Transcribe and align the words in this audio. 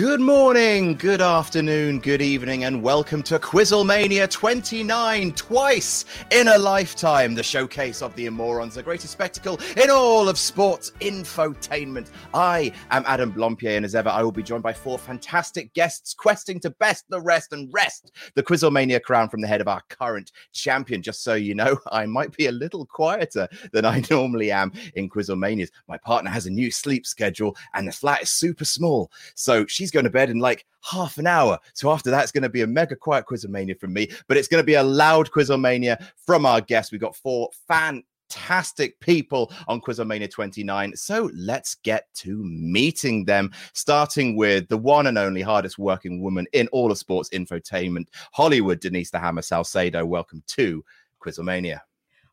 Good 0.00 0.22
morning, 0.22 0.94
good 0.94 1.20
afternoon, 1.20 1.98
good 1.98 2.22
evening, 2.22 2.64
and 2.64 2.82
welcome 2.82 3.22
to 3.24 3.38
Quizzlemania 3.38 4.30
29, 4.30 5.32
twice 5.32 6.06
in 6.30 6.48
a 6.48 6.56
lifetime, 6.56 7.34
the 7.34 7.42
showcase 7.42 8.00
of 8.00 8.14
the 8.14 8.24
Immorons, 8.24 8.72
the 8.72 8.82
greatest 8.82 9.12
spectacle 9.12 9.60
in 9.76 9.90
all 9.90 10.26
of 10.26 10.38
sports 10.38 10.92
infotainment. 11.02 12.08
I 12.32 12.72
am 12.90 13.04
Adam 13.06 13.30
Blampied, 13.30 13.76
and 13.76 13.84
as 13.84 13.94
ever, 13.94 14.08
I 14.08 14.22
will 14.22 14.32
be 14.32 14.42
joined 14.42 14.62
by 14.62 14.72
four 14.72 14.98
fantastic 14.98 15.74
guests 15.74 16.14
questing 16.14 16.60
to 16.60 16.70
best 16.70 17.04
the 17.10 17.20
rest 17.20 17.52
and 17.52 17.70
wrest 17.70 18.10
the 18.36 18.42
Quizzlemania 18.42 19.02
crown 19.02 19.28
from 19.28 19.42
the 19.42 19.48
head 19.48 19.60
of 19.60 19.68
our 19.68 19.82
current 19.90 20.32
champion. 20.54 21.02
Just 21.02 21.22
so 21.22 21.34
you 21.34 21.54
know, 21.54 21.78
I 21.92 22.06
might 22.06 22.34
be 22.34 22.46
a 22.46 22.52
little 22.52 22.86
quieter 22.86 23.46
than 23.72 23.84
I 23.84 24.02
normally 24.10 24.50
am 24.50 24.72
in 24.94 25.10
Quizzlemanias. 25.10 25.68
My 25.88 25.98
partner 25.98 26.30
has 26.30 26.46
a 26.46 26.50
new 26.50 26.70
sleep 26.70 27.06
schedule, 27.06 27.54
and 27.74 27.86
the 27.86 27.92
flat 27.92 28.22
is 28.22 28.30
super 28.30 28.64
small, 28.64 29.12
so 29.34 29.66
she's 29.66 29.89
going 29.90 30.04
to 30.04 30.10
bed 30.10 30.30
in 30.30 30.38
like 30.38 30.64
half 30.82 31.18
an 31.18 31.26
hour. 31.26 31.58
So 31.74 31.90
after 31.90 32.10
that, 32.10 32.22
it's 32.22 32.32
going 32.32 32.42
to 32.42 32.48
be 32.48 32.62
a 32.62 32.66
mega 32.66 32.96
quiet 32.96 33.26
Quizzlemania 33.26 33.78
from 33.78 33.92
me, 33.92 34.10
but 34.28 34.36
it's 34.36 34.48
going 34.48 34.62
to 34.62 34.66
be 34.66 34.74
a 34.74 34.82
loud 34.82 35.30
Quizzlemania 35.30 36.04
from 36.24 36.46
our 36.46 36.60
guests. 36.60 36.92
We've 36.92 37.00
got 37.00 37.16
four 37.16 37.50
fantastic 37.68 38.98
people 39.00 39.52
on 39.68 39.80
Quizzlemania 39.80 40.30
29. 40.30 40.96
So 40.96 41.30
let's 41.34 41.76
get 41.76 42.06
to 42.14 42.42
meeting 42.44 43.24
them, 43.24 43.52
starting 43.72 44.36
with 44.36 44.68
the 44.68 44.78
one 44.78 45.06
and 45.06 45.18
only 45.18 45.42
hardest 45.42 45.78
working 45.78 46.22
woman 46.22 46.46
in 46.52 46.68
all 46.68 46.90
of 46.90 46.98
sports 46.98 47.30
infotainment, 47.30 48.06
Hollywood, 48.32 48.80
Denise 48.80 49.10
the 49.10 49.18
Hammer 49.18 49.42
Salcedo. 49.42 50.04
Welcome 50.06 50.42
to 50.48 50.84
Quizzlemania. 51.22 51.80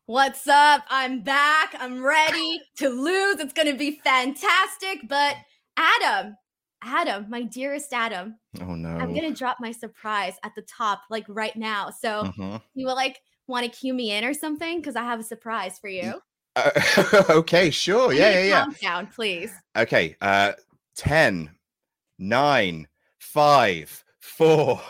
What's 0.08 0.48
up? 0.48 0.84
I'm 0.88 1.20
back. 1.20 1.74
I'm 1.78 2.02
ready 2.02 2.62
to 2.76 2.88
lose. 2.88 3.40
It's 3.40 3.52
going 3.52 3.70
to 3.70 3.76
be 3.76 4.00
fantastic. 4.02 5.00
But 5.06 5.36
Adam, 5.76 6.34
Adam, 6.82 7.26
my 7.28 7.42
dearest 7.42 7.92
Adam. 7.92 8.38
Oh 8.60 8.74
no. 8.74 8.88
I'm 8.98 9.14
gonna 9.14 9.32
drop 9.32 9.58
my 9.60 9.72
surprise 9.72 10.34
at 10.44 10.54
the 10.54 10.62
top, 10.62 11.02
like 11.10 11.24
right 11.28 11.56
now. 11.56 11.90
So 11.90 12.24
Mhm. 12.24 12.62
you 12.74 12.86
will 12.86 12.94
like 12.94 13.20
want 13.46 13.64
to 13.64 13.70
cue 13.78 13.94
me 13.94 14.12
in 14.12 14.24
or 14.24 14.34
something 14.34 14.78
because 14.80 14.96
I 14.96 15.02
have 15.02 15.20
a 15.20 15.24
surprise 15.24 15.78
for 15.78 15.88
you. 15.88 16.20
Uh, 16.56 16.70
okay, 17.30 17.70
sure. 17.70 18.12
Yeah, 18.12 18.30
yeah, 18.32 18.42
yeah. 18.44 18.64
Countdown, 18.64 19.06
please. 19.08 19.52
Okay, 19.76 20.16
uh 20.20 20.52
10, 20.94 21.50
9, 22.18 22.88
5, 23.18 24.04
4, 24.20 24.80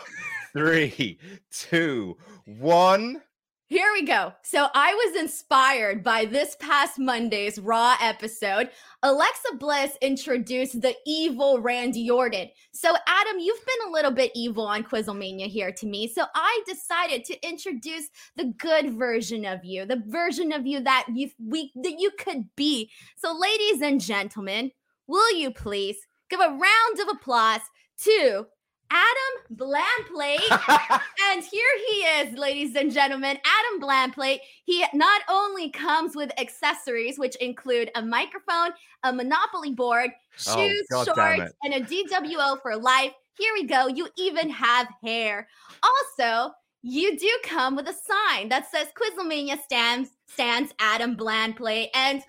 3, 0.53 1.19
2, 1.51 2.17
1. 2.45 3.21
Here 3.69 3.91
we 3.93 4.01
go. 4.01 4.33
So 4.41 4.65
I 4.73 4.95
was 4.95 5.21
inspired 5.21 6.03
by 6.03 6.25
this 6.25 6.55
past 6.59 6.97
Monday's 6.97 7.59
Raw 7.59 7.95
episode. 8.01 8.71
Alexa 9.03 9.57
Bliss 9.59 9.95
introduced 10.01 10.81
the 10.81 10.95
evil 11.05 11.61
Randy 11.61 12.09
Orton. 12.09 12.49
So 12.71 12.95
Adam, 13.05 13.37
you've 13.37 13.63
been 13.63 13.87
a 13.87 13.91
little 13.91 14.09
bit 14.09 14.31
evil 14.33 14.65
on 14.65 14.83
Quizzlemania 14.83 15.45
here 15.45 15.71
to 15.71 15.85
me. 15.85 16.07
So 16.07 16.23
I 16.33 16.63
decided 16.65 17.23
to 17.25 17.47
introduce 17.47 18.09
the 18.35 18.45
good 18.57 18.95
version 18.95 19.45
of 19.45 19.63
you, 19.63 19.85
the 19.85 20.01
version 20.07 20.51
of 20.51 20.65
you 20.65 20.79
that 20.79 21.05
you 21.13 21.29
we 21.37 21.71
that 21.75 21.99
you 21.99 22.09
could 22.17 22.45
be. 22.55 22.89
So 23.17 23.37
ladies 23.37 23.83
and 23.83 24.01
gentlemen, 24.01 24.71
will 25.05 25.31
you 25.35 25.51
please 25.51 25.97
give 26.31 26.39
a 26.39 26.49
round 26.49 26.99
of 27.01 27.09
applause 27.09 27.61
to 27.99 28.47
Adam 28.91 29.55
Blamplate 29.55 30.39
and 31.31 31.43
here 31.43 31.67
he 31.87 31.95
is, 32.01 32.37
ladies 32.37 32.75
and 32.75 32.91
gentlemen, 32.91 33.37
Adam 33.37 33.81
Blamplate. 33.81 34.39
He 34.65 34.85
not 34.93 35.21
only 35.29 35.69
comes 35.69 36.15
with 36.15 36.31
accessories, 36.39 37.19
which 37.19 37.35
include 37.37 37.91
a 37.95 38.01
microphone, 38.01 38.71
a 39.03 39.13
Monopoly 39.13 39.73
board, 39.73 40.11
Oh, 40.47 40.55
shoes, 40.55 40.85
damn 40.89 41.05
shorts, 41.05 41.53
and 41.63 41.73
a 41.73 41.81
DWO 41.81 42.61
for 42.61 42.75
life. 42.77 43.11
Here 43.37 43.53
we 43.53 43.65
go. 43.65 43.87
You 43.87 44.07
even 44.17 44.49
have 44.49 44.87
hair. 45.03 45.47
Also, 45.83 46.53
you 46.81 47.17
do 47.17 47.39
come 47.43 47.75
with 47.75 47.87
a 47.87 47.93
sign 47.93 48.49
that 48.49 48.69
says 48.71 48.87
Quizzlemania 48.95 49.61
stands 49.61 50.11
stands 50.27 50.73
Adam 50.79 51.15
Blandplate. 51.15 51.89
And 51.93 52.21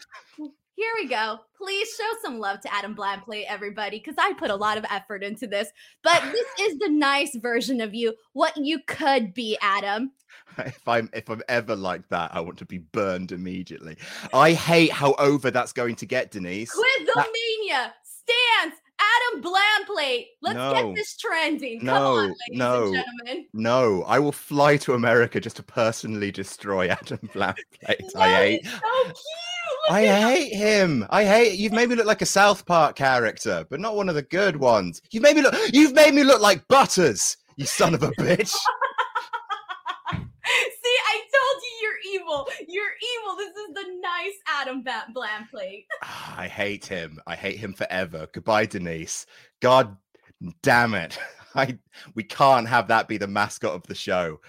here 0.81 0.93
we 1.03 1.09
go. 1.09 1.39
Please 1.59 1.89
show 1.95 2.09
some 2.23 2.39
love 2.39 2.61
to 2.63 2.73
Adam 2.75 2.95
Blandplate, 2.97 3.45
everybody, 3.49 3.99
because 3.99 4.15
I 4.19 4.33
put 4.33 4.51
a 4.51 4.57
lot 4.57 4.79
of 4.79 4.85
effort 4.91 5.23
into 5.23 5.47
this. 5.47 5.69
But 6.03 6.23
this 6.33 6.47
is 6.61 6.79
the 6.79 6.89
nice 6.89 7.37
version 7.37 7.81
of 7.83 7.95
you, 7.95 8.15
what 8.33 8.57
you 8.57 8.79
could 8.87 9.35
be, 9.35 9.59
Adam. 9.61 10.13
if 10.59 10.89
I'm 10.89 11.11
if 11.13 11.29
I'm 11.29 11.43
ever 11.49 11.77
like 11.77 12.09
that, 12.09 12.35
I 12.35 12.41
want 12.41 12.57
to 12.59 12.65
be 12.65 12.79
burned 12.79 13.31
immediately. 13.33 13.97
I 14.33 14.53
hate 14.53 14.91
how 14.93 15.13
over 15.19 15.51
that's 15.51 15.73
going 15.75 15.97
to 15.97 16.07
get, 16.07 16.31
Denise. 16.31 16.73
Quizzlemania 16.75 17.91
stands 18.03 18.77
Adam 18.99 19.43
Blandplate. 19.43 20.27
Let's 20.41 20.57
No. 20.57 20.73
get 20.73 20.95
this 20.95 21.17
trending. 21.19 21.81
Come 21.81 21.87
No, 21.87 22.17
on, 22.17 22.29
ladies 22.29 22.37
no. 22.59 22.85
and 22.87 22.95
gentlemen. 22.95 23.47
No, 23.53 24.03
I 24.05 24.19
will 24.19 24.33
fly 24.33 24.77
to 24.79 24.95
America 24.95 25.41
just 25.41 25.57
to 25.57 25.63
personally 25.63 26.31
destroy 26.31 26.89
Adam 26.89 27.19
Blamplate. 27.35 28.15
No, 28.15 28.21
I 28.21 28.29
hate 28.35 28.65
so 28.65 29.03
cute. 29.05 29.15
Look 29.91 29.99
I 29.99 30.07
hate 30.07 30.55
him. 30.55 31.05
I 31.11 31.25
hate 31.25 31.59
you've 31.59 31.73
made 31.73 31.89
me 31.89 31.97
look 31.97 32.07
like 32.07 32.23
a 32.23 32.27
South 32.27 32.65
Park 32.65 32.95
character, 32.95 33.67
but 33.69 33.81
not 33.81 33.97
one 33.97 34.09
of 34.09 34.15
the 34.15 34.23
good 34.23 34.55
ones. 34.55 35.03
You've 35.11 35.25
made 35.25 35.35
me 35.35 35.43
look 35.43 35.55
you've 35.73 35.95
made 35.95 36.15
me 36.15 36.23
look 36.23 36.41
like 36.41 36.67
Butters, 36.69 37.37
you 37.57 37.67
son 37.67 37.95
of 37.95 38.05
a 38.05 38.13
bitch. 38.13 38.55
See, 40.13 40.97
I 41.09 41.21
told 41.33 41.63
you 41.63 41.73
you're 41.83 41.99
evil. 42.15 42.47
You're 42.69 42.93
evil. 43.17 43.37
This 43.37 43.49
is 43.49 43.75
the 43.75 44.01
nice 44.01 44.35
Adam 44.47 44.83
Ba- 44.83 45.07
Blandplate. 45.13 45.87
Ah, 46.05 46.37
I 46.39 46.47
hate 46.47 46.87
him. 46.87 47.21
I 47.27 47.35
hate 47.35 47.59
him 47.59 47.73
forever. 47.73 48.29
Goodbye, 48.33 48.67
Denise. 48.67 49.27
God 49.61 49.97
damn 50.63 50.95
it. 50.95 51.19
I 51.57 51.79
we 52.15 52.23
can't 52.23 52.69
have 52.69 52.87
that 52.89 53.09
be 53.09 53.17
the 53.19 53.27
mascot 53.27 53.75
of 53.75 53.83
the 53.89 53.95
show. 53.95 54.41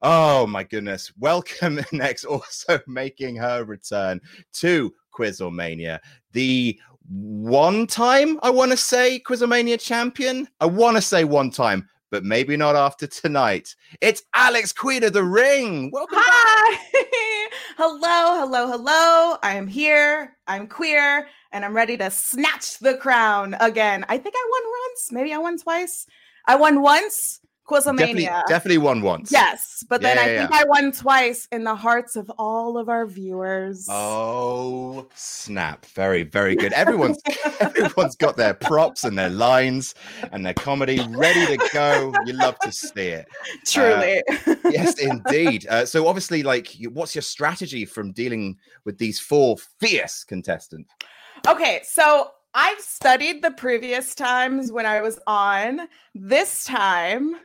Oh 0.00 0.46
my 0.46 0.62
goodness. 0.62 1.12
Welcome 1.18 1.80
next, 1.92 2.24
also 2.24 2.78
making 2.86 3.36
her 3.36 3.64
return 3.64 4.20
to 4.54 4.94
Quizzlemania. 5.12 5.98
The 6.32 6.78
one 7.08 7.86
time 7.86 8.38
I 8.42 8.50
want 8.50 8.70
to 8.70 8.76
say 8.76 9.20
Quizzlemania 9.26 9.80
champion. 9.80 10.46
I 10.60 10.66
want 10.66 10.96
to 10.96 11.02
say 11.02 11.24
one 11.24 11.50
time, 11.50 11.88
but 12.10 12.24
maybe 12.24 12.56
not 12.56 12.76
after 12.76 13.06
tonight. 13.06 13.74
It's 14.00 14.22
Alex 14.34 14.72
Queen 14.72 15.02
of 15.02 15.14
the 15.14 15.24
Ring. 15.24 15.90
Welcome. 15.90 16.18
Hi. 16.20 17.48
hello, 17.76 18.46
hello, 18.46 18.70
hello. 18.70 19.36
I 19.42 19.54
am 19.56 19.66
here. 19.66 20.36
I'm 20.46 20.68
queer 20.68 21.28
and 21.50 21.64
I'm 21.64 21.74
ready 21.74 21.96
to 21.96 22.10
snatch 22.10 22.78
the 22.78 22.98
crown 22.98 23.56
again. 23.58 24.04
I 24.08 24.18
think 24.18 24.34
I 24.36 24.48
won 24.50 24.72
once. 24.86 25.12
Maybe 25.12 25.32
I 25.32 25.38
won 25.38 25.58
twice. 25.58 26.06
I 26.46 26.54
won 26.54 26.82
once. 26.82 27.40
Quizzlemania. 27.68 27.98
Definitely, 27.98 28.42
definitely 28.48 28.78
won 28.78 29.02
once. 29.02 29.30
Yes, 29.30 29.84
but 29.88 30.00
then 30.00 30.16
Yeah, 30.16 30.22
I 30.22 30.26
yeah, 30.26 30.46
think 30.46 30.60
I 30.60 30.64
won 30.64 30.92
twice 30.92 31.46
in 31.52 31.64
the 31.64 31.74
hearts 31.74 32.16
of 32.16 32.30
all 32.38 32.78
of 32.78 32.88
our 32.88 33.06
viewers. 33.06 33.86
Oh 33.90 35.06
snap! 35.14 35.84
Very, 35.86 36.22
very 36.22 36.56
good. 36.56 36.72
Everyone's 36.72 37.18
everyone's 37.60 38.16
got 38.16 38.36
their 38.36 38.54
props 38.54 39.04
and 39.04 39.18
their 39.18 39.30
lines 39.30 39.94
and 40.32 40.44
their 40.44 40.54
comedy 40.54 41.06
ready 41.10 41.46
to 41.58 41.68
go. 41.72 42.12
You 42.24 42.32
love 42.32 42.58
to 42.60 42.72
see 42.72 43.08
it. 43.08 43.28
Truly. 43.66 44.22
Yes, 44.70 44.98
indeed. 44.98 45.66
Uh, 45.68 45.86
so 45.86 46.06
obviously, 46.06 46.42
like, 46.42 46.76
what's 46.92 47.14
your 47.14 47.22
strategy 47.22 47.84
from 47.86 48.12
dealing 48.12 48.56
with 48.84 48.98
these 48.98 49.18
four 49.18 49.56
fierce 49.80 50.24
contestants? 50.24 50.90
okay, 51.46 51.80
so 51.84 52.30
I've 52.54 52.80
studied 52.80 53.42
the 53.42 53.52
previous 53.52 54.14
times 54.14 54.72
when 54.72 54.86
I 54.86 55.00
was 55.00 55.18
on. 55.26 55.88
This 56.14 56.64
time, 56.64 57.36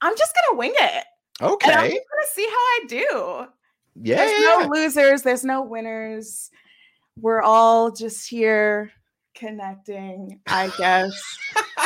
I'm 0.00 0.16
just 0.16 0.34
gonna 0.34 0.58
wing 0.58 0.74
it. 0.74 1.04
And 1.40 1.48
I'm 1.48 1.52
Okay. 1.52 1.88
just 1.94 2.06
gonna 2.10 2.26
see 2.32 2.46
how 2.46 2.56
I 2.56 2.84
do. 2.88 3.46
Yeah. 4.02 4.16
There's 4.16 4.32
yeah, 4.32 4.38
no 4.46 4.60
yeah. 4.60 4.66
losers, 4.66 5.22
there's 5.22 5.44
no 5.44 5.62
winners. 5.62 6.50
We're 7.18 7.42
all 7.42 7.90
just 7.90 8.28
here 8.28 8.92
connecting, 9.34 10.40
I 10.46 10.70
guess. 10.78 11.12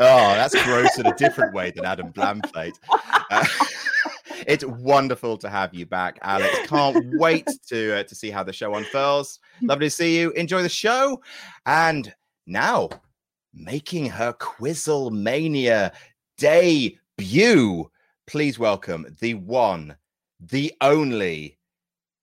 Oh, 0.00 0.34
that's 0.34 0.54
gross 0.64 0.98
in 0.98 1.06
a 1.06 1.14
different 1.16 1.54
way 1.54 1.70
than 1.70 1.84
Adam 1.84 2.10
Bland 2.10 2.42
played. 2.44 2.74
Uh, 3.30 3.44
it's 4.46 4.64
wonderful 4.64 5.36
to 5.38 5.48
have 5.48 5.74
you 5.74 5.86
back, 5.86 6.18
Alex. 6.22 6.66
Can't 6.66 7.18
wait 7.18 7.46
to 7.68 7.98
uh, 7.98 8.02
to 8.04 8.14
see 8.14 8.30
how 8.30 8.42
the 8.42 8.52
show 8.52 8.74
unfurls. 8.74 9.40
Lovely 9.62 9.86
to 9.86 9.90
see 9.90 10.18
you. 10.18 10.30
Enjoy 10.32 10.62
the 10.62 10.68
show. 10.68 11.20
And 11.66 12.14
now, 12.46 12.88
making 13.52 14.06
her 14.06 14.32
Quizzle 14.34 15.10
Mania 15.10 15.92
debut, 16.38 17.90
please 18.26 18.58
welcome 18.58 19.06
the 19.20 19.34
one, 19.34 19.96
the 20.40 20.72
only. 20.80 21.58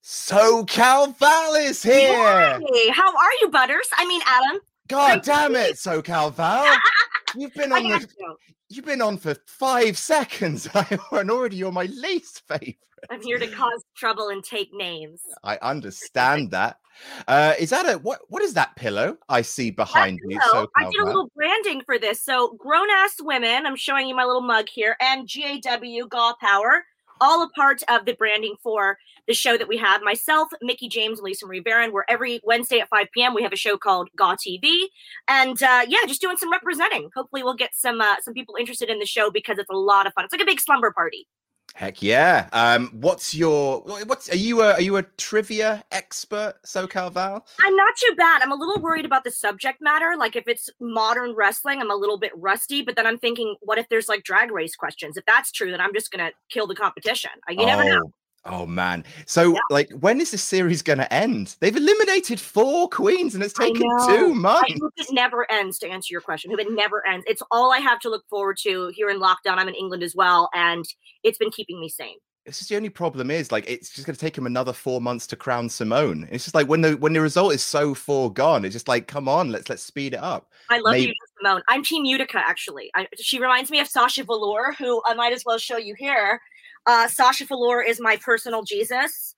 SoCal 0.03 1.17
Val 1.17 1.55
is 1.55 1.83
here. 1.83 2.59
Hey, 2.59 2.89
how 2.89 3.09
are 3.09 3.31
you, 3.41 3.49
Butters? 3.49 3.87
I 3.97 4.07
mean, 4.07 4.21
Adam. 4.25 4.61
God 4.87 5.23
damn 5.23 5.55
it, 5.55 5.75
SoCal 5.75 6.33
Val. 6.33 6.77
You've 7.35 7.53
been 7.53 7.73
on 7.73 7.83
the 7.83 8.07
you. 8.19 8.35
You've 8.69 8.85
been 8.85 9.01
on 9.01 9.17
for 9.17 9.35
five 9.45 9.97
seconds, 9.97 10.67
and 11.11 11.31
already 11.31 11.57
you're 11.57 11.71
my 11.71 11.85
least 11.85 12.43
favorite. 12.47 12.77
I'm 13.09 13.21
here 13.21 13.39
to 13.39 13.47
cause 13.47 13.83
trouble 13.95 14.29
and 14.29 14.43
take 14.43 14.73
names. 14.73 15.21
I 15.43 15.57
understand 15.61 16.51
that. 16.51 16.77
Uh, 17.27 17.53
is 17.59 17.69
that 17.71 17.85
a 17.85 17.97
what? 17.99 18.21
What 18.29 18.41
is 18.41 18.53
that 18.53 18.75
pillow 18.75 19.17
I 19.27 19.41
see 19.41 19.71
behind 19.71 20.19
you? 20.27 20.39
So 20.51 20.69
I 20.75 20.89
did 20.89 21.01
a 21.01 21.05
little 21.05 21.29
branding 21.35 21.81
for 21.85 21.99
this. 21.99 22.21
So 22.21 22.53
grown 22.53 22.89
ass 22.89 23.15
women, 23.19 23.65
I'm 23.65 23.75
showing 23.75 24.07
you 24.07 24.15
my 24.15 24.23
little 24.23 24.41
mug 24.41 24.69
here, 24.69 24.95
and 24.99 25.27
GAW 25.27 26.07
Gaw 26.07 26.35
Power, 26.39 26.85
all 27.19 27.43
a 27.43 27.49
part 27.49 27.83
of 27.89 28.05
the 28.05 28.13
branding 28.13 28.55
for 28.63 28.97
the 29.27 29.33
show 29.33 29.57
that 29.57 29.67
we 29.67 29.77
have. 29.77 30.01
Myself, 30.03 30.49
Mickie 30.61 30.87
James, 30.87 31.19
and 31.19 31.25
Lisa 31.25 31.45
Marie 31.45 31.61
Varon. 31.61 31.91
Where 31.91 32.09
every 32.09 32.39
Wednesday 32.43 32.79
at 32.79 32.89
5 32.89 33.07
p.m. 33.13 33.33
we 33.33 33.43
have 33.43 33.53
a 33.53 33.57
show 33.57 33.77
called 33.77 34.09
Gaw 34.15 34.35
TV, 34.35 34.85
and 35.27 35.61
uh, 35.61 35.81
yeah, 35.87 35.99
just 36.07 36.21
doing 36.21 36.37
some 36.37 36.51
representing. 36.51 37.09
Hopefully, 37.13 37.43
we'll 37.43 37.55
get 37.55 37.75
some 37.75 37.99
uh, 37.99 38.15
some 38.21 38.33
people 38.33 38.55
interested 38.57 38.89
in 38.89 38.99
the 38.99 39.05
show 39.05 39.29
because 39.29 39.57
it's 39.57 39.69
a 39.69 39.77
lot 39.77 40.07
of 40.07 40.13
fun. 40.13 40.25
It's 40.25 40.33
like 40.33 40.41
a 40.41 40.45
big 40.45 40.61
slumber 40.61 40.91
party. 40.91 41.27
Heck 41.75 42.01
yeah! 42.01 42.47
Um, 42.53 42.87
what's 42.93 43.35
your 43.35 43.81
what's 43.81 44.29
are 44.29 44.37
you 44.37 44.61
a 44.61 44.75
are 44.75 44.81
you 44.81 44.95
a 44.95 45.03
trivia 45.03 45.83
expert, 45.91 46.53
SoCal 46.65 47.11
Val? 47.11 47.45
I'm 47.61 47.75
not 47.75 47.93
too 47.97 48.15
bad. 48.15 48.41
I'm 48.41 48.53
a 48.53 48.55
little 48.55 48.81
worried 48.81 49.03
about 49.03 49.25
the 49.25 49.31
subject 49.31 49.81
matter. 49.81 50.15
Like 50.17 50.37
if 50.37 50.47
it's 50.47 50.69
modern 50.79 51.35
wrestling, 51.35 51.81
I'm 51.81 51.91
a 51.91 51.95
little 51.95 52.17
bit 52.17 52.31
rusty. 52.37 52.81
But 52.81 52.95
then 52.95 53.05
I'm 53.05 53.17
thinking, 53.17 53.57
what 53.59 53.77
if 53.77 53.89
there's 53.89 54.07
like 54.07 54.23
drag 54.23 54.51
race 54.51 54.73
questions? 54.73 55.17
If 55.17 55.25
that's 55.25 55.51
true, 55.51 55.69
then 55.69 55.81
I'm 55.81 55.93
just 55.93 56.11
gonna 56.11 56.31
kill 56.49 56.65
the 56.65 56.75
competition. 56.75 57.31
Uh, 57.49 57.51
You 57.51 57.65
never 57.65 57.83
know. 57.83 58.09
Oh, 58.47 58.65
man! 58.65 59.03
So, 59.25 59.53
Yeah. 59.53 59.59
like, 59.71 59.91
when 59.99 60.21
is 60.21 60.31
this 60.31 60.43
series 60.43 60.81
going 60.81 60.99
to 60.99 61.11
end? 61.11 61.55
They've 61.59 61.75
eliminated 61.75 62.39
four 62.39 62.87
queens, 62.89 63.33
and 63.33 63.43
it's 63.43 63.53
taken 63.53 63.81
two 63.81 64.33
I 64.45 64.75
hope 64.79 64.93
it 64.97 65.07
never 65.11 65.49
ends. 65.51 65.79
To 65.79 65.87
answer 65.89 66.11
your 66.11 66.21
question, 66.21 66.51
hope 66.51 66.59
it 66.59 66.71
never 66.71 67.05
ends. 67.07 67.25
It's 67.27 67.41
all 67.49 67.71
I 67.73 67.79
have 67.79 67.99
to 68.01 68.09
look 68.09 68.23
forward 68.29 68.57
to 68.63 68.91
here 68.93 69.09
in 69.09 69.19
lockdown. 69.19 69.57
I'm 69.57 69.67
in 69.67 69.73
England 69.75 70.03
as 70.03 70.15
well, 70.15 70.49
and 70.53 70.85
it's 71.23 71.37
been 71.39 71.49
keeping 71.49 71.79
me 71.79 71.89
sane. 71.89 72.17
This 72.45 72.61
is 72.61 72.67
the 72.67 72.75
only 72.75 72.89
problem 72.89 73.31
is 73.31 73.51
like 73.51 73.67
it's 73.67 73.89
just 73.89 74.05
going 74.05 74.13
to 74.13 74.19
take 74.21 74.37
him 74.37 74.45
another 74.45 74.71
four 74.73 75.01
months 75.01 75.25
to 75.27 75.35
crown 75.35 75.67
Symone. 75.67 76.27
It's 76.29 76.43
just 76.43 76.53
like 76.53 76.67
when 76.67 76.81
the 76.81 76.91
when 76.97 77.13
the 77.13 77.21
result 77.21 77.55
is 77.55 77.63
so 77.63 77.95
foregone, 77.95 78.63
it's 78.65 78.73
just 78.73 78.87
like, 78.87 79.07
come 79.07 79.27
on, 79.27 79.51
let's 79.51 79.67
let's 79.67 79.81
speed 79.81 80.13
it 80.13 80.19
up. 80.19 80.51
I 80.69 80.77
love 80.77 80.91
Maybe- 80.91 81.07
you, 81.07 81.13
Symone. 81.43 81.61
I'm 81.67 81.83
Team 81.83 82.05
Utica, 82.05 82.37
actually. 82.37 82.91
I, 82.93 83.07
she 83.19 83.39
reminds 83.39 83.71
me 83.71 83.79
of 83.79 83.87
Sasha 83.87 84.23
Velour, 84.23 84.73
who 84.77 85.01
I 85.07 85.15
might 85.15 85.33
as 85.33 85.43
well 85.43 85.57
show 85.57 85.77
you 85.77 85.95
here. 85.97 86.39
Uh, 86.85 87.07
Sasha 87.07 87.45
Velour 87.45 87.81
is 87.81 87.99
my 87.99 88.17
personal 88.17 88.63
Jesus. 88.63 89.35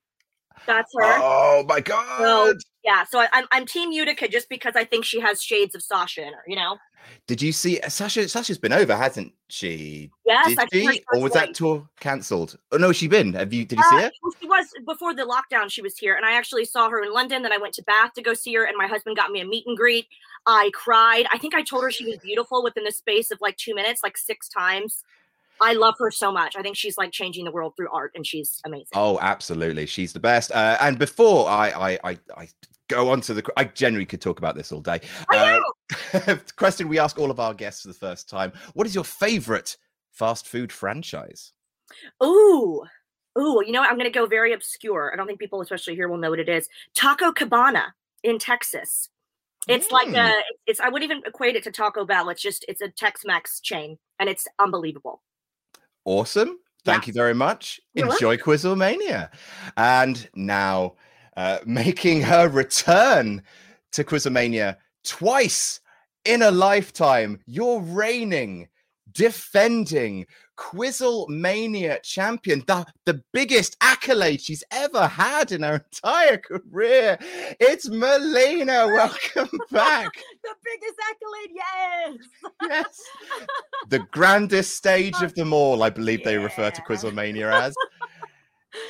That's 0.65 0.91
her. 0.97 1.17
Oh 1.21 1.63
my 1.67 1.79
god! 1.79 2.55
Yeah, 2.83 3.05
so 3.05 3.19
I, 3.19 3.27
I'm 3.31 3.45
I'm 3.51 3.65
Team 3.65 3.91
Utica 3.91 4.27
just 4.27 4.49
because 4.49 4.73
I 4.75 4.83
think 4.83 5.05
she 5.05 5.19
has 5.19 5.41
shades 5.41 5.75
of 5.75 5.81
Sasha 5.83 6.25
in 6.25 6.33
her. 6.33 6.43
You 6.47 6.57
know? 6.57 6.77
Did 7.25 7.41
you 7.41 7.53
see 7.53 7.79
uh, 7.79 7.87
Sasha? 7.89 8.27
Sasha's 8.27 8.57
been 8.57 8.73
over, 8.73 8.95
hasn't 8.95 9.31
she? 9.47 10.11
Yes, 10.25 10.57
did 10.71 10.85
her 10.85 10.93
she? 10.93 11.03
Or 11.13 11.21
was 11.21 11.31
that 11.33 11.53
tour 11.53 11.87
cancelled? 12.01 12.57
Oh 12.73 12.77
no, 12.77 12.91
she 12.91 13.07
been. 13.07 13.33
Have 13.33 13.53
you? 13.53 13.63
Did 13.65 13.77
you 13.79 13.83
see 13.85 13.95
Uh, 13.95 14.07
it? 14.07 14.13
well, 14.21 14.33
She 14.41 14.47
was 14.47 14.65
before 14.85 15.13
the 15.13 15.23
lockdown. 15.23 15.71
She 15.71 15.81
was 15.81 15.97
here, 15.97 16.15
and 16.15 16.25
I 16.25 16.33
actually 16.33 16.65
saw 16.65 16.89
her 16.89 17.01
in 17.01 17.13
London. 17.13 17.43
Then 17.43 17.53
I 17.53 17.57
went 17.57 17.73
to 17.75 17.83
Bath 17.83 18.13
to 18.15 18.21
go 18.21 18.33
see 18.33 18.53
her, 18.55 18.65
and 18.65 18.75
my 18.75 18.87
husband 18.87 19.15
got 19.15 19.31
me 19.31 19.39
a 19.39 19.45
meet 19.45 19.65
and 19.67 19.77
greet. 19.77 20.07
I 20.45 20.71
cried. 20.73 21.27
I 21.31 21.37
think 21.37 21.53
I 21.53 21.61
told 21.61 21.83
her 21.83 21.91
she 21.91 22.05
was 22.05 22.17
beautiful 22.17 22.61
within 22.63 22.83
the 22.83 22.91
space 22.91 23.31
of 23.31 23.39
like 23.41 23.55
two 23.55 23.75
minutes, 23.75 24.01
like 24.03 24.17
six 24.17 24.49
times. 24.49 25.03
I 25.61 25.73
love 25.73 25.95
her 25.99 26.11
so 26.11 26.31
much. 26.31 26.55
I 26.55 26.61
think 26.61 26.75
she's 26.77 26.97
like 26.97 27.11
changing 27.11 27.45
the 27.45 27.51
world 27.51 27.73
through 27.75 27.89
art, 27.91 28.11
and 28.15 28.25
she's 28.25 28.61
amazing. 28.65 28.87
Oh, 28.93 29.17
absolutely. 29.21 29.85
She's 29.85 30.13
the 30.13 30.19
best. 30.19 30.51
Uh, 30.51 30.77
and 30.81 30.97
before 30.99 31.47
I, 31.49 31.69
I, 31.69 31.99
I, 32.11 32.17
I 32.37 32.47
go 32.89 33.09
on 33.09 33.21
to 33.21 33.33
the, 33.33 33.43
I 33.57 33.65
generally 33.65 34.05
could 34.05 34.21
talk 34.21 34.39
about 34.39 34.55
this 34.55 34.71
all 34.71 34.81
day. 34.81 35.01
I 35.31 35.37
Uh, 35.37 35.59
know. 36.27 36.39
question 36.57 36.87
we 36.87 36.99
ask 36.99 37.17
all 37.19 37.31
of 37.31 37.39
our 37.39 37.53
guests 37.53 37.81
for 37.81 37.87
the 37.89 37.93
first 37.93 38.29
time: 38.29 38.51
What 38.73 38.87
is 38.87 38.95
your 38.95 39.03
favorite 39.03 39.77
fast 40.11 40.47
food 40.47 40.71
franchise? 40.71 41.53
Ooh. 42.23 42.83
Ooh, 43.39 43.61
you 43.65 43.71
know 43.71 43.81
what? 43.81 43.89
I'm 43.91 43.97
going 43.97 44.11
to 44.11 44.19
go 44.19 44.25
very 44.25 44.51
obscure. 44.53 45.11
I 45.13 45.15
don't 45.15 45.27
think 45.27 45.39
people, 45.39 45.61
especially 45.61 45.93
here, 45.95 46.09
will 46.09 46.17
know 46.17 46.31
what 46.31 46.39
it 46.39 46.49
is. 46.49 46.67
Taco 46.95 47.31
Cabana 47.31 47.93
in 48.23 48.39
Texas. 48.39 49.09
It's 49.67 49.91
like 49.91 50.07
Mm. 50.07 50.29
a, 50.29 50.41
it's, 50.65 50.79
I 50.79 50.89
wouldn't 50.89 51.11
even 51.11 51.23
equate 51.25 51.55
it 51.55 51.63
to 51.65 51.71
Taco 51.71 52.03
Bell. 52.05 52.29
It's 52.29 52.41
just, 52.41 52.65
it's 52.67 52.81
a 52.81 52.87
Tex 52.89 53.25
Mex 53.25 53.59
chain 53.59 53.99
and 54.19 54.27
it's 54.27 54.47
unbelievable. 54.57 55.21
Awesome. 56.07 56.57
Thank 56.85 57.03
Yeah. 57.03 57.07
you 57.07 57.13
very 57.13 57.33
much. 57.33 57.81
You're 57.93 58.07
Enjoy 58.13 58.37
Quizzlemania. 58.37 59.29
And 59.75 60.29
now, 60.35 60.95
uh, 61.35 61.59
making 61.65 62.21
her 62.21 62.47
return 62.47 63.43
to 63.91 64.05
Quizzlemania 64.05 64.77
twice 65.03 65.81
in 66.23 66.41
a 66.41 66.49
lifetime, 66.51 67.41
you're 67.45 67.81
reigning, 67.81 68.69
defending 69.11 70.25
Quizzlemania 70.57 72.01
champion, 72.03 72.63
the, 72.67 72.85
the 73.05 73.21
biggest 73.31 73.77
accolade 73.81 74.41
she's 74.41 74.63
ever 74.71 75.07
had 75.07 75.51
in 75.51 75.61
her 75.61 75.75
entire 75.75 76.37
career. 76.37 77.17
It's 77.59 77.87
Melina. 77.89 78.87
Welcome 78.87 79.49
back. 79.71 80.11
the 80.43 80.55
biggest 80.65 80.99
accolade, 81.09 81.51
yes. 81.53 82.17
yes. 82.63 83.01
The 83.89 83.99
grandest 84.11 84.75
stage 84.75 85.21
of 85.21 85.33
them 85.35 85.53
all, 85.53 85.83
I 85.83 85.89
believe 85.89 86.23
they 86.23 86.37
refer 86.37 86.71
to 86.71 86.81
Yeah. 86.81 86.95
Quizzlemania 86.95 87.51
as. 87.61 87.75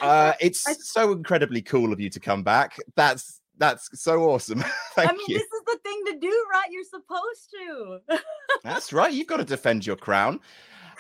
Uh, 0.01 0.33
it's 0.41 0.67
I- 0.67 0.74
so 0.74 1.13
incredibly 1.13 1.62
cool 1.62 1.93
of 1.93 2.00
you 2.00 2.09
to 2.09 2.19
come 2.19 2.43
back. 2.43 2.75
That's 2.97 3.39
that's 3.57 3.89
so 4.01 4.24
awesome. 4.24 4.62
Thank 4.95 5.12
I 5.12 5.13
mean, 5.13 5.25
you. 5.29 5.36
this 5.38 5.43
is 5.43 5.62
the 5.65 5.79
thing 5.83 6.03
to 6.07 6.19
do, 6.19 6.45
right? 6.51 6.65
You're 6.69 6.83
supposed 6.83 7.50
to. 7.51 8.19
That's 8.63 8.91
right. 8.91 9.13
You've 9.13 9.27
got 9.27 9.38
to 9.38 9.45
defend 9.45 9.86
your 9.86 9.95
crown. 9.95 10.41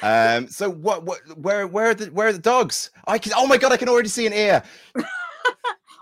Um, 0.01 0.47
so 0.47 0.69
what 0.69 1.03
what 1.03 1.19
where 1.37 1.65
where 1.67 1.87
are 1.89 1.93
the 1.93 2.05
where 2.07 2.27
are 2.27 2.33
the 2.33 2.39
dogs? 2.39 2.91
I 3.07 3.17
can 3.17 3.33
oh 3.35 3.47
my 3.47 3.57
god, 3.57 3.71
I 3.71 3.77
can 3.77 3.89
already 3.89 4.09
see 4.09 4.27
an 4.27 4.33
ear. 4.33 4.63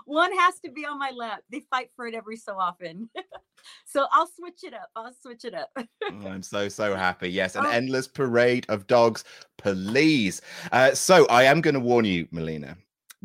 One 0.06 0.32
has 0.38 0.60
to 0.60 0.70
be 0.70 0.86
on 0.86 0.98
my 1.00 1.10
lap. 1.10 1.42
They 1.50 1.60
fight 1.68 1.90
for 1.96 2.06
it 2.06 2.14
every 2.14 2.36
so 2.36 2.56
often. 2.58 3.10
so 3.84 4.06
I'll 4.12 4.28
switch 4.28 4.62
it 4.62 4.72
up. 4.72 4.88
I'll 4.94 5.12
switch 5.20 5.44
it 5.44 5.52
up. 5.52 5.70
Oh, 5.76 6.28
I'm 6.28 6.42
so 6.42 6.68
so 6.68 6.94
happy. 7.06 7.28
Yes, 7.28 7.56
an 7.56 7.66
Oh. 7.66 7.70
endless 7.70 8.06
parade 8.06 8.66
of 8.68 8.86
dogs, 8.86 9.24
please. 9.58 10.42
Uh, 10.70 10.92
so 10.92 11.26
I 11.26 11.42
am 11.44 11.60
going 11.60 11.74
to 11.74 11.80
warn 11.80 12.04
you, 12.04 12.28
Melina. 12.30 12.76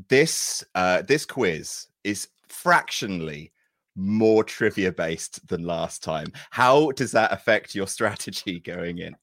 This 0.10 0.64
uh, 0.74 1.04
this 1.04 1.26
quiz 1.26 1.88
is 2.04 2.30
fractionally 2.48 3.52
more 3.96 4.44
trivia 4.44 4.92
based 4.92 5.46
than 5.50 5.64
last 5.64 6.02
time. 6.02 6.32
How 6.50 6.92
does 6.92 7.12
that 7.12 7.32
affect 7.32 7.76
your 7.76 7.88
strategy 7.88 8.60
going 8.60 8.98
in? 9.00 9.16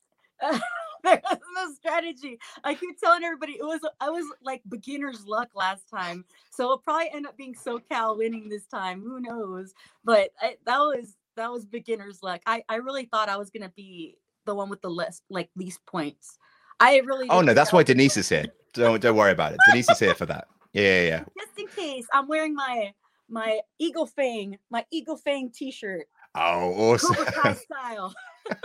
there 1.05 1.21
was 1.31 1.39
no 1.55 1.73
strategy. 1.75 2.39
I 2.65 2.75
keep 2.75 2.99
telling 3.01 3.25
everybody 3.25 3.53
it 3.53 3.65
was 3.65 3.81
I 4.01 4.11
was 4.11 4.25
like 4.43 4.63
beginner's 4.69 5.27
luck 5.27 5.51
last 5.55 5.89
time. 5.89 6.25
So 6.51 6.65
it'll 6.65 6.79
probably 6.79 7.11
end 7.13 7.27
up 7.27 7.37
being 7.37 7.55
SoCal 7.55 8.17
winning 8.19 8.49
this 8.49 8.67
time. 8.67 9.01
Who 9.01 9.21
knows? 9.21 9.75
But 10.05 10.31
I, 10.41 10.57
that 10.67 10.79
was 10.79 11.17
that 11.37 11.51
was 11.51 11.65
beginner's 11.65 12.23
luck. 12.23 12.41
I, 12.47 12.63
I 12.69 12.77
really 12.77 13.07
thought 13.07 13.29
I 13.29 13.37
was 13.37 13.51
gonna 13.51 13.73
be 13.75 14.17
the 14.45 14.55
one 14.55 14.69
with 14.69 14.83
the 14.83 14.91
less 14.91 15.23
like 15.31 15.51
least 15.57 15.85
points. 15.87 16.39
I 16.81 16.99
really. 17.05 17.29
Oh 17.29 17.41
no, 17.41 17.55
that's 17.55 17.73
why 17.73 17.83
Denise 17.83 18.17
is 18.17 18.29
here. 18.29 18.47
Don't 18.75 19.01
don't 19.01 19.17
worry 19.17 19.33
about 19.33 19.53
it. 19.53 19.59
Denise 19.71 19.89
is 19.91 19.99
here 19.99 20.15
for 20.15 20.27
that. 20.27 20.47
Yeah, 20.73 20.83
yeah, 20.83 21.09
yeah. 21.09 21.25
Just 21.39 21.59
in 21.59 21.67
case, 21.69 22.07
I'm 22.13 22.29
wearing 22.29 22.55
my 22.55 22.93
my 23.29 23.61
Eagle 23.79 24.07
Fang, 24.07 24.59
my 24.71 24.85
Eagle 24.91 25.17
Fang 25.17 25.51
T-shirt, 25.51 26.07
Oh, 26.41 26.93
awesome. 26.93 27.17
style. 27.57 28.15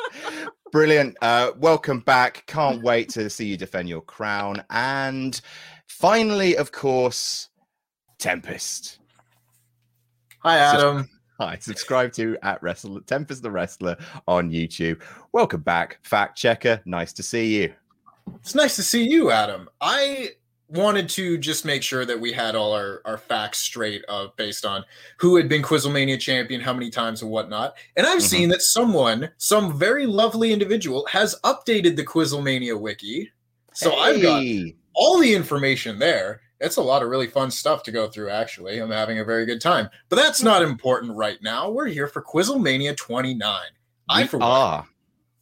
Brilliant. 0.72 1.18
Uh, 1.24 1.54
welcome 1.58 2.02
back. 2.02 2.44
Can't 2.46 2.84
wait 2.84 3.10
to 3.10 3.32
see 3.32 3.48
you 3.48 3.58
defend 3.58 3.90
your 3.90 4.02
crown. 4.02 4.64
And 4.70 5.42
finally, 5.88 6.56
of 6.56 6.72
course, 6.72 7.50
Tempest. 8.20 9.00
Hi, 10.44 10.60
Adam. 10.60 11.10
Hi, 11.40 11.58
subscribe 11.60 12.14
to 12.14 12.38
at 12.44 12.62
Wrestle 12.62 13.02
Tempest 13.02 13.42
the 13.42 13.50
Wrestler 13.50 13.98
on 14.28 14.52
YouTube. 14.52 15.02
Welcome 15.32 15.62
back, 15.62 15.98
fact 16.04 16.38
checker. 16.38 16.80
Nice 16.86 17.12
to 17.14 17.24
see 17.24 17.60
you. 17.60 17.74
It's 18.36 18.54
nice 18.54 18.76
to 18.76 18.84
see 18.84 19.04
you, 19.04 19.32
Adam. 19.32 19.68
I 19.82 20.30
wanted 20.74 21.08
to 21.10 21.38
just 21.38 21.66
make 21.66 21.84
sure 21.84 22.06
that 22.06 22.20
we 22.20 22.32
had 22.32 22.56
all 22.56 22.74
our, 22.74 23.02
our 23.06 23.18
facts 23.18 23.60
straight 23.60 24.04
uh, 24.10 24.28
based 24.38 24.66
on 24.66 24.84
who 25.18 25.36
had 25.36 25.48
been 25.48 25.62
Quizzlemania 25.62 26.20
champion, 26.20 26.60
how 26.62 26.74
many 26.74 26.90
times, 26.90 27.22
and 27.22 27.32
whatnot. 27.32 27.76
And 27.96 28.06
I've 28.08 28.20
Mhm. 28.20 28.30
seen 28.30 28.50
that 28.50 28.62
someone, 28.62 29.30
some 29.38 29.78
very 29.78 30.06
lovely 30.06 30.52
individual, 30.52 31.06
has 31.08 31.36
updated 31.44 31.96
the 31.96 32.06
Quizzlemania 32.06 32.80
wiki. 32.80 33.32
So 33.74 33.96
I've 33.96 34.22
got 34.22 34.44
all 34.94 35.20
the 35.20 35.34
information 35.34 36.00
there. 36.00 36.42
It's 36.60 36.78
a 36.78 36.82
lot 36.82 37.04
of 37.04 37.10
really 37.10 37.28
fun 37.28 37.52
stuff 37.52 37.84
to 37.84 37.92
go 37.92 38.08
through, 38.08 38.30
actually. 38.30 38.80
I'm 38.80 38.92
having 38.92 39.20
a 39.20 39.26
very 39.26 39.46
good 39.46 39.60
time. 39.60 39.90
But 40.10 40.16
that's 40.16 40.42
not 40.42 40.62
important 40.62 41.16
right 41.18 41.42
now. 41.42 41.70
We're 41.70 41.88
here 41.88 42.08
for 42.08 42.22
Quizzlemania 42.22 42.96
29. 42.96 43.62
I, 44.10 44.28
for 44.28 44.38
one, 44.38 44.50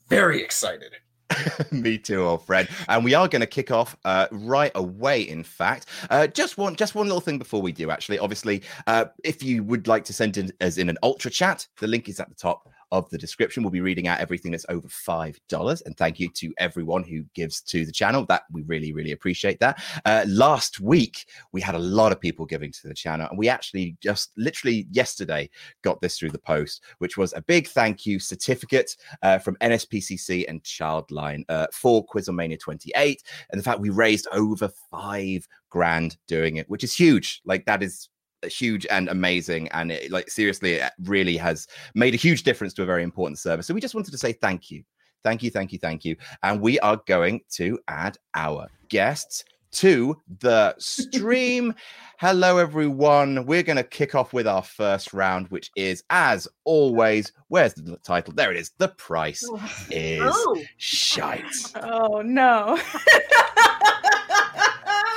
very 0.10 0.42
excited. 0.42 0.94
Me 1.72 1.98
too, 1.98 2.24
old 2.24 2.46
friend. 2.46 2.68
And 2.88 3.04
we 3.04 3.14
are 3.14 3.28
going 3.28 3.42
to 3.42 3.48
kick 3.48 3.72
off 3.72 3.96
uh, 4.06 4.28
right 4.32 4.72
away. 4.76 5.22
In 5.22 5.44
fact, 5.44 5.88
uh, 6.10 6.28
just 6.28 6.58
one, 6.58 6.76
just 6.76 6.96
one 6.96 7.08
little 7.08 7.22
thing 7.22 7.38
before 7.38 7.62
we 7.62 7.72
do. 7.72 7.92
Actually, 7.92 8.20
obviously, 8.20 8.62
uh, 8.88 9.06
if 9.24 9.44
you 9.44 9.64
would 9.64 9.88
like 9.88 10.06
to 10.06 10.14
send 10.14 10.38
in 10.38 10.52
as 10.62 10.78
in 10.78 10.90
an 10.90 10.98
ultra 11.04 11.32
chat, 11.32 11.68
the 11.80 11.88
link 11.88 12.10
is 12.10 12.20
at 12.20 12.30
the 12.30 12.36
top 12.36 12.68
of 12.92 13.10
the 13.10 13.18
description. 13.18 13.64
We'll 13.64 13.72
be 13.72 13.82
reading 13.82 14.08
out 14.08 14.20
everything 14.20 14.52
that's 14.52 14.66
over 14.70 14.88
five 14.88 15.40
dollars. 15.48 15.82
And 15.82 15.98
thank 15.98 16.20
you 16.20 16.30
to 16.30 16.54
everyone 16.58 17.04
who 17.04 17.24
gives 17.34 17.62
to 17.62 17.86
the 17.86 17.92
channel. 17.92 18.26
That 18.26 18.44
we 18.52 18.64
really, 18.64 18.94
really 18.94 19.12
appreciate 19.12 19.60
that. 19.60 19.82
Uh, 20.06 20.26
last 20.28 20.80
week 20.80 21.26
we 21.52 21.62
had 21.62 21.76
a 21.76 21.80
lot 21.80 22.12
of 22.12 22.20
people 22.20 22.46
giving 22.46 22.72
to 22.72 22.88
the 22.88 22.94
channel, 22.94 23.28
and 23.30 23.38
we 23.38 23.50
actually 23.50 23.98
just 24.02 24.32
literally 24.38 24.88
yesterday 24.92 25.50
got 25.82 26.02
this 26.02 26.18
through 26.18 26.32
the 26.32 26.40
post, 26.40 26.84
which 27.00 27.18
was 27.18 27.34
a 27.34 27.42
big 27.42 27.68
thank 27.68 28.06
you 28.06 28.20
certificate 28.20 28.96
uh, 29.22 29.38
from 29.40 29.56
NSPCC 29.58 30.46
and 30.48 30.64
Childline 30.64 31.44
uh, 31.50 31.68
for 31.74 32.06
Quizzlemania 32.06 32.60
28. 32.60 33.24
And 33.50 33.60
the 33.60 33.64
fact 33.64 33.80
we 33.80 33.90
raised 33.90 34.28
over 34.32 34.70
five 34.90 35.48
grand 35.70 36.18
doing 36.28 36.58
it, 36.58 36.70
which 36.70 36.84
is 36.84 36.94
huge. 36.94 37.42
Like 37.46 37.66
that 37.66 37.82
is 37.82 38.10
huge 38.48 38.86
and 38.90 39.10
amazing 39.10 39.68
and 39.70 39.92
it, 39.92 40.12
like 40.12 40.30
seriously 40.30 40.74
it 40.74 40.92
really 41.04 41.38
has 41.38 41.68
made 41.96 42.14
a 42.14 42.18
huge 42.18 42.44
difference 42.44 42.74
to 42.74 42.84
a 42.84 42.86
very 42.86 43.04
important 43.04 43.40
service. 43.40 43.68
So 43.68 43.74
we 43.74 43.82
just 43.82 43.96
wanted 43.96 44.12
to 44.12 44.18
say 44.18 44.34
thank 44.34 44.72
you. 44.72 44.84
Thank 45.24 45.44
you 45.44 45.52
thank 45.52 45.72
you 45.72 45.80
thank 45.80 46.04
you. 46.06 46.16
And 46.44 46.62
we 46.62 46.80
are 46.80 47.02
going 47.08 47.42
to 47.52 47.80
add 47.88 48.18
our 48.36 48.68
guests 48.90 49.44
to 49.74 50.20
the 50.40 50.76
stream. 50.78 51.74
Hello 52.20 52.58
everyone. 52.58 53.46
We're 53.46 53.64
going 53.64 53.78
to 53.78 53.84
kick 53.84 54.14
off 54.16 54.34
with 54.34 54.48
our 54.48 54.64
first 54.64 55.14
round 55.14 55.48
which 55.48 55.72
is 55.76 56.04
as 56.10 56.48
always 56.66 57.32
where's 57.48 57.74
the 57.74 57.98
title? 57.98 58.34
There 58.34 58.52
it 58.52 58.58
is. 58.58 58.72
The 58.78 58.90
price 58.90 59.44
oh, 59.48 59.86
is 59.90 60.22
Oh, 60.24 60.62
shite. 60.78 61.46
Oh 61.82 62.22
no. 62.22 62.80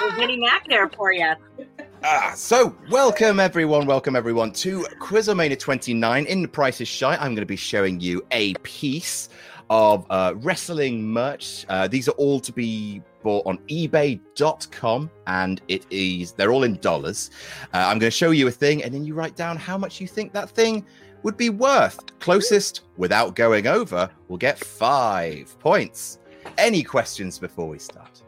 we're 0.01 0.17
getting 0.17 0.41
back 0.43 0.67
there 0.69 0.89
for 0.89 1.13
you. 1.13 1.33
Ah, 2.07 2.35
so 2.37 2.77
welcome 2.91 3.41
everyone, 3.41 3.87
welcome 3.87 4.15
everyone 4.15 4.53
to 4.53 4.83
Quizzlemania 5.01 5.59
29. 5.59 6.27
In 6.27 6.43
the 6.43 6.49
Price 6.49 6.83
is 6.83 6.87
Shy, 6.87 7.15
I'm 7.15 7.35
going 7.35 7.37
to 7.37 7.47
be 7.47 7.57
showing 7.57 7.99
you 7.99 8.23
a 8.31 8.53
piece 8.57 9.31
of 9.71 10.05
uh, 10.11 10.35
wrestling 10.37 11.03
merch. 11.03 11.65
Uh, 11.71 11.89
these 11.89 12.07
are 12.07 12.15
all 12.19 12.41
to 12.41 12.53
be 12.53 13.01
bought 13.23 13.47
on 13.47 13.57
eBay.com, 13.69 15.11
and 15.27 15.63
it 15.69 15.87
is 15.89 16.33
they're 16.33 16.53
all 16.53 16.65
in 16.65 16.75
dollars. 16.81 17.31
Uh, 17.73 17.79
I'm 17.79 17.99
going 17.99 18.11
to 18.11 18.11
show 18.11 18.33
you 18.33 18.49
a 18.49 18.51
thing, 18.51 18.85
and 18.85 18.93
then 18.93 19.07
you 19.07 19.15
write 19.15 19.35
down 19.35 19.57
how 19.57 19.79
much 19.79 19.99
you 19.99 20.07
think 20.07 20.35
that 20.35 20.51
thing 20.51 20.85
would 21.23 21.39
be 21.39 21.49
worth. 21.49 22.19
Closest 22.19 22.83
without 22.99 23.35
going 23.35 23.67
over 23.67 24.11
will 24.29 24.37
get 24.37 24.59
five 24.59 25.59
points. 25.59 26.19
Any 26.59 26.83
questions 26.83 27.39
before 27.39 27.67
we 27.67 27.79
start? 27.79 28.23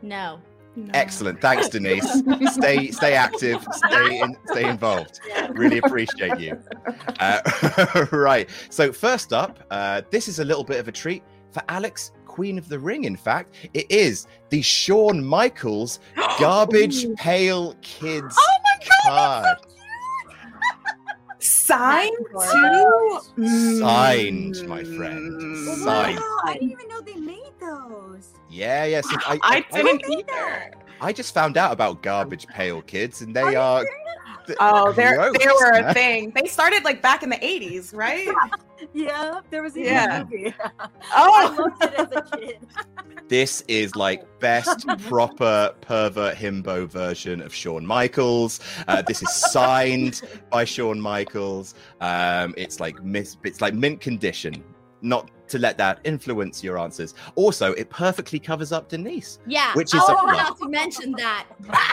No. 0.00 0.40
Excellent. 0.94 1.40
Thanks, 1.40 1.68
Denise. 1.74 2.22
stay 2.52 2.90
stay 2.90 3.14
active. 3.14 3.64
Stay 3.72 4.20
in, 4.20 4.36
stay 4.46 4.68
involved. 4.68 5.20
Really 5.50 5.78
appreciate 5.78 6.38
you. 6.38 6.58
Uh, 7.20 8.06
right. 8.12 8.48
So 8.70 8.92
first 8.92 9.32
up, 9.32 9.60
uh, 9.70 10.02
this 10.10 10.28
is 10.28 10.38
a 10.38 10.44
little 10.44 10.64
bit 10.64 10.80
of 10.80 10.88
a 10.88 10.92
treat 10.92 11.22
for 11.50 11.62
Alex, 11.68 12.12
Queen 12.26 12.58
of 12.58 12.68
the 12.68 12.78
Ring. 12.78 13.04
In 13.04 13.16
fact, 13.16 13.54
it 13.74 13.86
is 13.90 14.26
the 14.50 14.62
Shawn 14.62 15.24
Michaels 15.24 16.00
Garbage 16.38 17.06
Pail 17.16 17.74
Kids 17.82 18.36
Oh 18.38 18.58
my 18.64 18.86
god, 19.04 19.44
card. 19.44 19.58
signed 21.40 22.16
to 22.32 23.20
Signed, 23.78 24.68
my 24.68 24.82
friend. 24.84 25.32
Mm. 25.40 25.76
Signed. 25.84 26.18
Wow, 26.18 26.36
I 26.44 26.52
didn't 26.54 26.70
even 26.72 26.88
know 26.88 27.00
they 27.00 27.16
made 27.16 27.52
those. 27.60 28.34
Yeah, 28.50 28.84
yes. 28.84 29.06
I, 29.10 29.38
I 29.42 29.64
didn't 29.72 30.02
made 30.08 30.18
either. 30.30 30.70
I 31.00 31.12
just 31.12 31.32
found 31.34 31.56
out 31.56 31.72
about 31.72 32.02
Garbage 32.02 32.46
Pail 32.46 32.82
Kids, 32.82 33.20
and 33.22 33.34
they 33.34 33.54
are. 33.56 33.84
th- 33.84 34.56
Oh, 34.60 34.92
they're 34.96 35.30
they 35.32 35.44
gross, 35.44 35.60
were 35.60 35.72
a 35.72 35.92
thing. 35.94 36.32
They 36.34 36.48
started 36.48 36.82
like 36.82 37.02
back 37.02 37.22
in 37.22 37.28
the 37.28 37.36
80s, 37.36 37.94
right? 37.94 38.28
Yeah, 38.94 39.40
there 39.50 39.60
was 39.64 39.76
even 39.76 39.92
Yeah. 39.92 40.20
a 40.20 40.24
movie. 40.24 40.54
I 40.70 40.88
Oh, 41.16 41.56
loved 41.58 41.82
it 41.82 41.94
as 41.98 42.12
a 42.12 42.36
kid. 42.38 42.58
This 43.26 43.60
is 43.66 43.96
like 43.96 44.24
best 44.38 44.86
proper 45.08 45.74
pervert 45.80 46.36
himbo 46.36 46.86
version 46.88 47.40
of 47.42 47.52
Shawn 47.52 47.84
Michaels. 47.84 48.60
Uh, 48.86 49.02
this 49.02 49.20
is 49.20 49.34
signed 49.34 50.22
by 50.48 50.64
Shawn 50.64 51.00
Michaels. 51.00 51.74
Um, 52.00 52.54
it's 52.56 52.78
like 52.78 53.02
miss, 53.02 53.36
it's 53.42 53.60
like 53.60 53.74
mint 53.74 54.00
condition. 54.00 54.62
Not 55.02 55.28
to 55.50 55.58
let 55.58 55.78
that 55.78 56.00
influence 56.04 56.62
your 56.62 56.78
answers. 56.78 57.14
Also, 57.34 57.72
it 57.74 57.90
perfectly 57.90 58.38
covers 58.38 58.72
up 58.72 58.88
Denise, 58.88 59.38
Yeah. 59.46 59.72
Which 59.74 59.94
is 59.94 60.00
I 60.06 60.12
a 60.12 60.14
was 60.14 60.20
plus. 60.24 60.40
about 60.40 60.58
to 60.60 60.68
mention 60.68 61.12
that. 61.12 61.46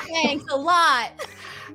Thanks 0.07 0.45
a 0.51 0.55
lot. 0.57 1.12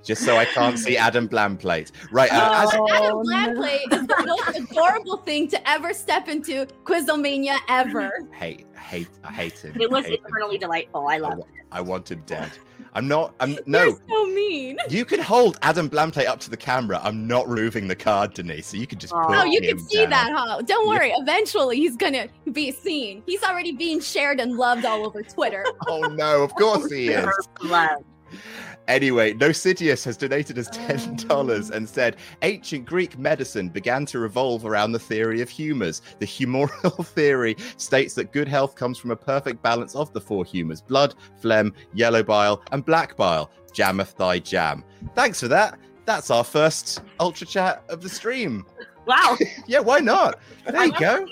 just 0.03 0.25
so 0.25 0.37
I 0.37 0.45
can't 0.47 0.79
see 0.79 0.97
Adam 0.97 1.29
Blamplate. 1.29 1.91
Right. 2.11 2.33
Uh, 2.33 2.63
as, 2.67 2.71
Oh, 2.75 2.89
Adam 2.91 3.23
no. 3.23 3.23
Blamplate 3.25 3.93
is 3.93 4.07
the 4.07 4.25
most 4.27 4.59
adorable 4.71 5.19
thing 5.19 5.49
to 5.49 5.69
ever 5.69 5.93
step 5.93 6.29
into 6.29 6.67
Quizzlemania 6.85 7.57
ever. 7.69 8.11
hate, 8.33 8.67
hate, 8.79 9.09
I 9.25 9.33
hate 9.33 9.59
him. 9.59 9.77
It 9.81 9.91
was 9.91 10.05
hate 10.07 10.21
him. 10.21 10.27
eternally 10.27 10.59
delightful. 10.59 11.07
I 11.09 11.15
I, 11.15 11.19
love 11.19 11.39
wa- 11.39 11.45
it. 11.45 11.67
I 11.73 11.81
want 11.81 12.11
him 12.11 12.23
dead. 12.27 12.51
I'm 12.95 13.07
not. 13.09 13.35
I'm 13.41 13.59
no. 13.67 13.85
You're 13.85 13.99
so 14.09 14.27
mean. 14.27 14.79
You 14.89 15.05
could 15.05 15.21
hold 15.21 15.59
Adam 15.63 15.89
Blamplate 15.89 16.27
up 16.27 16.41
to 16.41 16.51
the 16.51 16.57
camera. 16.57 17.01
I'm 17.03 17.27
not 17.27 17.49
removing 17.49 17.89
the 17.89 17.95
card, 17.97 18.35
Denise. 18.35 18.67
So 18.69 18.77
you 18.77 18.87
could 18.87 18.99
just. 19.01 19.13
Oh. 19.15 19.25
put 19.27 19.39
Oh, 19.39 19.45
you 19.45 19.61
him 19.61 19.79
can 19.79 19.89
see 19.89 20.01
down. 20.03 20.11
that, 20.11 20.33
huh? 20.35 20.63
Don't 20.63 20.89
worry. 20.89 21.13
Eventually, 21.17 21.77
he's 21.77 21.97
gonna 21.97 22.27
be 22.53 22.73
seen. 22.73 23.23
He's 23.27 23.43
already 23.43 23.73
being 23.73 24.01
shared 24.01 24.41
and 24.41 24.57
loved 24.57 24.85
all 24.85 25.07
over 25.07 25.23
Twitter. 25.23 25.65
Oh 25.89 26.01
no! 26.03 26.43
Of 26.43 26.55
course 26.55 26.91
he 26.93 27.09
is. 27.09 27.27
Anyway, 28.91 29.33
Nocidius 29.35 30.05
has 30.05 30.17
donated 30.17 30.59
us 30.59 30.69
ten 30.73 31.15
dollars 31.15 31.71
and 31.71 31.89
said 31.89 32.17
ancient 32.43 32.85
Greek 32.85 33.17
medicine 33.17 33.69
began 33.69 34.05
to 34.07 34.19
revolve 34.19 34.67
around 34.67 34.91
the 34.91 34.99
theory 34.99 35.41
of 35.41 35.49
humors. 35.49 36.03
The 36.19 36.27
humoral 36.27 37.07
theory 37.15 37.55
states 37.77 38.15
that 38.15 38.33
good 38.33 38.49
health 38.49 38.75
comes 38.75 38.99
from 38.99 39.13
a 39.13 39.17
perfect 39.17 39.63
balance 39.63 39.95
of 39.95 40.13
the 40.13 40.21
four 40.21 40.45
humors: 40.45 40.81
blood, 40.81 41.15
phlegm, 41.41 41.73
yellow 41.95 42.25
bile, 42.25 42.65
and 42.73 42.85
black 42.85 43.17
bile. 43.17 43.53
Jammeth 43.73 44.17
thy 44.17 44.41
jam. 44.41 44.83
Thanks 45.15 45.39
for 45.39 45.47
that. 45.47 45.79
That's 46.05 46.29
our 46.29 46.43
first 46.43 47.01
ultra 47.21 47.47
chat 47.47 47.85
of 47.89 48.03
the 48.03 48.09
stream. 48.09 48.67
Wow. 49.07 49.37
Yeah, 49.69 49.79
why 49.81 50.01
not? 50.01 50.41
There 50.67 50.81
I 50.81 50.85
you 50.87 50.93
go. 50.99 51.27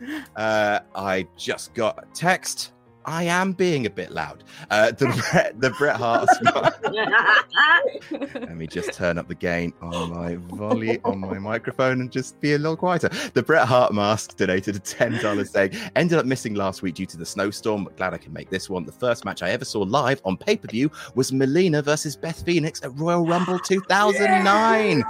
you. 0.00 0.22
Uh, 0.34 0.80
I 0.94 1.26
just 1.36 1.74
got 1.74 2.02
a 2.02 2.06
text 2.14 2.72
I 3.04 3.24
am 3.24 3.52
being 3.52 3.86
a 3.86 3.90
bit 3.90 4.10
loud. 4.10 4.44
Uh, 4.70 4.90
the 4.90 5.06
Bret, 5.32 5.60
the 5.60 5.70
Bret 5.70 5.96
Hart. 5.96 6.28
Let 8.34 8.56
me 8.56 8.66
just 8.66 8.92
turn 8.92 9.18
up 9.18 9.28
the 9.28 9.34
gain 9.34 9.72
on 9.80 10.10
my 10.10 10.36
volume 10.56 10.98
on 11.04 11.18
my 11.18 11.38
microphone 11.38 12.00
and 12.00 12.10
just 12.10 12.38
be 12.40 12.54
a 12.54 12.58
little 12.58 12.76
quieter. 12.76 13.08
The 13.34 13.42
Bret 13.42 13.66
Hart 13.66 13.92
mask 13.92 14.36
donated 14.36 14.76
a 14.76 14.78
ten 14.78 15.20
dollars 15.22 15.50
saying 15.50 15.72
ended 15.96 16.18
up 16.18 16.26
missing 16.26 16.54
last 16.54 16.82
week 16.82 16.94
due 16.96 17.06
to 17.06 17.16
the 17.16 17.26
snowstorm. 17.26 17.84
But 17.84 17.96
glad 17.96 18.14
I 18.14 18.18
can 18.18 18.32
make 18.32 18.50
this 18.50 18.68
one. 18.68 18.84
The 18.84 18.92
first 18.92 19.24
match 19.24 19.42
I 19.42 19.50
ever 19.50 19.64
saw 19.64 19.80
live 19.80 20.20
on 20.24 20.36
pay 20.36 20.56
per 20.56 20.68
view 20.68 20.90
was 21.14 21.32
Melina 21.32 21.82
versus 21.82 22.16
Beth 22.16 22.44
Phoenix 22.44 22.82
at 22.82 22.96
Royal 22.98 23.24
Rumble 23.26 23.58
2009. 23.64 25.04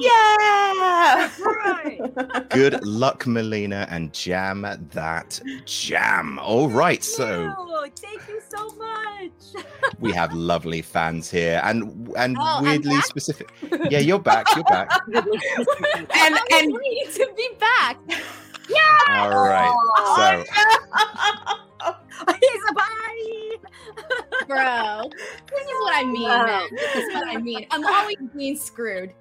Yeah. 0.00 1.30
Right. 1.40 2.48
Good 2.50 2.84
luck, 2.84 3.26
Melina, 3.26 3.86
and 3.90 4.12
jam 4.12 4.66
that 4.92 5.40
jam. 5.66 6.38
All 6.38 6.68
right, 6.68 7.02
so 7.02 7.33
Ew, 7.42 7.90
thank 7.96 8.28
you 8.28 8.40
so 8.48 8.68
much. 8.76 9.64
we 10.00 10.12
have 10.12 10.32
lovely 10.32 10.82
fans 10.82 11.30
here, 11.30 11.60
and 11.64 12.12
and 12.16 12.36
Oh, 12.38 12.62
weirdly 12.62 13.00
specific. 13.02 13.50
Yeah, 13.90 14.00
you're 14.00 14.18
back. 14.18 14.46
You're 14.54 14.64
back. 14.64 14.90
and 15.14 15.26
I'm 16.10 16.38
and 16.52 16.76
ready 16.76 17.06
to 17.14 17.30
be 17.36 17.48
back. 17.58 17.98
Yeah. 18.68 19.22
All 19.22 19.30
right. 19.30 19.72
So 20.16 20.44
He's 22.40 22.62
a 22.70 22.74
bye. 22.74 23.56
Bro, 24.46 25.10
this 25.50 25.66
is 25.66 25.74
what 25.80 25.94
I 25.94 26.04
mean, 26.04 26.28
man. 26.28 26.68
This 26.70 26.96
is 26.96 27.14
what 27.14 27.28
I 27.28 27.36
mean. 27.36 27.66
I'm 27.70 27.84
always 27.84 28.16
being 28.36 28.56
screwed. 28.56 29.12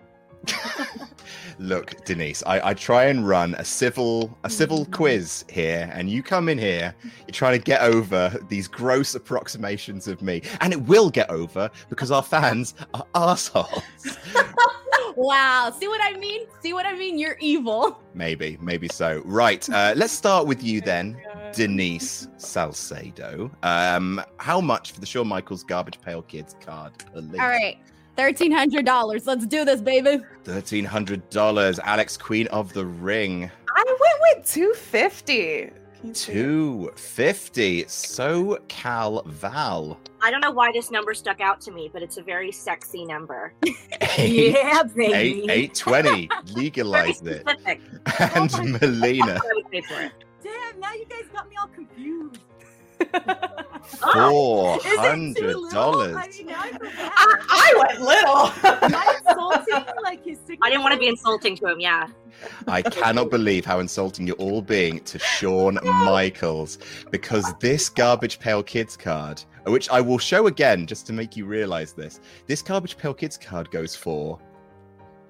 look, 1.60 2.04
Denise, 2.06 2.44
I, 2.46 2.70
I 2.70 2.74
try 2.74 3.06
and 3.06 3.28
run 3.28 3.56
a 3.56 3.66
civil 3.66 4.38
a 4.44 4.50
civil 4.50 4.86
quiz 4.86 5.46
here, 5.50 5.90
and 5.94 6.10
you 6.10 6.24
come 6.24 6.50
in 6.50 6.58
here, 6.58 6.94
you're 7.04 7.34
trying 7.34 7.58
to 7.58 7.64
get 7.64 7.82
over 7.82 8.38
these 8.50 8.68
gross 8.68 9.16
approximations 9.16 10.08
of 10.08 10.22
me, 10.22 10.42
and 10.62 10.74
it 10.74 10.82
will 10.84 11.10
get 11.10 11.30
over 11.30 11.70
because 11.90 12.12
our 12.12 12.24
fans 12.24 12.74
are 12.94 13.06
assholes. 13.16 13.84
Wow. 15.16 15.72
See 15.78 15.88
what 15.88 16.02
I 16.02 16.18
mean? 16.18 16.48
See 16.62 16.74
what 16.74 16.86
I 16.86 16.94
mean? 16.96 17.18
You're 17.20 17.38
evil. 17.40 18.02
maybe, 18.14 18.58
maybe 18.62 18.88
so. 18.88 19.22
Right. 19.26 19.68
Uh, 19.70 19.94
let's 19.96 20.14
start 20.14 20.48
with 20.48 20.64
you 20.64 20.82
then. 20.82 21.22
Denise 21.54 22.28
Salcedo. 22.38 23.52
Um, 23.62 24.22
how 24.38 24.60
much 24.60 24.92
for 24.92 25.00
the 25.00 25.06
Shawn 25.06 25.28
Michaels 25.28 25.64
Garbage 25.64 26.02
Pail 26.02 26.24
Kids 26.24 26.56
card, 26.60 26.94
please? 27.14 27.40
All 27.40 27.48
right. 27.48 27.78
$1,300. 28.18 29.26
Let's 29.28 29.46
do 29.46 29.66
this, 29.66 29.82
baby. 29.82 30.20
Thirteen 30.44 30.86
hundred 30.86 31.28
dollars. 31.30 31.80
Alex, 31.80 32.18
Queen 32.18 32.48
of 32.48 32.74
the 32.74 32.86
Ring. 32.86 33.50
I 33.76 33.84
went 33.86 34.38
with 34.40 34.48
250. 34.52 35.36
Can 35.36 35.74
you 36.10 36.14
see? 36.14 36.34
Two 36.34 36.92
fifty. 36.96 37.86
So 37.88 38.60
Cal 38.68 39.24
Val. 39.26 39.98
I 40.22 40.32
don't 40.32 40.42
know 40.42 40.52
why 40.52 40.72
this 40.74 40.92
number 40.92 41.14
stuck 41.14 41.40
out 41.42 41.60
to 41.62 41.72
me, 41.72 41.90
but 41.92 42.04
it's 42.04 42.18
a 42.18 42.24
very 42.24 42.52
sexy 42.52 43.06
number. 43.06 43.54
Eight, 44.18 44.54
Yeah, 44.54 44.82
eight, 44.84 44.96
baby. 44.96 45.48
eight 45.50 45.74
twenty. 45.76 46.28
Very 46.28 46.64
Legalize 46.64 47.22
it. 47.22 47.42
specific. 47.42 47.82
And 48.20 48.54
oh 48.54 48.64
Melina. 48.64 49.40
I 49.44 49.54
would 49.56 49.72
pay 49.72 49.82
for 49.82 50.02
it. 50.02 50.12
Damn, 50.44 50.80
now 50.82 50.92
you 50.94 51.06
guys 51.06 51.24
got 51.34 51.50
me 51.50 51.56
all 51.60 51.68
confused. 51.70 52.40
Four 54.14 54.78
Is 54.86 54.86
it 54.86 54.90
too 54.90 54.98
hundred 54.98 55.56
little? 55.56 55.70
dollars. 55.70 56.16
I 56.16 56.28
mean, 56.28 56.50
I. 56.50 56.72
I, 57.16 57.36
I 57.50 57.74
went 57.80 58.02
little. 58.02 58.52
I 58.64 59.94
like 60.04 60.22
I 60.62 60.70
didn't 60.70 60.82
want 60.84 60.94
to 60.94 61.00
be 61.00 61.08
insulting 61.08 61.56
to 61.58 61.68
him. 61.68 61.80
Yeah. 61.80 62.08
I 62.68 62.82
cannot 62.82 63.30
believe 63.30 63.66
how 63.66 63.80
insulting 63.80 64.28
you're 64.28 64.36
all 64.38 64.62
being 64.62 65.00
to 65.02 65.20
Shawn 65.20 65.78
Michaels 65.84 66.80
because 67.12 67.54
this 67.60 67.90
Garbage 67.90 68.40
Pail 68.40 68.64
Kids 68.64 68.98
card, 68.98 69.44
which 69.66 69.90
I 69.90 70.02
will 70.02 70.18
show 70.18 70.48
again 70.48 70.86
just 70.88 71.06
to 71.08 71.14
make 71.14 71.38
you 71.38 71.46
realize 71.46 71.94
this, 71.94 72.20
this 72.48 72.62
Garbage 72.62 72.98
Pail 72.98 73.14
Kids 73.14 73.38
card 73.38 73.70
goes 73.72 73.96
for 73.96 74.40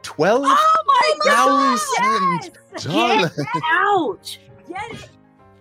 twelve 0.02 0.44
Oh 0.46 0.84
my 0.88 1.14
god! 1.26 1.80
thousand 1.80 2.52
Yes! 2.74 2.84
dollars. 2.84 3.40
Ouch. 3.72 4.40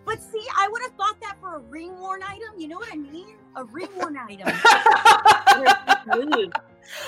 Yes. 0.07 0.15
But 0.19 0.23
see, 0.23 0.45
I 0.57 0.69
would 0.69 0.83
have 0.83 0.93
thought 0.93 1.21
that 1.21 1.37
for 1.41 1.57
a 1.57 1.61
ring 1.61 1.99
worn 2.01 2.23
item. 2.23 2.49
You 2.59 2.69
know 2.69 2.79
what 2.79 2.93
I 2.93 2.97
mean? 2.97 3.37
A 3.57 3.65
ring 3.65 3.89
worn 3.97 4.17
item. 4.17 4.49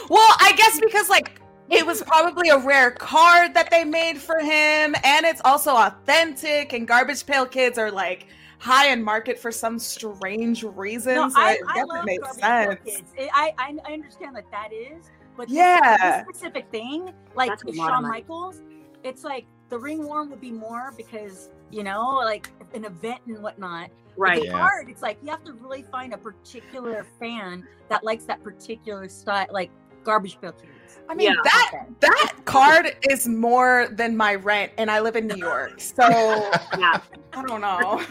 Well, 0.09 0.29
I 0.41 0.53
guess 0.57 0.81
because 0.81 1.09
like 1.09 1.41
it 1.69 1.85
was 1.85 2.03
probably 2.03 2.49
a 2.51 2.59
rare 2.59 2.93
card 2.93 3.55
that 3.55 3.71
they 3.71 3.85
made 3.85 4.19
for 4.19 4.39
him, 4.39 4.95
and 5.03 5.27
it's 5.27 5.41
also 5.45 5.75
authentic. 5.75 6.73
And 6.73 6.87
Garbage 6.87 7.27
Pail 7.27 7.45
Kids 7.45 7.77
are 7.79 7.91
like 7.91 8.29
high 8.59 8.89
in 8.91 9.03
market 9.03 9.39
for 9.39 9.51
some 9.51 9.79
strange 9.79 10.63
reason. 10.63 11.17
No, 11.17 11.29
so 11.29 11.41
I, 11.41 11.53
it 11.55 11.59
I 11.69 11.75
definitely 11.75 11.97
love 11.97 12.05
makes 12.07 12.37
Garbage 12.39 12.79
Pail 12.85 12.95
sense. 12.95 12.99
Kids. 13.01 13.13
It- 13.17 13.31
I, 13.35 13.53
I 13.59 13.77
I 13.85 13.93
understand 13.93 14.37
that 14.37 14.51
that 14.53 14.73
is, 14.73 15.11
but 15.37 15.49
this- 15.49 15.57
Yeah. 15.57 16.25
this 16.25 16.37
specific 16.39 16.71
thing, 16.71 17.13
like 17.35 17.51
That's 17.51 17.65
a 17.65 17.67
with 17.67 17.77
lot 17.77 17.91
of 17.91 17.95
Shawn. 17.97 18.09
Michaels, 18.09 18.63
it's 19.03 19.25
like 19.25 19.45
the 19.71 19.79
ring 19.79 20.07
worn 20.07 20.31
would 20.31 20.41
be 20.41 20.53
more 20.53 20.93
because 20.97 21.51
you 21.71 21.83
know, 21.83 22.21
like 22.25 22.51
an 22.75 22.85
event 22.85 23.21
and 23.27 23.43
whatnot. 23.43 23.91
Right. 24.17 24.41
The 24.41 24.47
Yeah. 24.47 24.59
card, 24.59 24.89
it's 24.89 25.03
like 25.03 25.19
you 25.23 25.31
have 25.31 25.45
to 25.45 25.53
really 25.55 25.83
find 25.91 26.13
a 26.13 26.19
particular 26.19 27.07
fan 27.19 27.67
that 27.89 28.05
likes 28.05 28.25
that 28.25 28.43
particular 28.43 29.09
style, 29.09 29.47
like 29.51 29.71
Garbage 30.05 30.41
Pail 30.41 30.53
Kids. 30.53 31.01
I 31.09 31.15
mean 31.15 31.31
Yeah. 31.33 31.37
that 31.45 31.87
that 32.01 32.33
card 32.45 32.97
is 33.11 33.27
more 33.27 33.89
than 33.91 34.17
my 34.17 34.35
rent, 34.37 34.73
and 34.79 34.91
I 34.91 35.01
live 35.01 35.17
in 35.17 35.27
New 35.27 35.37
York, 35.37 35.81
so 35.81 36.07
Yeah. 36.79 37.01
I 37.37 37.43
don't 37.47 37.61
know. 37.61 38.03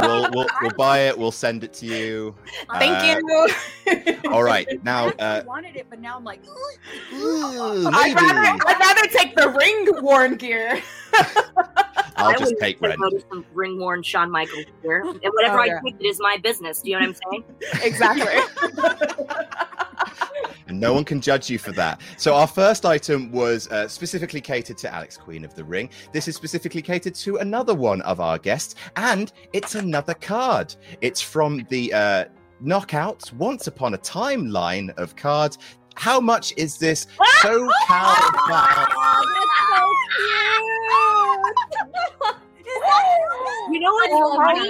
We'll, 0.00 0.30
we'll, 0.32 0.46
we'll 0.62 0.70
buy 0.76 1.00
it. 1.00 1.16
We'll 1.18 1.30
send 1.32 1.62
it 1.64 1.72
to 1.74 1.86
you. 1.86 2.34
Thank 2.78 2.96
Uh, 3.22 3.48
you. 3.86 4.16
All 4.32 4.42
right. 4.42 4.66
Now, 4.84 5.06
I 5.06 5.08
uh, 5.08 5.14
actually 5.18 5.48
wanted 5.48 5.76
it, 5.76 5.86
but 5.90 6.00
now 6.00 6.16
I'm 6.16 6.24
like, 6.24 6.40
ooh, 7.12 7.86
I'd 7.92 8.14
rather, 8.14 8.64
I'd 8.66 8.76
rather 8.80 9.06
take 9.08 9.36
the 9.36 9.48
ring 9.50 10.02
worn 10.02 10.36
gear. 10.36 10.80
I'll 12.16 12.28
I 12.28 12.32
just 12.32 12.42
wouldn't 12.44 12.60
take 12.60 12.78
say 12.78 12.88
rent. 12.88 13.00
no 13.00 13.10
to 13.10 13.20
some 13.30 13.44
ring 13.52 13.78
worn 13.78 14.02
Shawn 14.02 14.30
Michaels 14.30 14.66
here. 14.82 15.00
And 15.02 15.20
whatever 15.34 15.58
Oh, 15.58 15.62
I 15.62 15.66
yeah. 15.66 15.80
take, 15.84 15.96
it 16.00 16.06
is 16.06 16.18
my 16.20 16.36
business. 16.38 16.80
Do 16.82 16.90
you 16.90 16.98
know 17.00 17.06
what 17.08 17.16
I'm 17.32 17.42
saying? 17.70 17.82
Exactly. 17.82 18.26
and 20.66 20.78
no 20.78 20.92
one 20.94 21.04
can 21.04 21.20
judge 21.20 21.50
you 21.50 21.58
for 21.58 21.72
that. 21.72 22.00
So 22.16 22.34
our 22.34 22.46
first 22.46 22.84
item 22.86 23.32
was 23.32 23.68
uh, 23.68 23.88
specifically 23.88 24.40
catered 24.40 24.78
to 24.78 24.92
Alex, 24.94 25.16
Queen 25.16 25.44
of 25.44 25.54
the 25.54 25.64
Ring. 25.64 25.90
This 26.12 26.28
is 26.28 26.36
specifically 26.36 26.82
catered 26.82 27.14
to 27.16 27.36
another 27.38 27.74
one 27.74 28.00
of 28.02 28.20
our 28.20 28.29
guests, 28.38 28.74
and 28.96 29.32
it's 29.52 29.74
another 29.74 30.14
card. 30.14 30.74
It's 31.00 31.20
from 31.20 31.66
the 31.68 31.92
uh, 31.92 32.24
Knockouts 32.62 33.32
Once 33.32 33.66
Upon 33.66 33.94
a 33.94 33.98
Timeline 33.98 34.96
of 34.98 35.16
cards. 35.16 35.58
How 35.94 36.20
much 36.20 36.54
is 36.56 36.78
this 36.78 37.06
SoCal 37.42 37.68
Val? 38.48 38.86
You 43.70 43.78
know 43.78 43.92
what's 43.92 44.12
Oh 44.12 44.36
funny? 44.36 44.60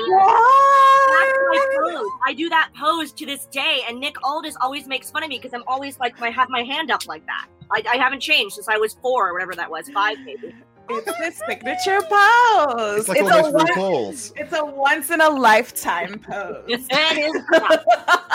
That's 1.10 1.38
my 1.48 1.66
pose. 2.00 2.10
I 2.26 2.34
do 2.34 2.48
that 2.50 2.70
pose 2.78 3.12
to 3.12 3.26
this 3.26 3.46
day, 3.46 3.80
and 3.88 3.98
Nick 3.98 4.16
Aldis 4.22 4.56
always 4.60 4.86
makes 4.86 5.10
fun 5.10 5.22
of 5.22 5.30
me 5.30 5.38
because 5.38 5.54
I'm 5.54 5.64
always 5.66 5.98
like, 5.98 6.20
I 6.20 6.30
have 6.30 6.48
my 6.50 6.62
hand 6.62 6.90
up 6.90 7.06
like 7.06 7.24
that. 7.26 7.46
I, 7.70 7.82
I 7.88 7.96
haven't 7.96 8.20
changed 8.20 8.56
since 8.56 8.68
I 8.68 8.76
was 8.76 8.94
four 8.94 9.28
or 9.28 9.32
whatever 9.32 9.54
that 9.54 9.70
was, 9.70 9.88
five 9.90 10.18
maybe. 10.24 10.54
It's 10.92 11.16
his 11.18 11.42
signature 11.46 12.00
pose. 12.02 13.00
It's 13.00 13.08
like 13.08 13.18
it's, 13.20 13.30
a 13.30 13.42
those 13.42 13.52
one, 13.52 13.66
RuPauls. 13.66 14.32
it's 14.36 14.52
a 14.52 14.64
once 14.64 15.10
in 15.10 15.20
a 15.20 15.28
lifetime 15.28 16.18
pose. 16.18 16.64
it 16.68 16.80
is 17.18 17.42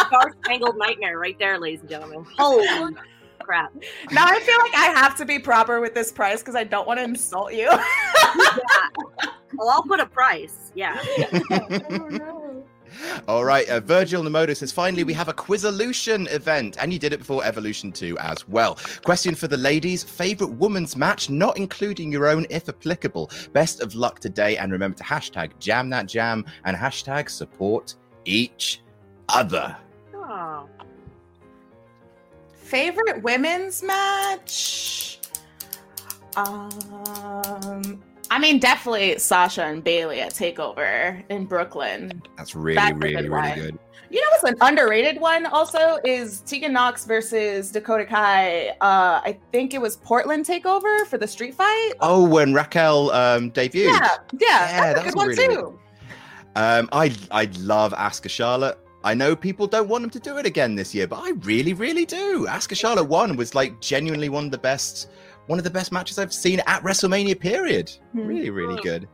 Star 0.07 0.33
Spangled 0.43 0.77
Nightmare 0.77 1.19
right 1.19 1.37
there, 1.39 1.59
ladies 1.59 1.81
and 1.81 1.89
gentlemen. 1.89 2.25
Holy 2.37 2.95
crap. 3.39 3.73
now 4.11 4.25
I 4.25 4.39
feel 4.39 4.57
like 4.59 4.73
I 4.73 4.87
have 4.99 5.15
to 5.17 5.25
be 5.25 5.37
proper 5.37 5.79
with 5.79 5.93
this 5.93 6.11
price 6.11 6.39
because 6.39 6.55
I 6.55 6.63
don't 6.63 6.87
want 6.87 6.99
to 6.99 7.03
insult 7.03 7.53
you. 7.53 7.69
Yeah. 8.37 8.89
Well, 9.57 9.69
I'll 9.69 9.83
put 9.83 10.01
a 10.01 10.05
price. 10.05 10.71
Yeah. 10.75 11.01
All 13.27 13.45
right, 13.45 13.67
uh, 13.69 13.79
Virgil 13.79 14.23
Namoto 14.23 14.55
says, 14.55 14.71
finally, 14.71 15.03
we 15.03 15.13
have 15.13 15.27
a 15.27 15.33
Quizolution 15.33 16.31
event, 16.31 16.77
and 16.79 16.91
you 16.93 16.99
did 16.99 17.13
it 17.13 17.19
before 17.19 17.43
Evolution 17.43 17.91
2 17.91 18.17
as 18.19 18.47
well. 18.47 18.77
Question 19.03 19.35
for 19.35 19.47
the 19.47 19.57
ladies 19.57 20.03
favorite 20.03 20.51
women's 20.51 20.95
match, 20.95 21.29
not 21.29 21.57
including 21.57 22.11
your 22.11 22.27
own 22.27 22.45
if 22.49 22.69
applicable. 22.69 23.29
Best 23.53 23.81
of 23.81 23.95
luck 23.95 24.19
today, 24.19 24.57
and 24.57 24.71
remember 24.71 24.97
to 24.97 25.03
hashtag 25.03 25.51
jam 25.59 25.89
that 25.89 26.07
jam 26.07 26.45
and 26.65 26.75
hashtag 26.77 27.29
support 27.29 27.95
each 28.25 28.81
other. 29.29 29.77
Favorite 32.65 33.21
women's 33.21 33.83
match? 33.83 35.19
Um, 36.35 38.01
I 38.31 38.39
mean, 38.39 38.59
definitely 38.59 39.17
Sasha 39.19 39.63
and 39.63 39.83
Bayley 39.83 40.21
at 40.21 40.33
Takeover 40.33 41.23
in 41.29 41.45
Brooklyn. 41.45 42.21
That's 42.37 42.55
really, 42.55 42.75
That's 42.75 42.95
really, 42.97 43.15
good 43.23 43.31
really 43.31 43.55
good. 43.55 43.79
You 44.09 44.21
know 44.21 44.27
what's 44.31 44.43
an 44.43 44.55
underrated 44.61 45.19
one 45.19 45.45
also 45.47 45.97
is 46.05 46.41
Tegan 46.41 46.73
Nox 46.73 47.05
versus 47.05 47.71
Dakota 47.71 48.05
Kai. 48.05 48.69
Uh, 48.81 49.19
I 49.23 49.37
think 49.51 49.73
it 49.73 49.81
was 49.81 49.97
Portland 49.97 50.45
Takeover 50.45 51.05
for 51.07 51.17
the 51.17 51.27
street 51.27 51.55
fight. 51.55 51.93
Oh, 51.99 52.27
when 52.27 52.53
Raquel 52.53 53.11
um, 53.11 53.51
debuted. 53.51 53.85
Yeah, 53.85 53.99
yeah, 54.33 54.39
Yeah, 54.39 54.59
that's 54.59 54.73
that 54.73 54.91
a 54.91 54.99
good 54.99 55.05
was 55.05 55.15
one 55.15 55.27
really, 55.29 55.55
too. 55.55 55.79
Um, 56.55 56.89
I 56.91 57.13
I 57.31 57.49
love 57.59 57.93
Asuka 57.93 58.29
Charlotte. 58.29 58.77
I 59.03 59.13
know 59.13 59.35
people 59.35 59.67
don't 59.67 59.87
want 59.87 60.01
them 60.01 60.09
to 60.11 60.19
do 60.19 60.37
it 60.37 60.45
again 60.45 60.75
this 60.75 60.95
year, 60.95 61.07
but 61.07 61.19
I 61.19 61.31
really, 61.41 61.73
really 61.73 62.05
do. 62.05 62.47
Asuka 62.47 62.75
Charlotte 62.75 63.05
one 63.05 63.35
was 63.35 63.53
like 63.53 63.79
genuinely 63.81 64.29
one 64.29 64.45
of 64.45 64.51
the 64.51 64.57
best, 64.57 65.09
one 65.47 65.59
of 65.59 65.63
the 65.63 65.69
best 65.69 65.91
matches 65.91 66.19
I've 66.19 66.33
seen 66.33 66.61
at 66.67 66.81
WrestleMania. 66.83 67.39
Period. 67.39 67.91
Hmm. 68.11 68.27
Really, 68.27 68.49
really 68.49 68.81
good. 68.81 69.07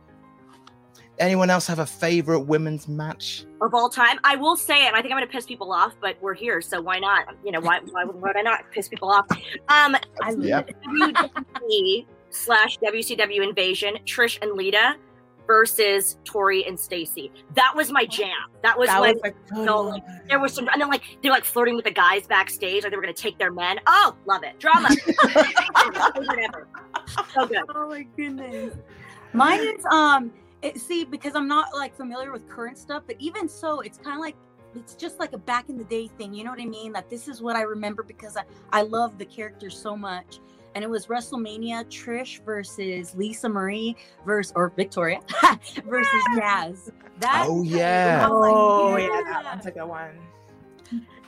Anyone 1.18 1.50
else 1.50 1.66
have 1.66 1.78
a 1.78 1.86
favorite 1.86 2.40
women's 2.40 2.88
match? 2.88 3.44
of 3.60 3.74
all 3.74 3.88
time. 3.88 4.18
I 4.24 4.36
will 4.36 4.56
say, 4.56 4.84
it. 4.84 4.88
and 4.88 4.96
I 4.96 5.02
think 5.02 5.12
I'm 5.12 5.18
going 5.18 5.28
to 5.28 5.32
piss 5.32 5.46
people 5.46 5.72
off, 5.72 5.94
but 6.00 6.16
we're 6.20 6.34
here, 6.34 6.60
so 6.60 6.80
why 6.80 6.98
not? 6.98 7.26
You 7.44 7.52
know, 7.52 7.60
why 7.60 7.80
why 7.90 8.04
would 8.04 8.20
would 8.20 8.36
I 8.36 8.42
not 8.42 8.70
piss 8.72 8.88
people 8.88 9.10
off? 9.10 9.26
Um, 9.68 9.96
I 10.22 10.34
Yeah. 10.38 10.62
WWE 10.84 12.06
slash 12.30 12.78
WCW 12.78 13.46
Invasion, 13.46 13.98
Trish 14.04 14.38
and 14.42 14.52
Lita 14.52 14.96
versus 15.46 16.18
Tori 16.24 16.64
and 16.66 16.78
Stacy. 16.78 17.32
That 17.54 17.72
was 17.74 17.90
my 17.90 18.06
jam. 18.06 18.30
That 18.62 18.78
was 18.78 18.88
That 18.88 19.00
when 19.00 19.14
was 19.14 19.22
a 19.24 19.30
good 19.30 19.64
no, 19.64 19.82
like, 19.82 20.02
there 20.28 20.40
was 20.40 20.52
some, 20.52 20.68
and 20.68 20.80
then 20.80 20.88
like 20.88 21.02
they're 21.22 21.32
like 21.32 21.44
flirting 21.44 21.76
with 21.76 21.84
the 21.84 21.90
guys 21.90 22.26
backstage, 22.26 22.84
like 22.84 22.92
they 22.92 22.96
were 22.96 23.02
going 23.02 23.14
to 23.14 23.22
take 23.22 23.38
their 23.38 23.52
men. 23.52 23.80
Oh, 23.86 24.16
love 24.26 24.44
it, 24.44 24.58
drama. 24.58 24.88
Whatever. 26.16 26.68
So 27.34 27.46
good. 27.46 27.62
Oh 27.74 27.88
my 27.88 28.02
goodness. 28.16 28.74
Mine 29.32 29.60
is 29.60 29.84
um 29.86 30.32
it, 30.62 30.78
see 30.80 31.04
because 31.04 31.34
I'm 31.34 31.48
not 31.48 31.74
like 31.74 31.94
familiar 31.96 32.32
with 32.32 32.48
current 32.48 32.78
stuff, 32.78 33.02
but 33.06 33.16
even 33.18 33.48
so, 33.48 33.80
it's 33.80 33.98
kind 33.98 34.16
of 34.16 34.20
like 34.20 34.36
it's 34.74 34.94
just 34.94 35.18
like 35.18 35.32
a 35.32 35.38
back 35.38 35.68
in 35.68 35.76
the 35.76 35.84
day 35.84 36.08
thing. 36.08 36.32
You 36.32 36.44
know 36.44 36.50
what 36.50 36.60
I 36.60 36.66
mean? 36.66 36.92
That 36.92 37.10
this 37.10 37.28
is 37.28 37.42
what 37.42 37.56
I 37.56 37.62
remember 37.62 38.02
because 38.02 38.36
I 38.36 38.44
I 38.72 38.82
love 38.82 39.18
the 39.18 39.26
characters 39.26 39.76
so 39.76 39.96
much. 39.96 40.40
And 40.74 40.82
it 40.82 40.88
was 40.88 41.06
WrestleMania 41.06 41.84
Trish 41.86 42.42
versus 42.44 43.14
Lisa 43.14 43.48
Marie 43.48 43.96
versus 44.24 44.52
or 44.56 44.72
Victoria 44.74 45.20
versus 45.84 46.22
Naz. 46.30 46.90
That 47.20 47.46
Oh, 47.48 47.62
yeah. 47.62 48.26
I 48.26 48.30
was 48.30 48.40
like, 48.40 48.52
Oh 48.54 48.96
yeah, 48.96 49.22
that 49.32 49.44
one's 49.44 49.66
a 49.66 49.70
good 49.70 49.84
one. 49.86 50.10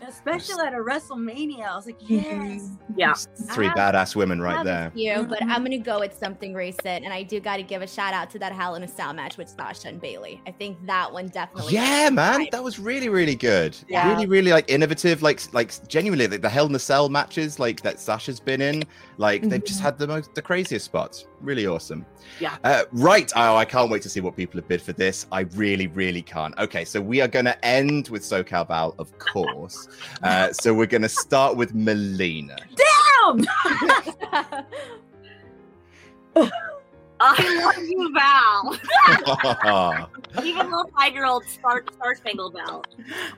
Especially 0.08 0.64
at 0.66 0.74
a 0.74 0.78
WrestleMania. 0.78 1.66
I 1.68 1.76
was 1.76 1.86
like, 1.86 1.96
yes. 2.00 2.70
Yeah. 2.96 3.14
Three 3.52 3.66
have- 3.66 3.76
badass 3.76 4.14
women 4.16 4.40
right 4.40 4.64
there. 4.64 4.88
a 4.88 4.90
few, 4.90 5.24
but. 5.24 5.42
I'm 5.44 5.62
gonna 5.62 5.78
go 5.78 6.00
with 6.00 6.16
something 6.18 6.52
recent, 6.54 7.04
and 7.04 7.12
I 7.12 7.22
do 7.22 7.38
got 7.38 7.56
to 7.58 7.62
give 7.62 7.80
a 7.82 7.86
shout 7.86 8.12
out 8.14 8.28
to 8.30 8.38
that 8.40 8.52
Hell 8.52 8.74
in 8.74 8.82
a 8.82 8.88
Cell 8.88 9.12
match 9.12 9.36
with 9.36 9.48
Sasha 9.48 9.88
and 9.88 10.00
Bayley. 10.00 10.40
I 10.46 10.50
think 10.50 10.84
that 10.86 11.12
one 11.12 11.28
definitely. 11.28 11.74
Yeah, 11.74 12.10
man, 12.10 12.38
Right. 12.38 12.50
that 12.50 12.62
was 12.64 12.78
really, 12.78 13.08
really 13.08 13.34
good. 13.36 13.76
Yeah. 13.88 14.10
Really, 14.10 14.26
really 14.26 14.50
like 14.52 14.68
innovative. 14.70 15.22
Like, 15.22 15.42
like 15.54 15.72
genuinely, 15.88 16.26
like 16.26 16.42
the 16.42 16.48
Hell 16.48 16.66
in 16.66 16.72
the 16.72 16.78
Cell 16.78 17.08
matches, 17.08 17.58
like 17.58 17.82
that 17.82 18.00
Sasha's 18.00 18.40
been 18.40 18.60
in. 18.60 18.82
Like 19.16 19.42
they've 19.42 19.64
just 19.64 19.78
Mhm. 19.80 19.84
had 19.84 19.98
the 19.98 20.06
most, 20.08 20.34
the 20.34 20.42
craziest 20.42 20.84
spots. 20.84 21.26
Really 21.40 21.66
awesome. 21.66 22.04
Yeah. 22.40 22.56
Uh, 22.64 22.84
right. 22.92 23.30
Oh, 23.36 23.54
I 23.56 23.64
can't 23.64 23.90
wait 23.90 24.02
to 24.02 24.08
see 24.08 24.20
what 24.20 24.34
people 24.34 24.58
have 24.58 24.66
bid 24.66 24.80
for 24.82 24.92
this. 24.92 25.26
I 25.30 25.40
really, 25.54 25.86
really 25.88 26.22
can't. 26.22 26.56
Okay, 26.58 26.84
so 26.84 27.00
we 27.00 27.20
are 27.20 27.28
going 27.28 27.44
to 27.44 27.64
end 27.64 28.08
with 28.08 28.22
SoCal 28.22 28.66
Val, 28.66 28.94
of 28.98 29.16
course. 29.18 29.88
Uh, 30.22 30.52
so 30.52 30.72
we're 30.74 30.86
going 30.86 31.02
to 31.02 31.08
start 31.08 31.56
with 31.56 31.74
Melina. 31.74 32.56
Damn! 32.74 33.46
I 37.20 37.64
love 37.64 37.84
you, 37.84 38.12
Val. 38.12 38.76
Even 40.44 40.70
little 40.70 40.90
five 40.98 41.14
year 41.14 41.24
old 41.24 41.44
Star 41.44 41.84
Star 41.94 42.14
Spangled 42.16 42.54
Val. 42.54 42.84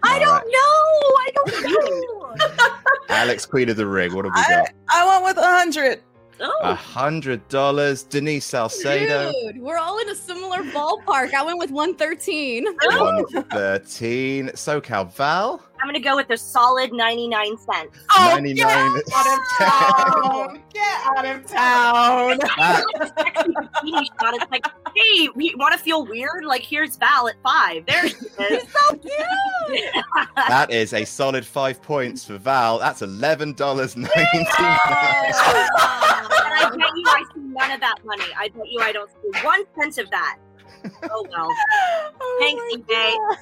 I 0.02 0.18
don't 0.18 0.32
right. 0.32 0.44
know. 0.46 1.16
I 1.20 1.30
don't 1.34 1.62
know. 3.08 3.14
Alex, 3.14 3.46
Queen 3.46 3.68
of 3.68 3.76
the 3.76 3.86
Ring. 3.86 4.14
What 4.14 4.24
have 4.24 4.34
we 4.34 4.42
got? 4.54 4.72
I 4.88 5.06
went 5.06 5.24
with 5.24 5.36
a 5.44 5.46
hundred. 5.46 6.00
A 6.62 6.74
hundred 6.74 7.46
dollars. 7.48 8.02
Denise 8.02 8.44
Salcedo. 8.44 9.32
Dude, 9.32 9.58
we're 9.60 9.78
all 9.78 9.98
in 9.98 10.08
a 10.10 10.14
similar 10.14 10.58
ballpark. 10.64 11.32
I 11.32 11.42
went 11.42 11.58
with 11.58 11.70
113. 11.70 12.66
One 12.66 13.26
thirteen. 13.44 14.48
SoCal 14.48 15.12
Val. 15.14 15.62
I'm 15.86 15.92
gonna 15.92 16.00
go 16.02 16.16
with 16.16 16.28
a 16.30 16.36
solid 16.36 16.92
99 16.92 17.56
cents. 17.58 17.96
Oh, 18.18 18.30
99 18.34 18.56
get 18.56 19.04
out 19.14 19.38
of 19.38 19.38
town! 19.56 20.62
Get 20.74 21.00
out 21.04 21.24
of 21.24 21.46
town! 21.46 22.38
That- 22.40 23.12
Sexy 23.16 23.52
bikini 23.52 24.06
shot. 24.20 24.34
It's 24.34 24.50
like, 24.50 24.66
hey, 24.96 25.28
we 25.36 25.54
want 25.54 25.74
to 25.74 25.78
feel 25.78 26.04
weird? 26.04 26.44
Like, 26.44 26.62
here's 26.62 26.96
Val 26.96 27.28
at 27.28 27.36
five. 27.44 27.86
There 27.86 28.08
she 28.08 28.16
is. 28.40 28.64
so 28.72 28.96
cute. 28.96 29.14
that 30.36 30.72
is 30.72 30.92
a 30.92 31.04
solid 31.04 31.46
five 31.46 31.80
points 31.80 32.24
for 32.24 32.36
Val. 32.36 32.80
That's 32.80 33.02
eleven 33.02 33.52
dollars 33.52 33.96
ninety. 33.96 34.10
And 34.18 34.44
I 36.54 36.70
bet 36.70 36.80
you 36.96 37.04
I 37.06 37.24
see 37.32 37.40
none 37.42 37.70
of 37.70 37.80
that 37.80 37.96
money. 38.04 38.24
I 38.36 38.48
bet 38.48 38.68
you 38.68 38.80
I 38.80 38.90
don't 38.90 39.08
see 39.10 39.44
one 39.44 39.62
cent 39.78 39.98
of 39.98 40.10
that. 40.10 40.38
Oh 41.10 41.24
well. 41.30 41.48
Oh 42.20 42.36
Thanks, 42.40 42.60
my 42.88 42.94
eBay. 42.94 43.36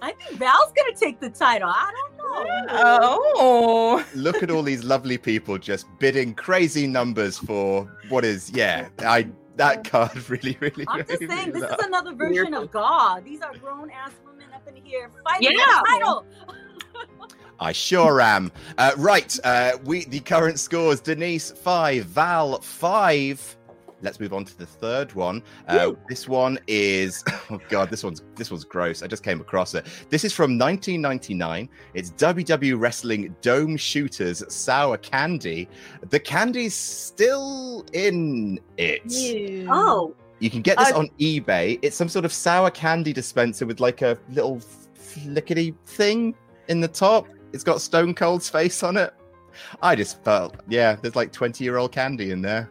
God. 0.00 0.06
I 0.08 0.12
think 0.12 0.38
Val's 0.38 0.72
gonna 0.76 0.96
take 0.96 1.20
the 1.20 1.30
title. 1.30 1.68
I 1.68 1.92
don't 1.92 2.16
know. 2.16 2.70
Oh. 2.70 4.06
Look 4.14 4.42
at 4.42 4.50
all 4.50 4.62
these 4.62 4.84
lovely 4.84 5.18
people 5.18 5.58
just 5.58 5.86
bidding 5.98 6.34
crazy 6.34 6.86
numbers 6.86 7.38
for 7.38 7.84
what 8.08 8.24
is 8.24 8.50
yeah. 8.50 8.88
I 9.00 9.28
that 9.56 9.84
card 9.84 10.28
really 10.30 10.56
really. 10.60 10.84
I'm 10.88 11.04
just 11.06 11.18
saying, 11.18 11.52
this 11.52 11.62
that. 11.62 11.80
is 11.80 11.86
another 11.86 12.14
version 12.14 12.54
of 12.54 12.70
God. 12.70 13.24
These 13.24 13.40
are 13.42 13.54
grown 13.56 13.90
ass 13.90 14.12
women 14.24 14.46
up 14.54 14.66
in 14.68 14.76
here 14.82 15.10
fighting 15.24 15.50
Yeah. 15.52 15.78
for 15.78 15.82
the 15.82 15.86
title. 15.88 16.26
I 17.62 17.72
sure 17.72 18.22
am. 18.22 18.50
Uh, 18.78 18.92
right, 18.96 19.38
uh, 19.44 19.72
we 19.84 20.06
the 20.06 20.20
current 20.20 20.58
scores: 20.58 21.00
Denise 21.00 21.50
five, 21.50 22.06
Val 22.06 22.58
five. 22.60 23.56
Let's 24.02 24.18
move 24.20 24.32
on 24.32 24.44
to 24.46 24.56
the 24.58 24.66
third 24.66 25.12
one. 25.14 25.42
Uh, 25.68 25.92
this 26.08 26.26
one 26.28 26.58
is 26.66 27.22
oh 27.50 27.60
god, 27.68 27.90
this 27.90 28.02
one's 28.02 28.22
this 28.36 28.50
one's 28.50 28.64
gross. 28.64 29.02
I 29.02 29.06
just 29.06 29.22
came 29.22 29.40
across 29.40 29.74
it. 29.74 29.86
This 30.08 30.24
is 30.24 30.32
from 30.32 30.58
1999. 30.58 31.68
It's 31.94 32.10
WW 32.12 32.80
Wrestling 32.80 33.34
Dome 33.42 33.76
Shooters 33.76 34.42
Sour 34.52 34.96
Candy. 34.98 35.68
The 36.08 36.18
candy's 36.20 36.74
still 36.74 37.84
in 37.92 38.58
it. 38.78 39.02
Oh, 39.68 40.14
You 40.38 40.48
can 40.50 40.62
get 40.62 40.78
this 40.78 40.92
Uh, 40.92 40.98
on 41.00 41.10
eBay. 41.20 41.78
It's 41.82 41.96
some 41.96 42.08
sort 42.08 42.24
of 42.24 42.32
sour 42.32 42.70
candy 42.70 43.12
dispenser 43.12 43.66
with 43.66 43.80
like 43.80 44.02
a 44.02 44.18
little 44.30 44.60
flickety 44.96 45.74
thing 45.86 46.34
in 46.68 46.80
the 46.80 46.88
top. 46.88 47.26
It's 47.52 47.64
got 47.64 47.80
Stone 47.80 48.14
Cold's 48.14 48.48
face 48.48 48.82
on 48.82 48.96
it. 48.96 49.12
I 49.82 49.96
just 49.96 50.22
felt, 50.22 50.54
yeah, 50.68 50.96
there's 51.02 51.16
like 51.16 51.32
20 51.32 51.64
year 51.64 51.76
old 51.76 51.92
candy 51.92 52.30
in 52.30 52.40
there. 52.40 52.70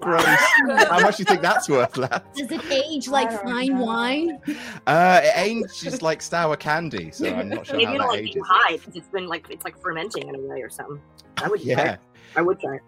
Gross. 0.00 0.24
How 0.88 1.00
much 1.00 1.16
do 1.16 1.22
you 1.22 1.24
think 1.24 1.42
that's 1.42 1.68
worth, 1.68 1.96
lad? 1.96 2.22
Does 2.34 2.50
it 2.50 2.60
age 2.70 3.08
like 3.08 3.30
fine 3.42 3.74
know. 3.74 3.84
wine? 3.84 4.40
Uh, 4.86 5.20
it 5.22 5.32
ages 5.36 6.02
like 6.02 6.22
sour 6.22 6.56
candy, 6.56 7.10
so 7.10 7.28
I'm 7.32 7.48
not 7.48 7.66
sure 7.66 7.76
maybe 7.76 7.86
how 7.86 7.94
it'll 7.94 8.06
that 8.08 8.12
like 8.12 8.24
be 8.24 8.30
ages. 8.30 8.42
high 8.46 8.76
because 8.76 8.96
it's 8.96 9.08
been 9.08 9.26
like 9.26 9.46
it's 9.50 9.64
like 9.64 9.78
fermenting 9.80 10.28
in 10.28 10.34
a 10.34 10.40
way 10.40 10.60
or 10.62 10.70
something. 10.70 11.00
I 11.38 11.48
would 11.48 11.60
try. 11.62 11.70
Yeah. 11.70 11.92
it. 11.94 12.00
I 12.36 12.42
would 12.42 12.60
try. 12.60 12.78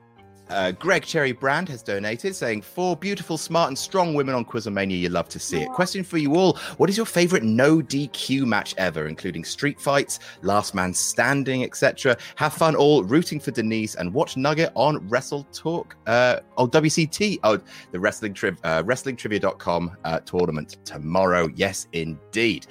Uh, 0.50 0.72
Greg 0.72 1.04
Cherry 1.04 1.32
Brand 1.32 1.68
has 1.68 1.82
donated, 1.82 2.34
saying, 2.34 2.62
Four 2.62 2.96
beautiful, 2.96 3.38
smart, 3.38 3.68
and 3.68 3.78
strong 3.78 4.14
women 4.14 4.34
on 4.34 4.44
Quizzlemania. 4.44 4.98
You 4.98 5.08
love 5.08 5.28
to 5.30 5.38
see 5.38 5.62
it. 5.62 5.68
Question 5.70 6.04
for 6.04 6.18
you 6.18 6.36
all 6.36 6.56
What 6.78 6.90
is 6.90 6.96
your 6.96 7.06
favorite 7.06 7.42
no 7.42 7.78
DQ 7.78 8.46
match 8.46 8.74
ever, 8.78 9.06
including 9.06 9.44
street 9.44 9.80
fights, 9.80 10.20
last 10.42 10.74
man 10.74 10.92
standing, 10.94 11.64
etc.? 11.64 12.16
Have 12.36 12.54
fun 12.54 12.74
all 12.74 13.04
rooting 13.04 13.40
for 13.40 13.50
Denise 13.50 13.94
and 13.94 14.12
watch 14.12 14.36
Nugget 14.36 14.72
on 14.74 15.08
Wrestle 15.08 15.46
Talk. 15.52 15.96
Uh, 16.06 16.40
oh, 16.56 16.66
WCT. 16.66 17.40
Oh, 17.44 17.60
the 17.92 18.00
Wrestling 18.00 18.34
Triv- 18.34 18.58
uh, 18.64 18.82
WrestlingTrivia.com 18.82 19.96
uh, 20.04 20.20
tournament 20.20 20.76
tomorrow. 20.84 21.48
Yes, 21.54 21.88
indeed. 21.92 22.66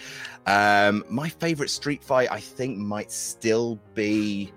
Um, 0.45 1.03
my 1.09 1.29
favorite 1.29 1.69
street 1.69 2.03
fight, 2.03 2.31
I 2.31 2.39
think, 2.39 2.77
might 2.77 3.11
still 3.11 3.79
be 3.93 4.53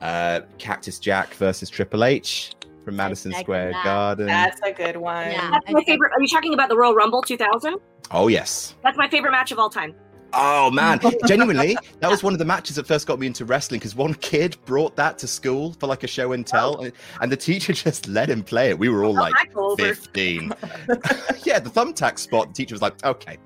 uh, 0.00 0.42
Cactus 0.58 0.98
Jack 0.98 1.34
versus 1.34 1.70
Triple 1.70 2.04
H 2.04 2.53
from 2.84 2.96
Madison 2.96 3.32
Square 3.32 3.72
that. 3.72 3.84
Garden. 3.84 4.26
That's 4.26 4.60
a 4.62 4.72
good 4.72 4.96
one. 4.96 5.30
Yeah. 5.30 5.50
That's 5.50 5.70
my 5.70 5.82
favorite. 5.84 6.12
Are 6.12 6.20
you 6.20 6.28
talking 6.28 6.54
about 6.54 6.68
the 6.68 6.76
Royal 6.76 6.94
Rumble 6.94 7.22
2000? 7.22 7.76
Oh 8.10 8.28
yes. 8.28 8.74
That's 8.82 8.98
my 8.98 9.08
favorite 9.08 9.32
match 9.32 9.50
of 9.52 9.58
all 9.58 9.70
time. 9.70 9.94
Oh 10.36 10.68
man, 10.70 10.98
genuinely, 11.26 11.76
that 12.00 12.10
was 12.10 12.24
one 12.24 12.32
of 12.32 12.40
the 12.40 12.44
matches 12.44 12.74
that 12.74 12.88
first 12.88 13.06
got 13.06 13.20
me 13.20 13.26
into 13.28 13.44
wrestling 13.44 13.78
because 13.78 13.94
one 13.94 14.14
kid 14.14 14.56
brought 14.64 14.96
that 14.96 15.16
to 15.18 15.28
school 15.28 15.74
for 15.74 15.86
like 15.86 16.02
a 16.02 16.08
show 16.08 16.32
and 16.32 16.44
tell, 16.44 16.76
oh. 16.80 16.84
and, 16.84 16.92
and 17.20 17.30
the 17.30 17.36
teacher 17.36 17.72
just 17.84 18.08
let 18.08 18.28
him 18.28 18.42
play 18.42 18.70
it. 18.70 18.78
We 18.78 18.88
were 18.88 19.04
all 19.04 19.12
Oh, 19.16 19.20
like 19.22 19.34
I 19.36 19.44
go 19.46 19.70
over. 19.70 19.94
fifteen. 19.94 20.52
yeah, 21.44 21.60
the 21.60 21.70
thumbtack 21.70 22.18
spot. 22.18 22.48
The 22.48 22.54
teacher 22.54 22.74
was 22.74 22.82
like, 22.82 23.02
"Okay, 23.04 23.38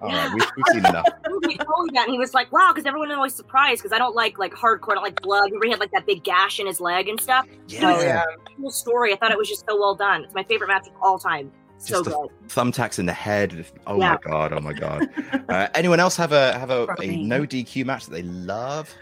all 0.00 0.08
right, 0.08 0.30
we've, 0.34 0.46
we've 0.56 0.64
seen 0.68 0.78
enough." 0.86 1.06
He 1.48 1.56
told 1.56 1.84
me 1.86 1.90
that, 1.94 2.04
and 2.06 2.12
he 2.12 2.18
was 2.18 2.34
like, 2.34 2.50
"Wow," 2.52 2.72
because 2.72 2.86
everyone 2.86 3.08
was 3.08 3.16
always 3.16 3.34
surprised 3.34 3.82
because 3.82 3.94
I 3.94 3.98
don't 3.98 4.14
like 4.14 4.38
like 4.38 4.52
hardcore, 4.52 4.92
I 4.92 4.94
don't 4.94 5.04
like 5.04 5.20
blood. 5.22 5.44
Remember, 5.46 5.66
he 5.66 5.70
had 5.70 5.80
like 5.80 5.92
that 5.92 6.06
big 6.06 6.22
gash 6.24 6.58
in 6.60 6.66
his 6.66 6.80
leg 6.80 7.08
and 7.08 7.20
stuff. 7.20 7.46
Yeah, 7.68 8.00
yeah. 8.02 8.24
Cool 8.56 8.70
story. 8.70 9.12
I 9.12 9.16
thought 9.16 9.30
it 9.30 9.38
was 9.38 9.48
just 9.48 9.64
so 9.68 9.78
well 9.78 9.94
done. 9.94 10.24
It's 10.24 10.34
my 10.34 10.44
favorite 10.44 10.68
match 10.68 10.86
of 10.86 10.94
all 11.02 11.18
time. 11.18 11.50
So 11.78 11.94
Just 11.94 12.04
the 12.04 12.10
good. 12.10 12.30
thumbtacks 12.48 12.98
in 12.98 13.06
the 13.06 13.12
head. 13.14 13.64
Oh 13.86 13.98
Yeah. 13.98 14.12
my 14.22 14.30
god! 14.30 14.52
Oh 14.52 14.60
my 14.60 14.72
god! 14.84 15.08
Uh, 15.48 15.68
anyone 15.74 15.98
else 15.98 16.14
have 16.16 16.32
a 16.32 16.58
have 16.58 16.70
a, 16.70 16.86
a 17.00 17.16
no 17.16 17.42
DQ 17.42 17.86
match 17.86 18.04
that 18.06 18.12
they 18.12 18.22
love? 18.22 18.94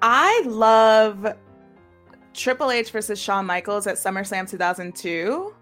I 0.00 0.42
love 0.46 1.34
Triple 2.32 2.70
H 2.70 2.90
versus 2.90 3.18
Shawn 3.20 3.44
Michaels 3.46 3.86
at 3.86 3.96
SummerSlam 3.96 4.48
2002. 4.48 5.54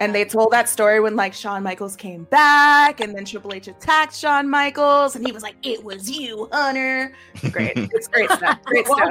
And 0.00 0.14
they 0.14 0.24
told 0.24 0.50
that 0.52 0.66
story 0.66 0.98
when 0.98 1.14
like 1.14 1.34
Shawn 1.34 1.62
Michaels 1.62 1.94
came 1.94 2.24
back, 2.24 3.00
and 3.00 3.14
then 3.14 3.26
Triple 3.26 3.52
H 3.52 3.68
attacked 3.68 4.16
Shawn 4.16 4.48
Michaels, 4.48 5.14
and 5.14 5.26
he 5.26 5.30
was 5.30 5.42
like, 5.42 5.56
"It 5.62 5.84
was 5.84 6.10
you, 6.10 6.48
Hunter." 6.52 7.12
Great, 7.50 7.72
it's 7.76 8.08
great 8.08 8.30
stuff. 8.30 8.62
Great 8.64 8.86
stuff. 8.86 9.10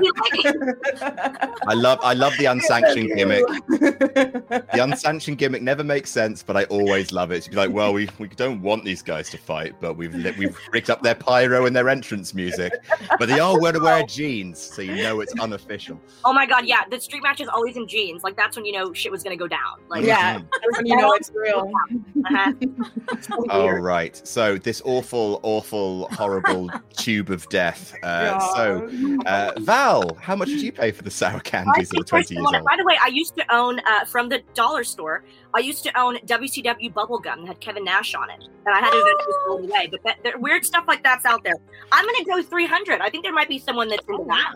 I 1.68 1.74
love 1.76 2.00
I 2.02 2.14
love 2.14 2.34
the 2.40 2.46
unsanctioned 2.54 3.16
gimmick. 3.16 3.44
The 4.50 4.84
unsanctioned 4.84 5.38
gimmick 5.38 5.62
never 5.62 5.84
makes 5.84 6.10
sense, 6.10 6.42
but 6.42 6.58
I 6.58 6.64
always 6.66 7.12
love 7.12 7.32
it. 7.32 7.44
To 7.44 7.50
be 7.50 7.56
like, 7.56 7.72
well, 7.72 7.94
we, 7.94 8.10
we 8.18 8.28
don't 8.30 8.62
want 8.62 8.84
these 8.84 9.02
guys 9.02 9.30
to 9.32 9.38
fight, 9.38 9.76
but 9.80 9.96
we've 9.96 10.14
lit- 10.14 10.38
we've 10.38 10.58
rigged 10.72 10.90
up 10.90 11.02
their 11.02 11.16
pyro 11.16 11.66
and 11.66 11.76
their 11.76 11.90
entrance 11.90 12.34
music. 12.34 12.74
But 13.18 13.30
they 13.30 13.40
are 13.40 13.60
wearing 13.60 13.80
to 13.80 13.84
wear 13.84 14.04
jeans, 14.04 14.60
so 14.60 14.82
you 14.82 15.04
know 15.04 15.22
it's 15.22 15.34
unofficial. 15.40 16.00
Oh 16.26 16.34
my 16.34 16.46
god, 16.46 16.66
yeah. 16.66 16.84
The 16.90 17.00
street 17.00 17.24
match 17.24 17.42
is 17.42 17.48
always 17.48 17.78
in 17.78 17.88
jeans. 17.88 18.24
Like 18.24 18.36
that's 18.36 18.56
when 18.56 18.66
you 18.66 18.74
know 18.74 18.92
shit 18.94 19.12
was 19.12 19.24
gonna 19.24 19.38
go 19.38 19.48
down. 19.48 19.80
Like 19.88 20.04
yeah, 20.04 20.36
mm-hmm. 20.36 20.48
that's 20.62 20.79
when 20.80 20.86
you 20.88 20.98
know 20.98 21.12
it's 21.14 21.32
real. 21.34 21.72
uh-huh. 22.26 22.54
So 23.50 23.68
right. 23.80 24.20
So 24.28 24.58
this 24.58 24.82
awful, 24.86 25.40
awful, 25.44 26.08
horrible 26.12 26.70
tube 26.96 27.30
of 27.30 27.48
death. 27.50 27.94
Uh, 28.04 28.40
so 28.56 29.20
uh, 29.26 29.52
Val, 29.60 30.16
how 30.16 30.36
much 30.36 30.48
did 30.50 30.62
you 30.62 30.72
pay 30.72 30.92
for 30.92 31.04
the 31.04 31.12
sour 31.12 31.40
candies 31.40 31.90
that 31.90 31.98
think 31.98 32.00
were 32.00 32.04
twenty 32.06 32.36
years 32.36 32.44
want 32.44 32.56
old? 32.56 32.66
By 32.66 32.76
the 32.78 32.86
way, 32.86 32.98
I 33.02 33.08
used 33.08 33.36
to 33.36 33.54
own 33.54 33.80
uh, 33.88 34.06
from 34.06 34.30
the 34.30 34.42
dollar 34.54 34.84
store. 34.84 35.24
I 35.54 35.60
used 35.60 35.84
to 35.84 36.00
own 36.00 36.18
WCW 36.26 36.94
bubblegum 36.94 37.46
that 37.46 37.48
had 37.48 37.60
Kevin 37.60 37.84
Nash 37.84 38.14
on 38.16 38.30
it, 38.30 38.44
and 38.66 38.76
I 38.76 38.80
had 38.80 38.92
to 38.92 38.98
eventually 38.98 39.34
throw 39.46 39.58
it 39.58 39.64
away. 39.70 39.88
But 39.92 40.04
that, 40.04 40.18
there, 40.24 40.38
weird 40.38 40.66
stuff 40.66 40.86
like 40.88 41.04
that's 41.04 41.26
out 41.26 41.44
there. 41.44 41.56
I'm 41.92 42.06
gonna 42.06 42.26
go 42.26 42.48
300. 42.48 43.02
I 43.02 43.10
think 43.10 43.24
there 43.24 43.34
might 43.34 43.50
be 43.50 43.60
someone 43.60 43.90
that's 43.90 44.06
into 44.08 44.26
that. 44.26 44.54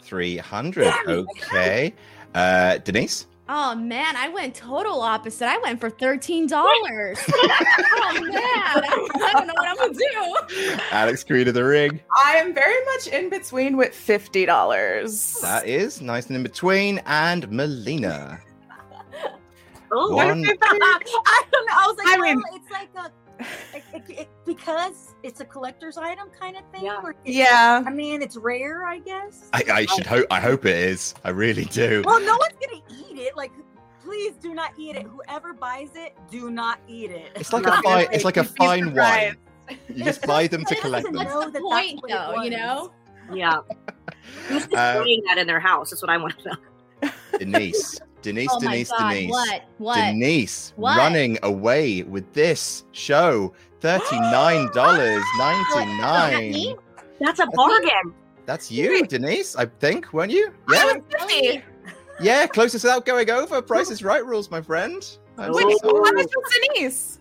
Three 0.00 0.38
hundred. 0.38 0.92
Okay. 1.06 1.92
Uh, 2.34 2.78
Denise. 2.78 3.26
Oh 3.50 3.74
man, 3.74 4.14
I 4.16 4.28
went 4.28 4.54
total 4.54 5.00
opposite. 5.00 5.46
I 5.48 5.56
went 5.58 5.80
for 5.80 5.88
thirteen 5.88 6.46
dollars. 6.46 7.18
Oh, 7.28 7.48
oh 7.96 8.20
man, 8.20 8.34
I 8.44 9.30
don't 9.32 9.46
know 9.46 9.54
what 9.56 9.68
I'm 9.68 9.76
gonna 9.76 9.94
do. 9.94 10.76
Alex 10.90 11.24
Queen 11.24 11.48
of 11.48 11.54
the 11.54 11.64
Ring. 11.64 11.98
I 12.22 12.36
am 12.36 12.52
very 12.52 12.84
much 12.84 13.06
in 13.06 13.30
between 13.30 13.76
with 13.78 13.94
fifty 13.94 14.44
dollars. 14.44 15.38
That 15.40 15.66
is 15.66 16.02
nice 16.02 16.26
and 16.26 16.36
in 16.36 16.42
between. 16.42 17.00
And 17.06 17.50
Melina. 17.50 18.38
Oh, 19.90 20.14
One. 20.14 20.44
I 20.44 20.54
don't 21.50 21.66
know. 21.66 21.72
I 21.74 21.84
was 21.86 21.96
like, 21.96 22.06
I 22.08 22.18
well, 22.18 22.34
mean- 22.34 22.42
it's 22.52 22.70
like 22.70 22.90
a 22.96 23.10
it, 23.38 23.82
it, 23.94 24.02
it- 24.10 24.28
because 24.46 25.14
it's 25.22 25.40
a 25.40 25.44
collector's 25.44 25.96
item 25.98 26.28
kind 26.38 26.56
of 26.56 26.62
thing. 26.72 26.84
Yeah. 26.84 27.00
or 27.02 27.14
Yeah. 27.24 27.82
I 27.86 27.90
mean, 27.90 28.22
it's 28.22 28.36
rare, 28.36 28.84
I 28.84 28.98
guess. 28.98 29.48
I, 29.52 29.62
I 29.70 29.86
should 29.86 30.06
hope. 30.06 30.26
I 30.30 30.40
hope 30.40 30.64
it 30.64 30.74
is. 30.76 31.14
I 31.24 31.30
really 31.30 31.64
do. 31.66 32.02
Well, 32.06 32.20
no 32.20 32.36
one's 32.36 32.54
gonna 32.60 32.82
eat 33.10 33.18
it. 33.18 33.36
Like, 33.36 33.52
please 34.02 34.32
do 34.40 34.54
not 34.54 34.72
eat 34.78 34.96
it. 34.96 35.06
Whoever 35.06 35.52
buys 35.52 35.90
it, 35.94 36.16
do 36.30 36.50
not 36.50 36.80
eat 36.88 37.10
it. 37.10 37.30
It's 37.34 37.52
like 37.52 37.66
a 37.66 37.82
fine. 37.82 38.06
It's 38.12 38.24
like 38.24 38.38
a 38.38 38.44
fine 38.44 38.94
wine. 38.94 39.36
You 39.94 40.02
just 40.04 40.22
buy 40.26 40.46
them 40.46 40.64
to 40.64 40.74
It 40.74 40.80
collect 40.80 41.04
doesn't 41.04 41.14
them. 41.18 41.28
know 41.28 41.38
What's 41.40 41.52
the 41.52 41.58
that 41.58 41.62
point, 41.62 42.00
what 42.02 42.10
though? 42.10 42.42
You 42.42 42.50
know. 42.50 42.92
yeah. 43.34 43.58
Who's 44.48 44.62
displaying 44.66 45.20
um, 45.20 45.24
that 45.26 45.38
in 45.38 45.46
their 45.46 45.60
house? 45.60 45.90
That's 45.90 46.00
what 46.02 46.10
I 46.10 46.16
want 46.16 46.38
to 46.38 46.48
know. 47.02 47.10
Denise. 47.38 48.00
Denise. 48.22 48.48
oh 48.52 48.60
Denise. 48.60 48.90
god, 48.90 49.12
Denise. 49.12 49.30
what? 49.30 49.62
What? 49.78 49.94
Denise 49.96 50.72
What? 50.76 50.96
running 50.96 51.38
away 51.42 52.02
with 52.02 52.30
this 52.32 52.84
show. 52.92 53.52
Thirty-nine 53.80 54.70
dollars 54.72 55.22
ninety-nine. 55.38 56.74
That's 57.20 57.38
a 57.40 57.46
bargain. 57.46 58.14
That's 58.44 58.72
you, 58.72 59.06
Denise. 59.06 59.54
I 59.56 59.66
think, 59.66 60.12
weren't 60.12 60.32
you? 60.32 60.52
Yeah, 60.70 60.78
I 60.78 60.92
was 60.94 61.02
50. 61.28 61.62
yeah. 62.20 62.46
Closest 62.46 62.84
without 62.84 63.04
going 63.06 63.30
over. 63.30 63.62
Price 63.62 63.90
is 63.90 64.02
right 64.02 64.24
rules, 64.24 64.50
my 64.50 64.60
friend. 64.60 64.96
I'm 65.36 65.52
so 65.54 65.60
how 65.84 66.12
much 66.12 66.26
was 66.26 66.54
Denise? 66.74 67.20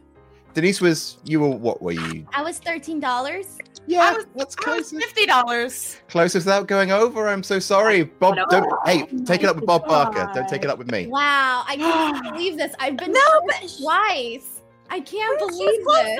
Denise 0.56 0.82
was. 0.82 1.18
You 1.26 1.42
were. 1.42 1.50
What 1.50 1.82
were 1.82 1.92
you? 1.92 2.26
I 2.34 2.42
was 2.42 2.58
thirteen 2.58 3.00
dollars. 3.00 3.60
Yeah, 3.88 4.14
was- 4.14 4.26
that's 4.36 4.56
close. 4.56 4.92
fifty 4.92 5.26
dollars. 5.26 5.98
Closest 6.10 6.46
without 6.46 6.68
going 6.68 6.92
over. 6.92 7.28
I'm 7.30 7.42
so 7.44 7.58
sorry, 7.60 8.04
Bob. 8.04 8.36
no. 8.36 8.46
Don't. 8.50 8.70
Hey, 8.86 9.04
oh 9.12 9.26
take 9.26 9.44
it 9.44 9.48
up 9.50 9.56
with 9.56 9.66
Bob 9.66 9.88
God. 9.88 10.14
Barker. 10.14 10.32
Don't 10.34 10.50
take 10.50 10.64
it 10.64 10.70
up 10.70 10.78
with 10.78 10.92
me. 10.92 11.08
Wow, 11.08 11.64
I 11.68 11.78
can't 11.78 12.24
believe 12.34 12.58
this. 12.58 12.74
I've 12.80 12.98
been 12.98 13.12
No, 13.14 13.20
no, 13.20 13.42
but- 13.48 13.74
twice. 13.80 14.62
I 14.90 15.00
can't 15.02 15.40
She's 15.40 15.50
believe 15.50 15.86
this. 15.86 16.20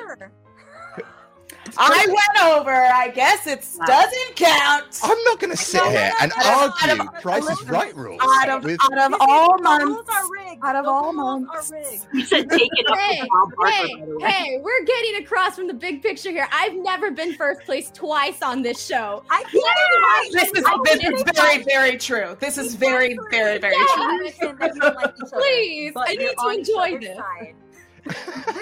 Closer. 1.50 1.78
I 1.80 2.06
went 2.08 2.54
over. 2.58 2.72
I 2.74 3.10
guess 3.10 3.46
it 3.48 3.66
doesn't 3.86 4.36
count. 4.36 5.00
I'm 5.04 5.18
not 5.26 5.40
going 5.40 5.52
to 5.52 5.58
sit 5.58 5.78
No, 5.80 5.86
no, 5.86 5.90
here 5.92 6.10
no, 6.10 6.16
and 6.22 6.32
no, 6.38 6.44
no, 6.44 6.50
argue 6.82 6.98
no, 6.98 7.04
no, 7.04 7.22
Price 7.22 7.50
is. 7.50 7.64
Right 7.70 7.96
rules. 7.96 8.20
Out 8.24 8.50
of 8.50 8.64
with- 8.64 8.80
out 8.92 9.14
of 9.14 9.18
all 9.20 9.58
months. 9.60 9.86
rules 9.86 10.06
are 10.10 10.32
rigged. 10.32 10.64
Out 10.64 10.76
of 10.76 10.86
all 10.88 11.14
months. 11.14 11.72
are 11.72 11.76
rigged. 11.78 12.06
You 12.14 12.26
said 12.26 12.50
take 12.50 12.62
it 12.72 12.86
up 12.90 12.98
Hey, 13.00 13.22
Barker, 13.30 13.72
hey, 13.72 13.96
by 13.96 14.06
the 14.06 14.18
way. 14.18 14.32
hey, 14.32 14.60
we're 14.62 14.84
getting 14.86 15.24
across 15.24 15.56
from 15.56 15.68
the 15.68 15.74
big 15.74 16.02
picture 16.02 16.32
here. 16.32 16.48
I've 16.52 16.76
never 16.76 17.12
been 17.12 17.34
first 17.36 17.62
place 17.62 17.92
twice 17.94 18.42
on 18.42 18.62
this 18.62 18.84
show. 18.86 19.24
I 19.30 19.44
think 19.44 19.66
right. 19.66 20.30
This 20.32 20.44
is 20.46 20.52
this 20.84 20.98
think 21.00 21.16
is 21.20 21.24
very 21.36 21.64
very 21.64 21.98
true. 21.98 22.36
This 22.40 22.58
is 22.58 22.76
very 22.76 23.18
very 23.32 23.58
very 23.60 23.76
Yeah. 23.76 23.86
true. 23.96 24.24
Listen, 24.24 24.58
that 24.60 24.76
you 24.76 24.82
don't 24.82 24.96
like 24.96 25.14
each 25.18 25.24
other, 25.34 25.38
Please, 25.42 25.94
I 25.96 26.16
need 26.16 26.30
to 26.38 26.50
enjoy 26.50 26.98
this. 27.00 27.18
side. 27.18 27.56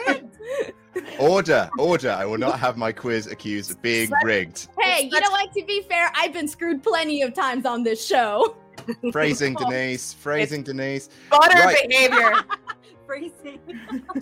Rigged. 0.08 0.32
Order, 1.20 1.70
order. 1.78 2.12
I 2.12 2.26
will 2.26 2.38
not 2.38 2.58
have 2.60 2.78
my 2.78 2.92
quiz 2.92 3.28
accused 3.28 3.72
of 3.72 3.82
being 3.82 4.10
rigged. 4.24 4.68
Hey, 4.80 5.06
It's 5.06 5.14
you 5.14 5.20
know 5.22 5.30
what? 5.32 5.52
To 5.54 5.64
be 5.66 5.82
fair, 5.84 6.10
I've 6.16 6.32
been 6.34 6.48
screwed 6.48 6.84
plenty 6.84 7.22
of 7.22 7.34
times 7.34 7.66
on 7.66 7.84
this 7.84 8.06
show. 8.06 8.56
Phrasing, 9.12 9.56
Denise. 9.56 10.14
Phrasing, 10.14 10.64
Denise. 10.64 11.10
Butter 11.30 11.58
Right. 11.58 11.88
behavior. 11.90 12.34
Phrasing. 13.06 13.60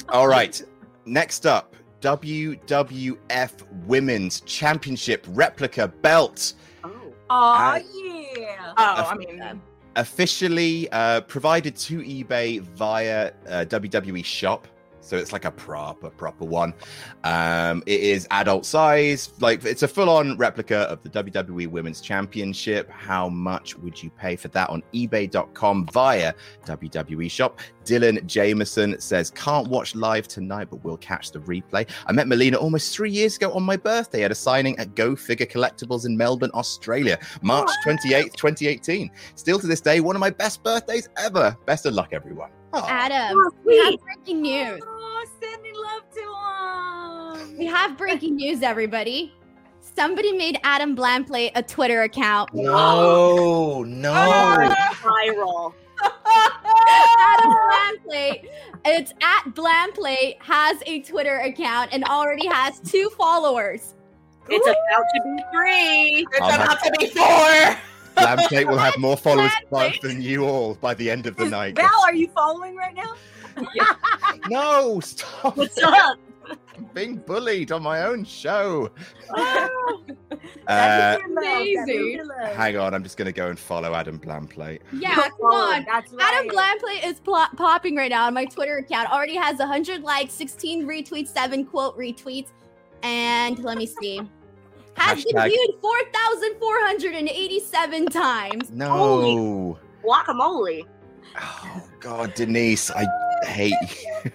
All 0.09 0.27
right. 0.27 0.61
Next 1.05 1.45
up, 1.45 1.75
WWF 2.01 3.51
Women's 3.85 4.41
Championship 4.41 5.25
replica 5.29 5.87
belt. 5.87 6.53
Oh. 6.83 6.91
Aw, 7.29 7.75
Uh, 7.75 7.79
yeah. 7.93 8.73
Oh, 8.77 9.09
I 9.11 9.15
mean, 9.15 9.61
officially 9.95 10.89
uh, 10.91 11.21
provided 11.21 11.75
to 11.77 11.99
eBay 12.01 12.61
via 12.61 13.31
uh, 13.47 13.65
WWE 13.67 14.23
Shop. 14.25 14.67
So 15.03 15.17
it's 15.17 15.33
like 15.33 15.45
a 15.45 15.51
proper, 15.51 16.09
proper 16.09 16.45
one. 16.45 16.73
Um, 17.23 17.83
it 17.85 17.99
is 17.99 18.27
adult 18.31 18.65
size, 18.65 19.33
like 19.39 19.63
it's 19.65 19.83
a 19.83 19.87
full-on 19.87 20.37
replica 20.37 20.79
of 20.89 21.03
the 21.03 21.09
WWE 21.09 21.67
Women's 21.67 22.01
Championship. 22.01 22.89
How 22.89 23.29
much 23.29 23.77
would 23.77 24.01
you 24.01 24.09
pay 24.09 24.35
for 24.35 24.47
that 24.49 24.69
on 24.69 24.81
eBay.com 24.93 25.87
via 25.87 26.33
WWE 26.65 27.29
Shop? 27.29 27.59
Dylan 27.83 28.25
Jameson 28.25 28.99
says, 28.99 29.29
"Can't 29.31 29.67
watch 29.67 29.93
live 29.93 30.27
tonight, 30.27 30.69
but 30.69 30.83
we'll 30.83 30.97
catch 30.97 31.31
the 31.31 31.39
replay." 31.39 31.87
I 32.07 32.11
met 32.13 32.27
Melina 32.27 32.57
almost 32.57 32.95
three 32.95 33.11
years 33.11 33.35
ago 33.35 33.51
on 33.51 33.63
my 33.63 33.75
birthday 33.75 34.23
at 34.23 34.31
a 34.31 34.35
signing 34.35 34.77
at 34.79 34.95
Go 34.95 35.15
Figure 35.15 35.45
Collectibles 35.45 36.05
in 36.05 36.15
Melbourne, 36.15 36.51
Australia, 36.53 37.19
March 37.41 37.69
twenty 37.83 38.13
eighth, 38.13 38.37
twenty 38.37 38.67
eighteen. 38.67 39.11
Still 39.35 39.59
to 39.59 39.67
this 39.67 39.81
day, 39.81 39.99
one 39.99 40.15
of 40.15 40.21
my 40.21 40.29
best 40.29 40.63
birthdays 40.63 41.09
ever. 41.17 41.57
Best 41.65 41.85
of 41.85 41.93
luck, 41.93 42.09
everyone. 42.13 42.49
Aw. 42.73 42.87
Adam, 42.87 43.37
Oh, 43.37 43.51
we 43.63 43.77
have 43.77 43.99
breaking 44.01 44.41
news. 44.41 44.81
Oh, 44.83 45.25
sending 45.39 45.75
love 45.75 47.37
to 47.37 47.49
him. 47.51 47.57
We 47.57 47.65
have 47.67 47.97
breaking 47.97 48.35
news, 48.37 48.61
everybody. 48.63 49.33
Somebody 49.79 50.31
made 50.35 50.57
Adam 50.63 50.95
Blamplate 50.95 51.51
a 51.55 51.61
Twitter 51.61 52.01
account. 52.01 52.51
No, 52.53 53.83
no. 53.83 54.11
Viral. 54.11 55.73
Adam 56.01 57.51
Blamplate, 57.51 58.47
it's 58.85 59.13
at 59.21 59.43
Blamplate, 59.53 60.41
has 60.41 60.81
a 60.87 61.01
Twitter 61.03 61.37
account 61.39 61.89
and 61.93 62.03
already 62.05 62.47
has 62.47 62.79
two 62.79 63.09
followers. 63.11 63.93
It's 64.49 64.65
about 64.67 65.05
to 65.15 65.21
be 65.23 65.43
three. 65.53 66.27
it's 66.31 66.39
Oh 66.41 66.55
about 66.55 66.83
to 66.83 66.91
be 66.99 67.05
four. 67.07 67.77
Lamplate 68.15 68.67
will 68.67 68.77
have 68.77 68.97
more 68.97 69.17
followers 69.17 69.51
Lamplate. 69.71 70.01
than 70.01 70.21
you 70.21 70.45
all 70.45 70.75
by 70.75 70.93
the 70.93 71.09
end 71.09 71.25
of 71.27 71.35
the 71.35 71.45
Is- 71.45 71.51
night. 71.51 71.75
Val, 71.75 71.89
are 72.05 72.13
you 72.15 72.27
following 72.29 72.75
right 72.75 72.95
now? 72.95 73.13
No, 74.49 74.99
stop. 74.99 75.55
What's 75.55 75.77
up? 75.81 76.17
I'm 76.75 76.83
being 76.93 77.17
bullied 77.17 77.71
on 77.71 77.81
my 77.83 78.01
own 78.03 78.25
show. 78.25 78.89
That 79.29 79.69
Uh, 80.67 81.17
is 81.17 81.21
your 81.21 81.35
love. 81.35 81.43
That 81.43 81.61
is 81.61 81.77
amazing. 81.79 82.29
hang 82.55 82.77
on, 82.77 82.93
I'm 82.93 83.03
just 83.03 83.15
going 83.15 83.27
to 83.27 83.31
go 83.31 83.47
and 83.49 83.57
follow 83.57 83.93
Adam 83.93 84.19
Blamplate. 84.19 84.79
Yeah, 84.91 85.15
come 85.15 85.31
on. 85.51 85.85
That's 85.85 86.11
right. 86.11 86.21
Adam 86.33 86.49
Blamplate 86.53 87.05
is 87.05 87.19
pl- 87.21 87.47
popping 87.55 87.95
right 87.95 88.09
now 88.09 88.25
on 88.25 88.33
my 88.33 88.45
Twitter 88.45 88.77
account. 88.77 89.09
Already 89.11 89.35
has 89.35 89.59
100 89.59 90.01
likes, 90.03 90.33
16 90.33 90.85
retweets, 90.85 91.29
7 91.29 91.65
quote 91.65 91.97
retweets. 91.97 92.49
And 93.03 93.59
let 93.59 93.77
me 93.77 93.85
see. 93.85 94.21
Has 94.97 95.23
been 95.25 95.43
viewed 95.49 95.75
4,487 95.81 98.05
times. 98.07 98.69
No. 98.71 99.77
Guacamole. 100.03 100.85
Oh, 101.39 101.83
God, 101.99 102.33
Denise, 102.35 102.91
I 102.91 103.05
hate 103.45 103.73
you. 103.81 104.31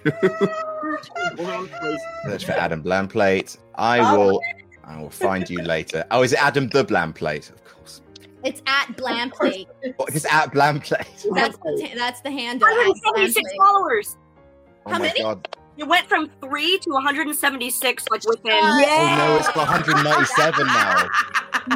Search 2.25 2.45
for 2.45 2.53
Adam 2.53 2.83
Blamplate. 2.83 3.57
I 3.77 4.01
Oh. 4.01 4.19
will. 4.19 4.41
I 4.85 5.01
will 5.01 5.11
find 5.11 5.49
you 5.49 5.63
later. 5.63 6.05
Oh, 6.11 6.23
is 6.23 6.33
it 6.33 6.43
Adam 6.43 6.69
the 6.69 6.85
Blamplate? 6.85 7.51
Of 7.51 7.65
course. 7.65 8.01
It's 8.45 8.63
at 8.67 8.87
Blamplate. 8.97 9.67
It's 9.83 10.25
at 10.33 10.53
Blamplate? 10.53 11.07
That's 11.35 11.57
the, 11.59 11.87
ta- 11.89 11.95
that's 11.95 12.21
the 12.23 12.31
handle. 12.31 12.67
at 12.69 12.75
176 12.75 13.51
followers. 13.59 14.17
Oh 14.87 14.93
How 14.93 14.99
my 14.99 15.07
many? 15.07 15.21
god. 15.21 15.49
It 15.79 15.87
went 15.87 16.09
from 16.09 16.29
three 16.43 16.77
to 16.79 16.91
176, 16.91 18.05
like 18.11 18.25
within. 18.27 18.51
Oh 18.53 19.15
no, 19.17 19.37
it's 19.37 19.47
got 19.47 19.69
197 19.69 20.67
now. 20.67 21.09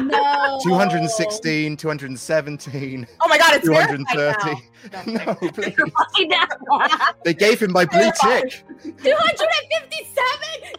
No. 0.01 0.59
216, 0.63 1.77
217, 1.77 3.07
Oh 3.21 3.27
my 3.29 3.37
god, 3.37 3.53
it's 3.55 3.67
verified 3.67 3.99
230. 4.11 4.51
now. 4.51 4.59
No, 5.07 5.35
please. 5.51 5.75
They 7.23 7.33
gave 7.33 7.61
him 7.61 7.71
my 7.71 7.85
blue 7.85 8.11
tick. 8.21 8.63
257! 8.83 9.07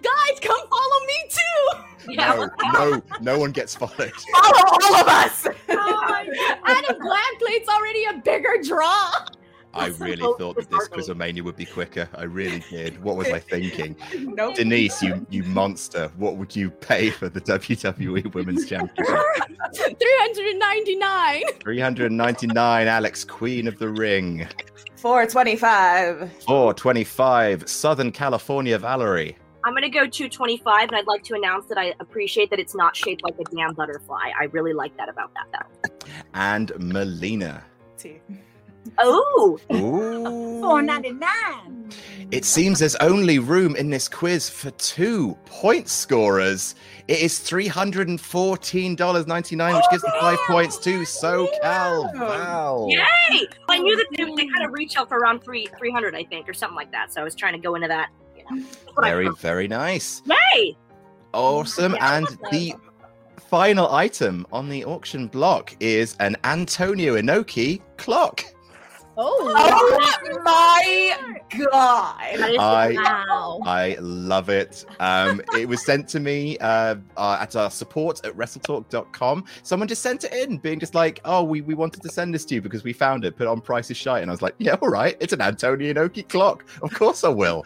Guys, 0.02 0.40
come 0.42 0.60
follow 0.68 1.06
me 1.06 1.24
too! 1.30 2.14
No, 2.16 2.50
no, 2.74 3.02
no 3.22 3.38
one 3.38 3.52
gets 3.52 3.74
followed. 3.74 4.12
Follow 4.12 4.64
all 4.82 4.94
of 4.96 5.08
us. 5.08 5.46
Oh 5.70 6.24
Adam 6.64 6.96
Blackplate's 7.00 7.68
already 7.68 8.04
a 8.04 8.12
bigger 8.22 8.56
draw. 8.62 9.10
I 9.74 9.88
really 9.88 10.16
thought 10.38 10.56
that 10.56 10.70
this 10.70 10.88
Courtney. 10.88 11.02
Quizzlemania 11.02 11.42
would 11.42 11.56
be 11.56 11.64
quicker. 11.66 12.08
I 12.14 12.24
really 12.24 12.62
did. 12.70 13.02
What 13.02 13.16
was 13.16 13.28
I 13.28 13.38
thinking? 13.52 13.96
nope. 14.14 14.54
Denise, 14.56 15.02
you 15.02 15.26
you 15.30 15.42
monster. 15.44 16.10
What 16.16 16.36
would 16.36 16.54
you 16.54 16.70
pay 16.70 17.10
for 17.10 17.28
the 17.28 17.40
WWE 17.40 18.32
Women's 18.34 18.66
Championship? 18.68 19.16
399. 19.74 21.42
399, 21.60 22.86
Alex, 22.88 23.24
Queen 23.24 23.66
of 23.66 23.78
the 23.78 23.88
Ring. 23.88 24.46
425. 24.96 26.32
425, 26.44 27.68
Southern 27.68 28.10
California 28.12 28.78
Valerie. 28.78 29.36
I'm 29.66 29.72
gonna 29.72 29.88
go 29.88 30.06
225, 30.06 30.88
and 30.88 30.96
I'd 30.96 31.06
like 31.06 31.22
to 31.24 31.34
announce 31.34 31.66
that 31.66 31.78
I 31.78 31.94
appreciate 31.98 32.50
that 32.50 32.58
it's 32.58 32.74
not 32.74 32.94
shaped 32.94 33.22
like 33.22 33.34
a 33.38 33.44
damn 33.44 33.72
butterfly. 33.72 34.30
I 34.38 34.44
really 34.52 34.74
like 34.74 34.94
that 34.98 35.08
about 35.08 35.30
that, 35.34 35.46
though. 35.52 36.08
And 36.34 36.70
Melina. 36.78 37.64
T. 37.96 38.20
Oh, 38.98 39.58
Ooh. 39.72 40.60
499. 40.60 41.90
It 42.30 42.44
seems 42.44 42.78
there's 42.80 42.96
only 42.96 43.38
room 43.38 43.76
in 43.76 43.90
this 43.90 44.08
quiz 44.08 44.48
for 44.48 44.70
two 44.72 45.36
point 45.44 45.88
scorers. 45.88 46.74
It 47.06 47.20
is 47.20 47.38
$314.99, 47.40 49.76
which 49.76 49.84
gives 49.90 50.02
them 50.02 50.12
five 50.20 50.38
points 50.46 50.78
to 50.78 51.02
SoCal 51.02 52.12
Val. 52.14 52.86
yay! 52.88 53.46
I 53.68 53.78
knew 53.78 53.94
that 53.96 54.06
they, 54.16 54.24
they 54.24 54.46
kind 54.48 54.64
of 54.64 54.72
reach 54.72 54.96
out 54.96 55.08
for 55.08 55.18
around 55.18 55.44
three 55.44 55.66
300, 55.78 56.14
I 56.14 56.24
think, 56.24 56.48
or 56.48 56.54
something 56.54 56.76
like 56.76 56.90
that. 56.92 57.12
So 57.12 57.20
I 57.20 57.24
was 57.24 57.34
trying 57.34 57.52
to 57.52 57.58
go 57.58 57.74
into 57.74 57.88
that. 57.88 58.08
You 58.36 58.44
know. 58.50 58.62
That's 58.62 58.76
what 58.94 59.04
I 59.04 59.10
Very, 59.10 59.28
very 59.38 59.68
nice. 59.68 60.22
Yay! 60.24 60.76
Awesome. 61.34 61.94
And 62.00 62.26
the 62.50 62.74
final 63.50 63.90
item 63.92 64.46
on 64.50 64.68
the 64.68 64.84
auction 64.84 65.28
block 65.28 65.76
is 65.80 66.16
an 66.20 66.36
Antonio 66.44 67.16
Inoki 67.16 67.80
clock. 67.96 68.44
Oh, 69.16 69.52
Oh 69.56 70.40
my 70.42 71.40
god. 71.58 72.16
I 72.20 72.94
wow. 72.96 73.60
I 73.64 73.96
love 74.00 74.48
it. 74.48 74.84
Um, 75.00 75.40
it 75.56 75.68
was 75.68 75.84
sent 75.84 76.08
to 76.08 76.20
me 76.20 76.58
uh, 76.58 76.96
uh, 77.16 77.38
at 77.40 77.54
our 77.56 77.70
support 77.70 78.24
at 78.24 78.36
wrestletalk.com. 78.36 79.44
Someone 79.62 79.88
just 79.88 80.02
sent 80.02 80.24
it 80.24 80.32
in, 80.32 80.58
being 80.58 80.80
just 80.80 80.94
like, 80.94 81.20
oh, 81.24 81.42
we, 81.42 81.60
we 81.60 81.74
wanted 81.74 82.02
to 82.02 82.08
send 82.08 82.34
this 82.34 82.44
to 82.46 82.54
you 82.56 82.62
because 82.62 82.84
we 82.84 82.92
found 82.92 83.24
it, 83.24 83.36
put 83.36 83.44
it 83.44 83.48
on 83.48 83.60
Price 83.60 83.90
is 83.90 83.96
Shite. 83.96 84.22
And 84.22 84.30
I 84.30 84.32
was 84.32 84.42
like, 84.42 84.54
yeah, 84.58 84.74
all 84.82 84.88
right. 84.88 85.16
It's 85.20 85.32
an 85.32 85.40
Antonio 85.40 85.92
Inoki 85.92 86.28
clock. 86.28 86.64
Of 86.82 86.92
course 86.92 87.24
I 87.24 87.28
will. 87.28 87.64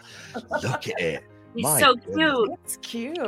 Look 0.63 0.87
at 0.87 1.01
it. 1.01 1.23
He's 1.55 1.63
My 1.63 1.79
so 1.79 1.95
goodness. 1.95 2.15
cute. 2.15 2.59
It's 2.63 2.77
cute. 2.77 3.19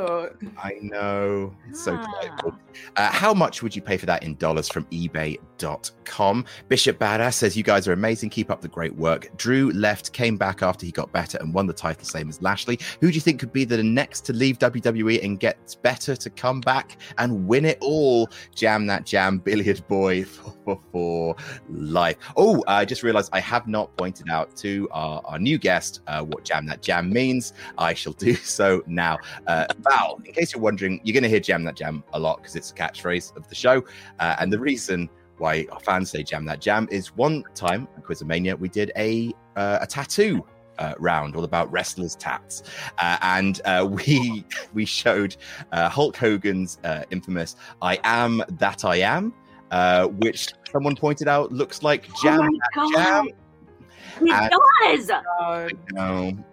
I 0.62 0.74
know. 0.80 1.54
It's 1.68 1.84
so 1.84 1.94
Ah. 1.94 2.20
delightful. 2.22 2.54
Uh, 2.96 3.10
how 3.10 3.34
much 3.34 3.62
would 3.62 3.74
you 3.76 3.82
pay 3.82 3.96
for 3.96 4.06
that 4.06 4.22
in 4.22 4.34
dollars 4.36 4.68
from 4.68 4.84
ebay.com? 4.86 6.44
Bishop 6.68 6.98
Badass 6.98 7.34
says, 7.34 7.56
You 7.56 7.62
guys 7.62 7.86
are 7.88 7.92
amazing. 7.92 8.30
Keep 8.30 8.50
up 8.50 8.60
the 8.60 8.68
great 8.68 8.94
work. 8.96 9.28
Drew 9.36 9.70
left, 9.72 10.12
came 10.12 10.36
back 10.36 10.62
after 10.62 10.86
he 10.86 10.92
got 10.92 11.12
better 11.12 11.38
and 11.38 11.52
won 11.52 11.66
the 11.66 11.72
title, 11.72 12.04
same 12.04 12.28
as 12.28 12.40
Lashley. 12.42 12.78
Who 13.00 13.08
do 13.08 13.14
you 13.14 13.20
think 13.20 13.40
could 13.40 13.52
be 13.52 13.64
the 13.64 13.82
next 13.82 14.20
to 14.26 14.32
leave 14.32 14.58
WWE 14.58 15.22
and 15.22 15.38
get 15.38 15.76
better 15.82 16.16
to 16.16 16.30
come 16.30 16.60
back 16.60 16.96
and 17.18 17.46
win 17.46 17.64
it 17.64 17.78
all? 17.80 18.28
Jam 18.54 18.86
that 18.86 19.04
jam, 19.04 19.38
billiard 19.44 19.86
boy 19.88 20.24
for, 20.24 20.54
for, 20.64 20.80
for 20.92 21.36
life. 21.68 22.16
Oh, 22.36 22.62
I 22.66 22.84
just 22.84 23.02
realized 23.02 23.30
I 23.32 23.40
have 23.40 23.66
not 23.66 23.94
pointed 23.96 24.30
out 24.30 24.56
to 24.58 24.88
our, 24.92 25.20
our 25.24 25.38
new 25.38 25.58
guest 25.58 26.00
uh, 26.06 26.22
what 26.22 26.44
jam 26.44 26.66
that 26.66 26.82
jam 26.82 27.10
means. 27.10 27.52
I 27.78 27.94
shall 27.94 28.11
do 28.12 28.34
so 28.36 28.82
now. 28.86 29.18
Uh, 29.46 29.66
Val, 29.80 30.20
in 30.24 30.32
case 30.32 30.52
you're 30.52 30.62
wondering, 30.62 31.00
you're 31.04 31.14
going 31.14 31.22
to 31.22 31.28
hear 31.28 31.40
Jam 31.40 31.64
That 31.64 31.76
Jam 31.76 32.04
a 32.12 32.18
lot 32.18 32.38
because 32.38 32.56
it's 32.56 32.70
a 32.70 32.74
catchphrase 32.74 33.36
of 33.36 33.48
the 33.48 33.54
show. 33.54 33.84
Uh, 34.18 34.36
and 34.38 34.52
the 34.52 34.58
reason 34.58 35.08
why 35.38 35.66
our 35.72 35.80
fans 35.80 36.10
say 36.10 36.22
Jam 36.22 36.44
That 36.44 36.60
Jam 36.60 36.88
is 36.90 37.16
one 37.16 37.44
time 37.54 37.88
at 37.96 38.04
Quizzlemania, 38.04 38.58
we 38.58 38.68
did 38.68 38.92
a, 38.96 39.32
uh, 39.56 39.78
a 39.80 39.86
tattoo. 39.86 40.44
Uh, 40.78 40.94
round 40.98 41.36
all 41.36 41.44
about 41.44 41.70
wrestlers' 41.70 42.16
tats, 42.16 42.62
uh, 42.98 43.18
and 43.20 43.60
uh, 43.66 43.86
we 44.06 44.42
we 44.72 44.86
showed 44.86 45.36
uh, 45.70 45.86
Hulk 45.88 46.16
Hogan's 46.16 46.78
uh, 46.82 47.04
infamous 47.10 47.56
"I 47.82 48.00
am 48.04 48.42
that 48.52 48.82
I 48.86 48.96
am," 48.96 49.34
uh, 49.70 50.06
which 50.08 50.54
someone 50.72 50.96
pointed 50.96 51.28
out 51.28 51.52
looks 51.52 51.82
like 51.82 52.08
Jam 52.22 52.48
oh! 52.78 52.92
Jam. 52.94 53.28
It 54.22 54.32
And- 54.32 55.08
does. 55.08 55.10
No. 55.92 56.44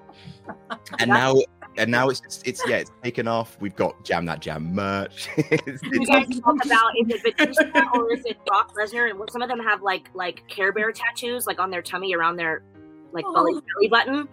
And 1.00 1.10
now 1.10 1.36
and 1.78 1.92
now 1.92 2.10
it's 2.10 2.20
just 2.20 2.48
it's 2.48 2.62
yeah, 2.68 2.78
it's 2.78 2.92
taken 3.04 3.28
off. 3.28 3.58
We've 3.60 3.76
got 3.76 4.04
Jam 4.04 4.26
That 4.26 4.40
Jam 4.42 4.74
merch. 4.74 5.30
It's- 5.38 5.80
You 5.84 6.06
guys 6.06 6.28
talk 6.40 6.66
about 6.66 6.92
is 6.98 7.10
it 7.10 7.24
Batista 7.24 7.90
or 7.94 8.14
is 8.14 8.26
it 8.26 8.38
Brock 8.46 8.76
Lesnar? 8.76 9.10
And 9.10 9.30
some 9.32 9.42
of 9.42 9.50
them 9.50 9.60
have 9.60 9.82
like 9.82 10.10
like 10.14 10.48
Care 10.48 10.72
Bear 10.72 10.92
tattoos, 10.92 11.48
like 11.48 11.60
on 11.60 11.70
their 11.70 11.82
tummy 11.82 12.14
around 12.16 12.38
their 12.38 12.64
like 13.12 13.26
oh. 13.28 13.34
belly, 13.34 13.54
Oh. 13.56 13.62
belly 13.76 13.88
button. 13.88 14.28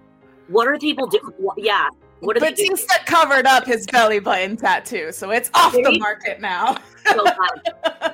What 0.49 0.69
are 0.69 0.77
people 0.79 1.07
do? 1.07 1.19
Yeah, 1.57 1.89
what 2.21 2.37
are 2.37 2.41
they 2.41 2.53
doing? 2.53 2.71
Batista 2.71 2.95
covered 3.05 3.47
up 3.47 3.67
his 3.67 3.87
belly 3.87 4.21
button 4.21 4.57
tattoo, 4.57 5.13
so 5.13 5.31
it's 5.31 5.51
off 5.55 5.73
the 5.73 5.99
market 5.99 6.41
now. 6.41 6.77
So. 7.07 7.25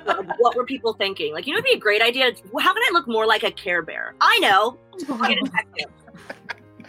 Like, 0.04 0.38
what 0.38 0.56
were 0.56 0.64
people 0.64 0.92
thinking? 0.94 1.32
Like, 1.32 1.46
you 1.46 1.52
know, 1.52 1.58
it'd 1.58 1.64
be 1.64 1.76
a 1.76 1.78
great 1.78 2.02
idea. 2.02 2.32
How 2.58 2.72
can 2.74 2.82
I 2.82 2.90
look 2.92 3.06
more 3.06 3.24
like 3.24 3.44
a 3.44 3.50
Care 3.52 3.82
Bear? 3.82 4.14
I 4.20 4.38
know. 4.40 4.78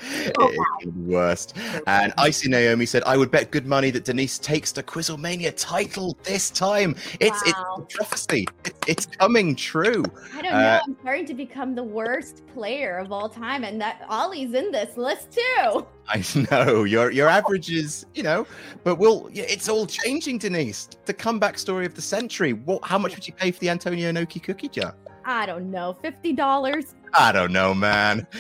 I'll 0.04 0.20
get 0.20 0.28
a 0.28 0.32
tattoo. 0.32 0.64
it 0.82 0.88
is 0.88 0.94
the 0.94 1.00
worst. 1.12 1.58
And 1.88 2.14
Icy 2.18 2.50
Naomi 2.50 2.86
said, 2.86 3.04
I 3.06 3.18
would 3.18 3.32
bet 3.32 3.52
good 3.52 3.66
money 3.66 3.90
that 3.92 4.06
Denise 4.06 4.40
takes 4.40 4.72
the 4.72 4.84
Quizzlemania 4.84 5.54
title 5.56 6.18
this 6.24 6.50
time. 6.50 6.96
It's 7.20 7.42
Wow. 7.54 7.86
it's 7.88 7.96
prophecy. 7.96 8.48
It, 8.66 8.74
it's 8.88 9.06
coming 9.06 9.56
true. 9.56 10.04
I 10.36 10.42
don't 10.42 10.54
Uh, 10.54 10.60
know. 10.78 10.80
I'm 10.88 10.98
starting 11.02 11.26
to 11.28 11.34
become 11.34 11.76
the 11.76 11.84
worst 11.84 12.42
player 12.54 12.98
of 12.98 13.12
all 13.12 13.30
time, 13.30 13.64
and 13.64 13.80
that 13.82 14.02
Oli's 14.10 14.54
in 14.54 14.72
this 14.72 14.98
list 14.98 15.32
too. 15.32 15.86
I 16.08 16.24
know 16.52 16.84
your 16.84 17.12
your 17.12 17.28
average 17.30 17.72
is, 17.72 18.06
you 18.14 18.24
know, 18.24 18.46
but 18.84 18.96
we'll. 18.96 19.30
It's 19.34 19.70
all 19.70 19.86
changing, 19.86 20.38
Denise. 20.40 20.90
The 21.06 21.14
comeback 21.14 21.58
story 21.58 21.86
of 21.86 21.96
the 21.96 22.02
century. 22.02 22.54
What? 22.54 22.84
How 22.84 22.98
much 22.98 23.16
would 23.16 23.26
you 23.28 23.34
pay 23.34 23.52
for 23.52 23.60
the 23.60 23.70
Antonio 23.70 24.12
Inoki 24.12 24.42
cookie 24.44 24.68
jar? 24.70 24.96
I 25.26 25.46
don't 25.46 25.72
know, 25.72 25.94
fifty 26.02 26.34
dollars. 26.34 26.96
I 27.14 27.32
don't 27.32 27.54
know, 27.54 27.74
man. 27.74 28.28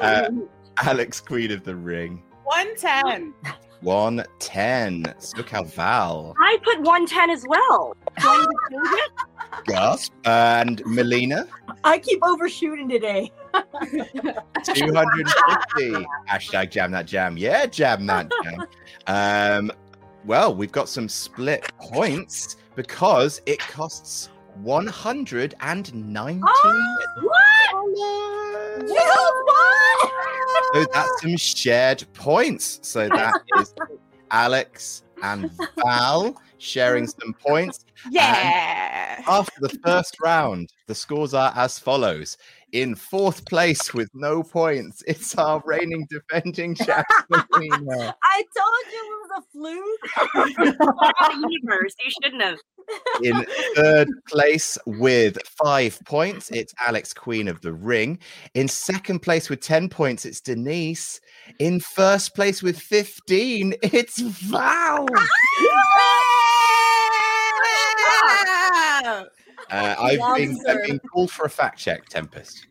Uh, 0.00 0.30
Alex, 0.82 1.20
Queen 1.20 1.50
of 1.52 1.64
the 1.64 1.74
Ring. 1.74 2.22
110. 2.44 3.32
110. 3.80 5.02
SoCal 5.18 5.66
Val. 5.74 6.34
I 6.40 6.58
put 6.62 6.76
110 6.78 7.30
as 7.30 7.44
well. 7.48 7.96
Do 8.20 8.28
I 8.28 8.38
need 8.38 8.46
to 8.46 8.54
change 8.70 8.88
it? 9.00 9.10
Gasp. 9.66 10.12
And 10.24 10.80
Melina. 10.86 11.48
I 11.84 11.98
keep 11.98 12.20
overshooting 12.24 12.88
today. 12.88 13.30
250. 13.54 16.06
Hashtag 16.28 16.70
jam 16.70 16.90
that 16.92 17.06
jam. 17.06 17.36
Yeah, 17.36 17.66
jam 17.66 18.06
that 18.06 18.30
jam. 18.42 18.66
Um, 19.06 19.70
well, 20.24 20.54
we've 20.54 20.72
got 20.72 20.88
some 20.88 21.08
split 21.08 21.70
points 21.78 22.56
because 22.74 23.40
it 23.46 23.58
costs 23.60 24.30
119 24.62 26.42
So 30.72 30.84
that's 30.92 31.22
some 31.22 31.36
shared 31.36 32.04
points. 32.12 32.80
So 32.82 33.08
that 33.08 33.34
is 33.58 33.74
Alex 34.30 35.02
and 35.22 35.50
Val 35.84 36.40
sharing 36.58 37.06
some 37.06 37.34
points. 37.34 37.84
Yeah. 38.10 39.22
After 39.26 39.60
the 39.60 39.78
first 39.84 40.16
round, 40.22 40.72
the 40.86 40.94
scores 40.94 41.34
are 41.34 41.52
as 41.56 41.78
follows. 41.78 42.36
In 42.76 42.94
fourth 42.94 43.46
place 43.46 43.94
with 43.94 44.10
no 44.12 44.42
points, 44.42 45.02
it's 45.06 45.34
our 45.38 45.62
reigning 45.64 46.06
defending 46.10 46.74
champion. 46.74 47.06
I 47.32 48.42
told 48.54 48.84
you 48.92 49.00
it 49.02 49.20
was 49.22 49.30
a 49.38 49.42
fluke. 49.50 50.04
Universe. 51.50 51.94
You 52.04 52.10
shouldn't 52.22 52.42
have. 52.42 52.58
In 53.22 53.46
third 53.76 54.08
place 54.28 54.76
with 54.84 55.38
five 55.64 55.98
points, 56.04 56.50
it's 56.50 56.74
Alex, 56.78 57.14
Queen 57.14 57.48
of 57.48 57.62
the 57.62 57.72
Ring. 57.72 58.18
In 58.52 58.68
second 58.68 59.20
place 59.20 59.48
with 59.48 59.60
10 59.60 59.88
points, 59.88 60.26
it's 60.26 60.42
Denise. 60.42 61.18
In 61.58 61.80
first 61.80 62.34
place 62.34 62.62
with 62.62 62.78
15, 62.78 63.74
it's 63.82 64.20
Val. 64.20 65.06
Ah! 68.28 69.24
Uh, 69.70 69.94
I've, 69.98 70.36
been, 70.36 70.56
I've 70.68 70.82
been 70.84 71.00
called 71.00 71.30
for 71.30 71.44
a 71.46 71.50
fact 71.50 71.78
check, 71.78 72.08
Tempest. 72.08 72.66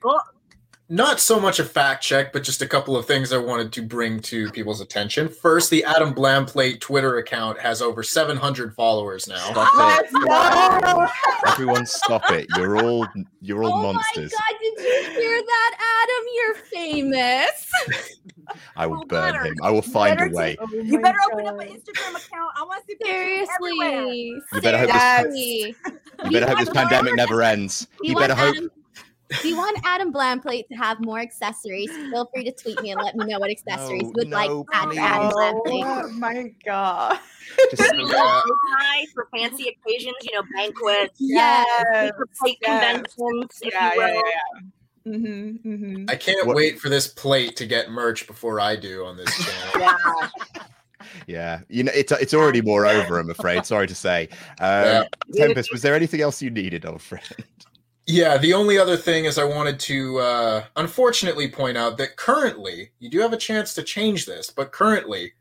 Not 0.87 1.19
so 1.19 1.39
much 1.39 1.59
a 1.59 1.63
fact 1.65 2.03
check, 2.03 2.31
but 2.31 2.43
just 2.43 2.61
a 2.61 2.67
couple 2.67 2.95
of 2.95 3.05
things 3.07 3.33
I 3.33 3.37
wanted 3.37 3.71
to 3.73 3.81
bring 3.81 4.19
to 4.21 4.51
people's 4.51 4.81
attention. 4.81 5.27
First, 5.29 5.69
the 5.71 5.83
Adam 5.83 6.13
Blamplate 6.13 6.79
Twitter 6.79 7.17
account 7.17 7.59
has 7.59 7.81
over 7.81 8.03
700 8.03 8.73
followers 8.75 9.27
now. 9.27 9.37
Stop 9.51 9.69
oh, 9.73 9.99
it. 10.03 10.07
No! 11.45 11.51
Everyone 11.51 11.85
stop 11.85 12.29
it. 12.31 12.45
You're 12.55 12.77
all 12.83 13.07
you're 13.41 13.63
all 13.63 13.73
oh 13.73 13.93
monsters. 13.93 14.31
my 14.33 14.39
god, 14.51 14.59
did 14.61 14.83
you 14.85 15.21
hear 15.21 15.41
that, 15.41 16.03
Adam? 16.03 16.25
You're 16.35 16.55
famous. 16.71 17.71
I 18.75 18.85
will 18.85 18.99
Oh, 19.01 19.05
burn 19.05 19.33
better. 19.33 19.45
him. 19.45 19.55
I 19.63 19.71
will 19.71 19.81
find 19.81 20.17
better 20.17 20.29
a 20.29 20.33
way. 20.35 20.55
Oh 20.59 20.67
You 20.71 20.99
my 20.99 21.01
better 21.01 21.17
open 21.31 21.47
up 21.47 21.59
an 21.59 21.67
Instagram 21.67 22.09
account. 22.15 22.51
I 22.55 22.63
want 22.63 22.85
to 22.85 22.91
see 22.91 22.95
pictures 22.95 23.47
everywhere. 23.55 23.89
Seriously. 24.03 24.41
You 24.53 24.61
better 24.61 24.77
hope 24.77 24.87
Yes. 24.89 25.23
Seriously. 25.23 25.75
You 26.25 26.31
better 26.31 26.47
hope 26.47 26.59
this 26.59 26.69
pandemic 26.69 27.15
never 27.15 27.41
ends. 27.41 27.87
Do 28.01 28.07
You 28.07 28.15
better 28.15 28.35
hope 28.35 28.55
Adam, 28.55 28.69
do 29.41 29.47
you 29.47 29.57
want 29.57 29.79
Adam 29.85 30.13
Blamplate 30.13 30.67
to 30.67 30.75
have 30.75 30.99
more 31.03 31.19
accessories? 31.19 31.89
Feel 31.89 32.29
free 32.33 32.43
to 32.43 32.51
tweet 32.51 32.81
me 32.81 32.91
and 32.91 33.01
let 33.01 33.15
me 33.15 33.25
know 33.25 33.39
what 33.39 33.49
accessories 33.49 34.03
No, 34.03 34.07
you 34.09 34.13
would 34.15 34.29
like 34.29 34.49
no, 34.49 34.63
to 34.63 34.75
add 34.75 34.83
for 34.83 34.89
please. 34.91 34.99
Adam 34.99 35.31
Blamplate. 35.31 36.03
Oh 36.03 36.09
my 36.11 36.51
god. 36.65 37.19
just 37.71 37.81
Maybe 37.81 38.03
a 38.03 38.05
little 38.05 38.21
bow 38.21 38.41
tie 38.79 39.05
for 39.13 39.27
fancy 39.35 39.69
occasions, 39.69 40.15
you 40.23 40.33
know, 40.33 40.43
banquets, 40.55 41.15
Yes. 41.19 41.65
paper 41.93 42.27
plate 42.39 42.57
yes. 42.61 42.81
conventions, 42.81 43.59
if 43.61 43.73
Yeah, 43.73 43.93
you 43.93 43.99
yeah, 44.01 44.07
will. 44.07 44.13
yeah, 44.15 44.21
yeah. 44.23 44.61
Mm-hmm, 45.07 45.69
mm-hmm. 45.73 46.05
I 46.09 46.15
can't 46.15 46.47
What- 46.47 46.55
wait 46.55 46.79
for 46.79 46.89
this 46.89 47.07
plate 47.07 47.55
to 47.57 47.65
get 47.67 47.91
merch 47.91 48.25
before 48.27 48.59
I 48.59 48.75
do 48.75 49.05
on 49.05 49.17
this 49.17 49.29
channel. 49.37 49.79
Yeah. 49.79 50.29
yeah. 51.27 51.59
You 51.69 51.83
know, 51.83 51.91
it's 51.95 52.11
it's 52.11 52.33
already 52.33 52.61
more 52.61 52.85
over. 52.87 53.19
I'm 53.19 53.29
afraid. 53.29 53.65
Sorry 53.65 53.85
to 53.87 53.95
say. 53.95 54.29
Um, 54.59 55.05
Tempest, 55.35 55.71
was 55.71 55.81
there 55.83 55.93
anything 55.95 56.21
else 56.21 56.41
you 56.41 56.49
needed, 56.49 56.85
old 56.85 57.01
friend? 57.03 57.23
Yeah, 58.07 58.37
the 58.37 58.53
only 58.53 58.77
other 58.77 58.97
thing 58.97 59.25
is 59.25 59.39
I 59.39 59.45
wanted 59.45 59.79
to 59.81 60.19
uh, 60.19 60.65
unfortunately 60.75 61.47
point 61.49 61.75
out 61.75 61.97
that 61.97 62.17
currently, 62.17 62.91
you 62.99 63.09
do 63.09 63.19
have 63.19 63.33
a 63.33 63.37
chance 63.37 63.73
to 63.75 63.83
change 63.83 64.27
this, 64.27 64.51
but 64.51 64.71
currently, 64.71 65.33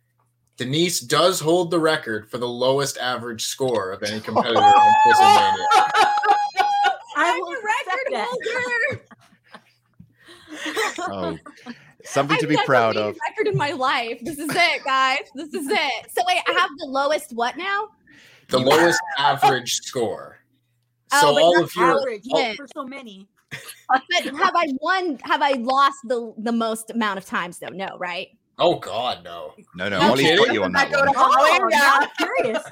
Denise 0.56 1.00
does 1.00 1.40
hold 1.40 1.70
the 1.70 1.78
record 1.78 2.30
for 2.30 2.38
the 2.38 2.48
lowest 2.48 2.96
average 2.98 3.44
score 3.44 3.90
of 3.90 4.02
any 4.02 4.20
competitor 4.20 4.60
on 4.60 4.94
Quizzlemania. 5.06 5.66
I 7.16 7.30
I'm 7.30 7.40
will 7.40 7.50
the 7.50 7.56
record 7.56 8.12
that. 8.12 8.28
holder. 8.30 9.04
Oh, 10.96 11.36
something 12.04 12.38
to 12.38 12.44
I've 12.44 12.48
be 12.48 12.54
never 12.54 12.66
proud 12.66 12.94
made 12.94 13.02
a 13.02 13.04
of. 13.08 13.18
Record 13.28 13.48
in 13.48 13.56
my 13.58 13.72
life. 13.72 14.20
This 14.22 14.38
is 14.38 14.48
it, 14.50 14.84
guys. 14.84 15.18
This 15.34 15.52
is 15.52 15.66
it. 15.68 16.10
So 16.12 16.22
wait, 16.26 16.40
I 16.46 16.52
have 16.52 16.70
the 16.78 16.86
lowest 16.86 17.32
what 17.34 17.56
now? 17.56 17.88
The 18.48 18.60
lowest 18.60 19.00
average 19.18 19.74
score. 19.74 20.38
Oh, 21.14 21.20
so 21.20 21.28
Oh, 21.30 21.34
but 21.34 21.42
all 21.42 21.54
not 21.54 21.62
of 21.64 21.76
your 21.76 22.00
Average 22.00 22.22
Yeah. 22.24 22.54
for 22.54 22.66
so 22.74 22.84
many. 22.84 23.26
But 23.50 24.02
have 24.36 24.52
I 24.56 24.66
won? 24.80 25.18
Have 25.22 25.40
I 25.42 25.52
lost 25.52 25.98
the 26.04 26.34
the 26.38 26.52
most 26.52 26.90
amount 26.90 27.18
of 27.18 27.24
times 27.24 27.58
though? 27.58 27.68
No, 27.68 27.96
right? 27.98 28.28
oh 28.58 28.76
god 28.78 29.24
no. 29.24 29.52
No, 29.74 29.88
no, 29.88 29.98
No 30.00 30.10
Oli's 30.10 30.26
kidding. 30.26 30.44
got 30.44 30.54
you 30.54 30.62
on 30.64 30.72
that 30.72 30.90
that 30.90 30.96
go 30.96 31.04
one. 31.04 31.12
to 31.12 31.18
Holly? 31.18 31.50
Oh, 31.62 31.68
Yeah. 31.70 31.98
I'm 32.00 32.08
curious. 32.16 32.62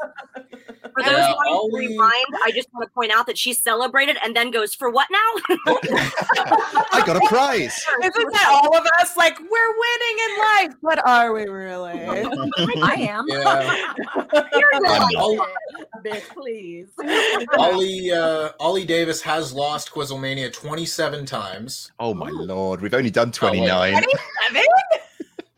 For 0.95 1.03
those 1.03 1.13
Yeah, 1.13 1.35
wanting 1.35 1.53
I'll 1.55 1.69
to 1.71 1.77
rewind, 1.77 2.25
I 2.45 2.51
just 2.55 2.69
want 2.73 2.87
to 2.89 2.93
point 2.93 3.13
out 3.13 3.27
that 3.27 3.39
she 3.39 3.53
celebrated 3.53 4.17
and 4.23 4.37
then 4.37 4.51
goes, 4.51 4.75
For 4.75 4.91
what 4.91 5.09
now? 5.11 5.19
I 6.93 7.03
got 7.07 7.17
a 7.17 7.27
prize. 7.29 7.83
Isn't 8.03 8.33
that 8.33 8.49
all 8.51 8.77
of 8.77 8.87
us? 9.01 9.17
Like, 9.17 9.39
we're 9.39 9.47
winning 9.49 10.17
in 10.29 10.39
life, 10.39 10.75
but 10.83 11.07
are 11.09 11.33
we 11.33 11.45
really? 11.47 11.93
I 12.83 12.95
am. 13.09 13.25
Yeah. 13.29 13.93
I'm 14.75 14.83
not. 14.83 15.15
Oli, 15.17 15.39
Bitch, 16.05 16.29
please. 16.31 16.89
Oli, 17.59 18.13
uh, 18.13 18.51
Oli 18.61 18.85
Davis 18.85 19.23
has 19.23 19.53
lost 19.53 19.93
Quizzlemania 19.93 20.53
27 20.53 21.27
times. 21.27 21.93
Oh 21.99 22.13
my 22.15 22.29
lord, 22.31 22.81
we've 22.81 22.95
only 22.95 23.11
done 23.11 23.29
Oh, 23.29 23.49
29. 23.49 23.93
Twenty-seven? 23.93 24.63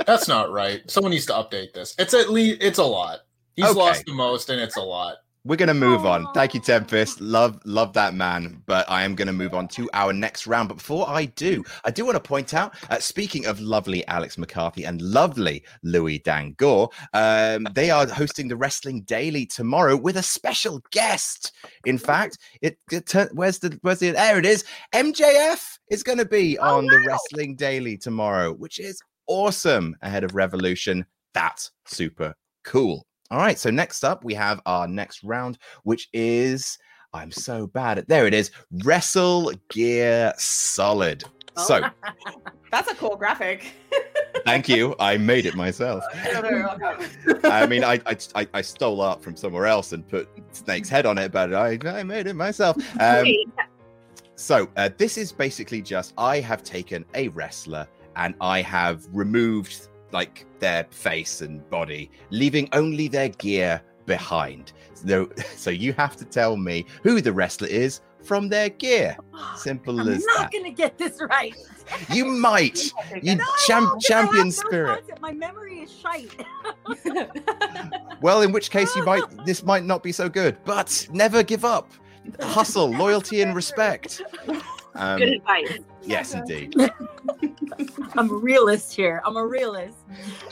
That's 0.07 0.29
not 0.29 0.53
right. 0.53 0.89
Someone 0.91 1.13
needs 1.13 1.27
to 1.27 1.33
update 1.33 1.73
this. 1.73 1.95
It's 1.99 2.13
at 2.15 2.29
least 2.31 2.59
it's 2.61 2.79
a 2.79 2.85
lot. 2.85 3.21
He's 3.57 3.65
Okay. 3.67 3.79
lost 3.79 4.05
the 4.05 4.13
most, 4.13 4.51
and 4.51 4.61
it's 4.61 4.77
a 4.77 4.83
lot. 4.83 5.17
We're 5.47 5.57
gonna 5.57 5.75
move 5.75 6.07
on. 6.07 6.33
Thank 6.33 6.55
you, 6.55 6.61
Tempest. 6.61 7.21
Love, 7.21 7.61
love 7.67 7.93
that 7.93 8.15
man. 8.15 8.63
But 8.65 8.91
I 8.91 9.05
am 9.05 9.15
gonna 9.15 9.35
move 9.35 9.53
on 9.53 9.69
to 9.69 9.91
our 9.93 10.11
next 10.15 10.47
round. 10.47 10.71
But 10.71 10.79
before 10.79 11.07
I 11.07 11.27
do, 11.27 11.63
I 11.85 11.91
do 11.91 12.07
want 12.07 12.17
to 12.17 12.21
point 12.21 12.55
out. 12.55 12.75
Uh, 12.89 12.99
speaking 12.99 13.45
of 13.45 13.61
lovely 13.61 14.07
Alex 14.09 14.39
McCarthy 14.39 14.85
and 14.85 15.03
lovely 15.03 15.63
Louis 15.83 16.19
Dangoor, 16.21 16.89
um, 17.13 17.69
they 17.75 17.91
are 17.91 18.07
hosting 18.07 18.49
the 18.49 18.57
Wrestling 18.57 19.03
Daily 19.03 19.45
tomorrow 19.45 19.97
with 19.97 20.17
a 20.17 20.23
special 20.23 20.81
guest. 20.93 21.53
In 21.85 21.99
fact, 21.99 22.39
it, 22.63 22.79
it 22.91 23.13
where's 23.35 23.59
the 23.59 23.79
where's 23.83 23.99
the 23.99 24.13
there 24.13 24.39
it 24.39 24.47
is. 24.47 24.65
MJF 24.95 25.79
is 25.91 26.03
going 26.03 26.19
to 26.19 26.25
be 26.25 26.57
Oh, 26.59 26.79
on 26.79 26.87
the 26.87 27.05
Wrestling 27.07 27.55
Daily 27.55 27.99
tomorrow, 27.99 28.55
which 28.55 28.79
is 28.81 28.99
awesome. 29.27 29.95
Ahead 30.01 30.25
of 30.25 30.35
Revolution, 30.35 31.05
that's 31.35 31.71
super 31.85 32.35
cool. 32.65 33.07
All 33.35 33.41
right, 33.41 33.59
so 33.59 33.69
next 33.69 34.05
up 34.05 34.23
we 34.23 34.33
have 34.35 34.61
our 34.65 34.87
next 34.87 35.25
round, 35.25 35.59
which 35.83 36.09
is 36.13 36.79
I'm 37.13 37.33
so 37.33 37.67
bad 37.67 37.99
at 37.99 38.07
there 38.07 38.29
it 38.29 38.33
is, 38.33 38.53
Wrestle 38.85 39.51
Gear 39.71 40.33
Solid. 40.39 41.25
So 41.57 41.81
That's 42.71 42.89
a 42.93 42.95
cool 42.95 43.17
graphic. 43.17 43.73
thank 44.45 44.69
you. 44.69 44.95
I 45.01 45.17
made 45.17 45.47
it 45.47 45.57
myself. 45.57 46.05
You're 46.33 46.43
very 46.43 46.63
welcome. 46.63 47.05
I 47.43 47.67
mean, 47.67 47.83
I, 47.83 47.95
I 48.07 48.17
I 48.37 48.47
I 48.55 48.63
stole 48.63 49.01
art 49.01 49.21
from 49.21 49.35
somewhere 49.35 49.67
else 49.67 49.93
and 49.93 50.07
put 50.07 50.29
Snake's 50.53 50.89
head 50.89 51.05
on 51.05 51.19
it, 51.19 51.33
but 51.33 51.53
I, 51.53 51.77
I 51.87 52.05
made 52.05 52.29
it 52.29 52.37
myself. 52.37 52.77
Um, 53.01 53.27
So 54.37 54.69
uh, 54.77 54.91
this 54.97 55.19
is 55.19 55.33
basically 55.33 55.83
just 55.83 56.15
I 56.17 56.39
have 56.39 56.63
taken 56.63 57.05
a 57.15 57.27
wrestler 57.31 57.89
and 58.15 58.37
I 58.41 58.63
have 58.63 59.05
removed 59.13 59.89
like 60.15 60.47
their 60.61 60.87
face 60.91 61.43
and 61.43 61.69
body, 61.69 62.11
leaving 62.31 62.69
only 62.73 63.09
their 63.09 63.29
gear 63.29 63.83
behind. 64.07 64.73
So, 64.95 65.29
so 65.57 65.71
you 65.71 65.93
have 65.95 66.17
to 66.17 66.25
tell 66.25 66.57
me 66.57 66.87
who 67.03 67.21
the 67.21 67.33
wrestler 67.33 67.69
is 67.69 68.01
from 68.23 68.49
their 68.49 68.71
gear. 68.71 69.19
Simple 69.57 70.01
I'm 70.01 70.09
as 70.09 70.25
not 70.25 70.51
gonna 70.51 70.71
get 70.71 70.97
this 70.97 71.21
right. 71.29 71.55
You 72.11 72.25
might. 72.25 72.93
You 73.23 73.37
No, 73.37 73.45
champ- 73.67 74.01
champion 74.01 74.47
have 74.47 74.47
no 74.47 74.51
spirit. 74.51 75.21
My 75.21 75.33
memory 75.33 75.81
is 75.81 75.93
shite. 75.93 76.35
Well, 78.23 78.41
in 78.41 78.53
which 78.53 78.71
case 78.71 78.95
you 78.97 79.05
might 79.05 79.23
this 79.45 79.63
might 79.63 79.85
not 79.85 80.03
be 80.03 80.11
so 80.11 80.31
good, 80.31 80.57
but 80.65 81.07
never 81.13 81.43
give 81.43 81.63
up. 81.63 81.93
Hustle, 82.41 82.91
loyalty, 82.91 83.43
and 83.43 83.55
respect. 83.55 84.23
Um, 84.97 85.19
good 85.19 85.29
advice. 85.35 85.79
yes, 86.03 86.35
indeed. 86.35 86.75
I'm 88.17 88.31
a 88.31 88.35
realist 88.35 88.95
here. 88.95 89.21
I'm 89.25 89.37
a 89.37 89.45
realist. 89.45 89.97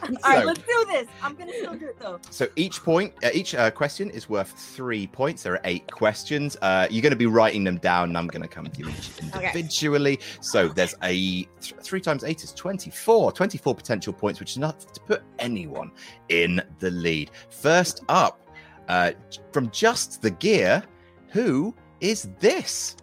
All 0.03 0.09
right, 0.25 0.41
So- 0.41 0.47
let's 0.47 0.61
do 0.61 0.85
this. 0.91 1.07
I'm 1.23 1.35
gonna 1.37 1.53
still 1.53 1.75
do 1.75 1.87
it 1.87 1.99
though. 2.01 2.19
So 2.31 2.49
each 2.57 2.83
point, 2.83 3.13
uh, 3.25 3.31
each 3.33 3.55
uh, 3.55 3.71
question 3.71 4.11
is 4.11 4.29
worth 4.29 4.51
three 4.51 5.07
points. 5.07 5.45
There 5.45 5.53
are 5.55 5.61
eight 5.65 5.91
questions. 5.91 6.57
Uh, 6.61 6.89
you're 6.91 7.03
going 7.03 7.11
to 7.13 7.17
be 7.17 7.27
writing 7.27 7.63
them 7.63 7.79
down, 7.79 8.09
and 8.11 8.19
I'm 8.19 8.27
going 8.27 8.43
to 8.43 8.49
come 8.49 8.67
to 8.67 8.79
you 8.81 8.89
each 8.89 9.11
individually. 9.21 10.19
So 10.41 10.69
there's 10.69 10.95
a 11.03 11.13
th- 11.13 11.75
three 11.81 12.01
times 12.01 12.25
eight 12.25 12.43
is 12.43 12.53
24, 12.53 13.33
24 13.33 13.75
potential 13.75 14.13
points, 14.13 14.41
which 14.41 14.51
is 14.53 14.57
enough 14.57 14.79
to 14.93 15.01
put 15.03 15.23
anyone 15.39 15.93
in 16.31 16.61
the 16.81 16.91
lead. 16.91 17.31
First 17.51 18.03
up, 18.09 18.41
uh, 18.89 19.13
from 19.53 19.71
just 19.71 20.21
the 20.23 20.31
gear, 20.31 20.83
who 21.29 21.75
is 22.01 22.29
this? 22.41 22.97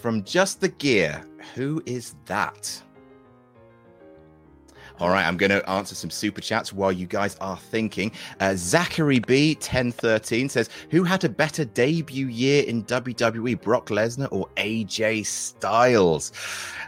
From 0.00 0.24
just 0.24 0.62
the 0.62 0.68
gear, 0.68 1.22
who 1.54 1.82
is 1.84 2.14
that? 2.24 2.82
All 4.98 5.10
right, 5.10 5.26
I'm 5.26 5.36
going 5.36 5.50
to 5.50 5.68
answer 5.68 5.94
some 5.94 6.10
super 6.10 6.40
chats 6.40 6.72
while 6.72 6.90
you 6.90 7.06
guys 7.06 7.36
are 7.40 7.58
thinking. 7.58 8.12
Uh, 8.38 8.54
Zachary 8.56 9.18
B, 9.18 9.54
1013 9.54 10.48
says, 10.48 10.70
Who 10.90 11.04
had 11.04 11.24
a 11.24 11.28
better 11.28 11.66
debut 11.66 12.28
year 12.28 12.64
in 12.64 12.84
WWE, 12.84 13.60
Brock 13.60 13.88
Lesnar 13.88 14.28
or 14.30 14.48
AJ 14.56 15.26
Styles? 15.26 16.32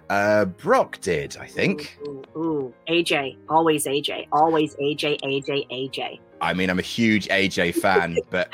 Uh, 0.09 0.47
Brock 0.47 0.99
did, 1.01 1.37
I 1.39 1.47
think. 1.47 1.99
Ooh, 2.07 2.23
ooh, 2.37 2.41
ooh. 2.41 2.75
AJ, 2.89 3.37
always 3.51 3.85
AJ, 3.85 4.29
always 4.33 4.75
AJ, 4.77 5.21
AJ, 5.21 5.69
AJ. 5.71 6.21
I 6.41 6.55
mean, 6.55 6.71
I'm 6.71 6.79
a 6.79 6.83
huge 6.83 7.29
AJ 7.29 7.75
fan, 7.77 8.19
but 8.31 8.49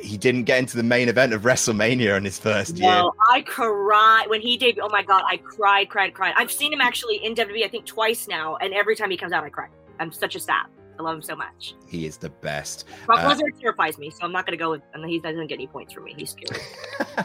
he 0.00 0.16
didn't 0.16 0.44
get 0.44 0.58
into 0.58 0.76
the 0.76 0.82
main 0.82 1.08
event 1.08 1.32
of 1.32 1.42
WrestleMania 1.42 2.16
in 2.16 2.24
his 2.24 2.38
first 2.38 2.76
year. 2.76 2.90
No, 2.90 3.12
I 3.30 3.42
cried 3.42 4.26
when 4.28 4.40
he 4.40 4.58
debuted. 4.58 4.78
Oh 4.82 4.88
my 4.90 5.02
god, 5.02 5.24
I 5.28 5.36
cried, 5.38 5.88
cried, 5.88 6.14
cried. 6.14 6.34
I've 6.36 6.52
seen 6.52 6.72
him 6.72 6.80
actually 6.80 7.16
in 7.16 7.34
WWE, 7.34 7.64
I 7.64 7.68
think 7.68 7.86
twice 7.86 8.28
now, 8.28 8.56
and 8.56 8.74
every 8.74 8.96
time 8.96 9.10
he 9.10 9.16
comes 9.16 9.32
out, 9.32 9.44
I 9.44 9.50
cry. 9.50 9.68
I'm 9.98 10.12
such 10.12 10.36
a 10.36 10.40
sap. 10.40 10.70
I 10.98 11.02
love 11.02 11.16
him 11.16 11.22
so 11.22 11.34
much. 11.34 11.74
He 11.88 12.06
is 12.06 12.16
the 12.16 12.28
best. 12.28 12.84
Brock 13.06 13.20
Uh, 13.20 13.34
Lesnar 13.34 13.58
terrifies 13.60 13.98
me, 13.98 14.10
so 14.10 14.18
I'm 14.22 14.32
not 14.32 14.46
going 14.46 14.56
to 14.56 14.62
go 14.62 14.70
with. 14.70 14.82
And 14.94 15.04
he 15.04 15.18
doesn't 15.18 15.46
get 15.46 15.54
any 15.54 15.66
points 15.66 15.92
from 15.92 16.04
me. 16.04 16.14
He's 16.16 16.30
scary. 16.30 16.60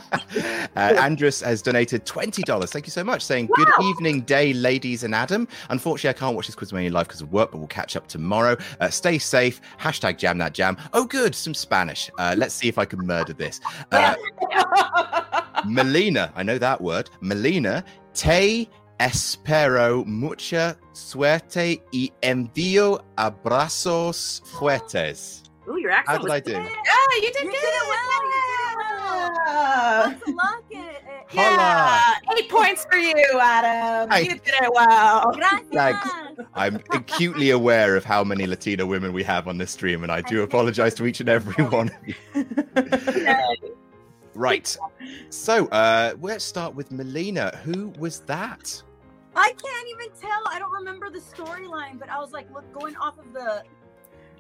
uh, 0.76 0.93
Andrus 0.99 1.41
has 1.41 1.61
donated 1.61 2.05
twenty 2.05 2.41
dollars. 2.43 2.72
Thank 2.72 2.86
you 2.88 2.91
so 2.91 3.03
much. 3.03 3.22
Saying 3.22 3.49
good 3.53 3.68
evening, 3.84 4.22
day, 4.22 4.53
ladies 4.53 5.03
and 5.03 5.13
Adam. 5.13 5.47
Unfortunately, 5.70 6.09
I 6.09 6.20
can't 6.20 6.36
watch 6.36 6.47
this 6.47 6.55
Quizmania 6.55 6.91
live 6.91 7.07
because 7.07 7.22
of 7.22 7.32
work, 7.32 7.51
but 7.51 7.57
we'll 7.57 7.68
catch 7.68 7.95
up 7.95 8.07
tomorrow. 8.07 8.57
Uh, 8.80 8.89
stay 8.89 9.18
safe. 9.18 9.61
Hashtag 9.80 10.18
jam 10.18 10.38
that 10.39 10.53
jam. 10.53 10.78
Oh, 10.93 11.05
good, 11.05 11.36
some 11.36 11.53
Spanish. 11.53 12.09
Uh, 12.18 12.36
let's 12.38 12.53
see 12.53 12.68
if 12.68 12.78
I 12.78 12.86
can 12.86 13.05
murder 13.05 13.34
this. 13.34 13.59
Uh, 13.91 14.15
Melina, 15.65 16.32
I 16.36 16.43
know 16.43 16.57
that 16.57 16.80
word. 16.82 17.09
Melina, 17.22 17.84
te 18.13 18.70
espero 19.00 20.04
mucha 20.06 20.78
suerte 20.93 21.84
y 21.91 22.12
envío 22.22 23.04
abrazos 23.16 24.41
fuertes. 24.60 25.43
Ooh, 25.70 25.78
your 25.78 25.91
How 25.91 25.98
accent 26.16 26.22
did 26.22 26.30
was 26.30 26.32
I 26.32 26.39
do? 26.39 26.52
Yeah, 26.52 26.62
you 27.16 27.22
did 27.34 27.43
You 27.43 27.52
good. 27.52 27.52
did 27.52 27.64
it 27.64 27.88
well, 27.88 28.24
you 28.24 28.32
did 28.32 28.72
it 28.72 28.78
well. 28.78 29.32
Yeah. 29.48 30.04
Lots 30.08 30.22
of 30.28 30.34
luck. 30.36 30.64
eh, 30.74 30.84
Yeah, 31.34 32.14
eight 32.38 32.50
points 32.50 32.86
for 32.89 32.98
you, 32.98 33.16
Adam. 33.39 34.10
Hi. 34.10 34.20
You 34.20 34.30
did 34.30 34.41
it 34.48 34.72
well. 34.74 35.32
Gracias. 35.34 35.68
Thanks. 35.74 36.10
I'm 36.54 36.76
acutely 36.91 37.50
aware 37.52 37.98
of 37.98 38.06
how 38.06 38.24
many 38.24 38.48
Latina 38.48 38.86
women 38.86 39.12
we 39.12 39.24
have 39.24 39.48
on 39.50 39.58
this 39.58 39.72
stream, 39.72 40.04
and 40.04 40.12
I 40.12 40.22
do 40.22 40.41
apologize 40.43 40.93
to 40.95 41.06
each 41.06 41.20
and 41.20 41.28
every 41.30 41.64
one 41.66 41.89
of 41.89 42.08
you. 42.08 42.16
Right. 44.36 44.78
So, 45.32 45.66
uh, 45.70 46.14
let's 46.22 46.45
start 46.45 46.76
with 46.76 46.91
Melina. 46.91 47.58
Who 47.64 47.91
was 47.98 48.20
that? 48.28 48.84
I 49.38 49.54
can't 49.54 49.88
even 49.90 50.10
tell. 50.20 50.42
I 50.50 50.60
don't 50.60 50.72
remember 50.72 51.10
the 51.10 51.20
storyline, 51.20 52.00
but 52.00 52.10
I 52.10 52.20
was 52.20 52.32
like, 52.32 52.52
look, 52.54 52.72
going 52.74 52.96
off 52.98 53.18
of 53.20 53.34
the 53.34 53.64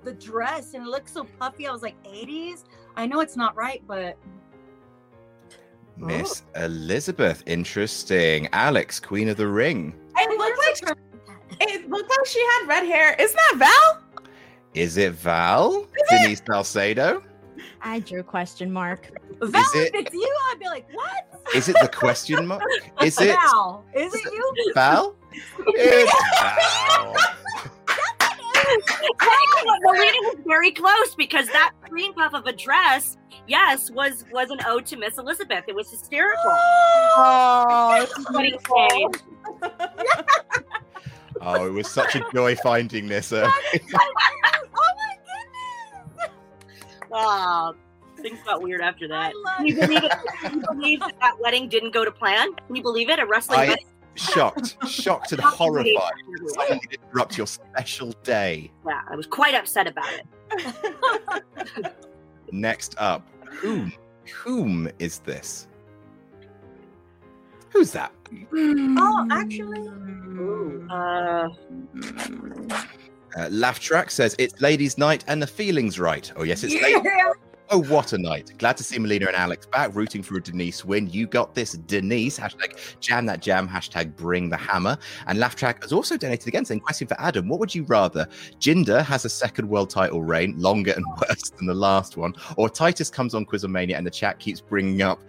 the 0.03 0.13
dress, 0.13 0.73
and 0.73 0.83
it 0.85 0.89
looked 0.89 1.09
so 1.09 1.23
puffy. 1.39 1.67
I 1.67 1.71
was 1.71 1.81
like, 1.81 2.01
80s. 2.03 2.63
I 2.95 3.05
know 3.07 3.19
it's 3.19 3.35
not 3.35 3.55
right, 3.55 3.83
but 3.87 4.17
Miss 5.97 6.43
Elizabeth. 6.55 7.43
Interesting. 7.45 8.47
Alex, 8.53 8.99
Queen 8.99 9.29
of 9.29 9.37
the 9.37 9.47
Ring. 9.47 9.93
It 10.17 10.37
looked 10.37 10.85
like 10.85 10.97
it 11.59 11.89
looked 11.89 12.09
like 12.09 12.25
she 12.25 12.39
had 12.39 12.67
red 12.67 12.85
hair. 12.85 13.15
Isn't 13.19 13.35
that 13.51 13.55
Val? 13.57 14.03
Is 14.73 14.97
it 14.97 15.13
Val? 15.13 15.87
Denise 16.09 16.41
Salcedo? 16.45 17.23
I 17.81 17.99
drew 17.99 18.21
question 18.23 18.71
mark. 18.71 19.09
Val, 19.41 19.63
it- 19.75 19.95
if 19.95 20.05
it's 20.05 20.13
you, 20.13 20.35
I'd 20.51 20.59
be 20.59 20.65
like, 20.67 20.87
what? 20.93 21.36
Is 21.55 21.69
it 21.69 21.75
the 21.81 21.87
question 21.87 22.45
mark? 22.47 22.61
Is 23.03 23.19
it 23.19 23.35
Val? 23.35 23.83
Is 23.95 24.13
it 24.13 24.33
you? 24.33 24.71
Val? 24.73 25.15
It's 25.67 26.11
Val. 26.41 27.15
Melina 29.81 30.17
was 30.23 30.37
very 30.45 30.71
close 30.71 31.15
because 31.15 31.47
that 31.47 31.73
cream 31.87 32.13
puff 32.13 32.33
of 32.33 32.45
a 32.45 32.53
dress, 32.53 33.17
yes, 33.47 33.89
was 33.91 34.25
was 34.31 34.49
an 34.49 34.59
ode 34.65 34.85
to 34.87 34.97
Miss 34.97 35.17
Elizabeth. 35.17 35.63
It 35.67 35.75
was 35.75 35.89
hysterical. 35.89 36.43
Oh, 37.19 38.05
What 38.29 38.43
do 38.43 38.47
you? 38.49 39.09
Oh, 41.41 41.65
it 41.65 41.71
was 41.71 41.87
such 41.87 42.15
a 42.15 42.23
joy 42.33 42.55
finding 42.57 43.07
this. 43.07 43.31
Uh, 43.31 43.49
oh 43.95 44.13
my 44.15 45.15
goodness! 46.15 46.31
Oh, 47.11 47.73
things 48.17 48.39
got 48.45 48.61
weird 48.61 48.81
after 48.81 49.07
that. 49.07 49.33
Can 49.57 49.65
you 49.67 49.75
believe 49.75 50.03
it? 50.03 50.11
Can 50.41 50.59
you 50.59 50.65
believe 50.69 50.99
that, 51.01 51.19
that 51.21 51.39
wedding 51.39 51.69
didn't 51.69 51.93
go 51.93 52.03
to 52.05 52.11
plan? 52.11 52.53
Can 52.67 52.75
you 52.75 52.81
believe 52.81 53.09
it? 53.09 53.19
A 53.19 53.25
wrestling 53.25 53.59
I- 53.59 53.67
wedding. 53.69 53.85
shocked, 54.15 54.77
shocked 54.87 55.31
and 55.31 55.41
horrified. 55.43 56.11
Someone 56.47 56.79
would 56.79 56.93
interrupt 57.03 57.37
your 57.37 57.47
special 57.47 58.11
day. 58.23 58.71
Yeah, 58.85 59.01
I 59.09 59.15
was 59.15 59.27
quite 59.27 59.53
upset 59.55 59.87
about 59.87 60.07
it. 60.11 60.25
Next 62.51 62.95
up, 62.97 63.27
whom? 63.45 63.91
Whom 64.43 64.89
is 64.99 65.19
this? 65.19 65.67
Who's 67.69 67.91
that? 67.91 68.11
Oh, 68.53 69.27
actually, 69.31 69.87
Uh, 70.89 71.49
Uh, 73.37 73.49
Laugh 73.51 73.79
Track 73.79 74.09
says 74.09 74.35
it's 74.39 74.59
ladies' 74.61 74.97
night 74.97 75.23
and 75.27 75.39
the 75.41 75.45
feeling's 75.47 75.99
right. 75.99 76.31
Oh 76.37 76.43
yes, 76.43 76.63
it's 76.63 76.73
ladies. 76.73 77.01
yeah. 77.03 77.31
Oh, 77.69 77.83
what 77.83 78.13
a 78.13 78.17
night! 78.17 78.53
Glad 78.57 78.77
to 78.77 78.83
see 78.83 78.97
Melina 78.97 79.25
and 79.27 79.35
Alex 79.35 79.65
back, 79.65 79.93
rooting 79.93 80.23
for 80.23 80.37
a 80.37 80.41
Denise 80.41 80.85
win. 80.85 81.09
You 81.09 81.27
got 81.27 81.53
this, 81.53 81.73
Denise. 81.73 82.39
Hashtag 82.39 82.99
jam 83.01 83.25
that 83.25 83.41
jam. 83.41 83.67
Hashtag 83.67 84.15
bring 84.15 84.49
the 84.49 84.55
hammer. 84.55 84.97
And 85.25 85.37
Laugh 85.37 85.55
Track 85.55 85.81
has 85.83 85.91
also 85.91 86.15
donated 86.15 86.47
again, 86.47 86.63
saying, 86.63 86.79
"Question 86.79 87.07
for 87.07 87.19
Adam: 87.19 87.49
What 87.49 87.59
would 87.59 87.75
you 87.75 87.83
rather? 87.83 88.25
Jinder 88.59 89.03
has 89.03 89.25
a 89.25 89.29
second 89.29 89.67
world 89.67 89.89
title 89.89 90.23
reign, 90.23 90.57
longer 90.57 90.93
and 90.93 91.05
worse 91.27 91.49
than 91.49 91.67
the 91.67 91.73
last 91.73 92.15
one, 92.15 92.33
or 92.55 92.69
Titus 92.69 93.09
comes 93.09 93.33
on 93.33 93.45
Quizzlemania 93.45 93.97
and 93.97 94.07
the 94.07 94.11
chat 94.11 94.39
keeps 94.39 94.61
bringing 94.61 95.01
up 95.01 95.19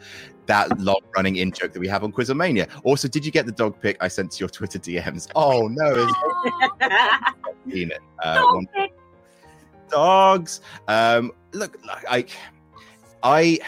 that 0.47 0.81
long-running 0.81 1.37
in 1.37 1.53
joke 1.53 1.73
that 1.73 1.81
we 1.81 1.89
have 1.89 2.03
on 2.05 2.13
Quizzlemania? 2.13 2.69
Also, 2.83 3.07
did 3.07 3.25
you 3.25 3.31
get 3.31 3.47
the 3.47 3.53
dog 3.53 3.81
pic 3.81 3.97
I 4.01 4.09
sent 4.09 4.33
to 4.33 4.41
your 4.41 4.49
Twitter 4.49 4.79
DMs? 4.79 5.29
Oh 5.35 5.69
no, 5.69 6.09
it's 6.81 7.73
seen 7.73 7.91
it. 7.93 8.01
Uh, 8.23 8.35
don't 8.35 8.55
one 8.55 8.67
pick- 8.75 8.93
dogs. 9.91 10.61
Um, 10.87 11.33
look, 11.53 11.79
like, 11.87 12.31
I, 13.23 13.59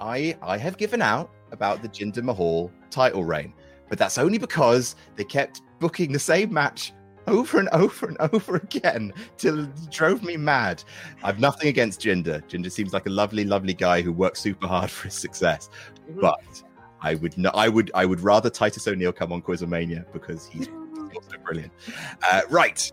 I, 0.00 0.36
I, 0.42 0.58
have 0.58 0.76
given 0.76 1.02
out 1.02 1.30
about 1.50 1.82
the 1.82 1.88
Jinder 1.88 2.22
Mahal 2.22 2.70
title 2.90 3.24
reign, 3.24 3.52
but 3.88 3.98
that's 3.98 4.18
only 4.18 4.38
because 4.38 4.96
they 5.16 5.24
kept 5.24 5.62
booking 5.78 6.12
the 6.12 6.18
same 6.18 6.52
match 6.52 6.92
over 7.26 7.58
and 7.58 7.68
over 7.70 8.06
and 8.06 8.16
over 8.32 8.56
again 8.56 9.12
till 9.36 9.64
it 9.64 9.90
drove 9.90 10.22
me 10.22 10.36
mad. 10.36 10.82
I've 11.22 11.40
nothing 11.40 11.68
against 11.68 12.00
Jinder. 12.00 12.42
Jinder 12.48 12.70
seems 12.70 12.92
like 12.92 13.06
a 13.06 13.10
lovely, 13.10 13.44
lovely 13.44 13.74
guy 13.74 14.02
who 14.02 14.12
works 14.12 14.40
super 14.40 14.66
hard 14.66 14.90
for 14.90 15.04
his 15.04 15.14
success, 15.14 15.68
but. 16.20 16.40
I 17.04 17.16
would 17.16 17.36
not. 17.36 17.56
I 17.56 17.68
would. 17.68 17.90
I 17.96 18.06
would 18.06 18.20
rather 18.20 18.48
Titus 18.48 18.86
O'Neil 18.86 19.12
come 19.12 19.32
on 19.32 19.42
Quizzlemania 19.42 20.04
because 20.12 20.46
he's 20.46 20.68
also 20.98 21.36
brilliant. 21.44 21.72
Uh, 22.30 22.42
right. 22.48 22.92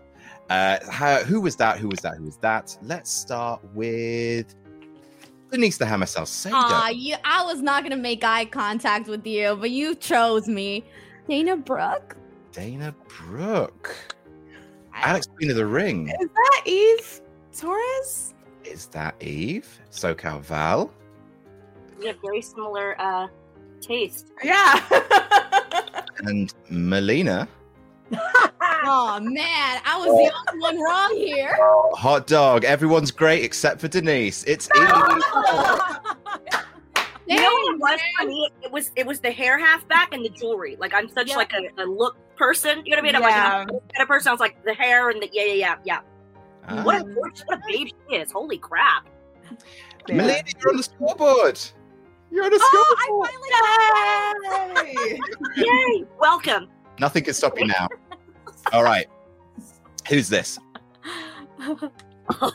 Uh, 0.50 0.78
how, 0.90 1.18
who 1.18 1.40
was 1.40 1.54
that? 1.56 1.78
Who 1.78 1.88
was 1.88 2.00
that? 2.00 2.16
Who 2.16 2.24
was 2.24 2.36
that? 2.38 2.76
Let's 2.82 3.08
start 3.08 3.62
with 3.72 4.52
Denise 5.52 5.78
the 5.78 5.86
Hammer 5.86 6.06
Salcedo. 6.06 6.56
Aw, 6.56 6.88
you 6.88 7.14
I 7.24 7.44
was 7.44 7.62
not 7.62 7.84
gonna 7.84 7.96
make 7.96 8.24
eye 8.24 8.46
contact 8.46 9.06
with 9.06 9.24
you, 9.24 9.56
but 9.60 9.70
you 9.70 9.94
chose 9.94 10.48
me. 10.48 10.84
Dana 11.28 11.56
Brooke? 11.56 12.16
Dana 12.50 12.92
Brooke. 13.06 13.96
Alex 14.92 15.28
Queen 15.36 15.50
of 15.50 15.56
the 15.56 15.66
Ring. 15.66 16.08
Is 16.20 16.28
that 16.34 16.62
Eve 16.66 17.20
Torres? 17.56 18.34
Is 18.64 18.86
that 18.86 19.14
Eve? 19.22 19.68
SoCal 19.92 20.40
Val. 20.40 20.90
We 22.00 22.08
have 22.08 22.16
very 22.20 22.42
similar 22.42 23.00
uh, 23.00 23.28
taste. 23.80 24.32
Yeah. 24.42 24.80
And 26.22 26.52
Melina. 26.68 27.48
Oh 28.82 29.20
man, 29.20 29.80
I 29.84 29.96
was 29.98 30.06
the 30.06 30.32
only 30.52 30.60
one 30.60 30.80
wrong 30.80 31.14
here. 31.16 31.56
Hot 31.94 32.26
dog. 32.26 32.64
Everyone's 32.64 33.10
great 33.10 33.44
except 33.44 33.80
for 33.80 33.88
Denise. 33.88 34.44
It's 34.44 34.68
Eve. 34.76 34.88
You 37.26 37.36
know 37.36 37.48
what 37.48 37.74
it 37.74 37.78
was 37.78 38.00
for 38.18 38.26
me? 38.26 38.50
It 38.64 38.72
was 38.72 38.90
it 38.96 39.06
was 39.06 39.20
the 39.20 39.30
hair 39.30 39.56
half 39.56 39.86
back 39.86 40.12
and 40.12 40.24
the 40.24 40.30
jewelry. 40.30 40.76
Like 40.80 40.92
I'm 40.92 41.08
such 41.08 41.28
Yeah. 41.28 41.36
like 41.36 41.52
a, 41.52 41.80
a 41.80 41.86
look 41.86 42.16
person. 42.36 42.82
You 42.84 42.90
know 42.96 42.96
what 42.96 42.98
I 42.98 43.02
mean? 43.02 43.14
I'm 43.14 43.22
Yeah. 43.22 43.58
like 43.58 43.68
a 43.68 43.70
kind 43.70 43.82
of 44.02 44.08
person. 44.08 44.30
I 44.30 44.32
was 44.32 44.40
like 44.40 44.64
the 44.64 44.74
hair 44.74 45.10
and 45.10 45.22
the 45.22 45.28
yeah 45.32 45.44
yeah 45.44 45.52
yeah 45.54 45.76
yeah. 45.84 46.00
Ah. 46.68 46.82
What 46.82 47.00
a 47.00 47.04
gorgeous, 47.04 47.42
what 47.46 47.58
a 47.58 47.62
babe 47.68 47.86
she 48.10 48.16
is. 48.16 48.32
Holy 48.32 48.58
crap! 48.58 49.06
Melina, 50.08 50.42
you're 50.60 50.70
on 50.70 50.76
the 50.78 50.82
scoreboard. 50.82 51.60
You're 52.32 52.44
on 52.46 52.50
the 52.50 52.58
Oh, 52.60 52.96
scoreboard. 52.98 53.30
I 53.54 54.74
finally 54.74 55.20
Yay! 55.56 56.04
Welcome. 56.18 56.68
Nothing 56.98 57.22
can 57.22 57.34
stop 57.34 57.56
you 57.60 57.68
now. 57.68 57.86
All 58.72 58.84
right. 58.84 59.06
Who's 60.08 60.28
this? 60.28 60.58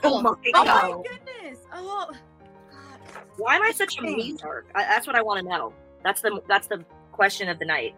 Oh 0.03 0.22
my 0.22 0.34
Oh 0.53 0.66
my 0.66 1.03
goodness! 1.03 1.59
Oh, 1.74 2.09
Why 3.38 3.57
am 3.57 3.63
I 3.63 3.72
such 3.72 3.99
a 3.99 4.01
meaner? 4.01 4.63
I, 4.74 4.84
that's 4.84 5.05
what 5.05 5.16
I 5.16 5.22
want 5.22 5.43
to 5.43 5.49
know. 5.49 5.74
That's 6.03 6.22
the 6.22 6.41
that's 6.47 6.68
the 6.68 6.86
question 7.11 7.49
of 7.49 7.59
the 7.59 7.66
night. 7.66 7.93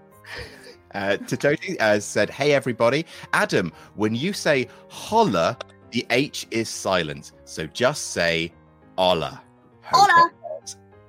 Uh, 0.94 1.18
Tototi 1.22 1.80
uh, 1.80 2.00
said, 2.00 2.30
Hey, 2.30 2.54
everybody. 2.54 3.06
Adam, 3.34 3.72
when 3.96 4.16
you 4.16 4.34
say 4.34 4.68
holla, 4.90 5.58
the 5.92 6.06
H 6.10 6.48
is 6.50 6.70
silent. 6.70 7.34
So 7.46 7.68
just 7.68 8.12
say 8.12 8.52
hola. 8.98 9.42
Hola. 9.84 10.32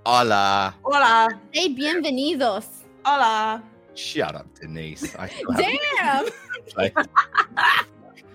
Hola. 0.04 0.74
Hola. 0.82 1.28
Hey, 1.52 1.74
bienvenidos. 1.74 2.84
Hola. 3.04 3.62
Shut 3.98 4.36
up, 4.36 4.46
Denise. 4.54 5.16
I 5.16 5.28
Damn. 5.56 6.26
play. 6.68 6.92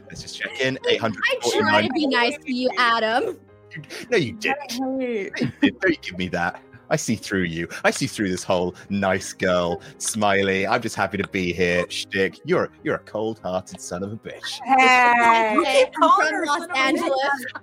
Let's 0.10 0.22
just 0.22 0.38
check 0.38 0.60
in. 0.60 0.78
Eight 0.90 1.00
hundred. 1.00 1.24
I 1.32 1.36
849. 1.38 1.84
to 1.84 1.94
be 1.94 2.08
nice 2.08 2.38
to 2.38 2.54
you, 2.54 2.70
Adam. 2.78 3.40
No, 4.12 4.18
you 4.18 4.34
didn't. 4.34 4.72
Hey. 4.72 4.78
No, 4.78 5.00
you 5.00 5.32
didn't. 5.32 5.80
Don't 5.82 6.02
give 6.04 6.16
me 6.16 6.28
that. 6.28 6.62
I 6.94 6.96
see 6.96 7.16
through 7.16 7.46
you. 7.46 7.68
I 7.84 7.90
see 7.90 8.06
through 8.06 8.30
this 8.30 8.44
whole 8.44 8.76
nice 8.90 9.34
girl, 9.34 9.82
smiley. 9.98 10.68
I'm 10.68 10.80
just 10.80 10.96
happy 10.96 11.18
to 11.18 11.28
be 11.30 11.52
here. 11.52 11.86
Shtick. 11.90 12.40
You're 12.46 12.70
you're 12.84 12.98
a 12.98 13.00
cold-hearted 13.00 13.82
son 13.82 14.04
of 14.04 14.14
a 14.14 14.16
bitch. 14.16 14.60
Hey. 14.64 15.90
I'm 16.00 16.28
from 16.28 16.46
Los 16.46 16.68
Angeles. 16.76 17.12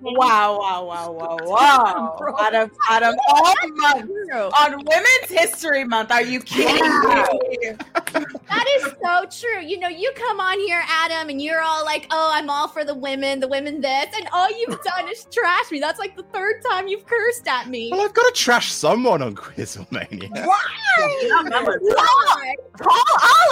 Wow, 0.01 0.59
wow, 0.59 0.85
wow, 0.85 1.12
wow, 1.12 1.37
wow. 1.43 2.35
Adam, 2.41 2.72
Adam, 2.91 3.14
all 3.28 3.55
month 3.74 4.11
on 4.33 4.72
Women's 4.85 5.28
History 5.28 5.85
Month. 5.85 6.11
Are 6.11 6.22
you 6.22 6.41
kidding 6.41 6.83
me? 6.83 7.76
That 8.49 8.66
is 8.78 8.93
so 9.01 9.26
true. 9.31 9.62
You 9.64 9.78
know, 9.78 9.87
you 9.87 10.11
come 10.16 10.41
on 10.41 10.59
here, 10.59 10.83
Adam, 10.89 11.28
and 11.28 11.41
you're 11.41 11.62
all 11.62 11.85
like, 11.85 12.09
oh, 12.11 12.33
I'm 12.35 12.51
all 12.51 12.66
for 12.66 12.85
the 12.85 12.97
women, 12.97 13.39
the 13.39 13.47
women 13.47 13.81
this, 13.81 14.07
and 14.16 14.26
all 14.33 14.51
you've 14.51 14.83
done 14.83 15.09
is 15.09 15.24
trash 15.31 15.70
me. 15.70 15.78
That's 15.78 16.01
like 16.01 16.16
the 16.16 16.24
third 16.24 16.64
time 16.68 16.89
you've 16.89 17.07
cursed 17.07 17.47
at 17.47 17.68
me. 17.68 17.91
Well, 17.93 18.01
I've 18.01 18.12
got 18.12 18.26
to 18.26 18.33
trash 18.33 18.72
someone 18.72 19.19
one 19.20 19.28
on 19.28 19.34
Quizzlemania. 19.34 20.46
Why? 20.46 21.76
Call 22.78 23.02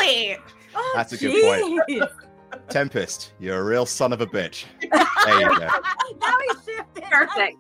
Oli. 0.00 0.36
Oh, 0.74 0.92
That's 0.96 1.12
a 1.12 1.16
good 1.16 1.80
point. 1.88 2.02
Tempest, 2.68 3.32
you're 3.38 3.60
a 3.60 3.64
real 3.64 3.86
son 3.86 4.12
of 4.12 4.20
a 4.20 4.26
bitch. 4.26 4.64
There 4.80 5.40
you 5.40 5.48
go. 5.48 5.58
now 6.20 6.34
he 6.40 6.72
shifted. 6.72 7.04
Perfect. 7.04 7.56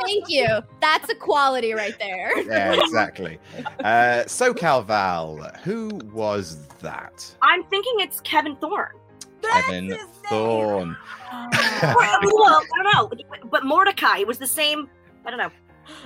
Thank 0.00 0.28
you. 0.28 0.46
That's 0.80 1.08
a 1.10 1.14
quality 1.14 1.72
right 1.72 1.98
there. 1.98 2.40
Yeah, 2.42 2.74
exactly. 2.74 3.38
Uh, 3.80 4.24
SoCal 4.26 4.84
Val, 4.84 5.36
who 5.64 5.88
was 6.12 6.66
that? 6.80 7.34
I'm 7.42 7.64
thinking 7.64 7.94
it's 7.98 8.20
Kevin 8.20 8.56
Thorne. 8.56 8.92
That's 9.42 9.66
Kevin 9.66 9.86
his 9.86 9.96
name. 9.96 10.06
Thorne. 10.28 10.96
well, 11.32 11.48
I 11.82 12.64
don't 12.76 12.94
know, 12.94 13.10
but 13.50 13.64
Mordecai 13.64 14.18
it 14.18 14.26
was 14.26 14.38
the 14.38 14.46
same. 14.46 14.88
I 15.26 15.30
don't 15.30 15.38
know. 15.38 15.50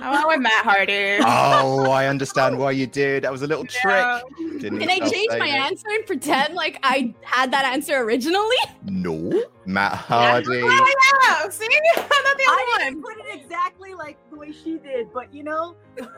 I 0.01 0.11
went 0.15 0.27
with 0.27 0.39
Matt 0.41 0.63
Hardy. 0.65 1.17
Oh, 1.21 1.89
I 1.91 2.07
understand 2.07 2.57
why 2.61 2.71
you 2.71 2.87
did. 2.87 3.23
That 3.23 3.31
was 3.31 3.41
a 3.41 3.47
little 3.47 3.65
Yeah. 3.65 4.21
trick. 4.27 4.61
Didn't 4.61 4.79
Can 4.79 4.89
I 4.89 4.99
change 4.99 5.29
my 5.37 5.47
it. 5.47 5.53
answer 5.53 5.87
and 5.89 6.05
pretend 6.05 6.53
like 6.55 6.79
I 6.83 7.13
had 7.23 7.51
that 7.51 7.65
answer 7.65 7.97
originally? 7.99 8.57
No. 8.85 9.43
Matt 9.65 9.93
oh, 9.93 9.97
Hardy. 9.97 10.61
Oh 10.63 10.93
yeah, 11.23 11.49
see, 11.49 11.65
I'm 11.97 12.23
not 12.23 12.37
the 12.37 12.45
only 12.49 12.63
didn't 12.83 13.01
one. 13.01 13.15
put 13.15 13.25
it 13.25 13.39
exactly 13.41 13.93
like 13.93 14.17
the 14.31 14.37
way 14.37 14.51
she 14.51 14.77
did, 14.79 15.11
but 15.13 15.33
you 15.33 15.43
know, 15.43 15.75
like 15.99 16.09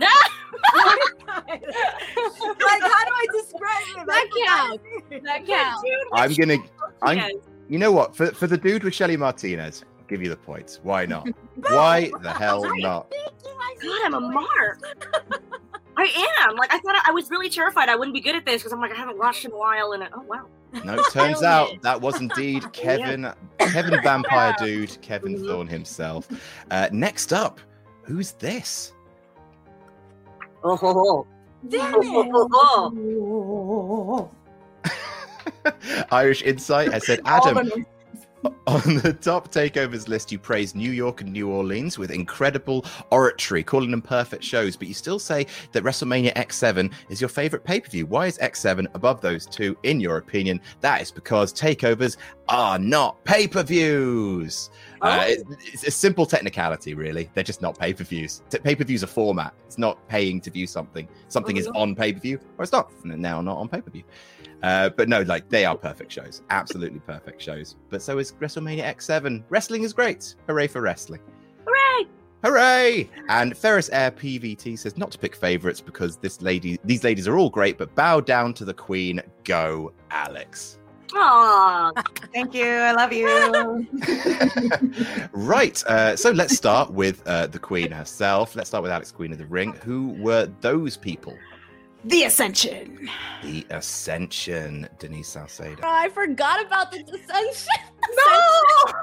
how 1.28 3.06
do 3.06 3.14
I 3.14 3.26
describe 3.32 3.84
it? 3.98 4.06
That 4.08 4.28
I 4.32 4.46
counts. 4.46 4.84
That 5.24 5.46
counts. 5.48 5.84
I'm 6.14 6.34
gonna. 6.34 6.58
I'm. 7.02 7.32
You 7.70 7.80
know 7.80 7.92
what? 7.92 8.16
For 8.16 8.28
for 8.28 8.48
the 8.48 8.58
dude 8.58 8.84
with 8.84 8.94
Shelly 8.94 9.18
Martinez, 9.18 9.84
I'll 9.84 9.91
give 10.12 10.22
you 10.22 10.30
the 10.30 10.36
points. 10.36 10.80
Why 10.84 11.06
not? 11.06 11.28
Why 11.56 12.12
the 12.22 12.32
hell 12.32 12.64
not? 12.80 13.12
God, 13.82 14.02
I'm 14.06 14.14
a 14.14 14.20
mark. 14.20 14.80
I 15.98 16.36
am. 16.42 16.56
Like 16.58 16.72
I 16.74 16.80
thought 16.80 16.96
I, 16.96 17.02
I 17.08 17.12
was 17.12 17.30
really 17.30 17.50
terrified 17.50 17.90
I 17.90 17.96
wouldn't 17.96 18.14
be 18.14 18.22
good 18.22 18.36
at 18.36 18.46
this 18.46 18.62
because 18.62 18.74
I'm 18.74 18.80
like 18.82 18.92
I 18.92 18.96
haven't 18.96 19.18
watched 19.18 19.46
in 19.46 19.52
a 19.52 19.58
while 19.58 19.94
and 19.94 20.04
oh 20.14 20.22
wow. 20.28 20.46
No, 20.84 20.96
it 20.96 21.06
turns 21.12 21.44
out 21.44 21.70
that 21.82 22.00
was 22.00 22.20
indeed 22.20 22.72
Kevin, 22.74 23.32
Kevin 23.60 24.02
Vampire 24.04 24.54
Dude, 24.60 25.02
Kevin 25.02 25.36
Mhm. 25.38 25.48
Thorne 25.48 25.68
himself. 25.68 26.28
Uh, 26.70 26.90
next 26.92 27.34
up, 27.34 27.60
who's 28.04 28.34
this? 28.34 28.94
Oh 30.64 30.76
ho 30.76 30.94
ho. 30.94 31.28
Damn 31.70 31.96
Oh, 31.96 32.48
oh, 32.54 32.90
oh, 32.94 34.30
oh. 35.66 35.72
Irish 36.12 36.42
Insight 36.42 36.92
has 36.92 37.06
said, 37.06 37.22
Adam, 37.26 37.86
on 38.68 38.96
the 38.96 39.14
top 39.14 39.52
takeovers 39.52 40.08
list, 40.08 40.32
you 40.32 40.40
praise 40.40 40.74
New 40.74 40.92
York 40.92 41.22
and 41.22 41.32
New 41.32 41.50
Orleans 41.50 41.98
with 41.98 42.12
incredible 42.12 42.86
oratory, 43.12 43.64
calling 43.64 43.92
them 43.92 44.02
perfect 44.02 44.44
shows, 44.44 44.76
but 44.76 44.88
you 44.88 44.94
still 44.94 45.20
say 45.20 45.46
that 45.74 45.84
WrestleMania 45.84 46.34
X7 46.34 46.92
is 47.10 47.22
your 47.22 47.28
favorite 47.30 47.64
pay 47.64 47.80
per 47.80 47.90
view. 47.90 48.06
Why 48.06 48.28
is 48.28 48.38
X7 48.40 48.88
above 48.96 49.22
those 49.22 49.46
two, 49.46 49.78
in 49.84 50.00
your 50.00 50.18
opinion? 50.18 50.60
That 50.82 51.02
is 51.02 51.12
because 51.12 51.54
takeovers 51.54 52.18
are 52.50 52.80
not 52.80 53.24
pay 53.26 53.48
per 53.48 53.64
views. 53.64 54.70
Uh, 55.02 55.26
it- 55.28 55.44
it's 55.74 55.84
a 55.84 55.92
simple 55.92 56.26
technicality, 56.26 56.94
really. 56.94 57.30
They're 57.34 57.44
just 57.44 57.62
not 57.62 57.78
pay 57.78 57.94
per 57.94 58.04
views. 58.04 58.42
Pay 58.64 58.76
per 58.76 58.84
views 58.84 59.04
are 59.04 59.08
format. 59.08 59.54
It's 59.68 59.78
not 59.78 60.06
paying 60.08 60.42
to 60.42 60.50
view 60.52 60.68
something. 60.68 61.08
Something 61.28 61.58
is 61.58 61.68
on 61.76 61.96
pay 61.96 62.14
per 62.14 62.20
view, 62.20 62.40
or 62.58 62.64
it's 62.64 62.72
not. 62.72 62.92
Now 63.06 63.42
not 63.42 63.58
on 63.58 63.68
pay 63.70 63.82
per 63.82 63.90
view. 63.92 64.04
Uh, 64.64 64.90
but 64.90 65.10
no, 65.10 65.22
like 65.22 65.50
they 65.50 65.66
are 65.66 65.76
perfect 65.76 66.12
shows, 66.12 66.42
absolutely 66.50 67.00
perfect 67.00 67.42
shows. 67.42 67.76
But 67.90 68.02
so 68.02 68.20
is 68.20 68.32
WrestleMania 68.34 68.84
X7. 68.84 69.44
Wrestling 69.50 69.84
is 69.84 69.94
great. 69.94 70.36
Hooray 70.48 70.68
for 70.68 70.82
wrestling! 70.82 71.22
Hooray! 71.66 72.08
Hooray! 72.44 73.10
And 73.30 73.58
Ferris 73.58 73.90
Air 73.90 74.12
PVT 74.12 74.78
says 74.78 74.98
not 74.98 75.12
to 75.12 75.18
pick 75.18 75.36
favorites 75.36 75.82
because 75.82 76.18
this 76.18 76.42
lady, 76.42 76.80
these 76.84 77.04
ladies 77.04 77.28
are 77.28 77.38
all 77.38 77.50
great, 77.50 77.78
but 77.78 77.94
bow 77.96 78.20
down 78.20 78.54
to 78.56 78.66
the 78.66 78.74
queen. 78.74 79.22
Go, 79.44 79.94
Alex. 80.12 80.78
Aw. 81.14 81.92
Thank 82.34 82.54
you. 82.54 82.66
I 82.66 82.92
love 82.94 83.12
you. 83.12 83.88
right. 85.34 85.84
Uh, 85.86 86.16
so 86.16 86.32
let's 86.32 86.56
start 86.56 86.92
with 86.92 87.26
uh, 87.28 87.48
the 87.48 87.60
queen 87.60 87.92
herself. 87.92 88.56
Let's 88.56 88.70
start 88.70 88.84
with 88.84 88.92
Alex, 88.92 89.12
Queen 89.12 89.32
of 89.32 89.38
the 89.38 89.46
Ring. 89.46 89.74
Who 89.84 90.10
were 90.20 90.50
those 90.62 90.96
people? 90.98 91.38
The 92.04 92.24
Ascension. 92.24 93.10
The 93.44 93.66
Ascension, 93.70 94.90
Denise 94.98 95.28
Salcedo. 95.28 95.82
Oh, 95.84 95.88
I 95.88 96.10
forgot 96.10 96.66
about 96.66 96.92
the 96.92 97.00
Ascension. 97.00 97.68
No. 98.28 98.94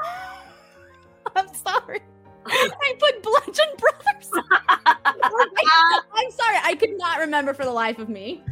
I'm 1.37 1.55
sorry. 1.55 2.01
I 2.47 2.95
put 2.99 3.23
Bludgeon 3.23 3.67
Brothers. 3.79 4.31
I, 4.87 6.01
am 6.17 6.31
sorry. 6.33 6.57
I 6.65 6.75
could 6.75 6.99
not 6.99 7.21
remember 7.21 7.55
for 7.55 7.65
the 7.65 7.71
life 7.71 8.01
of 8.01 8.09
me. 8.09 8.43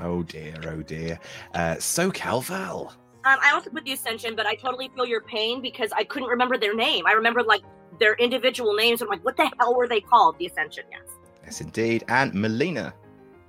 Oh 0.00 0.22
dear, 0.22 0.54
oh 0.68 0.82
dear. 0.82 1.18
Uh, 1.54 1.76
SoCal 1.76 2.44
Val. 2.44 2.94
Um, 3.24 3.38
I 3.42 3.52
also 3.52 3.70
put 3.70 3.84
the 3.84 3.92
Ascension, 3.92 4.36
but 4.36 4.44
I 4.44 4.54
totally 4.54 4.90
feel 4.94 5.06
your 5.06 5.22
pain 5.22 5.62
because 5.62 5.90
I 5.92 6.04
couldn't 6.04 6.28
remember 6.28 6.58
their 6.58 6.74
name. 6.74 7.06
I 7.06 7.12
remember 7.12 7.42
like 7.42 7.62
their 7.98 8.14
individual 8.16 8.74
names. 8.74 9.00
I'm 9.00 9.08
like, 9.08 9.24
what 9.24 9.38
the 9.38 9.50
hell 9.58 9.74
were 9.74 9.88
they 9.88 10.02
called? 10.02 10.38
The 10.38 10.46
Ascension, 10.46 10.84
yes. 10.90 11.08
Yes, 11.42 11.60
indeed. 11.62 12.04
And 12.08 12.34
Melina. 12.34 12.92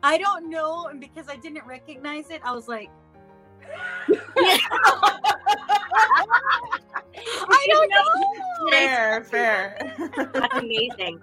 I 0.04 0.18
don't 0.18 0.50
know, 0.50 0.88
and 0.88 1.00
because 1.00 1.28
I 1.28 1.36
didn't 1.36 1.66
recognize 1.66 2.30
it, 2.30 2.42
I 2.44 2.52
was 2.54 2.68
like, 2.68 2.90
I 7.50 7.68
don't 7.70 7.90
know. 7.90 8.70
Fair, 8.72 9.24
fair. 9.24 9.78
That's 10.34 10.56
amazing. 10.56 11.20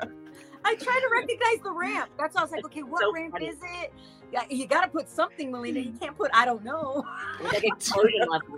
I 0.65 0.75
tried 0.77 1.01
to 1.01 1.09
recognize 1.13 1.61
the 1.63 1.71
ramp. 1.71 2.11
That's 2.19 2.35
why 2.35 2.41
I 2.41 2.45
was 2.45 2.51
like, 2.53 2.65
okay, 2.67 2.83
what 2.83 3.01
So 3.03 3.13
ramp 3.13 3.33
funny. 3.33 3.49
is 3.49 3.59
it? 3.63 3.93
Yeah, 4.33 4.45
you 4.51 4.67
got 4.67 4.81
to 4.83 4.89
put 4.89 5.09
something, 5.09 5.51
Melina. 5.53 5.81
You 5.81 5.93
can't 5.93 6.17
put 6.17 6.31
I 6.35 6.45
don't 6.45 6.65
know. 6.65 7.05
Like 7.43 7.65
explosion 7.65 8.27
level. 8.29 8.57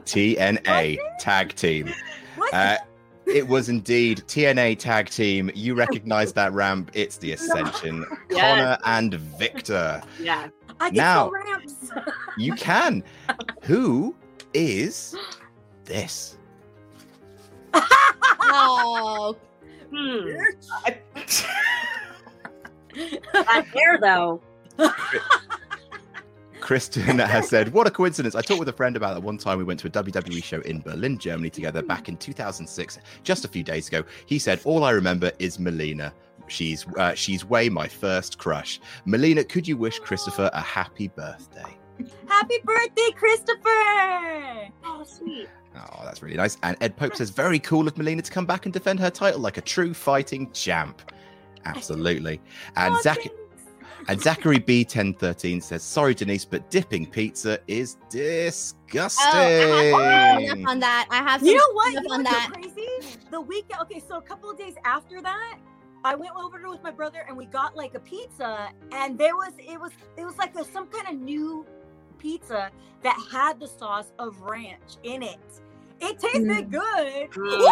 TNA 0.00 0.98
Tag 1.20 1.54
Team. 1.54 1.92
What? 2.36 2.52
Uh, 2.52 2.78
it 3.26 3.46
was 3.48 3.68
indeed 3.68 4.22
TNA 4.26 4.78
Tag 4.78 5.08
Team. 5.10 5.50
You 5.54 5.74
recognize 5.74 6.32
that 6.34 6.52
ramp. 6.52 6.90
It's 6.94 7.16
the 7.18 7.32
Ascension. 7.32 8.04
Yes. 8.30 8.40
Connor 8.40 8.78
and 8.84 9.14
Victor. 9.14 10.02
Yeah. 10.20 10.48
I 10.80 10.90
get 10.90 10.96
now- 10.96 11.30
ramps. 11.30 11.90
You 12.38 12.52
can. 12.54 13.04
Who 13.62 14.14
is 14.54 15.14
this? 15.84 16.36
Oh, 17.72 19.36
Hmm. 19.90 20.28
That 23.32 23.66
hair 23.66 23.98
though. 24.00 24.40
Kristen 26.64 27.18
has 27.18 27.50
said, 27.50 27.74
What 27.74 27.86
a 27.86 27.90
coincidence. 27.90 28.34
I 28.34 28.40
talked 28.40 28.58
with 28.58 28.70
a 28.70 28.72
friend 28.72 28.96
about 28.96 29.12
that 29.12 29.20
one 29.20 29.36
time 29.36 29.58
we 29.58 29.64
went 29.64 29.78
to 29.80 29.86
a 29.86 29.90
WWE 29.90 30.42
show 30.42 30.60
in 30.62 30.80
Berlin, 30.80 31.18
Germany 31.18 31.50
together 31.50 31.82
back 31.82 32.08
in 32.08 32.16
2006, 32.16 32.98
just 33.22 33.44
a 33.44 33.48
few 33.48 33.62
days 33.62 33.86
ago. 33.88 34.02
He 34.24 34.38
said, 34.38 34.60
All 34.64 34.82
I 34.82 34.92
remember 34.92 35.30
is 35.38 35.58
Melina. 35.58 36.14
She's 36.48 36.86
uh, 36.96 37.12
she's 37.14 37.44
way 37.44 37.68
my 37.68 37.86
first 37.86 38.38
crush. 38.38 38.80
Melina, 39.04 39.44
could 39.44 39.68
you 39.68 39.76
wish 39.76 39.98
Christopher 39.98 40.50
a 40.54 40.60
happy 40.62 41.08
birthday? 41.08 41.76
Happy 42.26 42.58
birthday, 42.64 43.10
Christopher! 43.14 44.72
Oh, 44.84 45.04
sweet. 45.04 45.48
Oh, 45.76 46.00
that's 46.02 46.22
really 46.22 46.36
nice. 46.36 46.56
And 46.62 46.78
Ed 46.80 46.96
Pope 46.96 47.14
says, 47.14 47.28
Very 47.28 47.58
cool 47.58 47.86
of 47.86 47.98
Melina 47.98 48.22
to 48.22 48.32
come 48.32 48.46
back 48.46 48.64
and 48.64 48.72
defend 48.72 49.00
her 49.00 49.10
title 49.10 49.40
like 49.40 49.58
a 49.58 49.62
true 49.62 49.92
fighting 49.92 50.50
champ. 50.52 51.12
Absolutely. 51.66 52.40
And 52.76 52.94
Oh, 52.94 53.00
Zach 53.02 53.18
thanks. 53.18 53.34
And 54.08 54.20
Zachary 54.20 54.58
B1013 54.58 55.62
says, 55.62 55.82
Sorry, 55.82 56.14
Denise, 56.14 56.44
but 56.44 56.70
dipping 56.70 57.06
pizza 57.06 57.58
is 57.66 57.96
disgusting. 58.10 59.26
oh, 59.32 59.96
I 59.96 60.40
have 60.40 60.48
some 60.48 60.66
on 60.66 60.80
that. 60.80 61.06
I 61.10 61.16
have 61.16 61.40
some 61.40 61.48
You 61.48 61.56
know 61.56 61.72
what? 61.72 61.92
stuff 61.92 62.02
You 62.02 62.08
know 62.08 62.14
on 62.14 62.24
what's 62.24 62.36
that. 62.36 62.50
so 62.54 62.60
crazy? 62.60 63.18
The 63.30 63.40
week. 63.40 63.66
Okay, 63.82 64.00
so 64.06 64.16
a 64.18 64.22
couple 64.22 64.50
of 64.50 64.58
days 64.58 64.74
after 64.84 65.20
that, 65.22 65.58
I 66.04 66.14
went 66.14 66.32
over 66.36 66.58
there 66.58 66.68
with 66.68 66.82
my 66.82 66.90
brother 66.90 67.24
and 67.26 67.36
we 67.36 67.46
got 67.46 67.76
like 67.76 67.94
a 67.94 68.00
pizza, 68.00 68.70
and 68.92 69.16
there 69.16 69.36
was 69.36 69.52
it 69.58 69.80
was 69.80 69.92
it 70.16 70.24
was 70.24 70.36
like 70.36 70.54
a, 70.56 70.64
some 70.64 70.86
kind 70.88 71.08
of 71.08 71.14
new 71.14 71.66
pizza 72.18 72.70
that 73.02 73.18
had 73.30 73.58
the 73.58 73.66
sauce 73.66 74.12
of 74.18 74.40
ranch 74.40 74.96
in 75.02 75.22
it. 75.22 75.38
It 76.00 76.18
tasted 76.18 76.46
mm. 76.46 76.70
good, 76.70 77.30
mm. 77.30 77.34
but 77.34 77.58
it's 77.60 77.64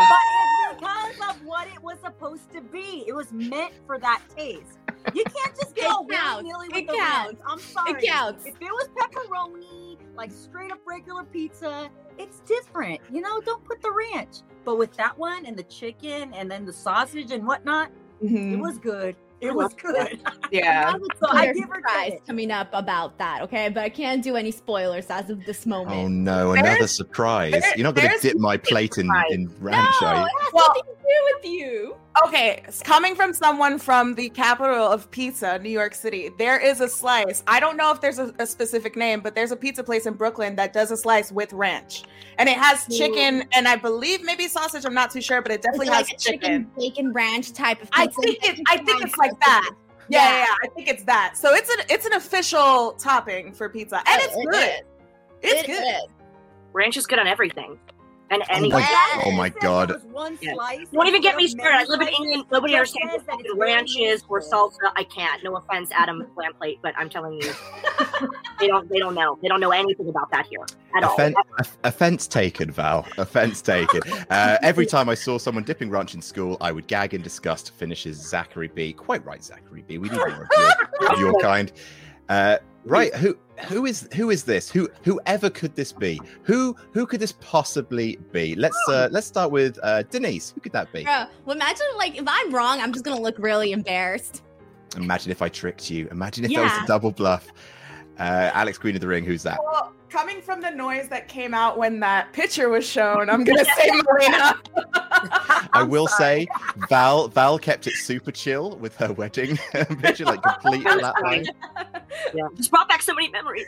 because 0.79 1.15
of 1.31 1.45
what 1.45 1.67
it 1.69 1.83
was 1.83 1.97
supposed 2.05 2.51
to 2.53 2.61
be. 2.61 3.05
It 3.07 3.15
was 3.15 3.33
meant 3.33 3.73
for 3.87 3.99
that 3.99 4.23
taste. 4.37 4.79
You 5.15 5.25
can't 5.25 5.55
just 5.57 5.77
It 5.77 5.83
go 5.83 6.07
counts. 6.07 6.45
willy-nilly 6.45 6.69
It 6.69 6.75
with 6.75 6.87
the 6.87 6.95
counts. 6.95 7.27
ranch. 7.33 7.39
I'm 7.47 7.59
sorry. 7.59 7.91
It 7.93 8.07
counts. 8.07 8.47
If 8.47 8.55
it 8.55 8.61
was 8.63 8.89
pepperoni, 8.97 9.99
like 10.17 10.31
straight 10.31 10.71
up 10.73 10.79
regular 10.87 11.25
pizza, 11.25 11.91
it's 12.19 12.41
different. 12.41 13.01
You 13.11 13.21
know, 13.21 13.41
don't 13.41 13.65
put 13.65 13.81
the 13.83 13.91
ranch. 13.91 14.39
But 14.65 14.79
with 14.79 14.93
that 14.95 15.19
one 15.19 15.45
and 15.47 15.57
the 15.57 15.65
chicken 15.65 16.33
and 16.35 16.51
then 16.51 16.65
the 16.65 16.73
sausage 16.73 17.33
and 17.33 17.45
whatnot, 17.47 17.91
it 18.21 18.31
Mhm. 18.31 18.61
was 18.61 18.79
good. 18.79 19.17
It 19.43 19.53
was 19.53 19.65
love 19.65 19.77
good. 19.77 20.21
Yeah. 20.53 20.85
I 20.87 20.91
have 20.93 21.03
a 21.03 21.07
So 21.19 21.29
I 21.29 21.53
give 21.53 21.69
her 21.69 21.77
surprise 21.77 22.21
coming 22.27 22.51
up 22.51 22.69
about 22.73 23.19
that, 23.19 23.43
okay? 23.43 23.71
But 23.71 23.83
I 23.83 23.89
can't 23.89 24.23
do 24.23 24.37
any 24.37 24.51
spoilers 24.51 25.07
as 25.09 25.31
of 25.31 25.45
this 25.47 25.63
oh, 25.67 25.71
moment. 25.71 25.97
Oh 25.97 26.09
no, 26.09 26.53
There's- 26.53 26.69
another 26.69 26.87
surprise. 26.87 27.53
there- 27.53 27.73
You're 27.77 27.85
not 27.85 27.95
going 27.95 28.11
to 28.11 28.19
dip 28.21 28.37
my 28.37 28.57
plate 28.57 28.99
in, 28.99 29.11
in 29.31 29.45
no, 29.45 29.51
ranch, 29.61 29.95
are 30.03 30.17
you? 30.17 30.25
it 30.25 30.31
has 30.43 30.53
Well- 30.53 30.69
nothing 30.69 30.83
to 30.85 31.02
do 31.03 31.35
with 31.37 31.45
you? 31.53 31.97
Okay, 32.27 32.63
s- 32.67 32.83
coming 32.83 33.15
from 33.15 33.33
someone 33.33 33.79
from 33.79 34.15
the 34.15 34.29
capital 34.31 34.87
of 34.87 35.11
pizza, 35.11 35.59
New 35.59 35.71
York 35.71 35.95
City, 35.95 36.31
there 36.39 36.59
is 36.59 36.81
a 36.81 36.89
slice. 36.89 37.43
I 37.47 37.61
don't 37.61 37.77
know 37.77 37.91
if 37.93 38.01
there's 38.01 38.19
a, 38.19 38.33
a 38.39 38.47
specific 38.47 38.97
name, 38.97 39.21
but 39.21 39.35
there's 39.35 39.51
a 39.53 39.57
pizza 39.57 39.83
place 39.85 40.07
in 40.07 40.15
Brooklyn 40.15 40.57
that 40.57 40.73
does 40.73 40.91
a 40.91 40.97
slice 40.97 41.31
with 41.33 41.53
ranch, 41.53 42.05
and 42.39 42.49
it 42.49 42.57
has 42.57 42.87
chicken 42.87 43.45
and 43.53 43.67
I 43.69 43.77
believe 43.77 44.23
maybe 44.25 44.49
sausage. 44.49 44.85
I'm 44.85 44.95
not 44.95 45.11
too 45.11 45.21
sure, 45.21 45.43
but 45.43 45.53
it 45.53 45.63
definitely 45.63 45.89
it 45.89 45.93
has 45.95 46.09
like 46.09 46.15
a 46.17 46.19
chicken. 46.19 46.41
chicken 46.41 46.71
bacon 46.79 47.13
ranch 47.13 47.53
type 47.53 47.83
of 47.83 47.89
I 47.93 48.07
think 48.07 48.39
it. 48.45 48.61
I 48.69 48.79
think 48.79 49.03
it's 49.05 49.17
like 49.17 49.39
that. 49.41 49.71
Yeah, 50.09 50.19
yeah, 50.29 50.39
yeah, 50.41 50.55
I 50.65 50.69
think 50.75 50.89
it's 50.89 51.05
that. 51.05 51.35
So 51.37 51.55
it's 51.55 51.71
an 51.71 51.87
it's 51.89 52.07
an 52.07 52.13
official 52.15 52.93
topping 52.99 53.53
for 53.53 53.69
pizza, 53.69 53.97
and 53.99 54.07
Oh, 54.09 54.19
it's 54.25 54.37
it 54.37 54.51
good. 54.51 54.65
is. 54.65 54.81
It's 55.53 55.63
It 55.63 55.67
good. 55.67 55.85
is. 55.85 56.03
Ranch 56.75 56.97
is 56.97 57.07
good 57.07 57.19
on 57.19 57.27
everything. 57.27 57.79
And 58.31 58.43
Oh 58.51 58.69
my, 58.71 58.79
Yes. 58.79 59.23
oh 59.27 59.31
my 59.33 59.49
god. 59.51 59.91
it 59.91 59.97
was 59.97 60.05
One 60.13 60.39
Yeah. 60.41 60.55
slice. 60.55 60.89
Don't 60.91 61.07
even 61.07 61.21
get 61.21 61.37
me 61.37 61.45
of 61.45 61.51
started. 61.51 61.77
I 61.77 61.85
live 61.85 62.01
in. 62.01 62.09
England. 62.09 62.45
Nobody 62.51 62.75
understands 62.75 63.13
says 63.13 63.23
that 63.27 63.33
what 63.37 63.41
it's 63.41 63.49
fucking 63.49 63.59
very 63.59 63.73
ranch 63.75 63.97
is 63.99 64.25
or 64.29 64.39
useful. 64.39 64.71
salsa. 64.71 64.93
I 64.97 65.05
can't. 65.05 65.45
No 65.45 65.57
offense, 65.57 65.91
Adam 65.93 66.27
Blamplate, 66.35 66.79
but 66.83 66.95
I'm 66.97 67.11
telling 67.11 67.35
you, 67.35 67.53
they 68.59 68.69
don't. 68.69 68.89
They 68.89 68.99
don't 68.99 69.15
know. 69.15 69.39
They 69.43 69.49
don't 69.49 69.61
know 69.61 69.71
anything 69.73 70.09
about 70.09 70.31
that 70.31 70.47
here 70.47 70.65
at 70.97 71.05
all. 71.05 71.21
Off- 71.61 71.77
offense 71.85 72.27
taken, 72.27 72.71
Val. 72.71 73.07
Offense 73.19 73.61
taken. 73.63 74.01
Uh, 74.31 74.57
every 74.63 74.87
time 74.87 75.09
I 75.11 75.15
saw 75.15 75.37
someone 75.37 75.63
dipping 75.65 75.91
ranch 75.91 76.15
in 76.15 76.23
school, 76.23 76.57
I 76.61 76.73
would 76.73 76.87
gag 76.87 77.13
in 77.13 77.21
disgust. 77.23 77.73
Finishes 77.75 78.17
Zachary 78.17 78.69
B. 78.69 78.93
Quite 78.95 79.25
right, 79.27 79.43
Zachary 79.45 79.85
B. 79.87 79.99
We 79.99 80.09
need 80.09 80.17
more 80.17 80.29
of 80.29 80.49
your, 80.57 81.11
of 81.13 81.19
your 81.21 81.41
kind. 81.43 81.71
Uh, 82.31 82.57
right, 82.85 83.15
who 83.15 83.37
who 83.65 83.87
is 83.87 84.09
who 84.15 84.31
is 84.31 84.45
this? 84.45 84.71
Who 84.71 84.89
whoever 85.03 85.51
could 85.51 85.75
this 85.75 85.93
be? 85.93 86.21
Who 86.43 86.77
who 86.93 87.07
could 87.07 87.21
this 87.21 87.33
possibly 87.33 88.19
be? 88.33 88.55
Let's 88.55 88.77
uh, 88.89 89.09
let's 89.11 89.27
start 89.27 89.51
with 89.51 89.79
uh, 89.83 90.03
Denise. 90.05 90.51
Who 90.51 90.61
could 90.61 90.73
that 90.73 90.93
be? 90.93 91.05
Bro, 91.05 91.27
well, 91.45 91.57
imagine 91.57 91.87
like 91.97 92.17
if 92.17 92.25
I'm 92.27 92.53
wrong, 92.53 92.81
I'm 92.81 92.93
just 92.93 93.05
gonna 93.05 93.21
look 93.21 93.39
really 93.39 93.73
embarrassed. 93.73 94.43
Imagine 94.97 95.31
if 95.33 95.43
I 95.43 95.49
tricked 95.49 95.91
you. 95.91 96.09
Imagine 96.11 96.45
if 96.45 96.53
there 96.53 96.63
was 96.63 96.73
a 96.73 96.87
double 96.87 97.11
bluff. 97.11 97.49
Uh, 98.23 98.51
Alex 98.55 98.79
Queen 98.79 98.95
of 98.95 99.01
the 99.01 99.09
Ring. 99.09 99.25
Who's 99.25 99.43
that? 99.43 99.59
Well, 99.65 99.93
coming 100.09 100.41
from 100.41 100.61
the 100.61 100.71
noise 100.71 101.09
that 101.09 101.27
came 101.27 101.55
out 101.55 101.77
when 101.77 101.99
that 102.01 102.33
picture 102.33 102.69
was 102.69 102.87
shown, 102.87 103.29
I'm 103.29 103.43
gonna 103.43 103.65
say 103.65 103.91
Marina. 104.09 104.55
I 105.73 105.83
will 105.83 106.07
say, 106.07 106.47
Val 106.89 107.27
Val 107.27 107.59
kept 107.59 107.89
it 107.89 107.95
super 107.95 108.31
chill 108.31 108.77
with 108.77 108.95
her 108.99 109.13
wedding 109.13 109.57
picture, 110.01 110.25
like 110.25 110.41
complete 110.41 110.85
That 110.85 110.99
was 110.99 111.05
flatline. 111.25 111.47
yeah, 112.33 112.45
just 112.55 112.71
brought 112.71 112.89
back 112.89 113.03
so 113.03 113.13
many 113.13 113.29
memories. 113.31 113.67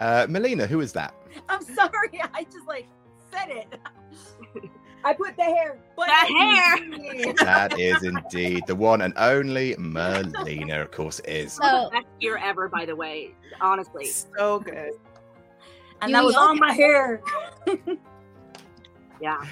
uh, 0.00 0.26
Melina, 0.28 0.66
who 0.66 0.80
is 0.80 0.92
that? 0.94 1.14
I'm 1.48 1.62
sorry. 1.62 2.20
I 2.34 2.42
just 2.44 2.66
like 2.66 2.88
said 3.30 3.50
it. 3.50 3.68
I 5.04 5.12
put 5.12 5.36
the 5.36 5.44
hair. 5.44 5.78
But 5.96 6.06
The 6.06 6.12
hair. 6.34 7.34
That 7.44 7.78
is 7.78 8.02
indeed 8.02 8.64
the 8.66 8.74
one 8.74 9.00
and 9.02 9.14
only 9.16 9.74
Melina, 9.78 10.80
of 10.82 10.90
course, 10.90 11.20
is. 11.20 11.52
So 11.52 11.90
Best 11.90 12.06
year 12.20 12.36
ever, 12.38 12.68
by 12.68 12.84
the 12.84 12.96
way. 12.96 13.34
Honestly, 13.60 14.06
so 14.06 14.58
good. 14.60 14.92
And 16.00 16.10
You 16.10 16.16
that 16.16 16.24
was 16.24 16.34
know- 16.34 16.48
on 16.48 16.58
my 16.58 16.72
hair. 16.72 17.20
yeah. 19.20 19.44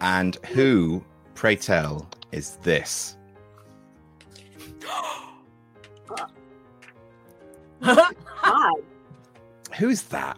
And 0.00 0.36
who, 0.46 1.04
pray 1.34 1.56
tell, 1.56 2.08
is 2.32 2.56
this? 2.62 3.16
Uh, 7.80 8.10
God. 8.42 8.74
Who's 9.78 10.02
that? 10.04 10.36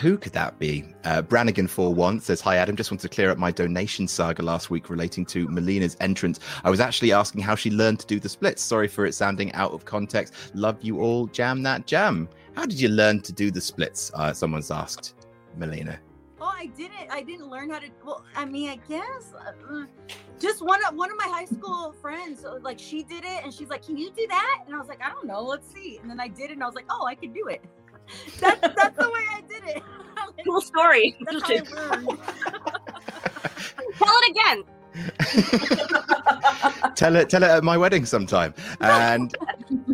Who 0.00 0.16
could 0.16 0.32
that 0.32 0.58
be? 0.58 0.84
Uh, 1.04 1.22
Brannigan41 1.22 2.22
says, 2.22 2.40
Hi, 2.40 2.56
Adam. 2.56 2.76
Just 2.76 2.90
wanted 2.90 3.02
to 3.02 3.14
clear 3.14 3.30
up 3.30 3.38
my 3.38 3.50
donation 3.50 4.08
saga 4.08 4.42
last 4.42 4.70
week 4.70 4.90
relating 4.90 5.24
to 5.26 5.48
Melina's 5.48 5.96
entrance. 6.00 6.40
I 6.64 6.70
was 6.70 6.80
actually 6.80 7.12
asking 7.12 7.42
how 7.42 7.54
she 7.54 7.70
learned 7.70 8.00
to 8.00 8.06
do 8.06 8.18
the 8.18 8.28
splits. 8.28 8.62
Sorry 8.62 8.88
for 8.88 9.06
it 9.06 9.12
sounding 9.14 9.52
out 9.52 9.72
of 9.72 9.84
context. 9.84 10.34
Love 10.54 10.78
you 10.80 11.00
all. 11.00 11.26
Jam 11.26 11.62
that 11.64 11.86
jam. 11.86 12.28
How 12.54 12.66
did 12.66 12.80
you 12.80 12.88
learn 12.88 13.20
to 13.22 13.32
do 13.32 13.50
the 13.50 13.60
splits? 13.60 14.10
Uh, 14.14 14.32
someone's 14.32 14.70
asked 14.70 15.14
Melina. 15.56 16.00
Oh, 16.40 16.52
I 16.56 16.66
didn't. 16.66 17.10
I 17.10 17.22
didn't 17.22 17.50
learn 17.50 17.68
how 17.68 17.80
to. 17.80 17.86
Well, 18.02 18.24
I 18.34 18.46
mean, 18.46 18.70
I 18.70 18.76
guess 18.88 19.34
uh, 19.38 19.84
just 20.40 20.62
one 20.62 20.80
of 20.86 20.94
one 20.94 21.10
of 21.10 21.18
my 21.18 21.28
high 21.28 21.44
school 21.44 21.92
friends, 22.00 22.46
uh, 22.46 22.58
like 22.62 22.78
she 22.78 23.02
did 23.02 23.24
it, 23.24 23.44
and 23.44 23.52
she's 23.52 23.68
like, 23.68 23.84
"Can 23.84 23.98
you 23.98 24.10
do 24.10 24.26
that?" 24.28 24.62
And 24.64 24.74
I 24.74 24.78
was 24.78 24.88
like, 24.88 25.04
"I 25.04 25.10
don't 25.10 25.26
know. 25.26 25.42
Let's 25.42 25.70
see." 25.70 25.98
And 26.00 26.10
then 26.10 26.18
I 26.18 26.28
did 26.28 26.50
it, 26.50 26.52
and 26.54 26.62
I 26.62 26.66
was 26.66 26.74
like, 26.74 26.86
"Oh, 26.88 27.04
I 27.04 27.14
can 27.14 27.34
do 27.34 27.48
it." 27.48 27.62
That's 28.40 28.60
that's 28.60 28.96
the 28.96 29.10
way 29.10 29.24
I 29.30 29.42
did 29.48 29.64
it. 29.76 29.82
Cool 30.44 30.60
story. 30.62 31.16
that's 31.20 31.42
how 31.42 31.54
I 31.54 31.96
learned. 31.96 32.08
Tell 33.98 34.14
it 34.22 34.30
again. 34.30 34.64
tell 36.94 37.16
it 37.16 37.30
tell 37.30 37.42
it 37.42 37.50
at 37.50 37.64
my 37.64 37.76
wedding 37.76 38.04
sometime. 38.04 38.54
And 38.80 39.34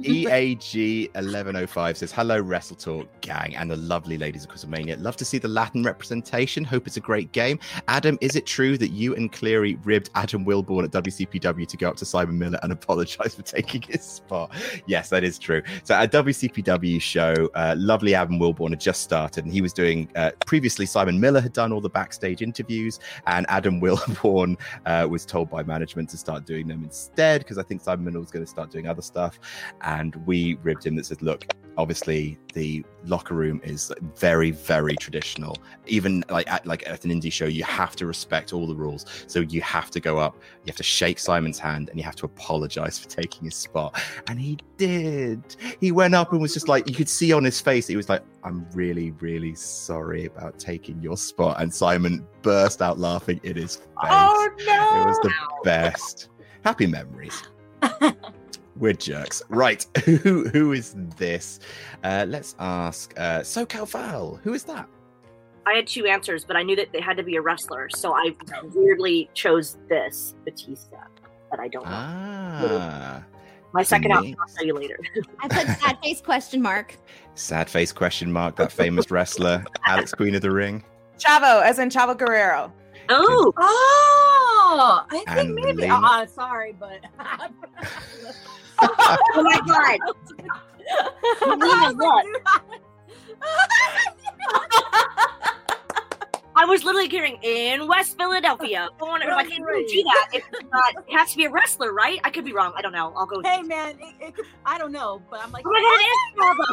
eag 0.02 1.14
1105 1.14 1.98
says 1.98 2.12
hello 2.12 2.40
wrestle 2.40 2.76
talk 2.76 3.08
gang 3.20 3.54
and 3.56 3.70
the 3.70 3.76
lovely 3.76 4.18
ladies 4.18 4.44
of 4.44 4.50
Quizzlemania. 4.50 5.00
love 5.02 5.16
to 5.16 5.24
see 5.24 5.38
the 5.38 5.48
latin 5.48 5.82
representation. 5.82 6.64
Hope 6.64 6.86
it's 6.86 6.96
a 6.96 7.00
great 7.00 7.32
game. 7.32 7.58
Adam 7.88 8.18
is 8.20 8.36
it 8.36 8.46
true 8.46 8.76
that 8.78 8.90
you 8.90 9.14
and 9.14 9.32
cleary 9.32 9.78
ribbed 9.84 10.10
adam 10.14 10.44
wilborn 10.44 10.84
at 10.84 10.90
wcpw 10.90 11.66
to 11.66 11.76
go 11.76 11.88
up 11.88 11.96
to 11.96 12.04
simon 12.04 12.38
miller 12.38 12.58
and 12.62 12.72
apologize 12.78 13.34
for 13.34 13.42
taking 13.42 13.82
his 13.82 14.02
spot? 14.02 14.52
Yes 14.86 15.08
that 15.10 15.24
is 15.24 15.38
true. 15.38 15.62
So 15.84 15.94
at 15.94 16.12
wcpw 16.12 17.00
show 17.00 17.34
uh, 17.54 17.74
lovely 17.76 18.14
adam 18.14 18.38
wilborn 18.38 18.70
had 18.70 18.80
just 18.80 19.02
started 19.02 19.44
and 19.44 19.52
he 19.52 19.60
was 19.60 19.72
doing 19.72 20.08
uh, 20.16 20.32
previously 20.46 20.86
simon 20.86 21.20
miller 21.20 21.40
had 21.40 21.52
done 21.52 21.72
all 21.72 21.80
the 21.80 21.90
backstage 21.90 22.42
interviews 22.42 23.00
and 23.26 23.46
adam 23.48 23.80
wilborn 23.86 24.56
uh, 24.86 25.06
was 25.10 25.26
told 25.26 25.50
by 25.50 25.62
management 25.62 26.08
to 26.10 26.16
start 26.16 26.46
doing 26.46 26.66
them 26.66 26.82
instead 26.84 27.40
because 27.40 27.58
I 27.58 27.62
think 27.62 27.82
Simon 27.82 28.04
Miller 28.06 28.20
was 28.20 28.30
going 28.30 28.44
to 28.44 28.50
start 28.50 28.70
doing 28.70 28.86
other 28.86 29.02
stuff. 29.02 29.38
And 29.82 30.14
we 30.26 30.54
ribbed 30.62 30.86
him 30.86 30.96
that 30.96 31.06
said, 31.06 31.22
look, 31.22 31.44
obviously 31.76 32.38
the 32.54 32.84
locker 33.04 33.34
room 33.34 33.60
is 33.62 33.92
very, 34.16 34.50
very 34.50 34.96
traditional. 34.96 35.56
Even 35.86 36.24
like 36.30 36.50
at, 36.50 36.66
like 36.66 36.88
at 36.88 37.04
an 37.04 37.10
indie 37.10 37.32
show, 37.32 37.44
you 37.44 37.64
have 37.64 37.94
to 37.96 38.06
respect 38.06 38.52
all 38.52 38.66
the 38.66 38.74
rules. 38.74 39.04
So 39.26 39.40
you 39.40 39.60
have 39.62 39.90
to 39.90 40.00
go 40.00 40.18
up, 40.18 40.36
you 40.64 40.70
have 40.70 40.76
to 40.76 40.82
shake 40.82 41.18
Simon's 41.18 41.58
hand, 41.58 41.90
and 41.90 41.98
you 41.98 42.04
have 42.04 42.16
to 42.16 42.26
apologize 42.26 42.98
for 42.98 43.08
taking 43.08 43.44
his 43.44 43.54
spot. 43.54 44.00
And 44.26 44.40
he 44.40 44.58
did. 44.76 45.42
He 45.80 45.92
went 45.92 46.14
up 46.14 46.32
and 46.32 46.40
was 46.40 46.54
just 46.54 46.68
like, 46.68 46.88
you 46.88 46.94
could 46.94 47.08
see 47.08 47.32
on 47.32 47.44
his 47.44 47.60
face, 47.60 47.86
he 47.86 47.96
was 47.96 48.08
like, 48.08 48.22
I'm 48.42 48.66
really, 48.72 49.10
really 49.12 49.54
sorry 49.54 50.26
about 50.26 50.58
taking 50.58 51.02
your 51.02 51.16
spot. 51.16 51.60
And 51.60 51.72
Simon 51.72 52.26
burst 52.42 52.80
out 52.80 52.98
laughing 52.98 53.40
in 53.42 53.56
his 53.56 53.76
face. 53.76 53.86
Oh 54.02 54.48
no! 54.66 55.02
It 55.02 55.06
was 55.06 55.18
the 55.22 55.32
best. 55.64 56.28
Happy 56.64 56.86
memories. 56.86 57.42
We're 58.78 58.92
jerks. 58.92 59.42
Right. 59.48 59.86
Who 60.04 60.48
who 60.48 60.72
is 60.72 60.94
this? 61.16 61.60
Uh, 62.04 62.26
let's 62.28 62.54
ask 62.58 63.14
uh 63.16 63.40
SoCal 63.40 63.88
Val. 63.88 64.38
Who 64.42 64.52
is 64.54 64.64
that? 64.64 64.88
I 65.66 65.72
had 65.74 65.86
two 65.86 66.06
answers, 66.06 66.44
but 66.44 66.56
I 66.56 66.62
knew 66.62 66.76
that 66.76 66.92
they 66.92 67.00
had 67.00 67.16
to 67.16 67.22
be 67.24 67.36
a 67.36 67.40
wrestler, 67.40 67.88
so 67.88 68.14
I 68.14 68.32
weirdly 68.72 69.28
chose 69.34 69.78
this 69.88 70.34
Batista, 70.44 70.98
but 71.50 71.58
I 71.58 71.66
don't 71.66 71.84
know. 71.84 71.90
Ah. 71.90 73.24
My 73.72 73.82
second 73.82 74.12
Denise. 74.12 74.18
option, 74.18 74.36
I'll 74.40 74.54
tell 74.54 74.66
you 74.66 74.74
later. 74.74 74.98
I 75.40 75.48
put 75.48 75.66
sad 75.66 75.98
face 76.02 76.20
question 76.20 76.62
mark. 76.62 76.96
Sad 77.34 77.68
face 77.68 77.92
question 77.92 78.30
mark, 78.30 78.54
that 78.56 78.70
famous 78.70 79.10
wrestler, 79.10 79.64
Alex 79.86 80.14
Queen 80.14 80.36
of 80.36 80.42
the 80.42 80.52
Ring. 80.52 80.84
Chavo, 81.18 81.62
as 81.62 81.78
in 81.80 81.88
Chavo 81.88 82.16
Guerrero. 82.16 82.72
Oh, 83.08 83.52
Oh, 83.58 85.04
I 85.10 85.24
think 85.34 85.54
maybe. 85.54 85.82
Lena. 85.82 86.00
Uh, 86.02 86.26
sorry, 86.26 86.72
but. 86.78 87.00
oh 88.82 89.42
my 89.42 89.60
god! 89.66 89.98
Melina, 91.58 91.92
what? 91.94 92.26
I 96.58 96.64
was 96.64 96.84
literally 96.84 97.08
hearing 97.08 97.38
in 97.42 97.86
West 97.86 98.16
Philadelphia. 98.16 98.88
I 98.98 99.04
want 99.04 99.22
to 99.22 99.30
I 99.30 99.44
can't 99.44 99.62
really 99.62 99.84
do 99.86 100.02
that. 100.04 100.28
If 100.32 100.42
it's 100.52 100.62
not, 100.72 100.94
it 101.06 101.12
has 101.16 101.30
to 101.32 101.36
be 101.36 101.44
a 101.44 101.50
wrestler, 101.50 101.92
right? 101.92 102.18
I 102.24 102.30
could 102.30 102.46
be 102.46 102.54
wrong. 102.54 102.72
I 102.76 102.80
don't 102.82 102.92
know. 102.92 103.12
I'll 103.14 103.26
go. 103.26 103.42
hey, 103.42 103.62
man, 103.62 103.98
it, 104.00 104.14
it 104.20 104.34
could, 104.34 104.46
I 104.64 104.78
don't 104.78 104.90
know, 104.92 105.20
but 105.30 105.40
I'm 105.44 105.52
like. 105.52 105.64
Oh 105.66 105.70
my 105.70 105.80
god, 105.80 106.00
it 106.00 106.08
is 106.08 106.16
Chavo. 106.40 106.64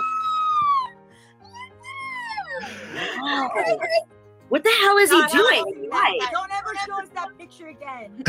What 4.49 4.63
the 4.63 4.69
hell 4.81 4.97
is 4.97 5.09
he 5.09 5.17
No, 5.17 5.25
no, 5.25 5.33
doing? 5.33 5.63
no, 5.83 5.89
Why? 5.89 6.17
Don't 6.31 6.51
ever 6.53 6.73
show 6.85 7.01
us 7.01 7.09
that 7.15 7.35
picture 7.37 7.67
again. 7.67 8.23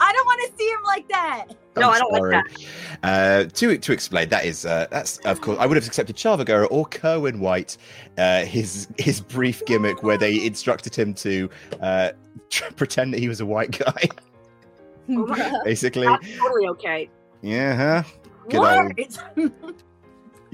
I 0.00 0.12
don't 0.12 0.26
want 0.26 0.50
to 0.50 0.56
see 0.58 0.68
him 0.68 0.82
like 0.84 1.08
that. 1.08 1.46
No, 1.76 1.88
I'm 1.90 1.94
I 1.94 1.98
don't 1.98 2.12
like 2.12 2.20
sorry. 2.20 2.32
that. 2.32 2.98
Uh, 3.02 3.44
to 3.54 3.78
to 3.78 3.92
explain, 3.92 4.28
that 4.30 4.44
is 4.44 4.64
uh, 4.66 4.86
that's 4.90 5.18
of 5.18 5.40
course 5.40 5.58
I 5.60 5.66
would 5.66 5.76
have 5.76 5.86
accepted 5.86 6.16
Chavo 6.16 6.44
Guerrero 6.44 6.66
or 6.68 6.86
Kerwin 6.86 7.40
White, 7.40 7.76
uh, 8.18 8.44
his 8.44 8.88
his 8.98 9.20
brief 9.20 9.64
gimmick 9.66 10.02
where 10.02 10.16
they 10.18 10.44
instructed 10.44 10.94
him 10.94 11.12
to 11.14 11.48
uh, 11.80 12.10
tr- 12.50 12.72
pretend 12.76 13.12
that 13.14 13.20
he 13.20 13.28
was 13.28 13.40
a 13.40 13.46
white 13.46 13.78
guy, 13.78 14.08
basically. 15.64 16.06
That's 16.06 16.38
totally 16.38 16.68
okay. 16.68 17.10
Yeah, 17.42 17.74
huh? 17.76 18.02
Good 18.48 18.58
What? 18.60 18.96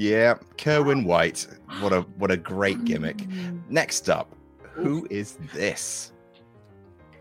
Old 0.02 0.10
Yeah, 0.10 0.34
Kerwin 0.58 1.04
White. 1.04 1.46
What 1.80 1.92
a 1.92 2.02
what 2.18 2.30
a 2.30 2.36
great 2.36 2.78
mm. 2.78 2.86
gimmick. 2.86 3.26
Next 3.68 4.08
up, 4.08 4.34
who 4.60 5.06
is 5.10 5.38
this? 5.54 6.12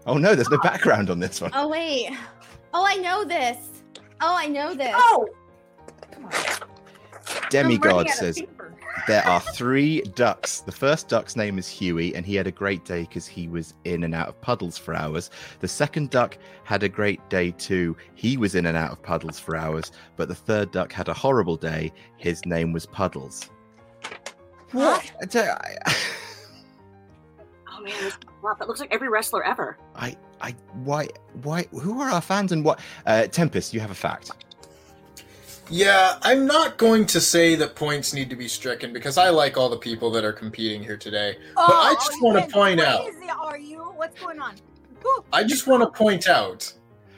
Oh 0.06 0.18
no, 0.18 0.36
there's 0.36 0.50
no 0.50 0.58
oh. 0.58 0.64
background 0.64 1.10
on 1.10 1.20
this 1.20 1.42
one. 1.42 1.52
Oh 1.54 1.68
wait. 1.68 2.10
Oh, 2.74 2.86
I 2.86 2.96
know 2.96 3.26
this. 3.26 3.58
Oh, 4.22 4.36
I 4.36 4.48
know 4.48 4.74
this. 4.74 4.94
Oh, 4.96 5.28
Demigod 7.52 8.10
says 8.10 8.42
there 9.08 9.26
are 9.28 9.40
three 9.40 10.02
ducks. 10.16 10.62
The 10.62 10.72
first 10.72 11.10
duck's 11.10 11.36
name 11.36 11.60
is 11.60 11.68
Huey, 11.68 12.16
and 12.16 12.26
he 12.26 12.36
had 12.36 12.48
a 12.48 12.52
great 12.52 12.86
day 12.86 13.02
because 13.02 13.28
he 13.28 13.48
was 13.48 13.74
in 13.84 14.04
and 14.04 14.16
out 14.16 14.30
of 14.30 14.40
puddles 14.42 14.78
for 14.78 14.96
hours. 14.96 15.30
The 15.60 15.68
second 15.68 16.10
duck 16.10 16.38
had 16.64 16.82
a 16.82 16.90
great 16.90 17.30
day 17.30 17.52
too. 17.52 17.96
He 18.16 18.38
was 18.38 18.56
in 18.56 18.66
and 18.66 18.78
out 18.78 18.92
of 18.92 19.04
puddles 19.04 19.38
for 19.38 19.56
hours. 19.56 19.92
But 20.16 20.30
the 20.30 20.36
third 20.36 20.72
duck 20.72 20.92
had 20.92 21.10
a 21.10 21.14
horrible 21.14 21.58
day. 21.58 21.92
His 22.18 22.46
name 22.46 22.72
was 22.74 22.86
Puddles. 22.86 23.50
What? 24.72 25.12
I 25.22 25.26
tell 25.26 25.46
you, 25.46 25.52
I, 25.52 25.96
Oh 27.74 27.84
man, 27.84 27.94
this 28.00 28.18
wow, 28.42 28.54
that 28.54 28.68
looks 28.68 28.80
like 28.80 28.94
every 28.94 29.10
wrestler 29.10 29.44
ever. 29.44 29.78
I, 29.96 30.16
I, 30.40 30.56
why, 30.84 31.08
why? 31.42 31.64
Who 31.72 32.00
are 32.00 32.10
our 32.10 32.22
fans 32.22 32.52
and 32.52 32.64
what? 32.64 32.80
Uh, 33.06 33.28
Tempest, 33.28 33.74
you 33.74 33.80
have 33.80 33.92
a 33.92 33.96
fact. 33.96 34.32
Yeah, 35.72 36.18
I'm 36.24 36.46
not 36.46 36.78
going 36.78 37.06
to 37.08 37.22
say 37.22 37.56
that 37.56 37.76
points 37.76 38.14
need 38.14 38.30
to 38.30 38.36
be 38.36 38.50
stricken 38.50 38.92
because 38.92 39.18
I 39.18 39.30
like 39.30 39.56
all 39.56 39.70
the 39.70 39.78
people 39.78 40.12
that 40.12 40.26
are 40.26 40.34
competing 40.34 40.84
here 40.84 40.98
today. 40.98 41.38
but 41.56 41.62
I 41.62 41.92
oh, 41.92 42.06
just 42.06 42.22
want 42.22 42.36
to 42.36 42.42
went 42.42 42.52
point 42.52 42.82
out, 42.82 43.06
crazy, 43.06 43.30
Are 43.30 43.58
you? 43.58 43.80
What's 43.96 44.20
going 44.20 44.42
on? 44.42 44.56
Whew. 45.02 45.24
I 45.32 45.46
just 45.46 45.68
want 45.68 45.82
to 45.82 45.90
point 45.90 46.28
out 46.28 46.74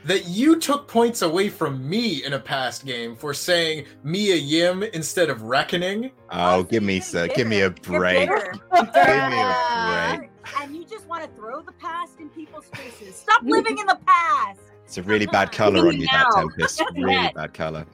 that 0.05 0.27
you 0.27 0.59
took 0.59 0.87
points 0.87 1.23
away 1.23 1.49
from 1.49 1.89
me 1.89 2.23
in 2.23 2.33
a 2.33 2.39
past 2.39 2.85
game 2.85 3.15
for 3.15 3.33
saying 3.33 3.85
Mia 4.03 4.35
Yim 4.35 4.83
instead 4.83 5.31
of 5.31 5.41
Reckoning. 5.41 6.11
Oh, 6.31 6.61
so 6.61 6.63
give 6.63 6.83
me, 6.83 6.97
even 6.97 7.31
give 7.35 7.47
me 7.47 7.61
a 7.61 7.71
break. 7.71 8.29
Give 8.29 8.39
me 8.39 9.39
a 9.41 10.17
break. 10.19 10.29
And 10.59 10.75
you 10.75 10.85
just 10.85 11.07
want 11.07 11.23
to 11.23 11.29
throw 11.35 11.61
the 11.61 11.71
past 11.71 12.19
in 12.19 12.29
people's 12.29 12.65
faces. 12.75 13.15
Stop 13.15 13.41
living 13.43 13.79
in 13.79 13.87
the 13.87 13.99
past. 14.05 14.59
It's 14.85 14.97
a 14.99 15.03
really 15.03 15.25
bad 15.31 15.51
color 15.51 15.87
on 15.87 15.99
you, 15.99 16.05
that 16.07 16.29
Tempest. 16.35 16.83
Really 16.95 17.31
bad 17.33 17.53
color. 17.53 17.87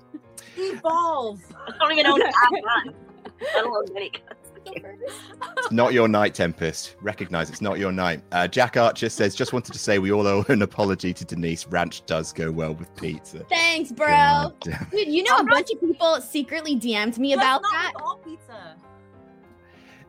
Evolve. 0.60 1.42
I 1.68 1.72
don't 1.80 1.92
even 1.94 2.06
own 2.08 2.22
a 2.22 2.26
half 2.26 2.34
gun. 2.52 2.96
I 3.42 3.62
don't 3.62 3.88
own 3.90 3.94
many 3.94 4.10
guns. 4.10 4.24
It's 5.58 5.72
not 5.72 5.94
your 5.94 6.08
night, 6.08 6.34
Tempest. 6.36 6.96
Recognize 7.02 7.50
it's 7.50 7.62
not 7.62 7.80
your 7.80 7.92
night. 7.92 8.22
Uh, 8.32 8.48
Jack 8.48 8.78
Archer 8.78 9.10
says, 9.10 9.34
just 9.34 9.54
wanted 9.54 9.72
to 9.72 9.80
say 9.80 9.98
we 10.00 10.12
all 10.12 10.28
owe 10.28 10.46
an 10.50 10.62
apology 10.62 11.14
to 11.14 11.26
Denise. 11.26 11.66
Ranch 11.68 12.06
does 12.06 12.34
go 12.34 12.52
well 12.52 12.74
with 12.76 12.94
pizza. 12.96 13.40
Thanks, 13.50 13.92
bro. 13.92 14.08
God. 14.08 14.54
Dude, 14.92 15.08
you 15.08 15.24
know 15.24 15.38
a 15.38 15.44
bunch 15.46 15.72
of 15.72 15.80
people 15.80 16.20
secretly 16.22 16.76
DM'd 16.76 17.18
me 17.18 17.34
But 17.36 17.42
about 17.42 17.62
not 17.64 17.72
that. 17.72 17.94
all 18.04 18.18
pizza. 18.18 18.76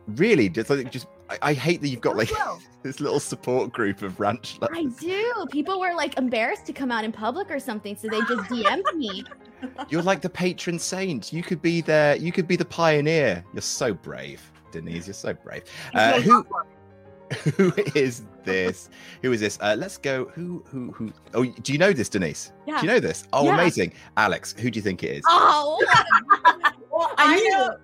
Really? 0.07 0.49
Just, 0.49 0.69
like, 0.69 0.91
just 0.91 1.07
I, 1.29 1.37
I 1.41 1.53
hate 1.53 1.81
that 1.81 1.87
you've 1.87 2.01
got 2.01 2.17
like 2.17 2.31
this 2.83 2.99
little 2.99 3.19
support 3.19 3.71
group 3.71 4.01
of 4.01 4.19
ranch 4.19 4.57
I 4.61 4.85
do. 4.99 5.45
People 5.51 5.79
were 5.79 5.93
like 5.93 6.17
embarrassed 6.17 6.65
to 6.67 6.73
come 6.73 6.91
out 6.91 7.03
in 7.05 7.11
public 7.11 7.49
or 7.49 7.59
something, 7.59 7.95
so 7.95 8.07
they 8.07 8.19
just 8.21 8.49
DM'd 8.49 8.97
me. 8.97 9.23
You're 9.89 10.01
like 10.01 10.21
the 10.21 10.29
patron 10.29 10.79
saint. 10.79 11.31
You 11.31 11.43
could 11.43 11.61
be 11.61 11.81
there. 11.81 12.15
You 12.15 12.31
could 12.31 12.47
be 12.47 12.55
the 12.55 12.65
pioneer. 12.65 13.45
You're 13.53 13.61
so 13.61 13.93
brave, 13.93 14.41
Denise. 14.71 15.07
You're 15.07 15.13
so 15.13 15.33
brave. 15.33 15.63
Uh, 15.93 16.19
who 16.19 16.45
who 17.55 17.71
is 17.95 18.23
this? 18.43 18.89
Who 19.21 19.31
is 19.31 19.39
this? 19.39 19.57
Uh, 19.61 19.75
let's 19.77 19.97
go. 19.97 20.25
Who 20.33 20.63
who 20.67 20.91
who? 20.91 21.13
Oh, 21.33 21.45
do 21.45 21.71
you 21.71 21.77
know 21.77 21.93
this, 21.93 22.09
Denise? 22.09 22.51
Yeah. 22.67 22.81
Do 22.81 22.87
you 22.87 22.91
know 22.91 22.99
this? 22.99 23.27
Oh, 23.33 23.45
Yeah. 23.45 23.53
amazing, 23.53 23.93
Alex. 24.17 24.53
Who 24.57 24.71
do 24.71 24.77
you 24.77 24.83
think 24.83 25.03
it 25.03 25.17
is? 25.17 25.23
Oh, 25.27 25.79
well, 26.91 27.13
I 27.17 27.39
know. 27.51 27.69
I 27.69 27.75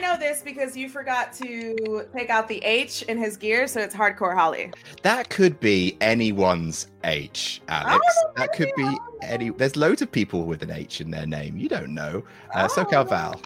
know 0.00 0.16
this 0.18 0.42
because 0.42 0.76
you 0.76 0.88
forgot 0.88 1.32
to 1.34 2.06
take 2.14 2.30
out 2.30 2.48
the 2.48 2.58
H 2.64 3.02
in 3.02 3.18
his 3.18 3.36
gear, 3.36 3.66
so 3.66 3.80
it's 3.80 3.94
hardcore 3.94 4.34
Holly. 4.34 4.72
That 5.02 5.28
could 5.28 5.58
be 5.60 5.96
anyone's 6.00 6.88
H, 7.04 7.60
Alex. 7.68 8.04
Oh, 8.24 8.30
that 8.36 8.52
could 8.52 8.70
be 8.76 8.84
maybe. 8.84 8.98
any. 9.22 9.50
There's 9.50 9.76
loads 9.76 10.02
of 10.02 10.10
people 10.10 10.44
with 10.44 10.62
an 10.62 10.70
H 10.70 11.00
in 11.00 11.10
their 11.10 11.26
name. 11.26 11.56
You 11.56 11.68
don't 11.68 11.94
know. 11.94 12.22
Uh, 12.54 12.68
Oh. 12.70 12.84
SoCal 12.84 13.08
Val. 13.08 13.40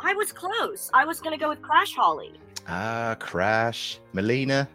I 0.00 0.12
was 0.14 0.32
close. 0.32 0.90
I 0.94 1.04
was 1.04 1.20
gonna 1.20 1.38
go 1.38 1.48
with 1.48 1.62
Crash 1.62 1.94
Holly. 1.94 2.32
Ah, 2.68 3.16
Crash. 3.18 3.98
Melina. 4.12 4.68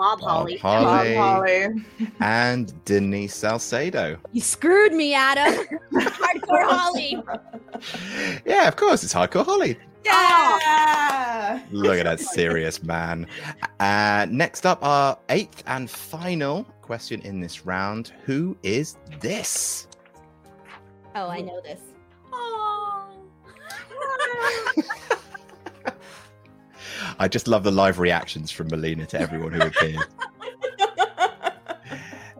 Bob 0.00 0.20
Bob 0.20 0.30
Holly. 0.30 0.56
Holly. 0.56 1.14
Bob 1.14 1.36
Holly. 1.36 1.66
and 2.20 2.84
Denise 2.86 3.34
Salcedo. 3.34 4.16
you 4.32 4.40
screwed 4.40 4.94
me, 4.94 5.12
Adam. 5.12 5.52
Hardcore 5.92 6.64
Holly. 6.64 7.22
Yeah, 8.46 8.66
of 8.66 8.76
course, 8.76 9.04
it's 9.04 9.12
Hardcore 9.12 9.44
Holly. 9.44 9.76
Yeah. 10.06 11.62
Look 11.70 11.98
at 11.98 12.04
that 12.04 12.18
serious 12.18 12.82
man. 12.82 13.26
Uh, 13.78 14.26
next 14.30 14.64
up, 14.64 14.82
our 14.82 15.18
eighth 15.28 15.62
and 15.66 15.90
final 15.90 16.64
question 16.80 17.20
in 17.20 17.38
this 17.38 17.66
round 17.66 18.14
Who 18.24 18.56
is 18.62 18.96
this? 19.20 19.86
Oh, 21.14 21.28
I 21.28 21.42
know 21.42 21.60
this. 21.60 21.80
I 27.18 27.28
just 27.28 27.48
love 27.48 27.64
the 27.64 27.70
live 27.70 27.98
reactions 27.98 28.50
from 28.50 28.68
Melina 28.68 29.06
to 29.06 29.20
everyone 29.20 29.52
who 29.52 29.62
appeared. 29.62 30.04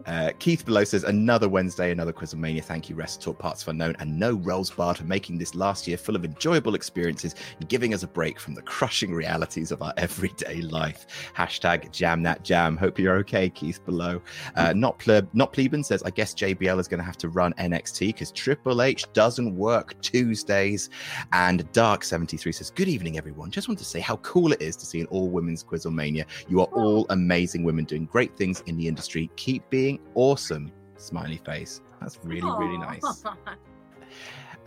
Uh, 0.05 0.31
Keith 0.39 0.65
below 0.65 0.83
says 0.83 1.03
another 1.03 1.47
Wednesday, 1.47 1.91
another 1.91 2.13
Quizzlemania. 2.13 2.63
Thank 2.63 2.89
you, 2.89 2.95
Wrestle 2.95 3.21
Talk 3.21 3.41
partsFUNknown, 3.41 3.95
and 3.99 4.19
no 4.19 4.33
Rolls 4.33 4.69
Bar 4.69 4.95
for 4.95 5.03
making 5.03 5.37
this 5.37 5.55
last 5.55 5.87
year 5.87 5.97
full 5.97 6.15
of 6.15 6.25
enjoyable 6.25 6.75
experiences 6.75 7.35
and 7.59 7.69
giving 7.69 7.93
us 7.93 8.03
a 8.03 8.07
break 8.07 8.39
from 8.39 8.53
the 8.55 8.61
crushing 8.61 9.13
realities 9.13 9.71
of 9.71 9.81
our 9.81 9.93
everyday 9.97 10.61
life. 10.61 11.05
Hashtag 11.35 11.91
Jam 11.91 12.23
That 12.23 12.43
Jam. 12.43 12.77
Hope 12.77 12.99
you're 12.99 13.17
okay, 13.17 13.49
Keith 13.49 13.83
below. 13.85 14.21
Uh, 14.55 14.73
not 14.73 14.99
pleb, 14.99 15.29
not 15.33 15.53
plebeian 15.53 15.83
says 15.83 16.03
I 16.03 16.09
guess 16.09 16.33
JBL 16.33 16.79
is 16.79 16.87
going 16.87 16.99
to 16.99 17.05
have 17.05 17.17
to 17.17 17.29
run 17.29 17.53
NXT 17.53 18.07
because 18.07 18.31
Triple 18.31 18.81
H 18.81 19.05
doesn't 19.13 19.55
work 19.55 19.99
Tuesdays. 20.01 20.89
And 21.33 21.69
Dark 21.71 22.03
seventy 22.03 22.37
three 22.37 22.51
says 22.51 22.69
good 22.71 22.87
evening, 22.87 23.17
everyone. 23.17 23.51
Just 23.51 23.67
want 23.67 23.77
to 23.79 23.85
say 23.85 23.99
how 23.99 24.17
cool 24.17 24.51
it 24.51 24.61
is 24.61 24.75
to 24.77 24.85
see 24.85 24.99
an 24.99 25.07
all 25.07 25.29
women's 25.29 25.63
Quizzlemania. 25.63 26.25
You 26.47 26.61
are 26.61 26.67
all 26.73 27.05
amazing 27.09 27.63
women 27.63 27.85
doing 27.85 28.05
great 28.05 28.35
things 28.35 28.61
in 28.65 28.77
the 28.77 28.87
industry. 28.87 29.29
Keep 29.35 29.69
being 29.69 29.90
awesome. 30.15 30.71
Smiley 30.97 31.37
face. 31.37 31.81
That's 31.99 32.19
really, 32.23 32.49
really 32.57 32.77
nice. 32.77 33.23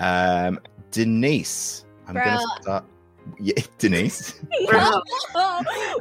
Um, 0.00 0.58
Denise, 0.90 1.84
I'm 2.06 2.14
gonna 2.14 2.40
start. 2.60 2.84
Yeah, 3.40 3.54
Denise, 3.78 4.34
Bro. 4.68 4.80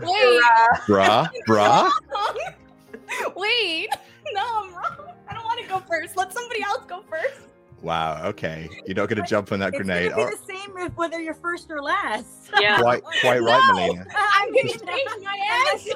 Wait. 0.01 0.41
brah, 0.85 1.29
brah. 1.47 1.89
Wait. 3.37 3.87
No, 4.33 4.41
I'm 4.43 4.73
wrong. 4.75 5.13
I 5.29 5.33
don't 5.33 5.45
want 5.45 5.61
to 5.61 5.67
go 5.69 5.79
first. 5.89 6.17
Let 6.17 6.33
somebody 6.33 6.61
else 6.63 6.83
go 6.85 7.01
first. 7.09 7.47
Wow. 7.81 8.21
Okay, 8.25 8.67
you're 8.85 8.95
not 8.95 9.07
going 9.07 9.21
to 9.23 9.29
jump 9.29 9.53
on 9.53 9.59
that 9.59 9.69
It's 9.69 9.77
grenade. 9.77 10.11
gonna 10.11 10.23
Oh, 10.23 10.29
the 10.31 10.53
same 10.53 10.77
if 10.79 10.93
whether 10.97 11.21
you're 11.21 11.33
first 11.33 11.71
or 11.71 11.81
last. 11.81 12.51
Yeah. 12.59 12.77
quite, 12.79 13.03
quite 13.03 13.41
right, 13.41 13.73
Melina. 13.73 14.05
I'm 14.43 14.53
going 14.53 14.67
to 14.67 14.79
change 14.79 15.09
my 15.23 15.69
answer. 15.71 15.95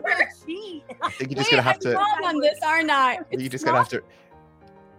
I 1.02 1.10
think 1.12 1.32
you're 1.32 1.38
just 1.38 1.52
Wait, 1.52 1.52
going 1.52 1.58
to 1.58 1.62
have 1.62 1.76
I'm 1.76 1.82
to. 1.82 1.94
wrong 1.96 2.22
on 2.26 2.40
this, 2.40 2.58
aren't 2.64 2.90
I? 2.90 3.14
You're 3.16 3.26
It's 3.32 3.50
just 3.50 3.66
going 3.66 3.74
to 3.76 3.80
have 3.80 3.90
to. 3.90 4.02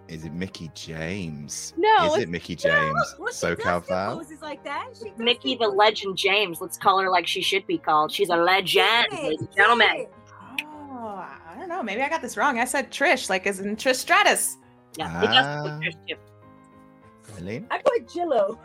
Is 0.08 0.24
it 0.24 0.32
Mickie 0.32 0.70
James? 0.74 1.74
No, 1.76 2.14
Is 2.14 2.22
it 2.22 2.28
Mickie 2.30 2.56
James? 2.56 3.14
Well, 3.18 3.28
she 3.30 3.46
SoCal 3.46 3.80
does 3.80 3.88
Val? 3.88 4.16
poses 4.16 4.40
like 4.40 4.64
that. 4.64 4.86
Mickie 5.18 5.56
the 5.56 5.68
Legend 5.68 6.16
James. 6.16 6.60
Let's 6.62 6.78
call 6.78 6.98
her 7.00 7.10
like 7.10 7.26
she 7.26 7.42
should 7.42 7.66
be 7.66 7.76
called. 7.76 8.10
She's 8.10 8.30
a 8.30 8.36
legend, 8.36 8.86
Dang 9.10 9.22
ladies 9.22 9.32
it, 9.34 9.40
and 9.40 9.54
gentlemen. 9.54 10.06
Oh, 10.62 11.26
I 11.46 11.54
don't 11.58 11.68
know. 11.68 11.82
Maybe 11.82 12.00
I 12.00 12.08
got 12.08 12.22
this 12.22 12.36
wrong. 12.38 12.58
I 12.58 12.64
said 12.64 12.90
Trish, 12.90 13.28
like 13.28 13.46
as 13.46 13.60
in 13.60 13.76
Trish 13.76 13.96
Stratus. 13.96 14.56
Yeah, 14.96 15.20
we 15.20 15.26
just 15.26 15.38
Ah. 15.40 15.62
put 15.62 15.72
Trish 15.82 16.08
too. 16.08 16.16
Melina? 17.44 17.66
I 17.70 17.78
put 17.78 18.06
Jillo. 18.08 18.58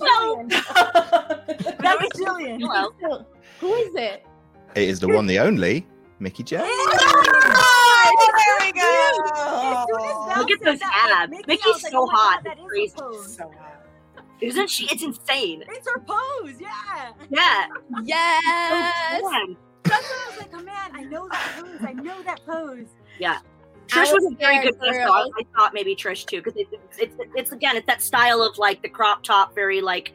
No. 0.00 0.36
Jillian. 0.50 1.78
That's 1.78 2.20
Jillian. 2.20 2.60
Hello. 2.60 3.24
Who 3.60 3.74
is 3.74 3.94
it? 3.94 4.26
It 4.74 4.88
is 4.88 5.00
the 5.00 5.08
one, 5.08 5.26
the 5.26 5.38
only 5.38 5.86
Mickie 6.20 6.42
James. 6.44 6.64
Oh, 6.66 8.12
there 8.70 8.72
we 8.72 8.80
As 8.80 9.86
soon 9.86 10.00
as 10.00 10.34
go. 10.34 10.40
Look 10.40 10.50
at 10.50 10.60
those 10.64 10.80
abs. 10.82 11.30
Mickie, 11.30 11.44
Mickie's 11.46 11.66
was 11.66 11.82
like, 11.82 11.92
so 11.92 12.06
hot. 12.06 12.44
God, 12.44 12.52
It's 12.52 12.54
that 12.54 12.58
is 12.58 12.68
crazy. 12.68 12.94
pose. 12.96 13.36
So 13.36 13.42
hot. 13.58 13.76
Isn't 14.40 14.70
she? 14.70 14.84
It's 14.86 15.02
insane. 15.02 15.64
It's 15.68 15.88
her 15.90 16.00
pose, 16.00 16.54
yeah. 16.60 17.12
Yeah. 17.30 17.66
Yes. 18.04 19.20
So. 19.20 19.56
That's 19.84 20.02
why 20.08 20.24
I 20.26 20.30
was 20.30 20.38
like, 20.38 20.50
oh 20.54 20.62
man, 20.62 20.90
I 20.94 21.02
know 21.04 21.28
that 21.28 21.52
pose. 21.58 21.80
I 21.88 21.92
know 21.92 22.22
that 22.22 22.40
pose. 22.46 22.86
Yeah. 23.18 23.38
Trish 23.88 24.12
was 24.12 24.22
was 24.22 24.32
a 24.32 24.36
very 24.36 24.62
good 24.62 24.80
guess. 24.80 24.92
girl. 24.92 25.12
I, 25.12 25.28
I 25.38 25.42
thought 25.56 25.74
maybe 25.74 25.96
Trish 25.96 26.24
too, 26.24 26.40
because 26.42 26.54
it's, 26.56 26.70
it's 26.98 27.16
it's 27.34 27.52
again 27.52 27.76
it's 27.76 27.86
that 27.86 28.00
style 28.02 28.40
of 28.40 28.56
like 28.56 28.82
the 28.82 28.88
crop 28.88 29.24
top, 29.24 29.52
very 29.54 29.80
like 29.80 30.12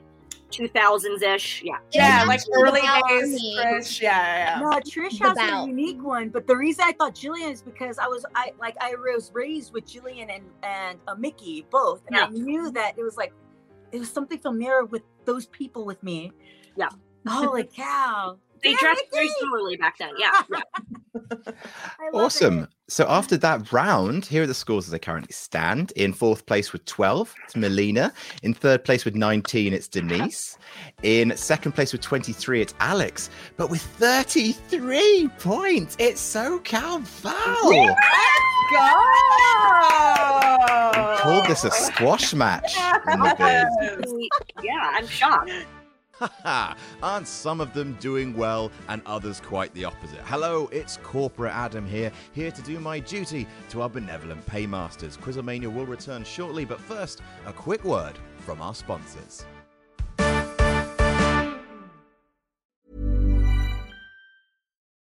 two 0.56 0.68
thousands 0.70 1.22
ish. 1.22 1.62
Yeah. 1.64 1.78
Yeah, 1.92 2.20
It's 2.20 2.28
like 2.28 2.42
early 2.54 2.80
about 2.80 3.08
days 3.10 3.34
me. 3.34 3.58
Trish. 3.58 4.02
Yeah, 4.02 4.56
yeah, 4.56 4.60
No, 4.60 4.72
Trish 4.80 5.20
has 5.20 5.38
a 5.38 5.68
unique 5.68 6.02
one, 6.02 6.30
but 6.30 6.48
the 6.48 6.56
reason 6.56 6.86
I 6.88 6.94
thought 6.94 7.14
Jillian 7.16 7.52
is 7.52 7.62
because 7.62 7.98
I 8.00 8.08
was 8.08 8.26
I 8.36 8.52
like 8.60 8.76
I 8.80 8.96
was 8.96 9.32
raised 9.34 9.74
with 9.74 9.86
Jillian 9.86 10.34
and 10.34 10.46
and 10.64 11.00
uh, 11.08 11.16
Mickie 11.16 11.66
both, 11.70 12.04
and 12.08 12.16
I 12.16 12.28
knew 12.30 12.72
that 12.72 12.98
it 12.98 13.04
was 13.04 13.18
like 13.18 13.34
it 13.92 14.00
was 14.00 14.10
something 14.10 14.40
familiar 14.40 14.86
with 14.86 15.04
those 15.26 15.48
people 15.48 15.86
with 15.86 16.02
me. 16.04 16.32
Yeah. 16.78 16.90
Holy 17.28 17.64
cow! 17.76 18.38
They 18.64 18.72
Yeah, 18.72 18.78
dressed 18.80 19.06
very 19.12 19.30
similarly 19.40 19.76
back 19.78 19.98
then. 19.98 20.14
Yeah. 20.18 20.42
yeah. 20.52 21.52
Awesome. 22.14 22.60
it. 22.64 22.70
So 22.88 23.04
mm-hmm. 23.04 23.14
after 23.14 23.38
that 23.38 23.72
round, 23.72 24.26
here 24.26 24.44
are 24.44 24.48
the 24.48 24.54
scores 24.54 24.86
as 24.86 24.92
they 24.92 25.00
currently 25.00 25.34
stand. 25.34 25.92
In 25.96 26.14
fourth 26.14 26.46
place 26.46 26.72
with 26.72 26.86
12, 26.86 27.34
it's 27.44 27.56
Melina. 27.56 28.14
In 28.44 28.54
third 28.54 28.84
place 28.84 29.06
with 29.06 29.16
19, 29.16 29.74
it's 29.74 29.88
Denise. 29.88 30.58
In 31.02 31.36
second 31.36 31.72
place 31.72 31.92
with 31.94 32.02
23, 32.02 32.62
it's 32.62 32.76
Alex. 32.80 33.30
But 33.58 33.70
with 33.70 33.82
33 33.82 35.30
points, 35.40 35.96
it's 36.00 36.22
SoCal 36.22 37.02
Val. 37.02 37.96
Go! 38.72 39.02
Called 41.22 41.48
this 41.48 41.64
a 41.64 41.72
squash 41.72 42.34
match. 42.34 42.76
in 43.12 43.20
the 43.20 43.36
biz. 43.38 44.30
yeah, 44.64 44.92
I'm 44.94 45.08
shocked. 45.08 45.52
Aren't 47.04 47.28
some 47.28 47.62
of 47.62 47.74
them 47.74 47.98
doing 48.00 48.36
well 48.36 48.72
and 48.88 49.02
others 49.06 49.40
quite 49.40 49.74
the 49.74 49.86
opposite? 49.86 50.22
Hello, 50.26 50.70
it's 50.72 50.98
Corporate 50.98 51.54
Adam 51.54 51.86
here, 51.86 52.12
here 52.34 52.52
to 52.52 52.62
do 52.62 52.80
my 52.80 53.00
duty 53.00 53.48
to 53.70 53.82
our 53.82 53.90
benevolent 53.90 54.46
paymasters. 54.46 55.18
Quizzlemania 55.18 55.74
will 55.74 55.86
return 55.86 56.24
shortly, 56.24 56.66
but 56.66 56.80
first, 56.80 57.22
a 57.46 57.54
quick 57.54 57.84
word 57.84 58.18
from 58.40 58.62
our 58.62 58.74
sponsors. 58.74 59.46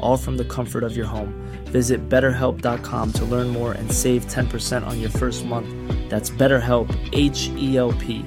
all 0.00 0.16
from 0.16 0.36
the 0.36 0.44
comfort 0.44 0.82
of 0.84 0.96
your 0.96 1.06
home. 1.06 1.32
Visit 1.66 2.08
betterhelp.com 2.08 3.12
to 3.12 3.24
learn 3.24 3.48
more 3.48 3.72
and 3.72 3.90
save 3.90 4.26
10% 4.26 4.86
on 4.86 5.00
your 5.00 5.10
first 5.10 5.46
month. 5.46 5.68
That's 6.10 6.30
BetterHelp, 6.30 6.94
H 7.12 7.48
E 7.56 7.76
L 7.76 7.92
P. 7.92 8.24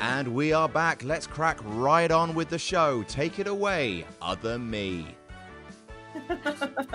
And 0.00 0.34
we 0.34 0.52
are 0.52 0.68
back. 0.68 1.04
Let's 1.04 1.26
crack 1.26 1.58
right 1.62 2.10
on 2.10 2.34
with 2.34 2.48
the 2.48 2.58
show. 2.58 3.04
Take 3.04 3.38
it 3.38 3.46
away, 3.46 4.04
other 4.20 4.58
me. 4.58 5.17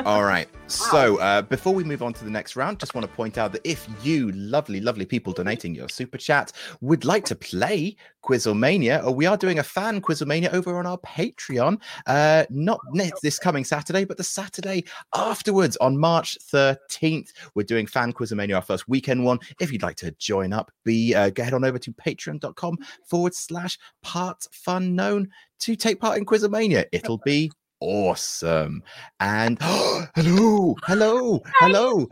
All 0.06 0.24
right. 0.24 0.50
So 0.68 1.18
uh, 1.18 1.44
before 1.44 1.74
we 1.74 1.84
move 1.84 2.02
on 2.02 2.14
to 2.14 2.24
the 2.24 2.30
next 2.30 2.56
round, 2.56 2.80
just 2.80 2.96
want 2.96 3.08
to 3.08 3.16
point 3.16 3.38
out 3.38 3.52
that 3.54 3.62
if 3.64 3.88
you 4.04 4.32
lovely, 4.32 4.82
lovely 4.82 5.06
people 5.06 5.34
donating 5.34 5.74
your 5.76 5.88
super 5.88 6.18
chat 6.18 6.52
would 6.82 7.06
like 7.06 7.26
to 7.26 7.36
play 7.36 7.96
Quizzlemania, 8.24 9.04
or 9.06 9.12
we 9.12 9.26
are 9.26 9.38
doing 9.38 9.60
a 9.60 9.64
fan 9.64 10.02
Quizzlemania 10.02 10.52
over 10.54 10.78
on 10.78 10.86
our 10.86 10.98
Patreon, 11.00 11.82
uh, 12.08 12.46
not 12.50 12.80
this 13.22 13.38
coming 13.38 13.64
Saturday, 13.64 14.06
but 14.06 14.18
the 14.18 14.24
Saturday 14.24 14.84
afterwards 15.16 15.78
on 15.78 15.98
March 15.98 16.38
13th. 16.52 17.30
We're 17.56 17.64
doing 17.64 17.86
fan 17.86 18.14
Quizzlemania, 18.14 18.56
our 18.56 18.62
first 18.62 18.88
weekend 18.88 19.24
one. 19.24 19.40
If 19.60 19.72
you'd 19.72 19.84
like 19.84 19.98
to 19.98 20.12
join 20.12 20.54
up, 20.54 20.72
be 20.84 21.14
uh, 21.14 21.30
go 21.30 21.44
head 21.44 21.54
on 21.54 21.66
over 21.66 21.78
to 21.80 21.92
patreon.com 21.92 22.78
forward 23.06 23.36
slash 23.36 23.78
part 24.02 24.46
fun 24.52 24.96
known 24.96 25.30
to 25.60 25.76
take 25.76 26.00
part 26.00 26.18
in 26.18 26.26
Quizzlemania. 26.26 26.86
It'll 26.92 27.20
be 27.20 27.52
awesome. 27.84 28.82
And 29.20 29.58
hello, 29.62 30.76
hello, 30.86 31.42
hello. 31.58 32.08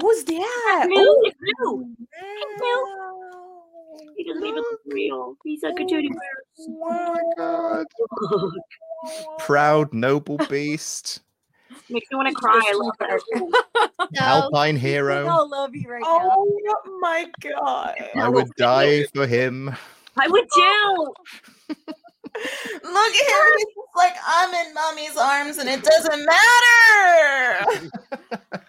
Who's 0.00 0.24
that? 0.24 0.86
Moo, 0.88 1.04
it's 1.22 1.38
Moo. 1.40 1.94
He 4.16 4.24
doesn't 4.24 4.44
even 4.44 4.56
look 4.56 4.80
real. 4.86 5.36
He's 5.44 5.62
like 5.62 5.78
a 5.80 5.84
teddy 5.84 6.08
bear. 6.08 6.18
Oh 6.58 7.06
my 7.06 7.22
god. 7.36 7.86
Proud 9.38 9.94
noble 9.94 10.38
beast, 10.48 11.20
Makes 11.90 12.10
me 12.10 12.16
want 12.16 12.28
to 12.28 12.34
cry. 12.34 12.60
I 12.64 12.74
love 12.74 12.94
that. 13.00 13.20
So, 13.34 14.08
alpine 14.20 14.76
hero. 14.76 15.28
all 15.28 15.48
love 15.48 15.74
you 15.74 15.88
right 15.88 16.02
now. 16.02 16.30
Oh 16.30 16.98
my 17.00 17.26
god. 17.40 17.94
I 18.16 18.28
would 18.28 18.48
die 18.56 19.04
for 19.14 19.26
him. 19.26 19.74
I 20.16 20.28
would 20.28 20.44
too. 20.54 21.14
Look 22.34 23.14
at 23.14 23.28
him. 23.28 23.52
He's 23.56 23.66
just 23.66 23.96
like, 23.96 24.14
I'm 24.26 24.54
in 24.66 24.74
mommy's 24.74 25.16
arms 25.16 25.58
and 25.58 25.68
it 25.68 25.82
doesn't 25.82 26.26
matter. 26.26 27.90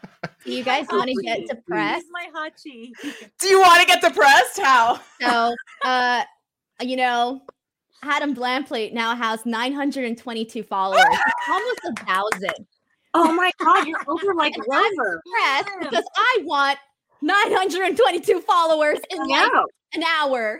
do 0.45 0.51
you 0.51 0.64
guys 0.64 0.86
want 0.91 1.09
to 1.09 1.24
get 1.24 1.47
depressed? 1.47 2.05
He's 2.05 2.11
my 2.11 2.28
hachi. 2.36 2.91
Do 3.39 3.47
you 3.47 3.59
want 3.61 3.82
to 3.82 3.88
get 3.88 4.01
depressed? 4.01 4.59
How? 4.59 4.99
So, 5.22 5.55
uh, 5.86 6.24
you 6.82 6.97
know, 6.97 7.41
Adam 8.03 8.36
Blamplate 8.36 8.93
now 8.93 9.16
has 9.16 9.45
922 9.45 10.64
followers, 10.64 11.03
almost 11.49 11.80
a 11.86 12.05
thousand. 12.05 12.68
Oh 13.14 13.32
my 13.32 13.51
god, 13.59 13.88
you're 13.88 13.99
over 14.07 14.34
like 14.36 14.55
And 14.55 14.66
I'm. 14.72 14.91
Depressed 14.93 15.80
because 15.80 16.05
I 16.16 16.39
want 16.43 16.80
922 17.22 18.41
followers 18.41 18.99
in 19.09 19.28
like 19.28 19.51
an 19.93 20.03
hour. 20.03 20.59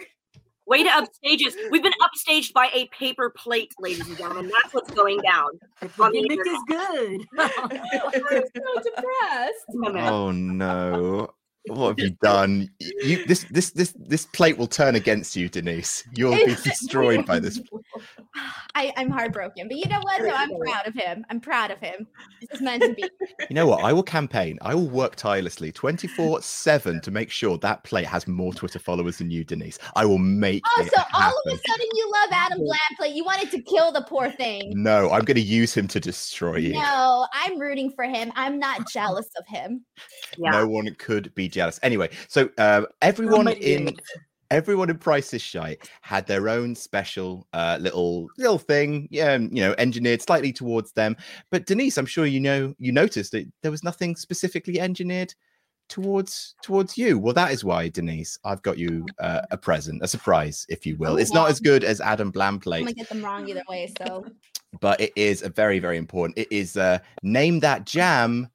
Way 0.66 0.84
to 0.84 0.90
upstage 0.90 1.46
us. 1.46 1.56
We've 1.72 1.84
been 1.84 1.94
upstaged 2.02 2.54
by 2.54 2.70
a 2.74 2.88
paper 2.88 3.30
plate, 3.30 3.74
ladies 3.80 4.08
and 4.08 4.18
gentlemen. 4.18 4.50
That's 4.62 4.74
what's 4.74 4.92
going 4.92 5.20
down. 5.20 5.50
The 5.82 5.90
On 6.00 6.12
the 6.12 6.22
gimmick 6.22 6.48
is 6.48 6.64
good. 6.68 7.22
I'm 7.40 8.44
so 8.56 8.82
depressed. 8.82 9.66
Oh 10.10 10.32
no. 10.32 11.34
What 11.68 11.90
have 11.90 12.00
you 12.00 12.16
done? 12.22 12.70
You 12.80 13.26
this 13.26 13.46
this 13.50 13.72
this 13.72 13.94
this 13.98 14.26
plate 14.26 14.58
will 14.58 14.68
turn 14.68 14.96
against 14.96 15.36
you, 15.36 15.48
Denise. 15.48 16.04
You'll 16.16 16.36
be 16.36 16.56
destroyed 16.56 17.26
by 17.26 17.40
this. 17.40 17.62
I, 18.76 18.92
I'm 18.98 19.10
heartbroken, 19.12 19.68
but 19.68 19.78
you 19.78 19.88
know 19.88 20.00
what? 20.02 20.20
Though 20.22 20.30
I'm 20.32 20.50
proud 20.60 20.88
of 20.88 20.94
him. 20.96 21.24
I'm 21.30 21.40
proud 21.40 21.70
of 21.72 21.80
him. 21.80 22.08
This 22.42 22.50
is 22.52 22.62
meant 22.62 22.82
to 22.84 22.94
be. 22.94 23.04
You 23.50 23.56
know 23.56 23.68
what? 23.68 23.84
I 23.84 23.94
will 23.94 24.04
campaign. 24.04 24.58
I 24.62 24.74
will 24.74 24.88
work 24.90 25.16
tirelessly 25.16 25.72
24 25.72 26.42
7 26.42 27.02
to 27.02 27.12
make 27.12 27.30
sure 27.30 27.58
that 27.60 27.84
plate 27.84 28.06
has 28.06 28.28
more 28.28 28.54
Twitter 28.54 28.80
followers 28.80 29.18
than 29.18 29.30
you, 29.30 29.44
Denise. 29.44 29.78
I 29.96 30.06
will 30.06 30.18
make 30.18 30.64
Oh, 30.78 30.82
it 30.82 30.92
so 30.94 31.02
all 31.14 31.22
happen. 31.22 31.36
of 31.48 31.54
a 31.54 31.58
sudden 31.68 31.88
you 31.94 32.12
love 32.12 32.30
Adam 32.32 32.60
Blamplate. 32.60 33.16
You 33.16 33.24
wanted 33.26 33.52
to 33.52 33.62
kill 33.62 33.92
the 33.92 34.02
poor 34.04 34.32
thing. 34.32 34.72
No, 34.76 35.12
I'm 35.12 35.24
going 35.26 35.36
to 35.36 35.42
use 35.42 35.74
him 35.76 35.88
to 35.90 36.00
destroy 36.00 36.56
you. 36.58 36.74
No, 36.74 37.28
I'm 37.34 37.60
rooting 37.60 37.92
for 37.92 38.06
him. 38.06 38.32
I'm 38.36 38.58
not 38.60 38.90
jealous 38.90 39.28
of 39.38 39.46
him. 39.48 39.84
Yeah. 40.38 40.52
No 40.52 40.68
one 40.68 40.94
could 40.98 41.34
be 41.36 41.48
jealous. 41.54 41.80
Anyway, 41.84 42.10
so 42.28 42.50
uh, 42.58 42.84
everyone 43.02 43.48
in 43.48 43.96
everyone 44.52 44.90
in 44.90 44.98
Price 44.98 45.34
is 45.34 45.42
Shy 45.42 45.78
had 46.02 46.28
their 46.28 46.50
own 46.50 46.76
special 46.76 47.48
uh, 47.54 47.78
little 47.80 48.28
little 48.38 48.60
thing, 48.60 49.08
yeah, 49.12 49.38
you 49.38 49.62
know, 49.62 49.74
engineered 49.78 50.22
slightly 50.22 50.54
towards 50.54 50.92
them. 50.94 51.16
But 51.52 51.66
Denise, 51.66 51.98
I'm 51.98 52.06
sure 52.06 52.26
you 52.26 52.40
know 52.40 52.74
you 52.78 52.92
noticed 52.92 53.32
that 53.32 53.48
there 53.62 53.72
was 53.72 53.84
nothing 53.84 54.16
specifically 54.16 54.80
engineered 54.80 55.34
towards 55.90 56.56
towards 56.62 56.98
you. 56.98 57.20
Well, 57.20 57.34
that 57.34 57.52
is 57.52 57.64
why, 57.64 57.90
Denise, 57.90 58.38
I've 58.44 58.62
got 58.62 58.78
you 58.78 59.06
uh, 59.20 59.42
a 59.52 59.58
present, 59.58 60.04
a 60.04 60.08
surprise, 60.08 60.66
if 60.70 60.86
you 60.86 60.98
will. 60.98 61.14
Oh, 61.14 61.18
it's 61.18 61.34
not 61.34 61.50
as 61.50 61.60
good 61.60 61.84
as 61.84 62.02
Adam 62.02 62.32
Bland 62.32 62.64
I'm 62.66 62.82
gonna 62.82 62.94
get 62.94 63.10
them 63.10 63.24
wrong 63.24 63.48
either 63.48 63.64
way. 63.70 63.92
So 63.98 64.26
but 64.80 65.00
it 65.00 65.14
is 65.16 65.42
a 65.42 65.50
very 65.50 65.80
very 65.80 65.98
important. 65.98 66.38
It 66.38 66.52
is 66.52 66.78
uh, 66.78 67.00
name 67.22 67.60
that 67.62 67.86
jam, 67.86 68.50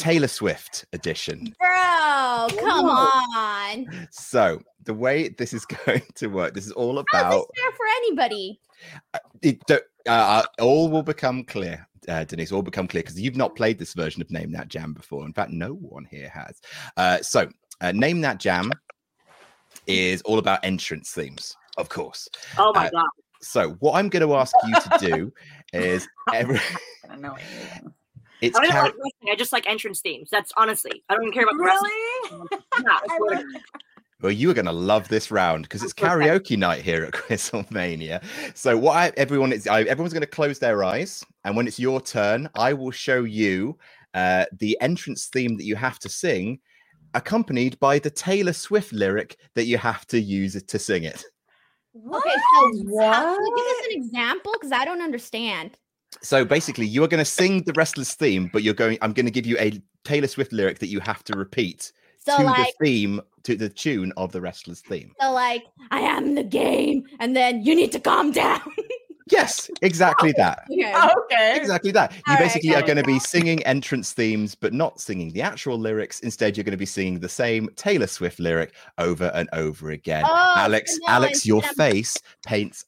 Taylor 0.00 0.28
Swift 0.28 0.86
edition. 0.94 1.54
bro, 1.60 2.48
come 2.58 2.86
on. 2.86 4.08
So 4.10 4.60
the 4.84 4.94
way 4.94 5.28
this 5.28 5.52
is 5.52 5.64
going 5.86 6.02
to 6.14 6.26
work, 6.28 6.54
this 6.54 6.64
is 6.66 6.72
all 6.72 6.98
about. 6.98 7.06
How's 7.12 7.34
about. 7.34 7.46
this 7.54 7.62
fair 7.62 7.72
for 7.72 7.86
anybody? 7.98 8.60
it, 9.42 9.64
don't- 9.66 9.82
uh, 10.08 10.42
all 10.58 10.88
will 10.88 11.02
become 11.02 11.44
clear, 11.44 11.86
uh, 12.08 12.24
Denise. 12.24 12.50
All 12.50 12.62
become 12.62 12.88
clear 12.88 13.02
because 13.02 13.20
you've 13.20 13.36
not 13.36 13.54
played 13.54 13.78
this 13.78 13.92
version 13.92 14.22
of 14.22 14.30
Name 14.30 14.50
That 14.52 14.68
Jam 14.68 14.94
before. 14.94 15.26
In 15.26 15.34
fact, 15.34 15.50
no 15.50 15.74
one 15.74 16.06
here 16.06 16.30
has. 16.30 16.58
Uh, 16.96 17.18
so, 17.20 17.48
uh, 17.82 17.92
Name 17.92 18.22
That 18.22 18.38
Jam 18.40 18.72
is 19.86 20.22
all 20.22 20.38
about 20.38 20.60
entrance 20.64 21.10
themes, 21.12 21.54
of 21.76 21.90
course. 21.90 22.26
Oh 22.56 22.72
my 22.74 22.86
Uh, 22.86 22.90
god. 22.90 23.06
So, 23.42 23.70
what 23.80 23.94
I'm 23.96 24.08
going 24.08 24.26
to 24.26 24.34
ask 24.34 24.54
you 24.66 24.74
to 24.74 24.98
do 24.98 25.32
is 25.78 26.08
every. 26.32 26.58
I 28.42 28.48
don't. 28.48 28.48
It's 28.48 28.58
I 28.58 28.60
don't 28.60 28.68
even 28.68 28.82
like 28.82 28.94
wrestling. 28.94 29.32
I 29.32 29.36
just 29.36 29.52
like 29.52 29.66
entrance 29.66 30.00
themes. 30.00 30.28
That's 30.30 30.52
honestly. 30.56 31.02
I 31.08 31.14
don't 31.14 31.24
even 31.24 31.32
care 31.32 31.44
about 31.44 31.56
the 31.56 31.64
wrestling. 31.64 31.92
Really? 32.32 32.62
Yeah, 32.82 32.98
I 33.02 33.16
swear 33.16 33.36
to 33.36 33.42
God. 33.42 33.62
Well, 34.22 34.32
you 34.32 34.50
are 34.50 34.54
going 34.54 34.66
to 34.66 34.72
love 34.72 35.08
this 35.08 35.30
round 35.30 35.62
because 35.62 35.82
it's 35.82 35.94
karaoke 35.94 36.56
night 36.56 36.82
here 36.82 37.04
at 37.04 37.12
Quizzlemania. 37.14 38.22
So, 38.54 38.76
what 38.76 38.96
I, 38.96 39.12
everyone 39.16 39.52
is, 39.52 39.66
I, 39.66 39.82
everyone's 39.82 40.12
going 40.12 40.20
to 40.20 40.26
close 40.26 40.58
their 40.58 40.84
eyes, 40.84 41.24
and 41.44 41.56
when 41.56 41.66
it's 41.66 41.78
your 41.78 42.00
turn, 42.00 42.48
I 42.54 42.74
will 42.74 42.90
show 42.90 43.24
you 43.24 43.78
uh, 44.12 44.44
the 44.58 44.76
entrance 44.80 45.26
theme 45.26 45.56
that 45.56 45.64
you 45.64 45.74
have 45.76 45.98
to 46.00 46.08
sing, 46.08 46.60
accompanied 47.14 47.78
by 47.80 47.98
the 47.98 48.10
Taylor 48.10 48.52
Swift 48.52 48.92
lyric 48.92 49.38
that 49.54 49.64
you 49.64 49.78
have 49.78 50.06
to 50.08 50.20
use 50.20 50.62
to 50.62 50.78
sing 50.78 51.04
it. 51.04 51.24
Okay, 51.96 52.30
so 52.30 53.00
how, 53.00 53.34
can 53.34 53.46
you 53.46 53.56
give 53.56 53.66
us 53.66 53.86
an 53.86 54.02
example? 54.02 54.52
Because 54.52 54.72
I 54.72 54.84
don't 54.84 55.02
understand. 55.02 55.78
So, 56.22 56.44
basically, 56.44 56.86
you 56.86 57.04
are 57.04 57.08
going 57.08 57.24
to 57.24 57.30
sing 57.30 57.62
the 57.64 57.72
wrestler's 57.72 58.14
theme, 58.14 58.50
but 58.52 58.62
you're 58.62 58.74
going. 58.74 58.98
I'm 59.02 59.12
going 59.12 59.26
to 59.26 59.32
give 59.32 59.46
you 59.46 59.56
a 59.58 59.80
Taylor 60.04 60.26
Swift 60.26 60.52
lyric 60.52 60.78
that 60.80 60.88
you 60.88 61.00
have 61.00 61.24
to 61.24 61.36
repeat 61.36 61.92
So 62.18 62.36
to 62.38 62.44
like, 62.44 62.74
the 62.78 62.84
theme, 62.84 63.20
to 63.44 63.54
the 63.54 63.68
tune 63.68 64.12
of 64.16 64.32
the 64.32 64.40
wrestler's 64.40 64.80
theme. 64.80 65.12
so 65.20 65.32
like, 65.32 65.64
I 65.90 66.00
am 66.00 66.34
the 66.34 66.44
game, 66.44 67.04
and 67.20 67.36
then 67.36 67.64
you 67.64 67.74
need 67.74 67.92
to 67.92 68.00
calm 68.00 68.32
down. 68.32 68.60
Yes, 69.30 69.70
exactly 69.82 70.32
that. 70.36 70.64
okay. 70.70 70.92
Oh, 70.94 71.24
okay. 71.24 71.56
Exactly 71.56 71.92
that. 71.92 72.12
You 72.12 72.22
All 72.28 72.34
right, 72.34 72.42
basically 72.42 72.70
got 72.70 72.82
are 72.82 72.86
going 72.86 72.98
to 72.98 73.04
be 73.04 73.18
singing 73.18 73.62
entrance 73.64 74.12
themes, 74.12 74.54
but 74.54 74.72
not 74.72 75.00
singing 75.00 75.32
the 75.32 75.42
actual 75.42 75.78
lyrics. 75.78 76.20
Instead, 76.20 76.56
you're 76.56 76.64
going 76.64 76.72
to 76.72 76.78
be 76.78 76.86
singing 76.86 77.20
the 77.20 77.28
same 77.28 77.68
Taylor 77.76 78.06
Swift 78.06 78.40
lyric 78.40 78.74
over 78.98 79.30
and 79.34 79.48
over 79.52 79.90
again. 79.90 80.24
Oh, 80.26 80.54
Alex, 80.56 80.98
Alex, 81.06 81.46
your 81.46 81.62
face 81.62 82.16
paints 82.44 82.84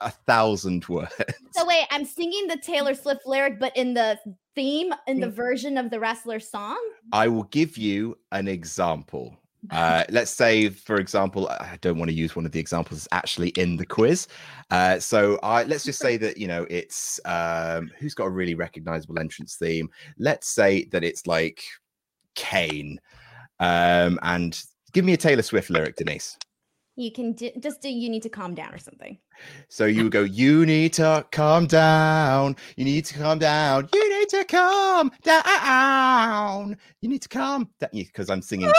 a 0.00 0.10
thousand 0.10 0.88
words. 0.88 1.12
So 1.52 1.66
wait, 1.66 1.86
I'm 1.90 2.04
singing 2.04 2.46
the 2.46 2.56
Taylor 2.56 2.94
Swift 2.94 3.26
lyric, 3.26 3.58
but 3.58 3.76
in 3.76 3.94
the 3.94 4.18
theme, 4.54 4.92
in 5.06 5.20
the 5.20 5.28
version 5.30 5.76
of 5.76 5.90
the 5.90 6.00
wrestler 6.00 6.40
song. 6.40 6.78
I 7.12 7.28
will 7.28 7.44
give 7.44 7.76
you 7.76 8.16
an 8.32 8.48
example. 8.48 9.36
Uh, 9.70 10.04
let's 10.08 10.30
say, 10.30 10.70
for 10.70 10.96
example, 10.96 11.46
I 11.50 11.76
don't 11.82 11.98
want 11.98 12.10
to 12.10 12.16
use 12.16 12.34
one 12.34 12.46
of 12.46 12.52
the 12.52 12.58
examples 12.58 13.00
that's 13.00 13.08
actually 13.12 13.50
in 13.50 13.76
the 13.76 13.84
quiz. 13.84 14.26
Uh, 14.70 14.98
so 14.98 15.38
I, 15.42 15.64
let's 15.64 15.84
just 15.84 15.98
say 15.98 16.16
that 16.16 16.38
you 16.38 16.48
know 16.48 16.66
it's 16.70 17.20
um, 17.26 17.90
who's 17.98 18.14
got 18.14 18.24
a 18.24 18.30
really 18.30 18.54
recognizable 18.54 19.18
entrance 19.18 19.56
theme. 19.56 19.90
Let's 20.16 20.48
say 20.48 20.84
that 20.92 21.04
it's 21.04 21.26
like 21.26 21.62
Kane, 22.36 22.98
um, 23.58 24.18
and 24.22 24.58
give 24.92 25.04
me 25.04 25.12
a 25.12 25.18
Taylor 25.18 25.42
Swift 25.42 25.68
lyric, 25.68 25.96
Denise. 25.96 26.38
You 27.00 27.10
can 27.10 27.34
just 27.34 27.80
do. 27.80 27.88
You 27.88 28.10
need 28.10 28.22
to 28.24 28.28
calm 28.28 28.54
down 28.54 28.74
or 28.74 28.78
something. 28.78 29.18
So 29.68 29.86
you 29.86 30.02
would 30.04 30.12
go, 30.12 30.22
you 30.22 30.66
need 30.66 30.92
to 30.94 31.24
calm 31.32 31.66
down. 31.66 32.56
You 32.76 32.84
need 32.84 33.06
to 33.06 33.14
calm 33.14 33.38
down. 33.38 33.88
You 33.94 34.20
need 34.20 34.28
to 34.28 34.44
calm 34.44 35.10
down. 35.22 36.76
You 37.00 37.08
need 37.08 37.22
to 37.22 37.28
calm 37.28 37.68
down 37.80 37.90
because 37.92 38.28
I'm 38.28 38.42
singing 38.42 38.70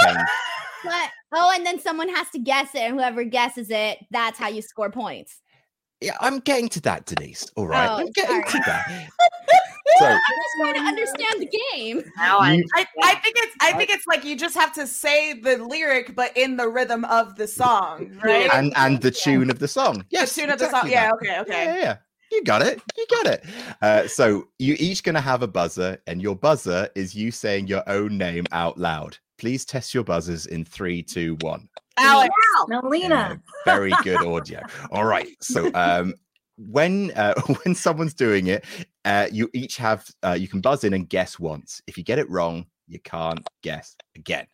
But 0.84 1.10
oh, 1.34 1.52
and 1.56 1.66
then 1.66 1.80
someone 1.80 2.10
has 2.10 2.30
to 2.32 2.40
guess 2.40 2.76
it, 2.76 2.82
and 2.82 2.94
whoever 2.94 3.24
guesses 3.24 3.70
it, 3.72 3.98
that's 4.12 4.38
how 4.38 4.50
you 4.50 4.62
score 4.62 4.92
points. 4.92 5.42
Yeah, 6.00 6.18
I'm 6.20 6.40
getting 6.40 6.68
to 6.70 6.82
that, 6.82 7.06
Denise. 7.06 7.50
All 7.56 7.68
right, 7.68 7.90
Oh, 7.90 7.98
I'm 7.98 8.12
getting 8.12 8.44
to 8.44 8.60
that. 8.66 9.10
So 10.00 10.06
I'm 10.08 10.18
just 10.18 10.56
trying 10.60 10.74
to 10.74 10.80
understand 10.82 11.36
the 11.40 11.60
game. 11.74 12.04
Now 12.18 12.40
I, 12.40 12.62
I, 12.76 12.86
I 13.04 13.16
think 13.16 13.36
it's 13.38 13.56
I 13.62 13.74
think 13.74 13.90
it's 13.90 14.08
like 14.08 14.24
you 14.24 14.36
just 14.36 14.56
have 14.56 14.74
to 14.74 14.88
say 14.88 15.34
the 15.34 15.58
lyric 15.58 16.16
but 16.16 16.36
in 16.38 16.58
the 16.58 16.68
rhythm 16.68 17.06
of 17.06 17.36
the 17.36 17.48
song, 17.48 18.12
right? 18.24 18.50
and 18.54 18.74
and 18.76 19.02
the 19.02 19.12
tune 19.12 19.50
of 19.50 19.60
the 19.60 19.68
song. 19.68 20.06
Yes, 20.10 20.34
the 20.36 20.42
tune 20.42 20.50
of 20.52 20.60
the 20.60 20.70
song. 20.70 20.88
exactly 20.88 20.92
Yeah, 20.92 21.12
okay, 21.14 21.40
okay. 21.42 21.66
Yeah, 21.66 21.82
yeah, 21.82 21.98
you 22.32 22.44
got 22.44 22.62
it. 22.62 22.82
You 22.98 23.06
got 23.10 23.28
it. 23.28 23.46
Uh, 23.82 24.08
so 24.08 24.48
you 24.60 24.76
each 24.80 25.04
gonna 25.04 25.22
have 25.22 25.44
a 25.44 25.48
buzzer, 25.48 25.98
and 26.08 26.22
your 26.22 26.36
buzzer 26.36 26.90
is 26.96 27.16
you 27.16 27.32
saying 27.32 27.68
your 27.68 27.84
own 27.88 28.18
name 28.18 28.46
out 28.52 28.78
loud. 28.78 29.18
Please 29.38 29.66
test 29.66 29.94
your 29.94 30.04
buzzers 30.04 30.46
in 30.46 30.64
three, 30.64 31.02
two, 31.02 31.36
one. 31.42 31.68
Alex. 31.98 32.34
Melina. 32.68 33.10
Yeah, 33.10 33.36
very 33.66 33.94
good 34.04 34.22
audio. 34.26 34.62
All 34.92 35.06
right. 35.06 35.28
So 35.42 35.72
um 35.74 36.16
when 36.58 37.12
uh, 37.12 37.34
when 37.64 37.76
someone's 37.76 38.14
doing 38.14 38.48
it, 38.48 38.66
uh, 39.06 39.28
you 39.32 39.50
each 39.54 39.78
have 39.78 40.08
uh, 40.24 40.34
you 40.40 40.48
can 40.48 40.62
buzz 40.62 40.84
in 40.84 40.94
and 40.94 41.10
guess 41.10 41.40
once. 41.40 41.82
If 41.88 41.98
you 41.98 42.04
get 42.04 42.20
it 42.20 42.30
wrong, 42.30 42.66
you 42.88 43.00
can't 43.00 43.46
guess 43.62 43.96
again 44.16 44.46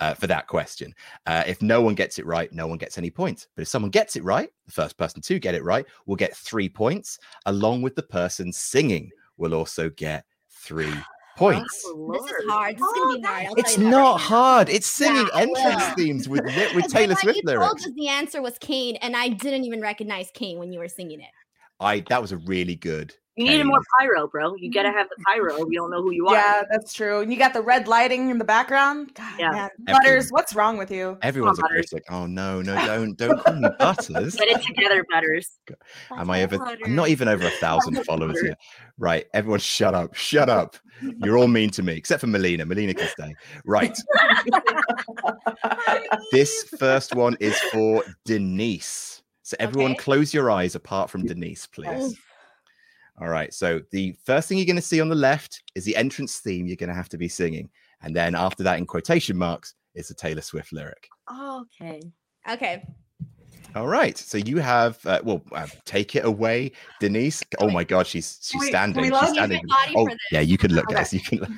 uh, 0.00 0.14
for 0.14 0.26
that 0.26 0.46
question. 0.48 0.94
Uh, 1.26 1.44
if 1.46 1.62
no 1.62 1.80
one 1.80 1.94
gets 1.94 2.18
it 2.18 2.26
right, 2.26 2.52
no 2.52 2.66
one 2.66 2.78
gets 2.78 2.98
any 2.98 3.10
points. 3.10 3.46
But 3.54 3.62
if 3.62 3.68
someone 3.68 3.90
gets 3.90 4.16
it 4.16 4.24
right, 4.24 4.50
the 4.66 4.72
first 4.72 4.98
person 4.98 5.22
to 5.22 5.38
get 5.38 5.54
it 5.54 5.62
right 5.64 5.86
will 6.06 6.16
get 6.16 6.36
three 6.36 6.68
points, 6.68 7.18
along 7.46 7.82
with 7.82 7.94
the 7.94 8.02
person 8.02 8.52
singing 8.52 9.10
will 9.36 9.54
also 9.54 9.90
get 9.90 10.24
three 10.50 10.92
points. 11.36 11.82
Oh, 11.86 12.12
This 12.12 12.22
is 12.32 12.50
hard. 12.50 12.76
This 12.76 12.82
is 12.82 12.92
gonna 12.92 13.18
be 13.20 13.26
hard. 13.26 13.46
I'll 13.46 13.56
It's 13.56 13.74
tell 13.74 13.84
you 13.84 13.90
that 13.90 13.90
not 13.90 14.12
right 14.12 14.20
now. 14.20 14.26
hard. 14.28 14.68
It's 14.68 14.86
singing 14.86 15.26
Yeah, 15.32 15.40
entrance 15.40 15.88
will. 15.88 15.94
themes 15.96 16.28
with 16.28 16.44
with 16.74 16.84
And 16.84 16.90
Taylor 16.92 17.14
like, 17.14 17.22
Swift 17.22 17.36
you 17.36 17.42
told 17.42 17.58
lyrics. 17.60 17.86
us 17.86 17.92
the 17.96 18.08
answer 18.08 18.42
was 18.42 18.58
Kane, 18.58 18.96
and 18.96 19.16
I 19.16 19.28
didn't 19.28 19.64
even 19.64 19.80
recognize 19.80 20.30
Kane 20.34 20.58
when 20.58 20.72
you 20.72 20.78
were 20.78 20.88
singing 20.88 21.20
it. 21.20 21.30
I 21.80 22.00
that 22.08 22.20
was 22.22 22.32
a 22.32 22.36
really 22.38 22.76
good. 22.76 23.14
You 23.36 23.44
needed 23.46 23.58
Kane. 23.58 23.66
more 23.66 23.80
pyro, 23.98 24.28
bro. 24.28 24.54
You 24.54 24.70
gotta 24.70 24.90
mm-hmm. 24.90 24.98
have 24.98 25.08
the 25.08 25.22
pyro. 25.24 25.58
or 25.58 25.66
We 25.66 25.74
don't 25.74 25.90
know 25.90 26.02
who 26.02 26.12
you 26.12 26.28
are. 26.28 26.34
Yeah, 26.34 26.62
that's 26.70 26.92
true. 26.92 27.20
And 27.20 27.32
you 27.32 27.38
got 27.38 27.52
the 27.52 27.62
red 27.62 27.88
lighting 27.88 28.30
in 28.30 28.38
the 28.38 28.44
background. 28.44 29.12
God, 29.14 29.40
Yeah. 29.40 29.50
man. 29.50 29.70
Everyone. 29.88 30.02
Butters, 30.02 30.30
what's 30.30 30.54
wrong 30.54 30.76
with 30.78 30.90
you? 30.90 31.18
Everyone's 31.22 31.58
a 31.58 31.62
Butters. 31.62 31.90
critic. 31.90 32.04
Oh 32.10 32.26
no, 32.26 32.62
no, 32.62 32.74
don't 32.86 33.18
don't 33.18 33.42
call 33.42 33.54
me 33.54 33.68
Butters. 33.78 34.36
Get 34.36 34.48
it 34.48 34.62
together, 34.62 35.04
Butters. 35.10 35.58
Am 36.16 36.30
I 36.30 36.42
ever? 36.42 36.58
I'm 36.84 36.94
not 36.94 37.08
even 37.08 37.26
over 37.26 37.44
a 37.46 37.50
thousand 37.50 38.04
followers 38.04 38.40
here. 38.40 38.56
Right, 38.98 39.26
everyone, 39.34 39.58
shut 39.58 39.94
up, 39.94 40.14
shut 40.14 40.48
up. 40.48 40.76
You're 41.24 41.36
all 41.36 41.48
mean 41.48 41.70
to 41.70 41.82
me, 41.82 41.94
except 41.94 42.20
for 42.20 42.28
Melina. 42.28 42.64
Melina 42.64 42.94
can 42.94 43.08
stay. 43.08 43.34
Right. 43.64 43.98
this 46.30 46.64
first 46.78 47.16
one 47.16 47.36
is 47.40 47.58
for 47.72 48.04
Denise. 48.24 49.22
So 49.42 49.56
everyone, 49.58 49.92
Okay. 49.92 50.00
close 50.00 50.32
your 50.32 50.50
eyes 50.52 50.76
apart 50.76 51.10
from 51.10 51.26
Denise, 51.26 51.66
please. 51.66 52.16
All 53.20 53.28
right. 53.28 53.52
So 53.54 53.80
the 53.90 54.16
first 54.24 54.48
thing 54.48 54.58
you're 54.58 54.66
going 54.66 54.76
to 54.76 54.82
see 54.82 55.00
on 55.00 55.08
the 55.08 55.14
left 55.14 55.62
is 55.74 55.84
the 55.84 55.94
entrance 55.96 56.38
theme 56.38 56.66
you're 56.66 56.76
going 56.76 56.88
to 56.88 56.94
have 56.94 57.08
to 57.10 57.18
be 57.18 57.28
singing, 57.28 57.70
and 58.02 58.14
then 58.14 58.34
after 58.34 58.62
that, 58.64 58.78
in 58.78 58.86
quotation 58.86 59.36
marks, 59.36 59.74
is 59.94 60.08
the 60.08 60.14
Taylor 60.14 60.40
Swift 60.42 60.72
lyric. 60.72 61.08
okay. 61.30 62.00
Okay. 62.50 62.84
All 63.76 63.86
right. 63.88 64.16
So 64.18 64.38
you 64.38 64.58
have 64.58 65.04
uh, 65.06 65.20
well, 65.24 65.42
uh, 65.52 65.66
take 65.84 66.14
it 66.16 66.24
away, 66.24 66.72
Denise. 67.00 67.42
Oh 67.60 67.70
my 67.70 67.82
God, 67.84 68.06
she's 68.06 68.38
she's 68.42 68.60
can 68.62 68.68
standing. 68.70 69.04
She's? 69.04 69.28
Standing. 69.30 69.60
Oh 69.96 70.04
for 70.04 70.10
this. 70.10 70.18
yeah, 70.30 70.40
you 70.40 70.58
can 70.58 70.72
look, 70.72 70.86
Okay. 70.86 70.94
guys. 70.96 71.12
You 71.12 71.20
can 71.20 71.38
look. 71.38 71.50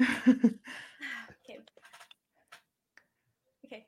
Okay. 1.44 1.58
Okay. 3.66 3.86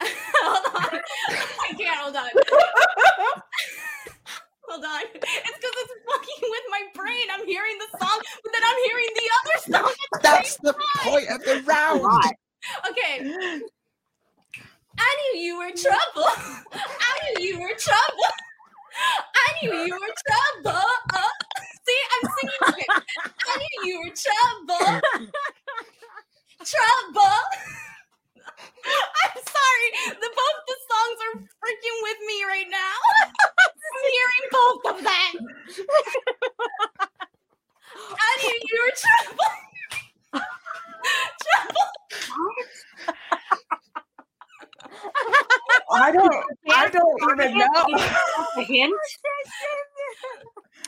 hold 0.02 0.66
on. 0.74 1.00
I 1.28 1.74
can't. 1.78 1.98
Hold 2.00 2.16
on. 2.16 3.42
Hold 4.72 4.84
on. 4.92 5.00
It's 5.14 5.22
because 5.22 5.76
it's 5.76 5.94
fucking 6.06 6.50
with 6.50 6.66
my 6.70 6.82
brain. 6.94 7.26
I'm 7.32 7.46
hearing 7.46 7.78
the 7.78 7.98
song, 7.98 8.20
but 8.42 8.52
then 8.52 8.62
I'm 8.64 8.80
hearing 8.86 9.12
the 9.14 9.30
other 9.38 9.56
song. 9.84 9.94
the 10.12 10.20
That's 10.22 10.56
the 10.58 10.72
time. 10.72 10.82
point 11.04 11.28
of 11.30 11.40
the 11.44 11.62
round. 11.66 12.00
Okay. 12.90 13.60
I 14.98 15.16
knew 15.34 15.40
you 15.40 15.58
were 15.58 15.72
trouble. 15.72 16.28
I 16.72 17.34
knew 17.38 17.46
you 17.46 17.60
were 17.60 17.74
trouble. 17.78 18.30
I 19.34 19.48
knew 19.62 19.74
you 19.86 19.94
were 19.94 20.14
trouble. 20.28 20.82
Uh, 21.14 21.28
see, 21.86 22.00
I'm 22.12 22.30
singing 22.38 22.84
it. 22.88 23.04
I 23.48 23.58
knew 23.58 23.90
you 23.90 24.00
were 24.02 24.14
trouble. 24.14 25.00
Trouble. 26.64 27.36
I'm 28.84 29.36
sorry. 29.36 29.88
The 30.20 30.30
both 30.30 30.58
the 30.66 30.76
songs 30.90 31.18
are 31.26 31.34
freaking 31.40 31.98
with 32.02 32.20
me 32.26 32.44
right 32.44 32.68
now. 32.70 32.96
I'm 33.92 34.06
hearing 34.10 34.44
both 34.50 34.82
of 34.92 34.98
them. 35.04 35.32
Annie, 37.92 38.58
you 38.64 38.76
were 38.80 38.94
trouble. 38.96 39.50
trouble. 41.42 41.86
I 45.92 46.10
don't. 46.12 46.44
I 46.70 46.88
don't 46.88 47.40
even 47.40 47.58
know. 47.58 48.64
hint. 48.64 48.94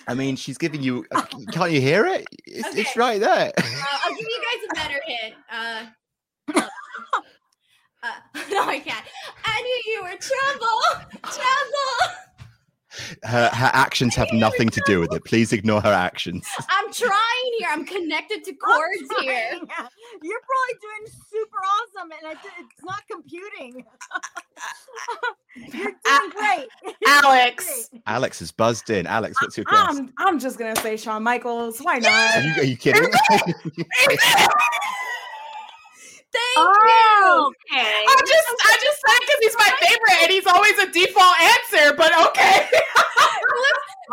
I 0.06 0.14
mean, 0.14 0.36
she's 0.36 0.58
giving 0.58 0.82
you. 0.82 1.04
Uh, 1.14 1.22
can't 1.52 1.72
you 1.72 1.80
hear 1.80 2.06
it? 2.06 2.26
It's, 2.46 2.68
okay. 2.68 2.80
it's 2.80 2.96
right 2.96 3.20
there. 3.20 3.52
Uh, 3.56 3.62
I'll 4.04 4.14
give 4.14 4.26
you 4.26 4.42
guys 4.42 4.64
a 4.70 4.74
better 4.74 5.00
hint. 5.06 5.34
Uh, 5.50 5.86
uh, 8.04 8.40
no, 8.50 8.62
I 8.68 8.80
can't. 8.80 9.04
I 9.44 9.62
knew 9.62 9.92
you 9.92 10.02
were 10.02 10.18
trouble. 10.20 11.08
Trouble. 11.22 12.16
Her, 13.24 13.48
her 13.52 13.70
actions 13.72 14.14
have 14.14 14.32
nothing 14.32 14.68
to 14.68 14.80
do 14.86 15.00
with 15.00 15.12
it. 15.12 15.24
Please 15.24 15.52
ignore 15.52 15.80
her 15.80 15.92
actions. 15.92 16.46
I'm 16.68 16.92
trying 16.92 17.52
here. 17.58 17.68
I'm 17.70 17.84
connected 17.84 18.44
to 18.44 18.52
cords 18.52 19.20
here. 19.20 19.50
You're 20.22 20.40
probably 20.40 20.76
doing 20.80 21.12
super 21.30 21.58
awesome, 21.58 22.12
and 22.12 22.38
it's 22.60 22.84
not 22.84 23.02
computing. 23.10 23.84
You're 25.72 25.92
doing 26.04 26.30
great. 26.30 26.68
Alex. 27.06 27.90
Alex 28.06 28.42
is 28.42 28.52
buzzed 28.52 28.90
in. 28.90 29.06
Alex, 29.06 29.40
what's 29.40 29.56
your 29.56 29.64
guess? 29.64 29.96
I'm, 29.96 30.12
I'm 30.18 30.38
just 30.38 30.58
gonna 30.58 30.76
say 30.76 30.96
Shawn 30.96 31.22
Michaels. 31.22 31.80
Why 31.80 31.98
not? 31.98 32.36
Are 32.36 32.42
you, 32.42 32.52
are 32.58 32.64
you 32.64 32.76
kidding? 32.76 33.10
Thank 36.34 36.58
Oh, 36.58 37.52
you. 37.70 37.76
okay. 37.78 38.04
I 38.06 38.16
just, 38.26 38.48
I 38.66 38.76
just 38.82 38.98
said 39.06 39.18
because 39.20 39.40
he's 39.40 39.56
my 39.58 39.70
favorite, 39.80 40.18
and 40.22 40.30
he's 40.32 40.46
always 40.46 40.76
a 40.78 40.90
default 40.90 41.36
answer. 41.40 41.94
But 41.96 42.12
okay. 42.28 42.68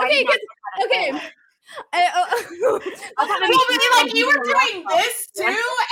Okay, 0.02 0.20
you 0.20 0.24
not 0.26 0.34
'cause- 0.34 0.86
okay. 0.86 1.10
Uh, 1.12 1.98
uh, 1.98 2.26
I 3.20 3.28
thought 3.28 3.42
Well, 3.42 3.66
but 3.70 4.06
like 4.06 4.14
you 4.16 4.26
were 4.28 4.34
doing 4.44 4.84
doing 4.84 4.86
this 4.88 5.28
too, 5.36 5.44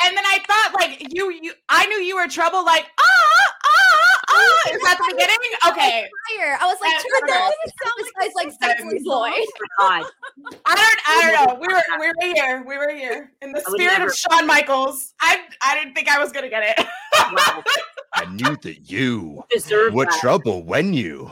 and 0.06 0.16
then 0.18 0.26
I 0.26 0.40
thought 0.48 0.74
like 0.80 1.08
you, 1.14 1.32
you, 1.32 1.54
I 1.70 1.86
knew 1.88 1.98
you 2.00 2.16
were 2.16 2.28
trouble. 2.28 2.64
Like 2.66 2.86
ah, 3.00 3.49
ah, 3.70 4.20
ah. 4.30 4.72
Is 4.72 4.82
that 4.84 4.98
the 4.98 5.14
beginning? 5.16 5.38
Okay. 5.68 6.08
fire. 6.38 6.58
I 6.60 6.66
was 6.66 6.78
like, 6.82 6.94
trouble. 7.00 7.34
okay. 7.34 7.50
This 7.98 8.12
guy's 8.20 8.36
like 8.36 8.52
Seven 8.62 8.90
Sexy 8.90 9.04
Boy. 9.06 9.32
God. 9.80 10.06
I 10.66 10.76
don't, 10.76 11.00
I 11.08 11.22
don't 11.22 11.34
know. 11.48 11.60
We 11.60 11.68
were, 11.74 11.84
we 12.00 12.08
were 12.08 12.36
here. 12.36 12.64
We 12.68 12.78
were 12.78 12.94
here 12.94 13.32
in 13.42 13.52
the 13.52 13.62
spirit 13.62 13.80
never- 14.00 14.08
of 14.08 14.16
Shawn 14.16 14.48
Michaels. 14.48 15.14
I, 15.22 15.40
I 15.62 15.76
didn't 15.76 15.94
think 15.96 16.08
I 16.10 16.20
was 16.20 16.32
gonna 16.32 16.50
get 16.50 16.78
it. 16.78 16.86
Wow. 17.34 17.64
I 18.14 18.26
knew 18.26 18.56
that 18.64 18.90
you 18.90 19.44
Deserve 19.52 19.94
were 19.94 20.06
that. 20.06 20.20
trouble 20.20 20.64
when 20.64 20.94
you. 20.94 21.30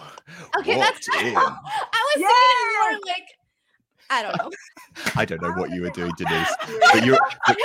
Okay, 0.59 0.77
that's. 0.77 1.07
I 1.11 1.23
was 1.23 2.15
thinking 2.15 2.23
more 2.23 2.99
like. 3.07 3.36
I 4.09 4.21
don't 4.23 4.37
know. 4.37 4.51
I 5.15 5.25
don't 5.25 5.41
know 5.41 5.51
what 5.51 5.69
you 5.71 5.81
were 5.81 5.89
doing, 5.89 6.11
Denise. 6.17 6.47
But 6.93 7.05
you're. 7.05 7.19
Hey, 7.47 7.55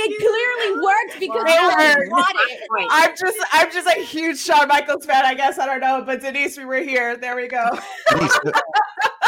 it 0.00 0.18
clearly 0.18 0.84
worked 0.84 1.18
because 1.20 1.44
It 1.46 2.06
worked. 2.06 2.10
got 2.10 2.34
it. 2.50 2.60
I'm 2.90 3.10
just, 3.16 3.38
I'm 3.52 3.72
just 3.72 3.86
a 3.88 4.00
huge 4.02 4.38
Shawn 4.38 4.68
Michaels 4.68 5.04
fan. 5.06 5.24
I 5.24 5.34
guess 5.34 5.58
I 5.58 5.66
don't 5.66 5.80
know, 5.80 6.02
but 6.04 6.20
Denise, 6.20 6.56
we 6.58 6.64
were 6.64 6.78
here. 6.80 7.16
There 7.16 7.34
we 7.36 7.48
go. 7.48 7.64
Denise, 8.10 8.38
don't- 8.44 8.56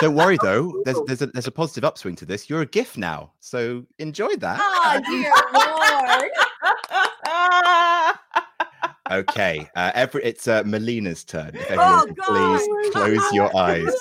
don't 0.01 0.15
worry 0.15 0.39
though. 0.43 0.81
There's 0.87 0.99
there's 1.07 1.20
a 1.20 1.27
there's 1.27 1.47
a 1.47 1.51
positive 1.53 1.85
upswing 1.85 2.16
to 2.16 2.24
this. 2.24 2.49
You're 2.49 2.62
a 2.62 2.66
gift 2.66 2.97
now, 2.97 3.32
so 3.41 3.85
enjoy 3.99 4.35
that. 4.37 4.59
Oh 4.62 5.01
dear 5.05 5.31
lord. 5.53 6.31
Okay, 9.11 9.69
uh, 9.77 9.91
every 9.95 10.23
it's 10.24 10.47
uh, 10.49 10.62
Melina's 10.62 11.24
turn. 11.24 11.51
If 11.55 11.62
everyone 11.70 11.87
Oh, 12.01 12.05
can 12.07 12.15
God. 12.15 12.61
please 12.61 12.91
close 12.93 13.32
your 13.32 13.55
eyes. 13.57 13.93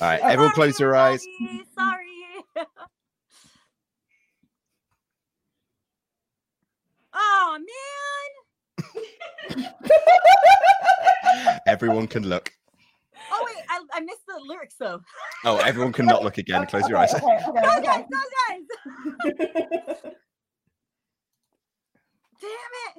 All 0.00 0.08
right, 0.08 0.20
everyone, 0.20 0.52
close 0.52 0.80
your 0.80 0.96
eyes. 0.96 1.22
Sorry. 1.22 1.64
sorry. 2.56 2.56
oh 7.14 7.58
man. 7.58 7.66
Everyone 11.66 12.06
can 12.06 12.28
look. 12.28 12.52
Oh 13.32 13.42
wait, 13.46 13.56
I, 13.68 13.80
I 13.94 14.00
missed 14.00 14.24
the 14.26 14.40
lyrics 14.46 14.76
though. 14.78 15.00
Oh, 15.44 15.56
everyone 15.58 15.92
can 15.92 16.06
not 16.06 16.22
look 16.22 16.38
again. 16.38 16.66
Close 16.66 16.88
your 16.88 16.98
eyes. 16.98 17.12
Go 17.12 17.18
guys, 17.82 18.04
go 18.10 18.18
guys. 18.48 18.62
Damn 22.40 22.50
it. 22.86 22.94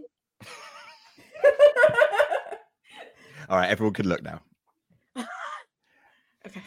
All 3.49 3.57
right, 3.57 3.69
everyone 3.69 3.93
can 3.93 4.07
look 4.09 4.21
now. 4.23 4.41
Okay. 6.47 6.61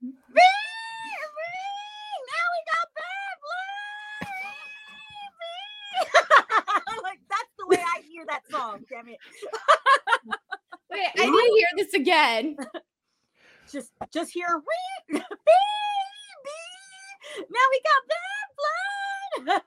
Ring, 0.00 0.14
ring, 0.30 0.44
now 2.30 2.44
we 2.54 2.60
got 2.70 2.86
bad 2.94 3.34
blood. 3.42 4.30
I'm 6.86 6.98
like 7.02 7.18
that's 7.28 7.52
the 7.58 7.66
way 7.66 7.82
I 7.82 8.02
hear 8.08 8.24
that 8.28 8.42
song. 8.48 8.84
Damn 8.88 9.08
it. 9.08 9.18
Wait, 10.88 11.08
I 11.18 11.26
need 11.26 11.32
to 11.32 11.54
hear 11.56 11.66
this 11.84 11.94
again. 11.94 12.56
Just 13.72 13.90
just 14.12 14.30
hear 14.30 14.46
ring, 14.46 14.62
baby. 15.08 15.24
Now 17.50 17.66
we 17.70 17.80
got 17.82 18.06
bad 18.12 18.46
blood. 18.60 19.62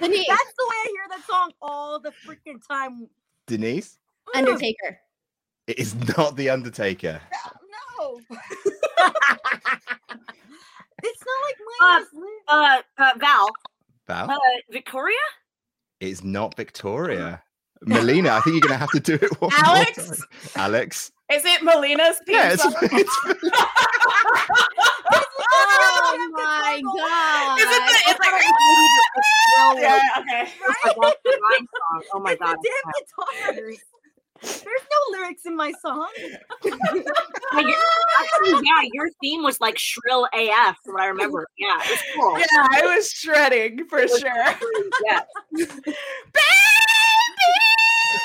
baby. 0.00 0.12
Denise. 0.14 0.28
That's 0.28 0.54
the 0.56 0.66
way 0.70 0.76
I 0.76 0.88
hear 0.92 1.06
that 1.10 1.26
song 1.26 1.52
all 1.60 2.00
the 2.00 2.12
freaking 2.26 2.66
time. 2.66 3.08
Denise, 3.46 3.98
Undertaker. 4.34 5.00
It 5.66 5.78
is 5.78 5.94
not 6.16 6.36
the 6.36 6.50
Undertaker. 6.50 7.20
No. 8.00 8.20
it's 8.30 8.42
not 11.24 11.38
like 11.44 11.58
mine. 11.80 12.04
Uh, 12.48 12.48
uh, 12.48 12.82
uh, 12.98 13.12
Val. 13.18 13.48
Val, 14.08 14.30
Uh, 14.30 14.36
Victoria? 14.72 15.14
it 16.00 16.08
is 16.08 16.24
not 16.24 16.56
Victoria. 16.56 17.42
Melina, 17.82 18.30
I 18.30 18.40
think 18.40 18.54
you're 18.54 18.60
gonna 18.62 18.76
have 18.76 18.90
to 18.90 18.98
do 19.00 19.14
it 19.14 19.40
one 19.40 19.52
more 19.52 19.64
Alex? 19.76 20.08
time. 20.08 20.16
Alex, 20.56 21.12
Is 21.32 21.44
it 21.44 21.62
Melina's 21.62 22.18
theme 22.26 22.34
yeah, 22.36 22.52
it's, 22.54 22.64
it's 22.82 23.16
Oh 25.54 26.30
my 26.32 26.82
god. 26.82 27.58
Is 27.60 27.68
it 27.70 27.82
the, 27.86 27.94
it's 28.10 28.20
like, 28.20 28.34
yeah, 29.80 30.00
okay. 30.18 30.42
It's 30.42 30.84
like 30.84 30.96
that's 31.02 31.20
the 31.24 31.30
Rhyme 31.50 31.68
song. 31.78 32.02
Oh 32.14 32.20
my 32.20 32.32
it's 32.32 32.40
god. 32.40 32.56
The 34.42 34.46
damn 34.48 34.52
guitars. 34.52 34.62
There's 34.62 34.82
no 34.90 35.18
lyrics 35.18 35.42
in 35.46 35.56
my 35.56 35.72
song. 35.80 36.08
Yeah, 37.54 37.60
your- 37.60 37.76
Actually, 38.20 38.66
yeah, 38.66 38.88
your 38.94 39.08
theme 39.22 39.42
was 39.42 39.60
like 39.60 39.78
shrill 39.78 40.26
AF, 40.32 40.76
from 40.84 40.94
what 40.94 41.02
I 41.02 41.06
remember. 41.06 41.46
Yeah, 41.58 41.78
it 41.84 41.90
was 41.90 42.00
cool. 42.14 42.38
Yeah, 42.38 42.66
I 42.70 42.94
was 42.96 43.10
shredding 43.10 43.84
for 43.88 44.06
sure. 44.08 44.20
Yeah. 45.04 45.20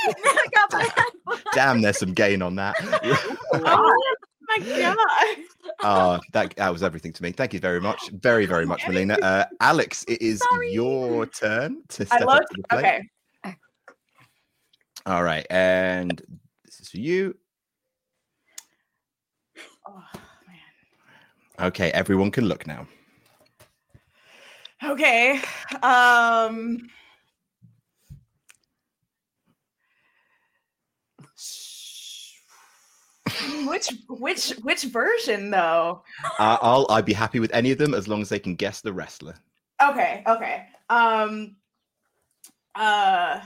I 0.10 0.48
got 0.53 1.44
damn. 1.53 1.81
There's 1.81 1.98
some 1.99 2.14
gain 2.14 2.41
on 2.41 2.56
that. 2.56 2.76
Oh 3.53 3.94
my 4.48 4.60
god. 4.60 5.38
Oh, 5.84 6.19
that 6.34 6.56
that 6.56 6.72
was 6.72 6.84
everything 6.84 7.11
to 7.14 7.23
me. 7.23 7.31
Thank 7.31 7.53
you 7.53 7.60
very 7.60 7.81
much, 7.81 8.10
very 8.11 8.45
very 8.45 8.65
much, 8.65 8.88
Melina. 8.88 9.15
Uh, 9.22 9.45
Alex, 9.60 10.06
it 10.07 10.22
is 10.22 10.41
your 10.72 11.26
turn 11.26 11.84
to 11.89 12.03
I 12.11 12.18
step 12.18 12.27
up 12.27 12.41
to 12.41 12.61
the 12.61 12.64
plate. 12.69 12.80
okay. 12.85 13.02
All 15.07 15.23
right, 15.23 15.47
and 15.49 16.21
this 16.65 16.81
is 16.81 16.89
for 16.89 16.97
you. 16.97 17.34
Oh, 19.88 20.03
Okay, 21.59 21.91
everyone 21.91 22.29
can 22.29 22.45
look 22.45 22.67
now. 22.67 22.85
Okay. 24.84 25.41
Um 25.81 26.89
which 33.65 33.93
which 34.09 34.49
which 34.61 34.84
version 34.84 35.51
though? 35.51 36.03
Uh, 36.38 36.57
I'll 36.61 36.85
I'd 36.89 37.05
be 37.05 37.13
happy 37.13 37.39
with 37.39 37.51
any 37.53 37.71
of 37.71 37.77
them 37.77 37.93
as 37.93 38.09
long 38.09 38.21
as 38.21 38.27
they 38.27 38.39
can 38.39 38.55
guess 38.55 38.81
the 38.81 38.91
wrestler. 38.91 39.35
Okay, 39.81 40.23
okay. 40.27 40.65
Um 40.89 41.55
uh 42.75 43.39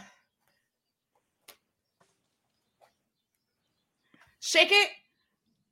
Shake 4.52 4.72
it. 4.74 4.90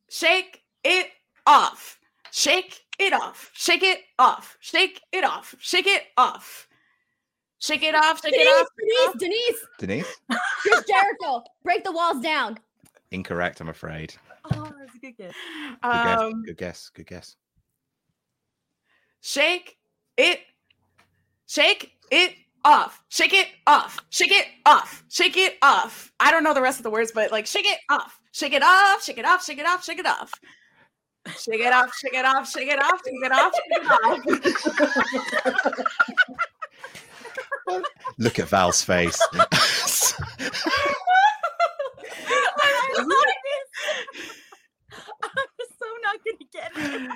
Shake 0.09 0.61
it 0.85 1.07
off. 1.45 1.99
Shake 2.31 2.79
it 2.97 3.11
off. 3.11 3.51
Shake 3.53 3.83
it 3.83 3.99
off. 4.17 4.57
Shake 4.61 5.01
it 5.11 5.25
off. 5.25 5.53
Shake 5.59 5.85
it 5.85 6.03
off. 6.15 6.65
Shake 7.59 7.83
it 7.83 7.93
off. 7.93 8.21
Shake 8.21 8.31
it 8.37 8.47
off. 8.47 8.69
Denise, 8.79 9.17
Denise, 9.19 9.65
Denise, 9.79 10.15
Chris 10.61 10.85
Jericho, 10.87 11.43
break 11.61 11.83
the 11.83 11.91
walls 11.91 12.21
down. 12.21 12.57
incorrect. 13.11 13.59
I'm 13.59 13.67
afraid. 13.67 14.15
Oh, 14.53 14.71
that's 14.79 14.95
a 14.95 14.99
good 14.99 15.17
guess. 15.17 15.33
Good 15.83 15.91
guess. 15.91 16.19
Um 16.21 16.43
Good 16.45 16.57
guess. 16.57 16.89
Good 16.93 17.07
guess. 17.07 17.35
shake 19.19 19.77
it. 20.15 20.39
Shake 21.47 21.97
it 22.11 22.33
off, 22.65 23.03
shake 23.09 23.33
it 23.33 23.47
off, 23.67 23.99
shake 24.09 24.31
it 24.31 24.45
off, 24.65 25.03
shake 25.09 25.37
it 25.37 25.55
off. 25.61 26.11
I 26.19 26.31
don't 26.31 26.43
know 26.43 26.53
the 26.53 26.61
rest 26.61 26.79
of 26.79 26.83
the 26.83 26.89
words, 26.89 27.11
but 27.13 27.31
like 27.31 27.45
shake 27.45 27.65
it 27.65 27.79
off, 27.89 28.19
shake 28.31 28.53
it 28.53 28.63
off, 28.63 29.03
shake 29.03 29.17
it 29.17 29.25
off, 29.25 29.43
shake 29.43 29.59
it 29.59 29.65
off, 29.65 29.83
shake 29.83 29.99
it 29.99 30.05
off. 30.05 30.31
Shake 31.27 31.59
it 31.59 31.73
off, 31.73 31.93
shake 31.95 32.13
it 32.13 32.25
off, 32.25 32.49
shake 32.49 32.69
it 32.69 32.79
off, 32.79 33.01
shake 33.05 33.23
it 33.23 33.31
off, 33.31 33.53
shake 33.53 33.83
it 33.83 33.87
off. 37.67 37.83
Look 38.17 38.39
at 38.39 38.47
Val's 38.47 38.81
face. 38.81 39.21
Gonna 46.31 46.49
get 46.51 46.71
it. 46.75 47.11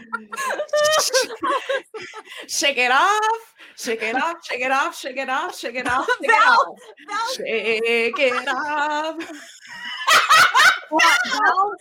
Shake 2.48 2.78
it 2.78 2.92
off, 2.92 3.54
shake 3.78 4.02
it 4.04 4.16
off, 4.16 4.44
shake 4.46 4.62
it 4.62 4.72
off, 4.72 4.98
shake 4.98 5.18
it 5.18 5.30
off, 5.30 5.58
shake 5.58 5.76
it 5.76 5.88
off, 5.88 6.08
shake 6.08 6.26
it 6.26 6.32
Val, 6.32 6.52
off. 6.52 6.80
Val, 7.08 7.34
Shake 7.34 8.20
it 8.20 8.48
off. 8.48 9.18
Val, 10.92 11.74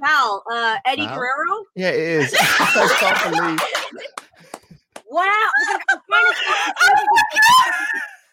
Val 0.00 0.42
uh, 0.52 0.76
Eddie 0.84 1.06
Val? 1.06 1.16
Guerrero. 1.16 1.64
Yeah, 1.74 1.90
it 1.90 1.98
is. 1.98 2.34
I 2.38 2.96
can't 3.00 3.34
believe. 3.34 3.60
Wow. 5.08 5.30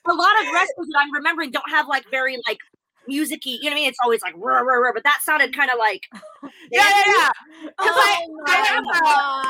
a 0.05 0.13
lot 0.13 0.41
of 0.41 0.53
wrestlers 0.53 0.87
that 0.91 0.99
I'm 0.99 1.13
remembering 1.13 1.51
don't 1.51 1.69
have 1.69 1.87
like 1.87 2.03
very 2.11 2.37
like 2.47 2.57
musicy. 3.07 3.59
You 3.61 3.69
know 3.69 3.69
what 3.69 3.71
I 3.73 3.75
mean? 3.75 3.89
It's 3.89 3.99
always 4.03 4.21
like 4.21 4.33
rah, 4.37 4.59
rah, 4.59 4.75
rah, 4.75 4.91
but 4.93 5.03
that 5.03 5.19
sounded 5.23 5.55
kind 5.55 5.69
of 5.71 5.77
like 5.79 6.03
Yeah, 6.71 6.81
yeah, 6.83 7.03
yeah. 7.07 7.29
Because 7.63 7.95
I, 7.95 8.25
Oh 8.27 8.35
I, 8.45 8.61
my 8.61 8.75
went 8.75 8.87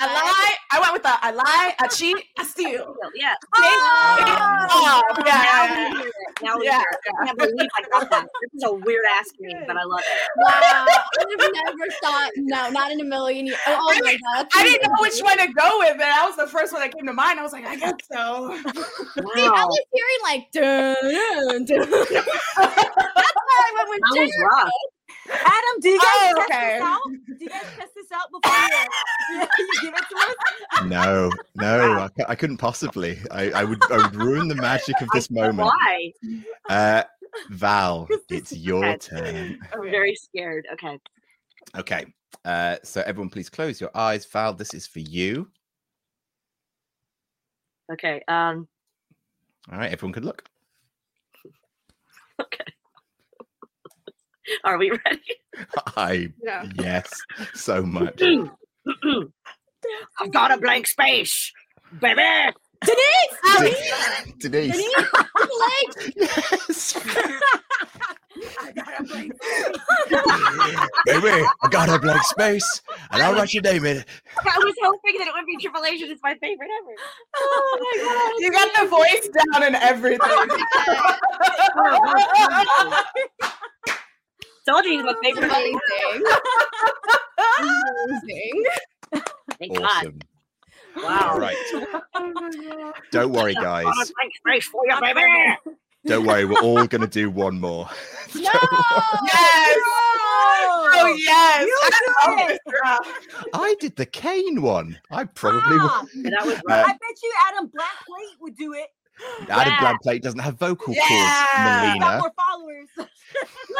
I 0.01 0.05
lie, 0.13 0.55
I 0.71 0.79
went 0.79 0.93
with 0.93 1.03
the 1.03 1.09
I 1.21 1.31
lie, 1.31 1.75
I 1.79 1.87
cheat, 1.87 2.17
I 2.37 2.43
steal. 2.47 2.95
yeah. 3.15 3.33
Oh, 3.55 4.67
oh, 4.71 4.81
yeah, 4.81 5.01
yeah, 5.25 5.41
now 5.41 5.75
we 5.75 5.97
hear 5.97 6.07
it. 6.07 6.35
Now 6.43 6.57
we 6.59 6.65
Yeah, 6.65 6.77
hear 6.77 6.85
it. 6.91 7.13
I 7.21 7.25
can't 7.25 7.39
believe 7.39 7.69
I 7.77 7.81
got 7.99 8.09
that. 8.09 8.25
This 8.41 8.49
is 8.55 8.63
a 8.63 8.73
weird 8.73 9.05
ass 9.17 9.31
game, 9.39 9.63
but 9.67 9.77
I 9.77 9.83
love 9.83 9.99
it. 10.05 10.19
Wow. 10.37 10.85
I've 10.85 11.39
never 11.39 11.87
thought. 12.03 12.31
No, 12.37 12.69
not 12.69 12.91
in 12.91 12.99
a 13.01 13.05
million 13.05 13.47
years. 13.47 13.59
Oh, 13.67 13.75
oh 13.79 13.91
I 13.91 13.99
my 14.03 14.17
god. 14.35 14.47
I 14.55 14.63
didn't 14.63 14.81
know 14.83 15.01
which 15.01 15.19
one 15.21 15.37
to 15.37 15.53
go 15.53 15.79
with, 15.79 15.91
and 15.91 16.01
that 16.01 16.25
was 16.27 16.35
the 16.35 16.47
first 16.47 16.73
one 16.73 16.81
that 16.81 16.95
came 16.95 17.05
to 17.07 17.13
mind. 17.13 17.39
I 17.39 17.43
was 17.43 17.53
like, 17.53 17.65
I 17.65 17.75
guess 17.75 17.93
so. 18.11 18.57
See, 19.35 19.45
I 19.45 19.65
was 19.65 19.85
hearing 19.93 20.21
like 20.23 20.51
dun, 20.51 21.65
dun, 21.65 21.65
dun. 21.65 22.23
That's 23.75 23.85
why 23.85 23.89
went 23.89 24.03
with 24.03 24.15
That 24.15 24.21
was 24.21 24.31
rough. 24.63 24.71
Adam, 25.29 25.79
do 25.81 25.89
you 25.89 25.99
guys 25.99 26.07
Oh, 26.09 26.35
test 26.37 26.51
okay. 26.51 26.73
this 26.73 26.81
out? 26.83 27.01
Do 27.27 27.43
you 27.43 27.49
guys 27.49 27.61
test 27.77 27.91
this 27.95 28.11
out 28.13 28.27
before 28.31 28.57
you, 29.31 29.39
you 29.59 29.81
give 29.81 29.93
it 29.93 30.05
to 30.09 30.15
us? 30.17 30.85
No, 30.87 31.31
no, 31.55 31.99
I, 31.99 32.09
cou- 32.09 32.35
couldn't 32.35 32.57
possibly. 32.57 33.19
I, 33.31 33.51
I 33.51 33.63
would, 33.63 33.79
I 33.91 33.97
would 33.97 34.15
ruin 34.15 34.47
the 34.47 34.55
magic 34.55 34.99
of 35.01 35.07
this 35.13 35.29
moment. 35.31 35.69
Why? 35.69 36.11
Uh, 36.69 37.03
Val, 37.49 38.07
it's 38.29 38.51
your 38.55 38.97
turn. 38.97 39.59
I'm 39.73 39.81
very 39.91 40.15
scared. 40.15 40.65
Okay. 40.73 40.99
Okay, 41.77 42.05
uh, 42.45 42.77
so 42.83 43.01
everyone, 43.05 43.29
please 43.29 43.49
close 43.49 43.79
your 43.81 43.89
eyes. 43.95 44.25
Val, 44.25 44.53
this 44.53 44.73
is 44.73 44.85
for 44.87 44.99
you. 44.99 45.49
Okay. 47.91 48.21
Um. 48.27 48.67
All 49.71 49.77
right, 49.77 49.91
everyone 49.91 50.13
could 50.13 50.25
look. 50.25 50.43
Okay. 52.41 52.65
Are 54.63 54.77
we 54.77 54.91
ready? 54.91 55.21
I 55.97 56.29
Yeah. 56.43 56.65
yes, 56.79 57.11
so 57.53 57.81
much. 57.83 58.21
I've 60.19 60.31
got 60.31 60.51
a 60.51 60.57
blank 60.57 60.87
space, 60.87 61.51
baby. 61.99 62.21
Denise! 62.83 63.37
Denise. 64.39 64.75
Denise! 64.77 64.93
Like, 65.59 66.13
Yes. 66.17 66.93
Baby, 71.05 71.45
I 71.61 71.67
got 71.69 71.87
a 71.89 71.99
blank 71.99 72.23
space, 72.23 72.81
and 73.11 73.21
I'll 73.21 73.35
write 73.35 73.53
your 73.53 73.63
name 73.63 73.85
in 73.85 73.97
it. 73.97 74.05
I 74.37 74.57
was 74.57 74.75
hoping 74.81 75.15
that 75.19 75.27
it 75.27 75.33
would 75.33 75.45
be 75.45 75.57
Triple 75.61 75.85
H. 75.85 76.01
It's 76.01 76.21
my 76.23 76.35
favorite 76.35 76.69
ever. 76.81 76.95
oh 77.37 77.77
my 77.79 77.93
god. 78.03 78.33
You 78.39 78.51
got 78.51 78.69
the 78.81 78.87
voice 78.89 79.29
down 79.29 79.63
and 79.63 79.75
everything. 79.75 80.19
Oh, 81.75 83.03
Told 84.67 84.85
you 84.85 84.91
he's 84.91 85.03
my 85.03 85.13
favorite. 85.21 85.51
Amazing. 85.51 86.23
Amazing. 87.59 88.63
Thank 89.59 89.77
God. 89.77 89.83
Awesome. 89.89 90.19
Wow. 90.95 91.29
All 91.33 91.39
right. 91.39 91.55
Don't 93.11 93.31
worry, 93.31 93.55
guys. 93.55 93.83
Got 93.85 93.93
a 94.09 94.13
blank 94.13 94.35
space 94.37 94.65
for 94.67 94.81
you, 94.87 94.95
baby. 95.01 95.21
Don't 96.05 96.25
worry. 96.25 96.45
We're 96.45 96.59
all 96.61 96.85
gonna 96.87 97.07
do 97.07 97.29
one 97.29 97.59
more. 97.59 97.89
No! 98.35 98.41
Yes. 98.41 99.77
Oh 100.95 101.15
yes. 101.19 101.67
I 101.69 102.27
love 102.27 102.47
this 102.47 102.59
girl. 102.67 102.99
I 103.53 103.75
did 103.79 103.95
the 103.95 104.05
Kane 104.07 104.61
one. 104.63 104.99
I 105.11 105.25
probably 105.25 105.61
Ah, 105.79 106.03
would. 106.15 106.33
That 106.33 106.45
was 106.45 106.55
Uh, 106.55 106.61
I 106.73 106.93
bet 106.93 107.21
you 107.21 107.31
Adam 107.47 107.67
Black 107.67 107.91
would 108.41 108.55
do 108.57 108.73
it. 108.73 108.87
Adam 109.49 109.73
Yeah. 110.03 110.17
Doesn't 110.21 110.39
have 110.39 110.55
vocal 110.57 110.93
Yeah. 110.93 111.07
cords, 111.07 111.21
He's 111.21 111.99
got 111.99 111.99
Melina. 111.99 112.19
more 112.19 112.31
followers. 112.35 112.89
Look 112.97 113.07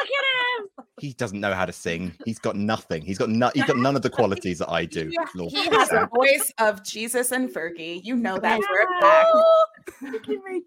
at 0.08 0.26
him. 0.62 0.86
He 1.00 1.14
doesn't 1.14 1.40
know 1.40 1.54
how 1.54 1.66
to 1.66 1.74
sing. 1.74 2.14
He's 2.26 2.40
got 2.40 2.56
nothing. 2.56 3.02
He's 3.04 3.18
got 3.18 3.30
no, 3.30 3.52
he's 3.54 3.66
got 3.66 3.78
none 3.78 3.96
of 3.96 4.02
the 4.02 4.10
qualities 4.20 4.60
that 4.60 4.70
I 4.70 4.86
do. 4.86 5.12
Lord 5.36 5.52
He 5.52 5.64
Peter 5.64 5.78
has 5.78 5.90
the 5.90 6.08
voice 6.14 6.52
of 6.60 6.84
Jesus 6.84 7.32
and 7.32 7.50
Fergie. 7.50 8.04
You 8.04 8.16
know 8.16 8.38
that 8.40 8.62
for 8.64 8.80
a 8.80 8.88
fact. 9.02 9.28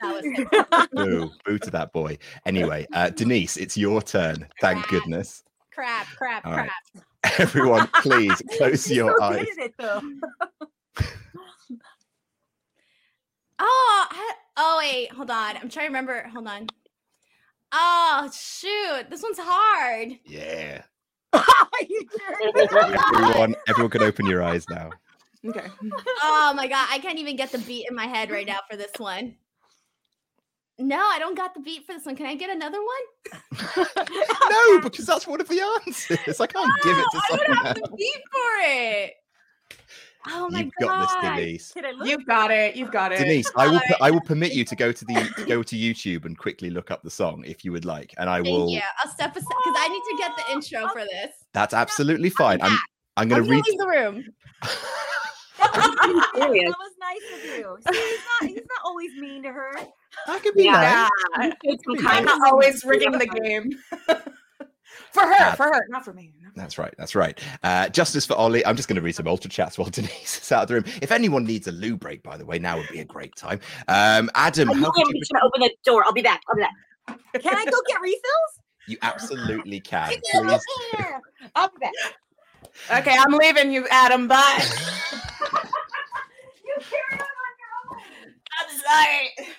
That 0.03 0.13
was 0.85 0.87
Boo, 0.93 1.31
boo 1.45 1.59
to 1.59 1.71
that 1.71 1.93
boy. 1.93 2.19
Anyway, 2.45 2.87
uh, 2.93 3.11
Denise, 3.11 3.57
it's 3.57 3.77
your 3.77 4.03
turn. 4.03 4.47
Thank 4.61 4.85
Crap. 4.85 4.91
goodness. 4.91 5.43
crap, 5.73 6.07
crap, 6.17 6.47
All 6.47 6.53
right. 6.53 6.71
crap. 6.93 7.41
Everyone, 7.41 7.89
please 8.03 8.41
close 8.57 8.89
your 8.91 9.15
so 9.19 9.25
eyes. 9.25 9.47
it. 9.59 9.75
Oh, 13.59 14.07
I, 14.11 14.33
oh 14.57 14.77
wait, 14.79 15.13
hold 15.13 15.31
on. 15.31 15.57
I'm 15.57 15.69
trying 15.69 15.87
to 15.87 15.89
remember. 15.89 16.29
Hold 16.33 16.47
on. 16.49 16.67
Oh 17.73 18.31
shoot, 18.33 19.11
this 19.11 19.23
one's 19.23 19.39
hard. 19.41 20.13
Yeah. 20.25 20.83
you 21.89 22.07
jerk. 22.19 22.73
Everyone, 23.15 23.55
everyone 23.69 23.91
can 23.91 24.03
open 24.03 24.27
your 24.27 24.43
eyes 24.43 24.65
now. 24.71 24.91
Okay. 25.45 25.67
Oh 26.23 26.53
my 26.57 26.67
god, 26.67 26.89
I 26.91 26.99
can't 26.99 27.19
even 27.19 27.37
get 27.37 27.53
the 27.53 27.59
beat 27.59 27.87
in 27.89 27.95
my 27.95 28.07
head 28.07 28.31
right 28.31 28.47
now 28.47 28.59
for 28.71 28.77
this 28.77 28.93
one. 28.99 29.35
No, 30.79 30.99
I 30.99 31.19
don't 31.19 31.37
got 31.37 31.55
the 31.55 31.61
beat 31.61 31.87
for 31.87 31.95
this 31.95 32.05
one. 32.05 32.17
Can 32.17 32.27
I 32.27 32.35
get 32.35 32.51
another 32.51 32.79
one? 32.79 33.87
No, 34.51 34.81
because 34.81 35.07
that's 35.07 35.27
one 35.27 35.41
of 35.41 35.49
the 35.49 35.61
answers. 35.87 36.41
I 36.41 36.47
can't 36.47 36.71
give 36.83 36.97
it 36.99 37.05
to 37.13 37.17
Oh, 37.17 37.21
I 37.23 37.29
someone 37.29 37.47
don't 37.47 37.57
have 37.67 37.79
else. 37.79 37.89
the 37.91 37.97
beat 37.97 38.23
for 38.31 38.51
it. 38.63 39.13
Oh 40.29 40.49
my 40.51 40.61
You've 40.61 40.73
god. 40.81 40.89
got 40.89 41.23
this, 41.23 41.31
Denise. 41.31 41.73
Can 41.73 41.85
I 41.87 41.91
look? 41.93 42.09
You've 42.09 42.27
got 42.27 42.51
it. 42.51 42.77
You've 42.77 42.91
got 42.91 43.13
it. 43.13 43.19
Denise, 43.19 43.51
I 43.57 43.69
will. 43.69 43.81
I 44.01 44.11
will 44.11 44.21
permit 44.21 44.53
you 44.53 44.65
to 44.65 44.77
go 44.77 44.93
to 44.93 45.05
the 45.05 45.15
to 45.37 45.45
go 45.45 45.63
to 45.71 45.77
YouTube 45.77 46.25
and 46.25 46.37
quickly 46.37 46.71
look 46.71 46.91
up 46.91 47.03
the 47.03 47.11
song 47.11 47.45
if 47.47 47.65
you 47.65 47.73
would 47.73 47.85
like, 47.85 48.15
and 48.19 48.29
I 48.29 48.43
Thank 48.43 48.49
will. 48.49 48.69
you. 48.71 48.81
I'll 49.05 49.11
step 49.13 49.37
aside 49.37 49.47
because 49.65 49.77
I 49.79 49.89
need 49.89 50.03
to 50.11 50.17
get 50.19 50.37
the 50.37 50.43
oh, 50.49 50.53
intro 50.55 50.89
for 50.89 51.01
this. 51.05 51.33
That's 51.53 51.75
absolutely 51.75 52.31
fine. 52.31 52.61
I'm. 52.63 52.71
back. 52.71 52.79
I'm 53.19 53.23
I'm 53.23 53.29
going 53.29 53.43
gonna 53.43 53.49
to 53.49 53.57
read. 53.57 53.65
leave 53.67 53.79
the 53.79 53.89
room. 53.89 54.25
That 55.59 55.73
was, 55.75 56.25
serious. 56.37 56.71
that 56.71 56.79
was 56.79 56.93
nice 57.01 57.39
of 57.39 57.45
you. 57.59 57.79
See, 57.91 57.99
he's 57.99 58.21
not. 58.41 58.49
He's 58.51 58.57
not 58.57 58.81
always 58.85 59.11
mean 59.19 59.43
to 59.45 59.53
her. 59.53 59.73
I 60.29 60.39
could 60.39 60.55
be 60.55 60.65
Yeah. 60.65 61.09
nice. 61.37 61.53
It's 61.63 61.83
some 61.85 61.97
kind 61.97 62.19
I'm 62.19 62.25
nice. 62.27 62.35
of 62.35 62.41
not 62.41 62.53
always 62.53 62.85
rigging 62.85 63.13
the 63.13 63.27
game. 63.27 63.71
For 65.13 65.23
her, 65.23 65.31
Yeah. 65.33 65.55
for 65.55 65.65
her, 65.65 65.87
not 65.89 66.05
for 66.05 66.13
me. 66.13 66.33
That's 66.55 66.79
right. 66.79 66.95
That's 66.99 67.15
right. 67.15 67.39
Uh, 67.63 67.89
justice 67.89 68.25
for 68.27 68.35
Oli. 68.39 68.65
I'm 68.65 68.77
just 68.77 68.89
going 68.89 68.97
to 68.97 69.03
read 69.03 69.15
some 69.15 69.27
ultra 69.29 69.51
chats 69.51 69.79
while 69.79 69.89
Denise 69.91 70.41
is 70.43 70.53
out 70.53 70.63
of 70.63 70.69
the 70.69 70.75
room. 70.75 70.85
If 71.03 71.13
anyone 71.13 71.45
needs 71.45 71.67
a 71.69 71.73
loo 71.73 71.97
break, 71.97 72.23
by 72.23 72.37
the 72.37 72.45
way, 72.47 72.59
now 72.59 72.77
would 72.79 72.89
be 72.89 73.01
a 73.01 73.05
great 73.05 73.35
time. 73.37 73.61
Um, 73.89 74.31
Adam, 74.35 74.71
I 74.71 74.75
know 74.75 74.81
how 74.87 74.91
could 74.93 75.07
I'm 75.07 75.15
you? 75.15 75.23
gonna 75.33 75.45
open 75.47 75.61
the 75.63 75.71
door. 75.85 76.05
I'll 76.05 76.13
be 76.13 76.23
back. 76.23 76.41
I'll 76.49 76.57
be 76.57 76.63
back. 76.63 76.73
Can 77.43 77.57
I 77.57 77.65
go 77.65 77.77
get 77.89 78.01
refills? 78.01 78.61
You 78.89 78.97
absolutely 79.03 79.81
can. 79.81 80.11
Get 80.11 80.23
Please. 80.33 80.61
here. 80.97 81.21
I'll 81.57 81.69
be 81.71 81.79
back. 81.81 83.01
Okay, 83.01 83.17
I'm 83.19 83.33
leaving 83.33 83.73
you, 83.73 83.87
Adam. 83.91 84.29
Bye. 84.29 84.65
You 86.65 86.75
carry 86.81 87.21
on, 87.21 87.27
girl. 87.91 88.03
I'm 88.61 88.79
sorry. 88.79 89.57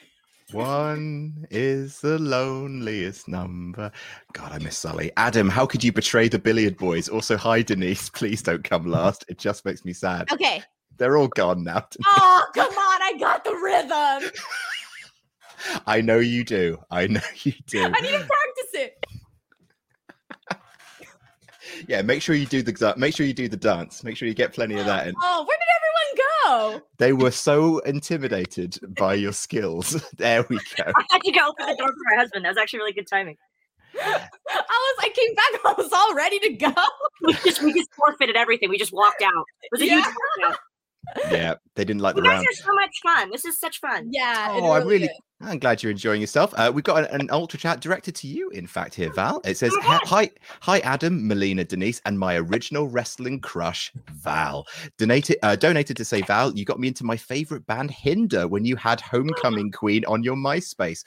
One 0.52 1.46
is 1.52 2.00
the 2.00 2.18
loneliest 2.20 3.28
number. 3.28 3.92
God, 4.32 4.54
I 4.54 4.60
miss 4.60 4.78
Sully. 4.78 5.12
Adam, 5.18 5.50
how 5.50 5.66
could 5.66 5.84
you 5.84 5.92
betray 5.92 6.30
the 6.30 6.40
billiard 6.40 6.78
boys? 6.78 7.10
Also, 7.10 7.36
hi, 7.36 7.62
Denise. 7.62 8.10
Please 8.10 8.42
don't 8.42 8.64
come 8.64 8.86
last. 8.86 9.26
It 9.28 9.40
just 9.40 9.66
makes 9.66 9.84
me 9.84 9.92
sad. 9.92 10.32
Okay. 10.32 10.64
They're 10.98 11.18
all 11.18 11.28
gone 11.28 11.64
now. 11.64 11.86
Oh 12.06 12.46
come 12.56 12.72
on! 12.72 13.02
I 13.04 13.18
got 13.20 13.44
the 13.44 13.54
rhythm. 13.54 14.32
I 15.86 16.02
know 16.02 16.18
you 16.18 16.44
do. 16.44 16.80
I 16.90 17.08
know 17.08 17.20
you 17.44 17.54
do. 17.68 17.84
I 17.84 18.02
need 18.02 18.12
to 18.12 18.18
practice 18.18 18.74
it. 18.74 18.94
Yeah, 21.88 22.02
make 22.02 22.24
sure 22.24 22.34
you 22.34 22.48
do 22.48 22.64
the 22.64 22.94
make 22.98 23.16
sure 23.16 23.26
you 23.26 23.34
do 23.34 23.48
the 23.48 23.58
dance. 23.58 24.04
Make 24.04 24.18
sure 24.18 24.28
you 24.28 24.34
get 24.34 24.52
plenty 24.52 24.80
of 24.80 24.86
that. 24.88 25.06
in. 25.08 25.14
Oh, 25.22 25.42
everyone 25.42 25.67
go? 26.46 26.82
they 26.98 27.14
were 27.14 27.32
so 27.32 27.80
intimidated 27.80 28.78
by 28.98 29.14
your 29.16 29.34
skills. 29.34 30.02
There 30.18 30.46
we 30.50 30.58
go. 30.58 30.84
I 30.96 31.04
had 31.12 31.22
to 31.24 31.32
go 31.32 31.48
open 31.50 31.66
the 31.68 31.76
door 31.76 31.88
for 31.88 31.96
my 32.12 32.18
husband. 32.22 32.46
That 32.46 32.50
was 32.50 32.58
actually 32.58 32.80
really 32.80 32.94
good 32.94 33.08
timing. 33.08 33.38
I 34.00 34.28
was. 34.50 34.96
I 35.02 35.10
came 35.10 35.34
back. 35.36 35.62
I 35.66 35.82
was 35.82 35.92
all 35.92 36.14
ready 36.16 36.40
to 36.40 36.50
go. 36.54 36.74
We 37.24 37.34
just 37.34 37.62
we 37.64 37.74
just 37.74 37.90
forfeited 37.96 38.36
everything. 38.36 38.70
We 38.70 38.78
just 38.78 38.94
walked 38.94 39.22
out. 39.22 39.32
It 39.64 39.70
was 39.72 39.82
a 39.82 39.86
huge 39.86 40.04
Yeah. 40.06 40.48
walkout. 40.50 41.32
Yeah, 41.32 41.54
they 41.76 41.86
didn't 41.86 42.02
like 42.02 42.16
You 42.16 42.22
the 42.22 42.28
guys 42.28 42.36
round. 42.36 42.48
are 42.48 42.54
so 42.54 42.74
much 42.74 42.96
fun. 43.02 43.32
This 43.32 43.46
is 43.46 43.60
such 43.60 43.80
fun. 43.80 44.10
Yeah. 44.12 44.56
it 44.58 44.62
Oh, 44.62 44.72
I'm 44.72 44.86
really, 44.88 45.06
is. 45.06 45.20
I'm 45.40 45.60
glad 45.60 45.84
you're 45.84 45.92
enjoying 45.92 46.20
yourself. 46.20 46.52
Uh, 46.58 46.72
we've 46.74 46.84
got 46.84 47.12
an, 47.12 47.22
an 47.22 47.30
ultra 47.30 47.60
chat 47.60 47.80
directed 47.80 48.16
to 48.16 48.28
you, 48.28 48.50
in 48.50 48.66
fact, 48.66 48.96
here, 48.96 49.14
Val. 49.14 49.40
It 49.46 49.56
says, 49.56 49.72
"Hi- 49.82 50.00
"Hi, 50.06 50.32
hi, 50.62 50.80
Adam, 50.80 51.28
Melina, 51.28 51.64
Denise, 51.64 52.02
and 52.06 52.18
my 52.18 52.38
original 52.38 52.88
wrestling 52.88 53.40
crush, 53.40 53.92
Val. 54.14 54.66
Donated, 54.98 55.38
uh, 55.44 55.56
donated 55.56 55.96
to 55.98 56.06
say, 56.06 56.22
Val, 56.24 56.52
you 56.58 56.66
got 56.66 56.80
me 56.80 56.88
into 56.88 57.04
my 57.04 57.16
favorite 57.16 57.68
band, 57.68 57.92
Hinder, 57.92 58.48
when 58.48 58.66
you 58.66 58.76
had 58.76 59.00
Homecoming 59.00 59.72
Queen 59.72 60.04
on 60.06 60.24
your 60.24 60.36
MySpace. 60.36 61.04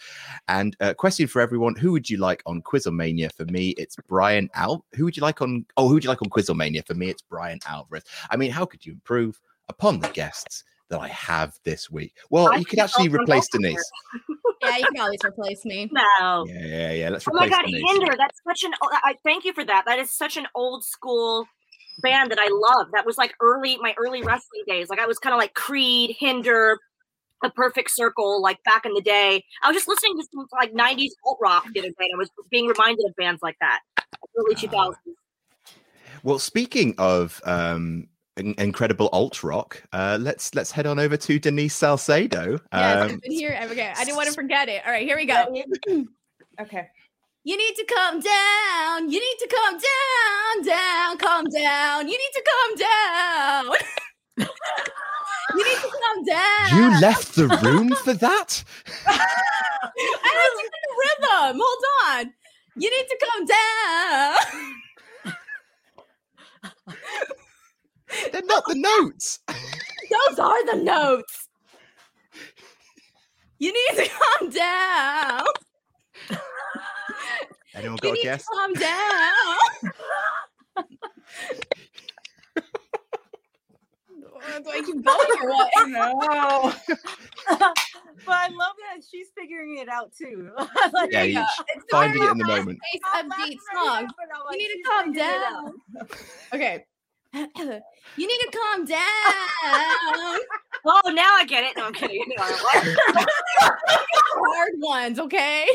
And 0.46 0.76
uh, 0.78 0.94
question 0.94 1.26
for 1.26 1.42
everyone: 1.42 1.74
Who 1.74 1.90
would 1.90 2.08
you 2.08 2.18
like 2.18 2.40
on 2.46 2.62
Quizzlemania? 2.62 3.32
For 3.32 3.46
me, 3.46 3.70
it's 3.70 3.96
Brian 4.08 4.48
Al. 4.54 4.84
Who 4.94 5.06
would 5.06 5.16
you 5.16 5.22
like 5.22 5.42
on? 5.42 5.66
Oh, 5.76 5.88
who 5.88 5.94
would 5.94 6.04
you 6.04 6.10
like 6.10 6.22
on 6.22 6.30
Quizzlemania? 6.30 6.86
For 6.86 6.94
me, 6.94 7.08
it's 7.08 7.22
Brian 7.22 7.58
Alvarez. 7.66 8.04
I 8.30 8.36
mean, 8.36 8.52
how 8.52 8.64
could 8.64 8.86
you 8.86 8.92
improve 8.92 9.40
upon 9.68 9.98
the 9.98 10.08
guests?" 10.10 10.62
That 10.90 11.00
I 11.00 11.08
have 11.08 11.58
this 11.64 11.90
week. 11.90 12.16
Well, 12.30 12.52
I 12.52 12.56
you 12.56 12.64
could 12.64 12.80
actually 12.80 13.08
replace 13.08 13.48
back 13.48 13.60
with 13.60 13.62
her. 13.62 13.68
Denise. 13.68 13.90
Yeah, 14.62 14.76
you 14.76 14.84
can 14.92 15.00
always 15.00 15.20
replace 15.24 15.64
me. 15.64 15.90
No. 15.90 16.44
Yeah, 16.46 16.66
yeah, 16.66 16.92
yeah. 16.92 17.08
Let's 17.08 17.26
replace. 17.26 17.44
Oh 17.44 17.44
my 17.44 17.48
god, 17.48 17.64
Denise. 17.64 17.82
Hinder! 17.92 18.14
That's 18.18 18.40
such 18.46 18.62
an. 18.64 18.72
I 18.82 19.14
thank 19.24 19.46
you 19.46 19.54
for 19.54 19.64
that. 19.64 19.84
That 19.86 19.98
is 19.98 20.12
such 20.12 20.36
an 20.36 20.46
old 20.54 20.84
school 20.84 21.46
band 22.02 22.30
that 22.30 22.38
I 22.38 22.48
love. 22.52 22.88
That 22.92 23.06
was 23.06 23.16
like 23.16 23.32
early 23.40 23.78
my 23.78 23.94
early 23.96 24.22
wrestling 24.22 24.64
days. 24.66 24.90
Like 24.90 24.98
I 24.98 25.06
was 25.06 25.18
kind 25.18 25.32
of 25.32 25.38
like 25.38 25.54
Creed, 25.54 26.14
Hinder, 26.18 26.78
A 27.42 27.50
Perfect 27.50 27.90
Circle, 27.90 28.42
like 28.42 28.62
back 28.64 28.84
in 28.84 28.92
the 28.92 29.00
day. 29.00 29.42
I 29.62 29.68
was 29.68 29.76
just 29.76 29.88
listening 29.88 30.18
to 30.18 30.26
some 30.30 30.46
like 30.52 30.74
'90s 30.74 31.12
alt 31.24 31.38
rock 31.40 31.64
the 31.72 31.80
other 31.80 31.88
day, 31.88 31.94
and 32.00 32.16
I 32.16 32.18
was 32.18 32.28
being 32.50 32.66
reminded 32.66 33.06
of 33.06 33.16
bands 33.16 33.40
like 33.42 33.56
that. 33.60 33.80
Early 34.36 34.54
2000s. 34.56 34.94
Well, 36.22 36.38
speaking 36.38 36.94
of 36.98 37.40
um, 37.46 38.08
in- 38.08 38.09
incredible 38.36 39.08
alt 39.12 39.42
rock, 39.42 39.82
uh, 39.92 40.18
let's 40.20 40.54
let's 40.54 40.70
head 40.70 40.86
on 40.86 40.98
over 40.98 41.16
to 41.16 41.38
Denise 41.38 41.74
Salcedo. 41.74 42.52
Yes, 42.52 42.60
Um, 42.72 43.10
I've 43.10 43.20
been 43.20 43.32
here. 43.32 43.58
Okay, 43.70 43.92
I 43.96 44.04
didn't 44.04 44.16
want 44.16 44.28
to 44.28 44.34
forget 44.34 44.68
it. 44.68 44.82
All 44.86 44.92
right, 44.92 45.06
here 45.06 45.16
we 45.16 45.26
go. 45.26 45.44
Okay. 46.60 46.88
You 47.44 47.56
need 47.56 47.74
to 47.76 47.84
calm 47.86 48.20
down. 48.20 49.10
You 49.10 49.18
need 49.18 49.38
to 49.38 49.48
calm 49.48 49.78
down, 49.78 50.62
down, 50.66 51.16
calm 51.16 51.44
down. 51.46 52.06
You 52.06 52.18
need 52.18 52.34
to 52.34 52.44
calm 52.50 52.74
down. 52.76 53.64
you 55.56 55.64
need 55.64 55.78
to 55.80 55.88
calm 55.88 56.24
down. 56.24 56.76
you 56.76 57.00
left 57.00 57.34
the 57.36 57.48
room 57.62 57.88
for 58.04 58.12
that? 58.12 58.62
I 59.06 59.12
had 60.22 60.52
to 60.56 60.62
get 60.62 60.82
the 60.82 60.94
rhythm. 60.98 61.60
Hold 61.64 61.84
on. 62.10 62.34
You 62.76 62.90
need 62.90 63.08
to 63.08 63.16
calm 63.24 63.46
down. 66.66 67.24
They're 68.32 68.42
not 68.44 68.64
the 68.66 68.74
notes. 68.74 69.40
Those 69.48 70.38
are 70.38 70.66
the 70.66 70.82
notes. 70.82 71.48
You 73.58 73.72
need 73.72 74.04
to 74.04 74.10
calm 74.10 74.50
down. 74.50 75.44
Anyone 77.74 77.98
You 78.02 78.02
got 78.02 78.10
a 78.10 78.12
need 78.14 78.22
guess? 78.22 78.42
to 78.44 78.48
calm 78.52 78.72
down. 78.74 79.56
Do 84.64 84.70
I 84.70 84.82
keep 84.84 85.04
going 85.04 85.42
or 85.42 85.48
what? 85.50 85.70
No. 85.88 86.72
but 87.58 88.34
I 88.34 88.48
love 88.48 88.74
that 88.80 89.02
she's 89.08 89.28
figuring 89.38 89.78
it 89.78 89.88
out 89.88 90.12
too. 90.16 90.50
like, 90.92 91.12
Yeah, 91.12 91.22
you 91.24 91.34
Yeah, 91.34 91.46
it's 91.74 91.84
finding 91.90 92.22
it 92.22 92.30
in 92.30 92.38
the 92.38 92.44
moment. 92.46 92.78
Face 92.92 93.00
I'm 93.14 93.28
right 93.28 93.56
song. 93.74 94.04
now, 94.04 94.44
like, 94.48 94.58
You 94.60 94.68
need 94.68 94.82
to 94.82 94.88
calm 94.88 95.12
down. 95.12 95.72
Okay. 96.54 96.84
you 97.34 98.26
need 98.26 98.38
to 98.38 98.50
calm 98.58 98.84
down. 98.84 100.38
Oh, 100.82 101.10
now 101.12 101.34
I 101.36 101.44
get 101.44 101.62
it. 101.64 101.76
No, 101.76 101.84
I'm 101.84 101.92
kidding. 101.92 102.24
No. 102.26 102.42
Hard 103.60 104.72
ones, 104.78 105.18
okay? 105.18 105.68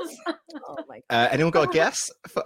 oh 0.00 0.76
my 0.88 1.00
Uh, 1.10 1.28
anyone 1.30 1.50
got 1.50 1.68
a 1.68 1.70
guess? 1.70 2.10
For- 2.28 2.42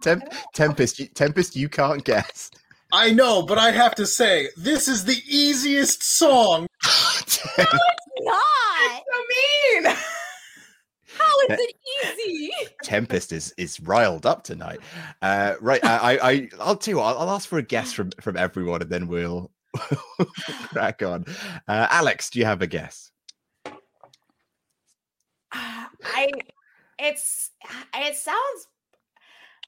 Temp- 0.00 0.32
Tempest, 0.54 1.00
you, 1.00 1.06
Tempest, 1.06 1.56
you 1.56 1.68
can't 1.68 2.04
guess. 2.04 2.52
I 2.92 3.10
know, 3.10 3.42
but 3.42 3.58
I 3.58 3.72
have 3.72 3.96
to 3.96 4.06
say, 4.06 4.48
this 4.56 4.86
is 4.86 5.04
the 5.06 5.20
easiest 5.26 6.04
song. 6.04 6.68
no, 6.84 6.88
it's 7.26 7.44
not. 8.20 8.42
So 8.92 9.82
mean. 9.82 9.96
It 11.48 11.76
easy? 12.04 12.50
Tempest 12.82 13.32
is 13.32 13.54
is 13.56 13.80
riled 13.80 14.26
up 14.26 14.42
tonight. 14.42 14.80
Uh, 15.22 15.54
right, 15.60 15.84
I, 15.84 16.18
I, 16.22 16.48
I'll 16.60 16.76
tell 16.76 16.92
you 16.92 16.98
what, 16.98 17.16
I'll, 17.16 17.28
I'll 17.28 17.34
ask 17.34 17.48
for 17.48 17.58
a 17.58 17.62
guess 17.62 17.92
from 17.92 18.10
from 18.20 18.36
everyone, 18.36 18.82
and 18.82 18.90
then 18.90 19.06
we'll 19.08 19.50
crack 20.68 21.02
on. 21.02 21.24
Uh, 21.66 21.86
Alex, 21.90 22.30
do 22.30 22.38
you 22.38 22.44
have 22.44 22.62
a 22.62 22.66
guess? 22.66 23.10
I 25.52 26.30
it's 26.98 27.50
it 27.94 28.16
sounds 28.16 28.68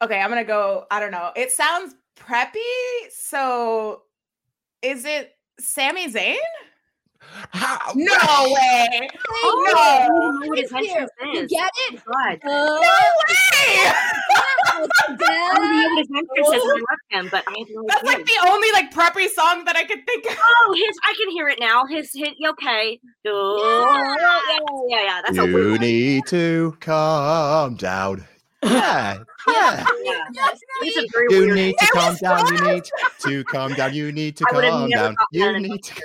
okay. 0.03 0.21
I'm 0.21 0.29
gonna 0.29 0.45
go. 0.45 0.87
I 0.91 1.01
don't 1.01 1.13
know. 1.13 1.31
It 1.37 1.53
sounds 1.53 1.95
preppy. 2.17 2.59
So 3.11 4.03
is 4.83 5.05
it 5.05 5.33
Sami 5.59 6.11
Zayn? 6.11 6.37
How? 7.53 7.93
No 7.95 8.15
way. 8.55 9.09
Oh, 9.29 9.73
no. 9.73 9.81
I 9.81 10.09
know 10.09 10.49
what 10.49 10.59
his 10.59 10.71
Thank 10.71 10.89
you. 10.89 11.09
You 11.41 11.47
get 11.49 11.71
it? 11.91 12.01
my 12.07 12.39
God. 12.43 12.51
Uh, 12.51 12.81
way. 12.81 13.93
I 14.33 14.87
don't 15.09 15.21
know 15.21 16.23
what 16.29 16.55
his. 16.55 16.63
I 16.63 16.67
love 16.67 16.85
him, 17.11 17.29
but 17.31 17.45
I 17.47 17.59
have 17.59 17.69
That's 17.89 18.03
idea. 18.03 18.19
like 18.19 18.27
the 18.27 18.49
only 18.49 18.69
like 18.73 18.93
preppy 18.93 19.29
song 19.29 19.65
that 19.65 19.77
I 19.77 19.85
could 19.85 20.05
think 20.07 20.25
of. 20.27 20.37
Oh, 20.41 20.75
his! 20.75 20.97
I 21.05 21.15
can 21.19 21.31
hear 21.31 21.49
it 21.49 21.59
now. 21.61 21.85
His 21.87 22.11
hit. 22.15 22.35
Okay. 22.47 22.99
Oh, 23.27 24.17
yeah, 24.89 24.99
yeah, 24.99 25.05
yeah. 25.05 25.21
That's 25.25 25.37
you 25.47 25.53
weird. 25.55 25.81
need 25.81 26.27
to 26.29 26.77
calm 26.81 27.75
down. 27.77 28.25
Yeah, 28.63 29.19
yeah. 29.49 29.85
Yeah. 30.05 30.25
Yes, 30.33 30.59
It's 30.83 31.15
a 31.15 31.35
You 31.35 31.55
need 31.55 31.75
to 31.79 31.87
calm 31.93 32.15
down. 32.17 32.47
You 32.55 32.61
need 32.73 32.85
to 33.21 33.45
calm 33.45 33.73
down. 33.75 33.95
You 33.95 34.13
need 34.13 34.37
to 34.37 34.45
I 34.51 34.55
would 34.55 34.65
have 34.65 34.73
calm 34.75 34.91
down. 34.91 35.17
You 35.33 35.59
need 35.61 35.83
to. 35.85 36.03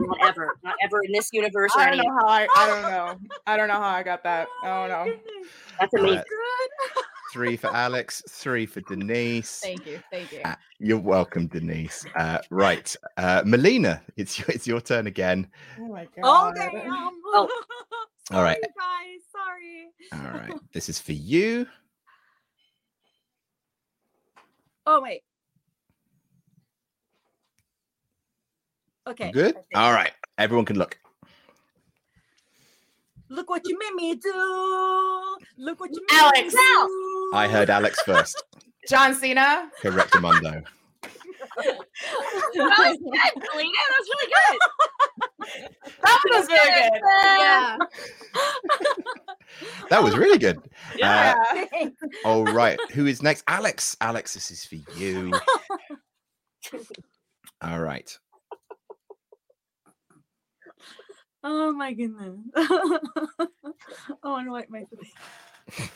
Not 0.00 0.18
ever. 0.22 0.56
Not 0.62 0.74
ever 0.82 1.02
in 1.02 1.12
this 1.12 1.30
universe 1.32 1.72
I 1.76 1.90
don't 1.90 1.98
know 1.98 2.14
how 2.20 2.26
I. 2.26 2.48
I 2.56 2.66
don't 2.66 2.82
know. 2.82 3.18
I 3.46 3.56
don't 3.56 3.68
know 3.68 3.74
how 3.74 3.88
I 3.88 4.02
got 4.02 4.22
that. 4.24 4.48
I 4.62 4.66
don't 4.66 4.88
know. 4.88 5.16
That's 5.80 5.94
amazing. 5.94 6.16
right, 6.16 6.24
Three 7.32 7.56
for 7.56 7.68
Alex. 7.68 8.22
Three 8.28 8.66
for 8.66 8.80
Denise. 8.82 9.60
Thank 9.60 9.86
you. 9.86 10.00
Thank 10.10 10.32
you. 10.32 10.40
Uh, 10.44 10.54
You're 10.78 10.98
welcome, 10.98 11.46
Denise. 11.46 12.06
Uh, 12.16 12.38
right, 12.50 12.94
uh, 13.16 13.42
Melina, 13.44 14.00
it's 14.16 14.38
your, 14.38 14.46
it's 14.48 14.66
your 14.66 14.80
turn 14.80 15.06
again. 15.06 15.46
Oh 15.78 15.88
my 15.88 16.04
god! 16.04 16.08
Oh 16.22 16.52
god. 16.54 16.70
damn. 16.72 17.10
Oh. 17.26 17.48
All 18.32 18.42
right, 18.42 18.60
guys, 18.60 19.20
sorry. 19.32 19.88
All 20.12 20.38
right, 20.40 20.54
this 20.72 20.88
is 20.88 21.00
for 21.00 21.12
you. 21.12 21.66
Oh 24.90 25.02
wait. 25.02 25.20
Okay. 29.08 29.30
Good. 29.32 29.56
All 29.74 29.92
right, 29.92 30.12
everyone 30.36 30.64
can 30.66 30.76
look. 30.76 30.98
Look 33.30 33.50
what 33.50 33.62
you 33.66 33.78
made 33.78 33.94
me 33.94 34.14
do. 34.14 35.36
Look 35.58 35.80
what 35.80 35.90
you 35.92 36.04
made 36.10 36.18
Alex. 36.18 36.40
me 36.40 36.50
do. 36.50 37.30
Alex. 37.34 37.34
I 37.34 37.48
heard 37.48 37.70
Alex 37.70 38.00
first. 38.02 38.42
John 38.88 39.14
Cena. 39.14 39.70
Correct, 39.80 40.12
Amundo. 40.12 40.64
That 42.54 42.78
was 42.78 42.98
good, 42.98 43.42
Selena. 43.50 43.80
That 43.88 43.98
was 43.98 44.08
really 44.14 44.32
good. 44.32 44.58
That 46.02 46.18
one 46.24 46.40
was 46.40 46.48
really 46.48 46.72
good. 46.80 47.00
Yeah. 47.38 47.76
That 49.90 50.02
was 50.02 50.16
really 50.16 50.38
good. 50.38 50.60
Yeah. 50.96 51.34
Uh, 51.54 51.88
all 52.24 52.44
right, 52.44 52.78
who 52.92 53.06
is 53.06 53.22
next? 53.22 53.42
Alex. 53.48 53.96
Alex, 54.00 54.34
this 54.34 54.50
is 54.52 54.64
for 54.64 54.76
you. 54.96 55.32
All 57.62 57.80
right. 57.80 58.16
Oh 61.50 61.72
my 61.72 61.94
goodness. 61.94 62.36
I 62.56 63.48
want 64.22 64.46
to 64.46 64.50
wipe 64.52 64.68
my 64.68 64.84
face. 64.84 65.90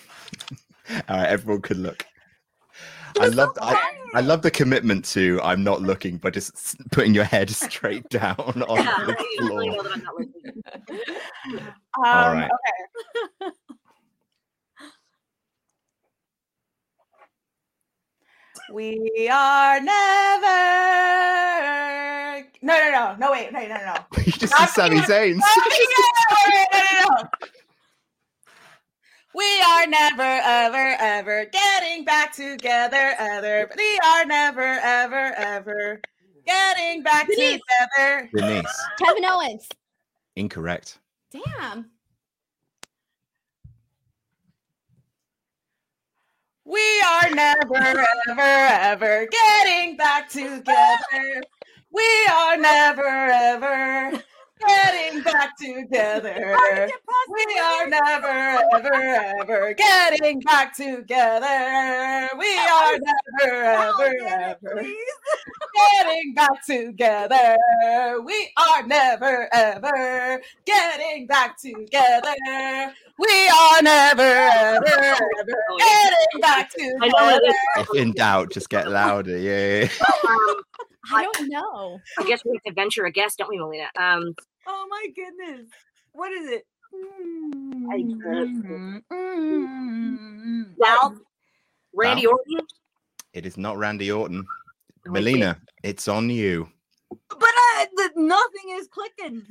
All 1.11 1.17
right, 1.19 1.29
everyone 1.29 1.61
could 1.61 1.77
look. 1.77 2.07
I 3.21 3.27
love 3.29 3.51
I, 3.61 3.79
I 4.15 4.23
love 4.23 4.41
the 4.41 4.51
commitment 4.51 5.05
to 5.07 5.39
I'm 5.43 5.63
not 5.63 5.83
looking, 5.83 6.17
but 6.17 6.33
just 6.33 6.79
putting 6.91 7.15
your 7.15 7.25
head 7.25 7.51
straight 7.69 8.09
down 8.09 8.35
on 8.39 8.79
Yeah, 8.79 8.95
the 9.05 9.15
I 9.19 9.37
usually 9.39 9.69
know 9.69 9.75
floor. 9.75 9.83
that 9.83 9.93
I'm 9.93 10.03
not 10.03 10.15
listening. 10.17 10.63
Um, 11.99 12.05
All 12.07 12.33
right. 12.33 12.51
Okay. 12.51 13.53
We 18.73 19.29
are 19.31 19.81
never. 19.81 20.47
No, 22.63 22.73
no, 22.79 22.91
no, 22.91 23.17
no. 23.19 23.33
Wait, 23.33 23.53
no, 23.53 23.61
no, 23.61 23.77
no. 23.77 23.95
you 24.25 24.33
just 24.33 24.57
see 24.57 24.67
Sami 24.67 24.97
Zayn. 25.01 25.39
Yeah, 25.39 25.47
wait, 26.49 26.67
no, 26.73 26.79
no, 26.81 27.15
no. 27.17 27.29
We 29.35 29.63
are 29.69 29.87
never, 29.87 30.23
ever, 30.23 30.97
ever 30.99 31.45
getting 31.53 32.07
back 32.07 32.33
together. 32.35 33.15
Ever. 33.19 33.71
We 33.77 33.99
are 34.07 34.25
never, 34.25 34.63
ever, 34.63 35.35
ever 35.37 36.01
getting 36.47 37.03
back 37.03 37.29
Denise. 37.29 37.61
together. 37.99 38.31
Denise, 38.35 38.85
Kevin 38.99 39.25
Owens. 39.27 39.69
incorrect. 40.37 40.99
Damn. 41.31 41.92
We 46.73 47.03
are 47.07 47.31
never, 47.35 47.77
ever, 47.77 48.41
ever 48.41 49.27
getting 49.27 49.95
back 49.99 50.31
together. 50.31 51.43
We 51.91 52.27
are 52.33 52.57
never, 52.57 53.05
ever 53.05 54.23
getting 54.67 55.23
back 55.23 55.57
together. 55.57 56.57
We 57.33 57.59
are 57.59 57.89
never, 57.89 58.63
ever, 58.75 58.95
ever 59.41 59.75
getting 59.75 60.41
back 60.41 60.77
together. 60.77 62.29
We 62.39 62.59
are 62.59 62.99
never, 62.99 63.65
ever, 63.65 64.13
ever 64.29 64.83
getting 65.75 66.35
back 66.35 66.65
together. 66.67 67.57
We 68.25 68.53
are 68.57 68.87
never, 68.87 69.49
ever 69.53 70.43
getting 70.65 71.27
back 71.27 71.57
together. 71.59 72.37
We 73.19 73.49
are 73.49 73.83
never, 73.83 74.23
ever, 74.23 74.87
ever 74.87 75.57
getting 75.79 76.41
back 76.41 76.71
I 77.01 77.09
know 77.09 77.29
it 77.29 77.41
together. 77.41 77.55
If 77.77 77.95
in 77.95 78.13
doubt, 78.13 78.53
just 78.53 78.69
get 78.69 78.91
louder. 78.91 79.39
Yeah. 79.39 79.89
Um, 80.25 80.63
I 81.13 81.29
don't 81.33 81.49
know. 81.51 82.01
I 82.19 82.25
guess 82.25 82.45
we 82.45 82.53
have 82.53 82.63
to 82.63 82.73
venture 82.73 83.05
a 83.05 83.11
guess, 83.11 83.35
don't 83.35 83.49
we, 83.49 83.59
Melina? 83.59 83.89
Um, 83.99 84.35
Oh 84.67 84.87
my 84.89 85.07
goodness. 85.15 85.69
What 86.13 86.33
is 86.33 86.51
it? 86.51 86.67
Val, 86.93 87.99
mm-hmm. 87.99 88.97
mm-hmm. 89.13 90.63
Randy 91.95 92.23
Val? 92.23 92.33
Orton. 92.33 92.67
It 93.33 93.47
is 93.47 93.57
not 93.57 93.79
Randy 93.79 94.13
Orton. 94.13 94.45
Oh, 94.47 95.11
I 95.11 95.11
Melina, 95.11 95.59
it's 95.83 96.07
on 96.09 96.29
you. 96.31 96.69
But 97.29 97.41
I, 97.43 97.87
the, 97.97 98.11
nothing 98.17 98.77
is 98.77 98.89
clicking. 98.89 99.47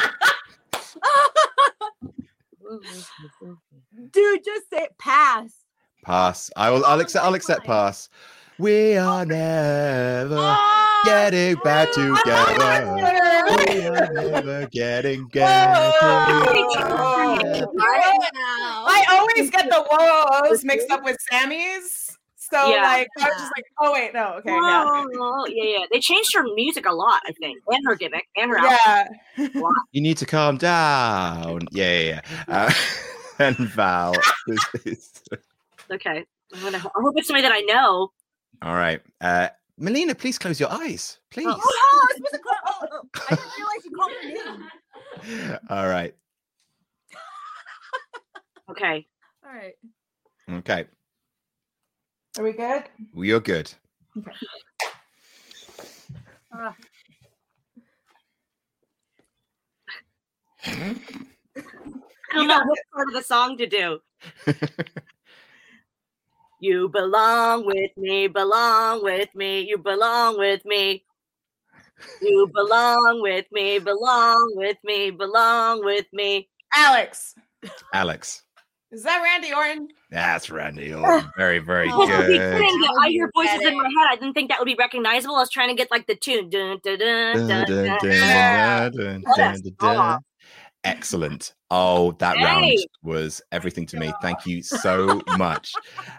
Dude, 4.12 4.44
just 4.44 4.70
say 4.70 4.88
pass. 4.98 5.52
Pass. 6.04 6.50
I 6.56 6.70
will. 6.70 6.84
I'll 6.84 7.00
accept. 7.00 7.24
I'll 7.24 7.34
accept 7.34 7.64
pass. 7.64 8.08
We 8.58 8.96
are 8.96 9.24
never 9.24 10.36
Ah! 10.38 11.02
getting 11.04 11.56
back 11.64 11.90
together. 11.92 12.94
We 13.66 13.86
are 13.86 14.12
never 14.12 14.66
getting 14.70 15.26
back 15.28 15.94
together. 16.00 16.86
I 17.84 19.04
always 19.10 19.50
get 19.50 19.68
the 19.68 19.84
whoas 19.90 20.64
mixed 20.64 20.90
up 20.90 21.02
with 21.02 21.16
Sami's. 21.30 22.16
So 22.36 22.68
Yeah. 22.68 22.82
like 22.82 23.08
I 23.18 23.28
was 23.28 23.38
just 23.38 23.52
like, 23.56 23.64
oh 23.80 23.92
wait, 23.94 24.12
no, 24.12 24.34
okay, 24.34 24.50
yeah. 24.52 24.84
Oh, 24.86 25.46
yeah, 25.48 25.78
yeah. 25.78 25.84
They 25.90 26.00
changed 26.00 26.34
her 26.34 26.44
music 26.54 26.84
a 26.86 26.92
lot, 26.92 27.22
I 27.26 27.32
think, 27.32 27.58
and 27.66 27.82
her 27.86 27.94
gimmick, 27.96 28.26
and 28.36 28.50
her. 28.50 28.58
Yeah. 28.58 29.08
a 29.38 29.58
lot. 29.58 29.72
You 29.92 30.02
need 30.02 30.18
to 30.18 30.26
calm 30.26 30.58
down. 30.58 31.62
Yeah, 31.72 31.98
yeah. 31.98 32.20
yeah. 32.48 32.66
Uh, 32.68 32.72
and 33.38 33.56
Val. 33.56 34.14
Okay. 35.90 36.24
I'm 36.54 36.62
gonna, 36.62 36.76
I 36.78 37.00
hope 37.00 37.14
it's 37.16 37.26
somebody 37.28 37.42
that 37.42 37.52
I 37.52 37.60
know. 37.60 38.10
All 38.62 38.74
right. 38.74 39.02
Uh, 39.20 39.48
Melina, 39.76 40.14
please 40.14 40.38
close 40.38 40.60
your 40.60 40.70
eyes, 40.70 41.18
please. 41.30 41.46
Oh, 41.48 41.60
oh, 41.64 42.00
I 42.02 42.20
was 42.20 42.30
supposed 42.30 42.34
to 42.34 42.38
call. 42.38 42.54
Oh, 42.64 43.00
oh, 43.02 43.22
I 43.28 43.34
didn't 43.34 43.50
realize 43.58 43.84
you 43.84 43.90
called 43.90 44.12
her 44.22 45.48
name. 45.48 45.58
All 45.70 45.88
right. 45.88 46.14
Okay. 48.70 49.06
All 49.44 49.52
right. 49.52 49.74
Okay. 50.50 50.86
Are 52.38 52.44
we 52.44 52.52
good? 52.52 52.84
We 53.12 53.32
are 53.32 53.40
good. 53.40 53.70
Ah. 56.54 56.74
I 60.64 60.94
don't 62.32 62.46
know 62.46 62.62
what 62.64 62.78
part 62.94 63.08
of 63.08 63.14
the 63.14 63.22
song 63.22 63.58
to 63.58 63.66
do. 63.66 63.98
You 66.62 66.88
belong 66.88 67.66
with 67.66 67.90
me, 67.96 68.28
belong 68.28 69.02
with 69.02 69.28
me, 69.34 69.62
you 69.62 69.76
belong 69.78 70.38
with 70.38 70.64
me. 70.64 71.04
You 72.20 72.48
belong 72.54 73.20
with 73.20 73.46
me, 73.50 73.80
belong 73.80 74.52
with 74.54 74.76
me, 74.84 75.10
belong 75.10 75.84
with 75.84 76.06
me. 76.12 76.48
Alex. 76.76 77.34
Alex. 77.92 78.44
Is 78.92 79.02
that 79.02 79.22
Randy 79.22 79.52
Orton? 79.52 79.88
That's 80.10 80.50
Randy 80.50 80.94
Orton. 80.94 81.28
Very, 81.36 81.58
very 81.58 81.88
I 81.88 81.96
was 81.96 82.08
good. 82.08 82.26
kidding. 82.28 82.88
I 83.00 83.08
hear 83.08 83.28
voices 83.34 83.60
in 83.62 83.76
my 83.76 83.84
head. 83.84 84.06
I 84.10 84.16
didn't 84.16 84.34
think 84.34 84.50
that 84.50 84.60
would 84.60 84.66
be 84.66 84.76
recognizable. 84.78 85.34
I 85.34 85.40
was 85.40 85.50
trying 85.50 85.68
to 85.70 85.74
get 85.74 85.90
like 85.90 86.06
the 86.06 86.14
tune. 86.14 86.48
Dun, 86.48 86.78
dun, 86.84 86.98
dun, 86.98 87.36
Dun, 87.36 87.48
dun, 87.48 87.66
dun, 87.66 87.66
dun, 87.66 87.98
dun, 87.98 87.98
dun. 87.98 88.92
dun, 88.92 88.92
dun, 88.92 89.22
dun, 89.36 89.62
dun. 89.62 89.96
song. 89.96 90.20
Excellent. 90.84 91.54
Oh, 91.70 92.12
that 92.18 92.36
round 92.36 92.76
was 93.02 93.40
everything 93.52 93.86
to 93.86 93.96
me. 93.96 94.12
Thank 94.20 94.46
you 94.46 94.62
so 94.62 95.22
much. 95.38 95.72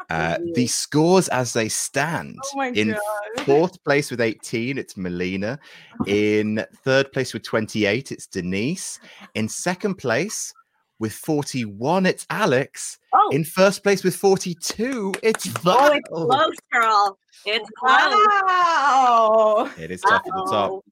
Uh, 0.10 0.38
the 0.54 0.68
scores 0.68 1.28
as 1.30 1.54
they 1.54 1.68
stand 1.70 2.38
Oh 2.56 2.62
in 2.62 2.92
God. 2.92 3.00
fourth 3.46 3.84
place 3.84 4.10
with 4.10 4.22
18, 4.22 4.78
it's 4.78 4.96
Melina. 4.96 5.60
In 6.08 6.66
third 6.84 7.12
place 7.12 7.34
with 7.34 7.44
28, 7.44 8.12
it's 8.12 8.26
Denise. 8.26 9.00
In 9.36 9.48
second 9.50 9.96
place 9.96 10.54
with 11.00 11.14
41, 11.14 12.06
it's 12.06 12.26
Alex. 12.30 12.98
Oh. 13.14 13.30
In 13.32 13.44
first 13.44 13.84
place 13.84 14.04
with 14.04 14.16
42, 14.16 15.14
it's 15.22 15.46
Val. 15.46 15.76
Oh, 15.78 15.94
it's 15.94 16.10
close, 16.10 16.56
girl. 16.72 17.18
It's 17.46 17.70
close. 17.78 18.28
Wow. 18.48 19.70
It 19.78 19.92
is 19.92 20.02
tough 20.02 20.24
at 20.26 20.34
the 20.34 20.48
top. 20.50 20.84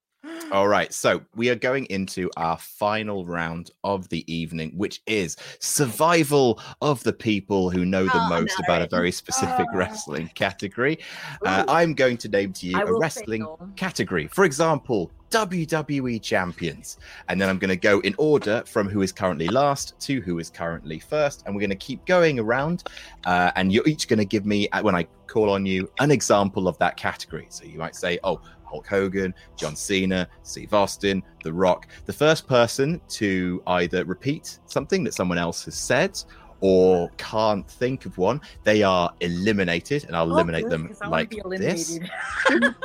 All 0.52 0.68
right, 0.68 0.94
so 0.94 1.22
we 1.36 1.50
are 1.50 1.56
going 1.56 1.86
into 1.86 2.30
our 2.38 2.58
final 2.58 3.26
round 3.26 3.72
of 3.84 4.08
the 4.10 4.24
evening, 4.32 4.72
which 4.76 5.02
is 5.08 5.36
survival 5.60 6.60
of 6.82 7.02
the 7.04 7.14
people 7.14 7.72
who 7.72 7.86
know 7.86 8.04
the 8.06 8.12
Oh, 8.14 8.30
most 8.30 8.54
no. 8.60 8.66
about 8.66 8.82
a 8.84 8.88
very 8.88 9.12
specific 9.12 9.66
Oh. 9.74 9.78
wrestling 9.78 10.30
category. 10.36 11.00
Uh, 11.44 11.64
I'm 11.68 11.96
going 11.96 12.18
to 12.18 12.30
name 12.30 12.54
to 12.54 12.68
you 12.68 12.78
I 12.78 12.82
a 12.84 12.94
wrestling 12.94 13.48
category. 13.76 14.28
For 14.28 14.46
example, 14.46 15.12
WWE 15.32 16.22
champions. 16.22 16.98
And 17.30 17.42
then 17.42 17.50
I'm 17.50 17.58
going 17.58 17.70
to 17.70 17.76
go 17.78 18.00
in 18.02 18.14
order 18.18 18.62
from 18.68 18.90
who 18.90 19.02
is 19.02 19.12
currently 19.12 19.48
last 19.48 19.98
to 20.02 20.22
who 20.22 20.38
is 20.38 20.50
currently 20.50 21.00
first. 21.00 21.44
And 21.46 21.56
we're 21.56 21.62
going 21.62 21.70
to 21.72 21.76
keep 21.78 22.06
going 22.06 22.38
around. 22.38 22.84
Uh, 23.26 23.52
and 23.56 23.72
you're 23.72 23.88
each 23.88 24.08
going 24.08 24.20
to 24.20 24.26
give 24.26 24.46
me, 24.46 24.68
uh, 24.70 24.84
when 24.84 24.94
I 24.94 25.08
call 25.28 25.50
on 25.50 25.66
you, 25.66 25.90
an 26.00 26.12
example 26.12 26.68
of 26.68 26.78
that 26.80 26.98
category. 26.98 27.48
So 27.50 27.64
you 27.64 27.80
might 27.80 27.96
say, 27.96 28.20
oh, 28.26 28.42
Hulk 28.72 28.88
Hogan, 28.88 29.34
John 29.58 29.76
Cena, 29.76 30.28
Steve 30.44 30.74
Austin, 30.74 31.22
The 31.44 31.52
Rock. 31.54 31.88
The 32.06 32.14
first 32.14 32.48
person 32.48 33.02
to 33.10 33.62
either 33.68 34.06
repeat 34.06 34.60
something 34.66 35.04
that 35.04 35.14
someone 35.14 35.38
else 35.38 35.66
has 35.66 35.76
said 35.76 36.18
or 36.62 37.10
can't 37.18 37.68
think 37.70 38.06
of 38.06 38.18
one, 38.18 38.40
they 38.64 38.82
are 38.84 39.12
eliminated. 39.20 40.06
And 40.06 40.16
I'll 40.16 40.30
Oh, 40.32 40.36
eliminate 40.36 40.64
good, 40.64 40.72
them 40.72 40.88
'cause 40.88 41.02
like 41.10 41.32
this. 41.32 41.98
eliminated. 42.00 42.10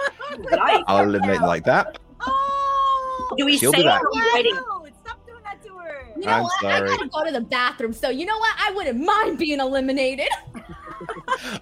I'll 0.88 1.04
eliminate 1.04 1.38
them 1.38 1.46
like 1.46 1.64
that. 1.64 1.98
Oh, 2.20 3.34
Do 3.38 3.44
we 3.44 3.56
She'll 3.58 3.72
say 3.72 3.78
be 3.78 3.82
it 3.82 3.86
back. 3.86 4.02
or 4.02 4.06
are 4.06 4.10
we 4.14 4.20
writing? 4.34 4.54
no, 4.54 4.86
stop 5.04 5.24
doing 5.26 5.40
that 5.44 5.62
to 5.64 5.74
her. 5.78 6.08
You 6.16 6.22
know 6.26 6.32
I'm 6.32 6.42
what? 6.44 6.60
sorry. 6.60 6.74
I 6.90 6.96
gotta 6.96 7.08
go 7.08 7.24
to 7.26 7.32
the 7.32 7.40
bathroom. 7.42 7.92
So 7.92 8.08
you 8.08 8.26
know 8.26 8.38
what? 8.38 8.54
I 8.58 8.72
wouldn't 8.72 9.04
mind 9.04 9.38
being 9.38 9.60
eliminated. 9.60 10.28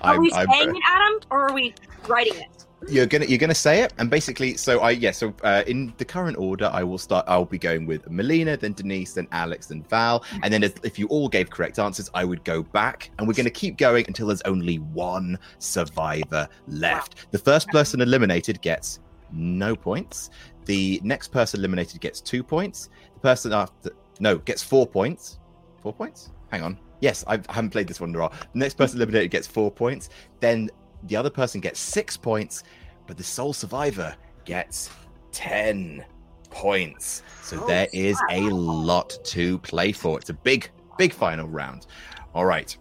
Are 0.01 0.15
I'm, 0.15 0.21
we 0.21 0.31
I'm- 0.33 0.47
saying 0.53 0.77
it, 0.77 0.83
Adam, 0.87 1.19
or 1.31 1.49
are 1.51 1.53
we 1.55 1.75
writing 2.07 2.35
it? 2.37 2.47
You're 2.89 3.07
gonna 3.07 3.25
you're 3.27 3.39
gonna 3.39 3.55
say 3.55 3.83
it? 3.83 3.93
And 3.99 4.11
basically 4.11 4.57
so 4.57 4.81
i 4.81 4.91
yeah 4.91 5.11
so 5.11 5.35
uh, 5.43 5.63
in 5.67 5.93
the 5.99 6.05
current 6.05 6.37
order 6.39 6.71
i 6.73 6.83
will 6.83 6.99
start 6.99 7.25
i'll 7.29 7.45
be 7.45 7.59
going 7.59 7.87
with 7.87 8.09
melina 8.11 8.57
then 8.57 8.73
denise 8.73 9.15
then 9.15 9.27
alex 9.33 9.67
then 9.67 9.83
val. 9.85 10.25
And 10.43 10.53
then 10.53 10.63
if, 10.63 10.75
if 10.85 10.99
you 10.99 11.07
all 11.09 11.29
gave 11.29 11.51
correct 11.51 11.79
answers 11.79 12.11
i 12.15 12.25
would 12.25 12.45
go 12.45 12.63
back. 12.63 13.11
And 13.19 13.27
we're 13.27 13.35
going 13.35 13.45
to 13.45 13.51
keep 13.51 13.77
going 13.77 14.05
until 14.07 14.29
there's 14.29 14.43
only 14.43 14.77
one 14.77 15.39
survivor 15.59 16.49
left. 16.69 17.27
The 17.31 17.39
first 17.39 17.69
person 17.69 18.01
eliminated 18.01 18.61
gets 18.61 19.01
no 19.33 19.75
points. 19.75 20.31
The 20.67 21.01
next 21.05 21.29
person 21.29 21.61
eliminated 21.61 22.01
gets 22.01 22.21
two 22.21 22.43
points. 22.43 22.89
The 23.15 23.21
person 23.21 23.53
after 23.53 23.91
no 24.21 24.39
gets 24.39 24.63
four 24.63 24.87
points. 24.87 25.39
Four 25.83 25.93
points? 25.93 26.31
Hang 26.51 26.63
on. 26.63 26.79
Yes 27.01 27.25
I've, 27.27 27.49
i 27.49 27.53
haven't 27.55 27.71
played 27.71 27.89
this 27.89 28.01
one 28.01 28.11
in 28.11 28.17
a 28.17 28.21
while. 28.21 28.33
The 28.53 28.59
next 28.59 28.75
person 28.75 28.99
eliminated 28.99 29.31
gets 29.31 29.47
four 29.47 29.71
points. 29.71 30.09
Then 30.41 30.71
the 31.05 31.17
other 31.17 31.31
person 31.31 31.61
gets 31.61 31.81
six 31.81 32.17
points, 32.17 32.65
but 33.07 33.17
the 33.17 33.25
sole 33.25 33.53
survivor 33.53 34.15
gets 34.45 34.91
10 35.33 36.05
points. 36.51 37.23
So 37.43 37.61
Oh, 37.63 37.67
there 37.67 37.89
is 37.93 38.19
a 38.31 38.41
lot 38.51 39.19
to 39.25 39.59
play 39.59 39.93
for. 39.93 40.19
It's 40.19 40.31
a 40.31 40.35
big, 40.35 40.71
big 40.99 41.13
final 41.13 41.49
round. 41.49 41.87
All 42.35 42.47
right. 42.47 42.77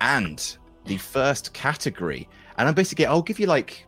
And 0.00 0.56
the 0.84 0.96
first 0.96 1.52
category, 1.52 2.28
and 2.56 2.68
I'm 2.68 2.74
basically, 2.74 3.06
I'll 3.06 3.22
give 3.22 3.38
you 3.38 3.46
like 3.46 3.84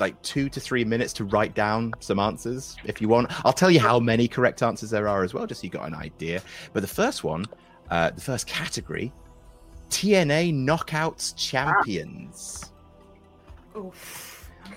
like 0.00 0.20
two 0.22 0.48
to 0.48 0.58
three 0.58 0.84
minutes 0.84 1.12
to 1.12 1.24
write 1.24 1.54
down 1.54 1.92
some 2.00 2.18
answers 2.18 2.76
if 2.84 3.00
you 3.00 3.08
want. 3.08 3.30
I'll 3.46 3.52
tell 3.52 3.70
you 3.70 3.78
how 3.78 4.00
many 4.00 4.26
correct 4.26 4.62
answers 4.62 4.90
there 4.90 5.06
are 5.06 5.22
as 5.22 5.32
well, 5.34 5.46
just 5.46 5.60
so 5.60 5.64
you 5.66 5.70
got 5.70 5.86
an 5.86 5.94
idea. 5.94 6.42
But 6.72 6.80
the 6.80 6.88
first 6.88 7.22
one, 7.22 7.44
uh, 7.90 8.10
the 8.10 8.20
first 8.20 8.46
category 8.46 9.12
TNA 9.94 10.52
Knockouts 10.52 11.36
champions. 11.36 12.72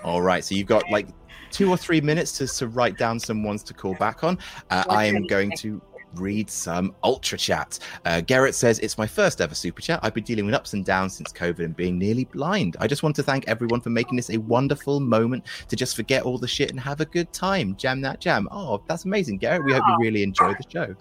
All 0.04 0.22
right, 0.22 0.46
so 0.46 0.54
you've 0.54 0.68
got 0.68 0.84
like 0.92 1.08
two 1.50 1.72
or 1.72 1.76
three 1.76 2.02
minutes 2.02 2.38
to, 2.38 2.46
to 2.46 2.68
write 2.68 3.00
down 3.00 3.20
some 3.20 3.44
ones 3.44 3.64
to 3.64 3.74
call 3.74 3.96
back 3.96 4.24
on. 4.24 4.38
Uh, 4.70 4.84
I 4.88 5.06
am 5.06 5.26
going 5.26 5.52
to 5.58 5.82
read 6.14 6.52
some 6.52 6.96
ultra 7.04 7.36
chat. 7.36 7.80
Uh, 8.06 8.22
Garrett 8.22 8.54
says, 8.54 8.78
It's 8.78 9.00
my 9.00 9.08
first 9.08 9.42
ever 9.42 9.56
super 9.56 9.82
chat. 9.82 10.00
I've 10.04 10.14
been 10.14 10.24
dealing 10.24 10.46
with 10.46 10.54
ups 10.54 10.74
and 10.74 10.86
downs 10.86 11.16
since 11.16 11.34
COVID 11.34 11.66
and 11.66 11.76
being 11.76 11.98
nearly 11.98 12.26
blind. 12.26 12.78
I 12.80 12.86
just 12.86 13.02
want 13.02 13.16
to 13.16 13.24
thank 13.24 13.48
everyone 13.48 13.82
for 13.82 13.90
making 13.90 14.18
this 14.18 14.30
a 14.30 14.38
wonderful 14.38 15.00
moment 15.00 15.46
to 15.68 15.76
just 15.76 15.96
forget 15.96 16.24
all 16.24 16.38
the 16.38 16.48
shit 16.48 16.70
and 16.70 16.80
have 16.80 17.02
a 17.02 17.06
good 17.06 17.34
time. 17.34 17.76
Jam 17.76 18.02
that 18.02 18.22
jam. 18.22 18.48
Oh, 18.52 18.84
that's 18.88 19.06
amazing, 19.06 19.40
Garrett. 19.40 19.66
We 19.66 19.74
hope 19.74 19.84
you 19.88 19.98
really 20.00 20.22
enjoy 20.22 20.54
the 20.54 20.66
show. 20.70 20.96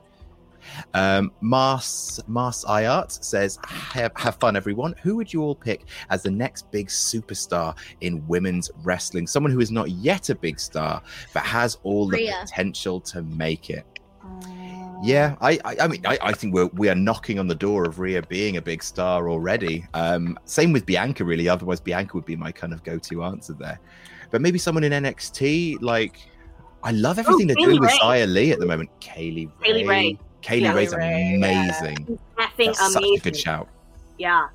Um, 0.94 1.32
Mars 1.40 2.20
Mars 2.26 2.64
Iart 2.68 3.22
says, 3.24 3.58
have, 3.66 4.12
have 4.16 4.36
fun, 4.36 4.56
everyone. 4.56 4.94
Who 5.02 5.16
would 5.16 5.32
you 5.32 5.42
all 5.42 5.54
pick 5.54 5.84
as 6.10 6.22
the 6.22 6.30
next 6.30 6.70
big 6.70 6.88
superstar 6.88 7.76
in 8.00 8.26
women's 8.26 8.70
wrestling? 8.82 9.26
Someone 9.26 9.52
who 9.52 9.60
is 9.60 9.70
not 9.70 9.90
yet 9.90 10.30
a 10.30 10.34
big 10.34 10.58
star, 10.60 11.02
but 11.32 11.42
has 11.42 11.78
all 11.82 12.06
the 12.06 12.18
Rhea. 12.18 12.38
potential 12.42 13.00
to 13.02 13.22
make 13.22 13.70
it. 13.70 13.86
Yeah, 15.02 15.36
I, 15.40 15.58
I, 15.64 15.76
I 15.82 15.88
mean, 15.88 16.06
I, 16.06 16.18
I 16.22 16.32
think 16.32 16.54
we're 16.54 16.66
we 16.66 16.88
are 16.88 16.94
knocking 16.94 17.38
on 17.38 17.46
the 17.46 17.54
door 17.54 17.84
of 17.84 17.98
Rhea 17.98 18.22
being 18.22 18.56
a 18.56 18.62
big 18.62 18.82
star 18.82 19.28
already. 19.28 19.86
Um, 19.94 20.38
same 20.46 20.72
with 20.72 20.86
Bianca, 20.86 21.24
really. 21.24 21.48
Otherwise, 21.48 21.80
Bianca 21.80 22.14
would 22.14 22.24
be 22.24 22.36
my 22.36 22.50
kind 22.50 22.72
of 22.72 22.82
go-to 22.82 23.22
answer 23.24 23.52
there. 23.52 23.78
But 24.30 24.40
maybe 24.40 24.58
someone 24.58 24.84
in 24.84 24.92
NXT, 24.92 25.82
like 25.82 26.18
I 26.82 26.92
love 26.92 27.18
everything 27.18 27.46
they're 27.46 27.56
doing 27.56 27.76
Kaylee 27.76 27.80
with 27.80 27.90
Ray. 27.90 27.98
Xia 27.98 28.32
Li 28.32 28.52
at 28.52 28.58
the 28.58 28.66
moment. 28.66 28.90
Kay 29.00 29.30
Lee 29.30 29.46
Ray, 29.60 29.66
Kay 29.66 29.74
Lee 29.74 29.86
Ray. 29.86 30.18
Kaylee 30.46 30.62
Yeah. 30.62 30.74
Ray's 30.74 30.94
Ray, 30.94 31.38
yeah. 31.40 31.62
amazing. 31.80 32.18
Effing 32.38 32.66
That's 32.66 32.92
such 32.92 33.02
a 33.02 33.18
good 33.18 33.36
shout. 33.36 33.68
Yeah, 34.18 34.48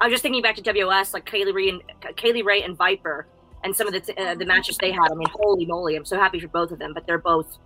I 0.00 0.06
was 0.06 0.12
just 0.12 0.22
thinking 0.22 0.42
back 0.42 0.54
to 0.56 0.62
WS, 0.62 1.12
like 1.12 1.24
Kay 1.24 1.44
Lee 1.44 1.52
Ray 1.52 1.68
and 1.70 1.82
Kay 2.16 2.32
Lee 2.32 2.42
Ray 2.42 2.62
and 2.62 2.76
Viper, 2.76 3.26
and 3.64 3.74
some 3.74 3.86
of 3.86 3.92
the 3.92 4.00
t- 4.00 4.14
uh, 4.16 4.34
the 4.34 4.46
matches 4.46 4.78
they 4.78 4.92
had. 4.92 5.10
I 5.10 5.14
mean, 5.14 5.28
holy 5.32 5.66
moly! 5.66 5.96
I'm 5.96 6.04
so 6.04 6.18
happy 6.18 6.38
for 6.38 6.48
both 6.48 6.70
of 6.70 6.78
them. 6.78 6.94
But 6.94 7.06
they're 7.06 7.18
both 7.18 7.58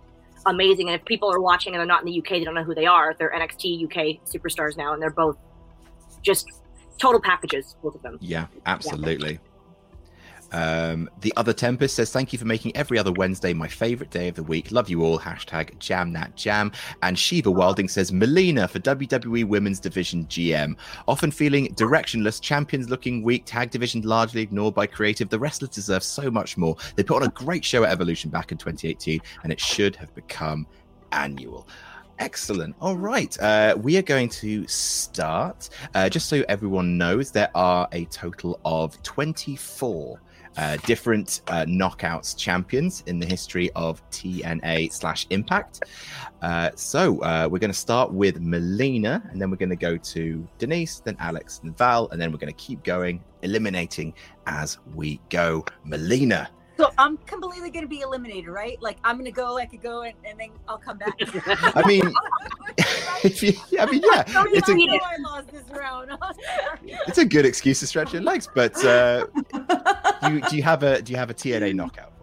amazing. 0.45 0.89
And 0.89 0.99
if 0.99 1.05
people 1.05 1.31
are 1.31 1.39
watching 1.39 1.73
and 1.73 1.79
they're 1.79 1.85
not 1.85 2.01
in 2.01 2.07
the 2.07 2.17
UK, 2.19 2.29
they 2.29 2.43
don't 2.43 2.55
know 2.55 2.63
who 2.63 2.75
they 2.75 2.85
are. 2.85 3.13
They're 3.17 3.31
NXT 3.31 3.83
UK 3.85 4.25
superstars 4.25 4.75
now, 4.75 4.93
and 4.93 5.01
they're 5.01 5.11
both 5.11 5.37
just 6.21 6.47
total 6.97 7.21
packages. 7.21 7.75
Both 7.83 7.95
of 7.95 8.01
them. 8.01 8.17
Yeah, 8.21 8.47
absolutely. 8.65 9.39
Um, 10.51 11.09
the 11.21 11.33
other 11.37 11.53
Tempest 11.53 11.95
says, 11.95 12.11
Thank 12.11 12.33
you 12.33 12.39
for 12.39 12.45
making 12.45 12.75
every 12.75 12.97
other 12.97 13.11
Wednesday 13.11 13.53
my 13.53 13.67
favorite 13.67 14.09
day 14.09 14.27
of 14.27 14.35
the 14.35 14.43
week. 14.43 14.71
Love 14.71 14.89
you 14.89 15.03
all. 15.03 15.19
Hashtag 15.19 15.77
jam 15.79 16.13
that 16.13 16.35
jam. 16.35 16.71
And 17.01 17.17
Shiva 17.17 17.51
Wilding 17.51 17.87
says, 17.87 18.11
Melina 18.11 18.67
for 18.67 18.79
WWE 18.79 19.45
Women's 19.45 19.79
Division 19.79 20.25
GM. 20.25 20.75
Often 21.07 21.31
feeling 21.31 21.73
directionless, 21.75 22.41
champions 22.41 22.89
looking 22.89 23.23
weak, 23.23 23.43
tag 23.45 23.71
division 23.71 24.01
largely 24.01 24.41
ignored 24.41 24.73
by 24.73 24.87
creative. 24.87 25.29
The 25.29 25.39
wrestlers 25.39 25.71
deserve 25.71 26.03
so 26.03 26.31
much 26.31 26.57
more. 26.57 26.75
They 26.95 27.03
put 27.03 27.21
on 27.21 27.27
a 27.27 27.31
great 27.31 27.63
show 27.63 27.83
at 27.83 27.91
Evolution 27.91 28.29
back 28.29 28.51
in 28.51 28.57
2018, 28.57 29.19
and 29.43 29.51
it 29.51 29.59
should 29.59 29.95
have 29.95 30.13
become 30.15 30.65
annual. 31.11 31.67
Excellent. 32.19 32.75
All 32.81 32.97
right. 32.97 33.39
Uh, 33.39 33.77
we 33.81 33.95
are 33.97 34.01
going 34.01 34.27
to 34.29 34.67
start. 34.67 35.69
Uh, 35.95 36.09
just 36.09 36.27
so 36.27 36.43
everyone 36.49 36.97
knows, 36.97 37.31
there 37.31 37.49
are 37.55 37.87
a 37.93 38.03
total 38.05 38.59
of 38.65 39.01
24 39.03 40.19
uh, 40.57 40.77
different 40.85 41.41
uh, 41.47 41.65
knockouts 41.65 42.37
champions 42.37 43.03
in 43.07 43.19
the 43.19 43.25
history 43.25 43.69
of 43.75 44.07
TNA 44.11 44.91
slash 44.91 45.27
Impact. 45.29 45.83
Uh, 46.41 46.69
so 46.75 47.19
uh, 47.21 47.47
we're 47.49 47.59
going 47.59 47.71
to 47.71 47.77
start 47.77 48.11
with 48.11 48.39
Melina, 48.39 49.23
and 49.31 49.41
then 49.41 49.49
we're 49.51 49.57
going 49.57 49.69
to 49.69 49.75
go 49.75 49.97
to 49.97 50.47
Denise, 50.57 51.01
then 51.01 51.17
Alex, 51.19 51.61
and 51.63 51.77
Val, 51.77 52.07
and 52.11 52.21
then 52.21 52.31
we're 52.31 52.37
going 52.37 52.53
to 52.53 52.59
keep 52.59 52.83
going, 52.83 53.23
eliminating 53.41 54.13
as 54.47 54.77
we 54.95 55.19
go. 55.29 55.65
Melina. 55.83 56.49
So 56.79 56.93
I'm 56.97 57.17
completely 57.17 57.71
gonna 57.71 57.87
be 57.87 57.99
eliminated, 57.99 58.47
right? 58.47 58.81
Like 58.81 58.99
I'm 59.03 59.17
gonna 59.17 59.31
go, 59.31 59.57
I 59.57 59.65
could 59.65 59.81
go, 59.81 60.03
and, 60.03 60.13
and 60.23 60.39
then 60.39 60.47
I'll 60.65 60.77
come 60.77 60.97
back. 60.97 61.13
I 61.75 61.85
mean, 61.85 62.03
if 63.21 63.43
you, 63.43 63.51
I 63.77 63.85
mean, 63.85 64.01
yeah, 64.01 64.23
it's 64.25 64.69
a, 64.69 64.71
I 64.71 65.17
lost 65.19 65.49
this 65.49 65.65
round. 65.77 66.09
it's 66.81 67.17
a 67.17 67.25
good 67.25 67.45
excuse 67.45 67.81
to 67.81 67.87
stretch 67.87 68.13
your 68.13 68.21
legs. 68.21 68.47
But 68.55 68.81
uh, 68.85 69.25
do, 70.21 70.35
you, 70.35 70.41
do 70.49 70.55
you 70.55 70.63
have 70.63 70.83
a 70.83 71.01
do 71.01 71.11
you 71.11 71.17
have 71.17 71.29
a 71.29 71.33
TNA 71.33 71.75
knockout? 71.75 72.13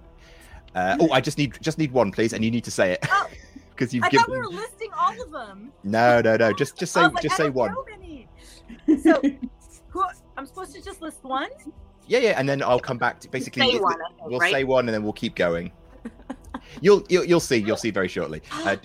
Uh, 0.74 0.96
oh, 1.00 1.10
I 1.12 1.20
just 1.20 1.36
need 1.36 1.58
just 1.60 1.76
need 1.76 1.92
one, 1.92 2.10
please, 2.10 2.32
and 2.32 2.42
you 2.42 2.50
need 2.50 2.64
to 2.64 2.70
say 2.70 2.92
it 2.92 3.06
because 3.72 3.92
you've 3.92 4.04
I 4.04 4.08
given. 4.08 4.24
thought 4.24 4.32
we 4.32 4.38
were 4.38 4.48
listing 4.48 4.90
all 4.98 5.22
of 5.22 5.32
them. 5.32 5.70
No, 5.84 6.22
no, 6.22 6.34
no. 6.38 6.54
Just 6.54 6.78
just 6.78 6.94
say 6.94 7.02
like, 7.02 7.20
just 7.20 7.38
I 7.38 7.44
say 7.44 7.50
one. 7.50 7.74
So, 9.02 9.20
who, 9.90 10.04
I'm 10.38 10.46
supposed 10.46 10.74
to 10.74 10.82
just 10.82 11.02
list 11.02 11.22
one? 11.24 11.50
Yeah, 12.08 12.18
yeah, 12.18 12.38
and 12.38 12.48
then 12.48 12.62
I'll 12.62 12.78
come 12.80 12.98
back 12.98 13.20
to 13.20 13.28
basically. 13.28 13.70
Say 13.70 13.78
one, 13.78 13.94
I 14.00 14.08
think, 14.08 14.30
we'll 14.30 14.38
right? 14.38 14.52
say 14.52 14.64
one, 14.64 14.86
and 14.88 14.94
then 14.94 15.02
we'll 15.02 15.12
keep 15.12 15.34
going. 15.34 15.72
You'll 16.80 17.04
you'll, 17.08 17.24
you'll 17.24 17.40
see. 17.40 17.56
You'll 17.58 17.76
see 17.76 17.90
very 17.90 18.08
shortly. 18.08 18.42
Uh, 18.64 18.76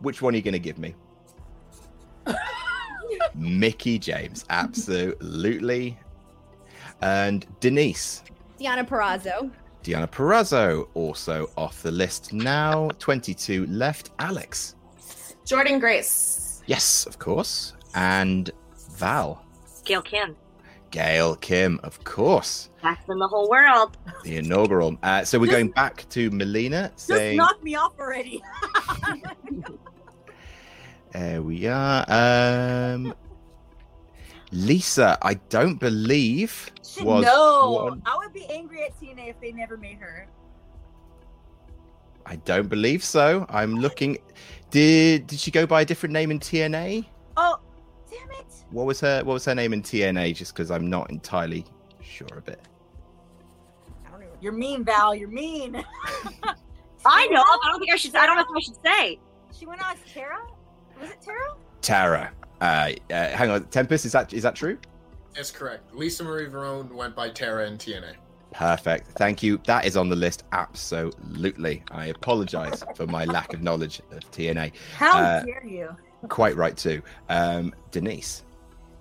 which 0.00 0.20
one 0.20 0.34
are 0.34 0.36
you 0.36 0.42
going 0.42 0.52
to 0.52 0.58
give 0.58 0.78
me? 0.78 0.94
Mickie 3.34 3.98
James, 3.98 4.44
absolutely. 4.50 5.98
And 7.00 7.46
Denise, 7.60 8.22
Deonna 8.60 8.86
Purrazzo. 8.86 9.50
Deonna 9.82 10.06
Purrazzo, 10.10 10.88
also 10.94 11.50
off 11.56 11.82
the 11.82 11.90
list 11.90 12.32
now. 12.32 12.88
22 12.98 13.66
left. 13.66 14.10
Alex, 14.18 14.76
Jordynne 15.46 15.80
Grace. 15.80 16.62
yes, 16.66 17.06
of 17.06 17.18
course. 17.18 17.72
And 17.94 18.50
Val, 18.96 19.44
Gail 19.84 20.02
Kim, 20.02 20.36
Gail 20.96 21.36
Kim, 21.36 21.78
of 21.82 22.02
course. 22.04 22.70
best 22.82 23.06
in 23.10 23.18
the 23.18 23.28
whole 23.28 23.50
world. 23.50 23.98
The 24.24 24.38
inaugural. 24.38 24.96
Uh, 25.02 25.24
so 25.26 25.38
we're 25.38 25.50
going 25.50 25.68
back 25.68 26.08
to 26.08 26.30
Melina 26.30 26.90
Just 26.94 27.08
saying, 27.08 27.36
knock 27.36 27.62
me 27.62 27.74
off 27.74 27.92
already. 27.98 28.42
there 31.12 31.42
we 31.42 31.66
are. 31.66 32.06
Um, 32.08 33.12
Lisa, 34.52 35.18
I 35.20 35.34
don't 35.34 35.78
believe 35.78 36.70
was 37.02 37.26
no, 37.26 37.72
one. 37.72 38.02
I 38.06 38.16
would 38.16 38.32
be 38.32 38.46
angry 38.46 38.84
at 38.84 38.98
TNA 38.98 39.28
if 39.28 39.38
they 39.38 39.52
never 39.52 39.76
made 39.76 39.98
her. 39.98 40.26
I 42.24 42.36
don't 42.36 42.70
believe 42.70 43.04
so. 43.04 43.44
I'm 43.50 43.74
looking. 43.74 44.16
Did 44.70 45.26
did 45.26 45.40
she 45.40 45.50
go 45.50 45.66
by 45.66 45.82
a 45.82 45.84
different 45.84 46.14
name 46.14 46.30
in 46.30 46.40
TNA? 46.40 47.04
Damn 48.76 48.82
it! 48.82 48.84
What 48.84 48.86
was 48.86 49.00
her 49.00 49.24
What 49.24 49.34
was 49.34 49.44
her 49.46 49.54
name 49.54 49.72
in 49.72 49.82
TNA? 49.82 50.34
Just 50.34 50.54
because 50.54 50.70
I'm 50.70 50.88
not 50.88 51.10
entirely 51.10 51.64
sure 52.02 52.28
of 52.36 52.48
it. 52.48 52.60
You're 54.40 54.52
mean, 54.52 54.84
Val. 54.84 55.14
You're 55.14 55.28
mean. 55.28 55.76
I 57.06 57.26
know. 57.28 57.40
I 57.40 57.58
don't 57.70 57.78
think 57.78 57.90
I 57.92 57.96
should. 57.96 58.14
I 58.14 58.26
don't 58.26 58.36
know 58.36 58.42
if 58.42 58.48
I 58.54 58.60
should 58.60 58.82
say. 58.84 59.18
She 59.58 59.64
went 59.66 59.82
on 59.82 59.94
as 59.96 60.12
Tara. 60.12 60.38
Was 61.00 61.10
it 61.10 61.22
Tara? 61.22 61.54
Tara. 61.80 62.32
Uh, 62.60 62.90
uh, 63.10 63.28
hang 63.30 63.50
on, 63.50 63.64
Tempest. 63.66 64.04
Is 64.04 64.12
that 64.12 64.32
is 64.34 64.42
that 64.42 64.54
true? 64.54 64.78
That's 65.34 65.50
correct. 65.50 65.94
Lisa 65.94 66.22
Marie 66.24 66.46
Varon 66.46 66.92
went 66.92 67.16
by 67.16 67.30
Tara 67.30 67.66
in 67.66 67.78
TNA. 67.78 68.14
Perfect. 68.52 69.08
Thank 69.12 69.42
you. 69.42 69.58
That 69.66 69.84
is 69.86 69.96
on 69.96 70.08
the 70.08 70.16
list. 70.16 70.44
Absolutely. 70.52 71.82
I 71.90 72.06
apologize 72.06 72.84
for 72.94 73.06
my 73.06 73.24
lack 73.24 73.52
of 73.54 73.62
knowledge 73.62 74.00
of 74.12 74.20
TNA. 74.30 74.72
How 74.96 75.18
Uh, 75.18 75.42
dare 75.44 75.66
you? 75.66 75.96
Quite 76.28 76.56
right 76.56 76.76
too. 76.76 77.02
Um, 77.28 77.74
Denise. 77.90 78.44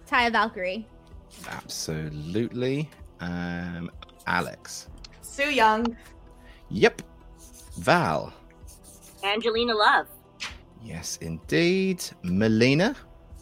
Taya 0.09 0.31
Valkyrie. 0.31 0.87
Absolutely. 1.49 2.89
Um, 3.19 3.91
Alex. 4.27 4.87
Su 5.21 5.43
Yung. 5.43 5.95
Yep. 6.69 7.01
Val. 7.79 8.33
Angelina 9.23 9.73
Love. 9.73 10.07
Yes, 10.83 11.17
indeed. 11.17 12.03
Melina. 12.23 12.95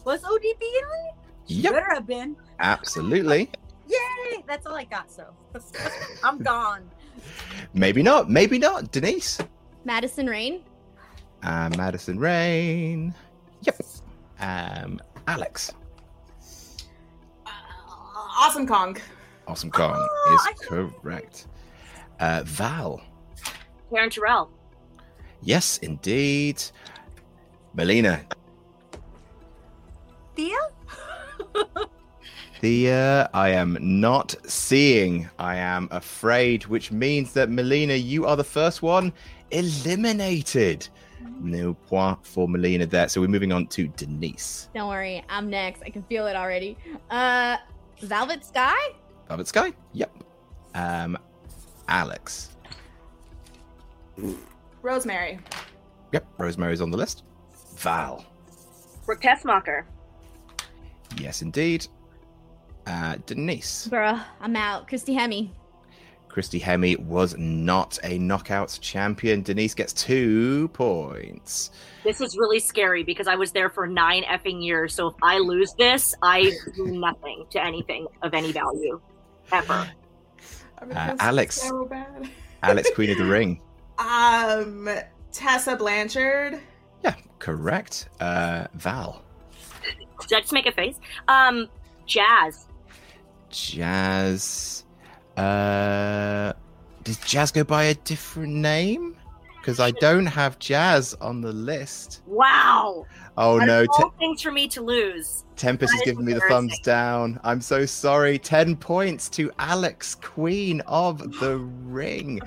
Was 0.05 0.21
ODB 0.23 0.43
in 0.43 0.57
it? 0.61 1.15
She 1.47 1.53
Yep. 1.55 1.73
Better 1.73 1.93
have 1.93 2.07
been. 2.07 2.35
Absolutely. 2.59 3.49
Yay! 3.87 4.43
That's 4.47 4.65
all 4.65 4.75
I 4.75 4.85
got. 4.85 5.11
So 5.11 5.25
I'm 6.23 6.37
gone. 6.39 6.89
Maybe 7.73 8.01
not. 8.01 8.29
Maybe 8.29 8.57
not. 8.57 8.91
Denise. 8.91 9.39
Madison 9.83 10.27
Rayne. 10.27 10.61
Uh, 11.43 11.69
Madison 11.77 12.17
Rayne. 12.17 13.13
Yep. 13.61 13.81
Um, 14.39 15.01
Alex. 15.27 15.73
Awesome 18.43 18.67
Kong. 18.67 18.97
Awesome 19.47 19.71
Kong 19.71 19.95
Oh, 19.97 20.49
is 20.51 20.67
correct. 20.67 21.47
Uh, 22.19 22.43
Val. 22.45 23.01
Taryn 23.89 24.11
Terrell. 24.11 24.51
Yes, 25.41 25.77
indeed. 25.77 26.61
Melina. 27.73 28.21
Thea? 30.35 30.57
Thea, 32.59 33.29
I 33.33 33.49
am 33.49 33.77
not 33.79 34.35
seeing. 34.45 35.29
I 35.39 35.55
am 35.55 35.87
afraid, 35.91 36.65
which 36.65 36.91
means 36.91 37.31
that 37.33 37.49
Melina, 37.49 37.93
you 37.93 38.25
are 38.25 38.35
the 38.35 38.43
first 38.43 38.81
one 38.81 39.13
eliminated. 39.51 40.85
No 41.39 41.75
point 41.75 42.25
for 42.25 42.49
Melina 42.49 42.85
there. 42.85 43.07
So 43.07 43.21
we're 43.21 43.27
moving 43.29 43.53
on 43.53 43.67
to 43.67 43.87
Denise. 43.87 44.67
Don't 44.75 44.89
worry, 44.89 45.23
I'm 45.29 45.49
next. 45.49 45.81
I 45.83 45.89
can 45.89 46.03
feel 46.03 46.27
it 46.27 46.35
already. 46.35 46.77
Uh, 47.09 47.55
Velvet 48.03 48.45
Sky. 48.45 48.75
Velvet 49.27 49.47
Sky? 49.47 49.73
Yep. 49.93 50.11
Um, 50.75 51.17
Alex. 51.87 52.49
Rosemary. 54.81 55.39
Yep. 56.11 56.25
Rosemary's 56.37 56.81
on 56.81 56.91
the 56.91 56.97
list. 56.97 57.23
Val. 57.77 58.25
Brooke 59.05 59.21
Tessmacher. 59.21 59.83
Yes, 61.17 61.41
indeed. 61.41 61.87
Uh, 62.85 63.15
Denise. 63.25 63.87
Bruh, 63.91 64.21
I'm 64.41 64.55
out. 64.55 64.87
Christy 64.87 65.13
Hemme. 65.15 65.49
Christy 66.33 66.59
Hemme 66.59 66.97
was 66.97 67.37
not 67.37 67.99
a 68.03 68.17
knockout 68.17 68.79
champion. 68.81 69.43
Denise 69.43 69.75
gets 69.75 69.93
two 69.93 70.67
points. 70.69 71.69
This 72.03 72.21
is 72.21 72.35
really 72.35 72.59
scary 72.59 73.03
because 73.03 73.27
I 73.27 73.35
was 73.35 73.51
there 73.51 73.69
for 73.69 73.85
nine 73.85 74.23
effing 74.23 74.63
years. 74.63 74.95
So 74.95 75.09
if 75.09 75.13
I 75.21 75.37
lose 75.37 75.75
this, 75.77 76.15
I 76.23 76.51
do 76.75 76.87
nothing 76.87 77.45
to 77.51 77.63
anything 77.63 78.07
of 78.23 78.33
any 78.33 78.51
value 78.51 78.99
ever. 79.51 79.87
Uh, 80.81 81.15
Alex. 81.19 81.61
So. 81.61 81.87
Alex, 82.63 82.89
Queen 82.95 83.11
of 83.11 83.19
the 83.19 83.25
Ring. 83.25 83.61
Um, 83.99 84.89
Tessa 85.31 85.75
Blanchard. 85.75 86.59
Yeah, 87.03 87.13
correct. 87.37 88.09
Uh, 88.19 88.65
Val. 88.73 89.21
Did 90.27 90.37
I 90.37 90.39
just 90.41 90.51
make 90.51 90.65
a 90.65 90.71
face? 90.71 90.99
Um, 91.27 91.69
Jazz. 92.07 92.65
Jazz. 93.51 94.82
Uh, 95.37 96.53
does 97.03 97.17
Jazz 97.17 97.51
go 97.51 97.63
by 97.63 97.85
a 97.85 97.95
different 97.95 98.53
name? 98.53 99.17
Because 99.59 99.79
I 99.79 99.91
don't 99.91 100.25
have 100.25 100.59
Jazz 100.59 101.15
on 101.21 101.39
the 101.39 101.53
list. 101.53 102.21
Wow. 102.25 103.05
Oh 103.37 103.55
Out 103.55 103.61
of 103.61 103.67
no, 103.67 103.85
all 103.89 104.09
Te- 104.11 104.17
things 104.19 104.41
for 104.41 104.51
me 104.51 104.67
to 104.67 104.81
lose. 104.81 105.45
Tempest 105.55 105.91
That 105.91 105.95
is 105.95 106.01
is 106.01 106.05
giving 106.05 106.25
me 106.25 106.33
the 106.33 106.41
thumbs 106.41 106.77
down. 106.79 107.39
I'm 107.45 107.61
so 107.61 107.85
sorry. 107.85 108.37
Ten 108.37 108.75
points 108.75 109.29
to 109.29 109.51
Alex, 109.59 110.15
Queen 110.15 110.81
of 110.81 111.39
the 111.39 111.59
Ring. 111.59 112.41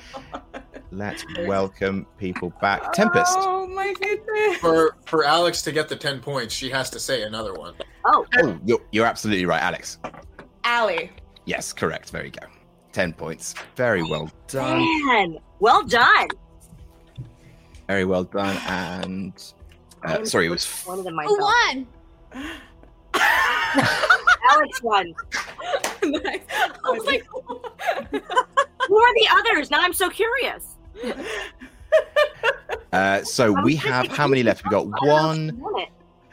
Let's 0.92 1.24
welcome 1.46 2.06
people 2.18 2.50
back. 2.60 2.92
Tempest. 2.92 3.34
Oh 3.40 3.66
my 3.66 3.94
goodness. 3.94 4.58
For 4.58 4.96
for 5.06 5.24
Alex 5.24 5.62
to 5.62 5.72
get 5.72 5.88
the 5.88 5.96
ten 5.96 6.20
points, 6.20 6.54
she 6.54 6.68
has 6.70 6.90
to 6.90 7.00
say 7.00 7.22
another 7.22 7.54
one. 7.54 7.74
Oh, 8.04 8.26
Oh, 8.36 8.58
you're, 8.66 8.80
you're 8.92 9.06
absolutely 9.06 9.46
right, 9.46 9.62
Alex. 9.62 9.98
Allie. 10.64 11.10
Yes, 11.46 11.72
correct. 11.72 12.12
There 12.12 12.24
you 12.26 12.30
go. 12.30 12.46
Ten 12.97 13.12
points. 13.12 13.55
Very 13.77 14.02
well 14.02 14.31
done. 14.48 14.78
man. 15.06 15.36
Well 15.60 15.82
done. 15.86 16.28
Very 17.89 18.06
well 18.06 18.24
done. 18.24 18.56
And 18.66 19.35
uh, 20.02 20.24
sorry, 20.24 20.47
it 20.47 20.48
was 20.48 20.64
One 20.85 21.01
of 21.01 21.05
them 21.05 21.18
Who 21.18 21.36
myself. 21.36 21.86
won? 22.32 22.51
Alex 24.51 24.82
won. 24.82 25.14
nice. 26.05 26.40
I 26.51 26.90
was 26.90 27.05
like, 27.05 27.27
Who 27.27 28.97
are 28.98 29.14
the 29.14 29.28
others? 29.31 29.70
Now 29.70 29.82
I'm 29.82 29.93
so 29.93 30.09
curious. 30.09 30.77
Uh, 32.94 33.23
so 33.24 33.44
I 33.44 33.51
was 33.51 33.62
we 33.66 33.77
have 33.77 34.06
how 34.06 34.27
many 34.27 34.43
left? 34.43 34.64
We've 34.64 34.70
got 34.70 34.86
I 34.86 35.05
don't 35.05 35.06
know 35.06 35.16
if 35.16 35.23
one, 35.23 35.47
you 35.48 35.55
won 35.56 35.81
it. 35.82 35.89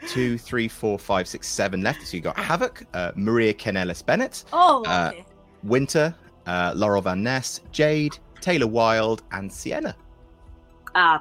two, 0.08 0.38
three, 0.38 0.68
four, 0.68 0.98
five, 0.98 1.28
six, 1.28 1.46
seven 1.46 1.82
left. 1.82 2.06
So 2.06 2.16
you 2.16 2.22
got 2.22 2.36
Havok, 2.36 2.86
uh, 2.94 3.12
Maria 3.16 3.52
Kanellis 3.52 4.02
Bennett, 4.06 4.44
Oh, 4.50 4.82
Uh, 4.86 5.10
okay. 5.12 5.26
Winter, 5.62 6.14
uh, 6.46 6.72
Laurel 6.74 7.02
Van 7.02 7.22
Ness, 7.22 7.60
Jade, 7.72 8.18
Taylor 8.40 8.66
Wilde, 8.66 9.22
and 9.32 9.52
Sienna. 9.52 9.94
Uh, 10.94 11.18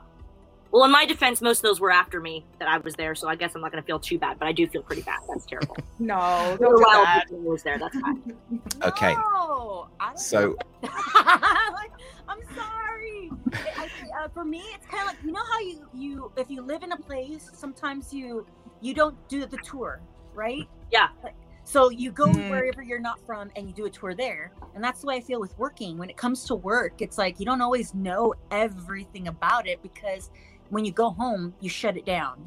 well, 0.72 0.86
in 0.86 0.92
my 0.92 1.06
defense, 1.06 1.40
most 1.42 1.60
of 1.60 1.64
those 1.64 1.80
were 1.80 1.92
after 1.92 2.20
me 2.20 2.44
that 2.60 2.68
I 2.68 2.78
was 2.80 2.96
there, 2.96 3.14
so 3.14 3.28
I 3.28 3.36
guess 3.36 3.54
I'm 3.54 3.62
not 3.62 3.72
going 3.72 3.82
to 3.84 3.86
feel 3.86 4.00
too 4.00 4.18
bad, 4.18 4.40
but 4.40 4.48
I 4.48 4.52
do 4.52 4.66
feel 4.68 4.82
pretty 4.82 5.04
bad. 5.04 5.20
That's 5.30 5.46
terrible. 5.46 5.78
No, 6.00 6.58
don't 6.60 6.76
do 6.78 6.84
Wilde 6.86 7.06
that. 7.06 7.26
was 7.32 7.64
there. 7.64 7.78
That's 7.78 7.98
fine. 8.00 8.34
Okay, 8.84 9.14
No, 9.14 9.88
I 10.00 10.08
don't 10.08 10.20
so 10.20 10.58
like, 10.84 11.92
I'm 12.28 12.40
sorry. 12.56 13.30
I, 13.54 13.88
I- 14.18 14.24
uh, 14.24 14.28
for 14.30 14.44
me, 14.44 14.62
it's 14.76 14.86
kind 14.88 15.02
of 15.04 15.08
like 15.16 15.24
you 15.24 15.32
know 15.32 15.44
how 15.52 15.60
you 15.60 15.88
you 15.94 16.32
if 16.38 16.50
you 16.50 16.62
live 16.62 16.84
in 16.84 16.92
a 16.92 16.98
place, 16.98 17.50
sometimes 17.54 18.14
you 18.14 18.46
you 18.82 18.94
don't 18.94 19.16
do 19.30 19.46
the 19.46 19.58
tour, 19.58 20.02
right? 20.34 20.68
Yeah. 20.92 21.08
Like, 21.24 21.34
so 21.64 21.90
you 21.90 22.12
go 22.12 22.26
Mm. 22.28 22.50
wherever 22.50 22.82
you're 22.82 23.00
not 23.00 23.20
from 23.26 23.50
and 23.56 23.68
you 23.68 23.74
do 23.74 23.86
a 23.86 23.90
tour 23.90 24.14
there, 24.14 24.52
and 24.76 24.84
that's 24.84 25.02
the 25.02 25.08
way 25.08 25.16
I 25.16 25.22
feel 25.22 25.40
with 25.40 25.58
working. 25.58 25.98
When 25.98 26.10
it 26.10 26.18
comes 26.18 26.46
to 26.46 26.56
work, 26.56 27.02
it's 27.02 27.18
like 27.18 27.40
you 27.40 27.46
don't 27.46 27.62
always 27.62 27.94
know 27.94 28.34
everything 28.52 29.28
about 29.28 29.68
it 29.68 29.82
because 29.82 30.30
when 30.70 30.86
you 30.86 30.92
go 30.92 31.10
home, 31.12 31.54
you 31.60 31.70
shut 31.70 31.98
it 31.98 32.06
down. 32.06 32.46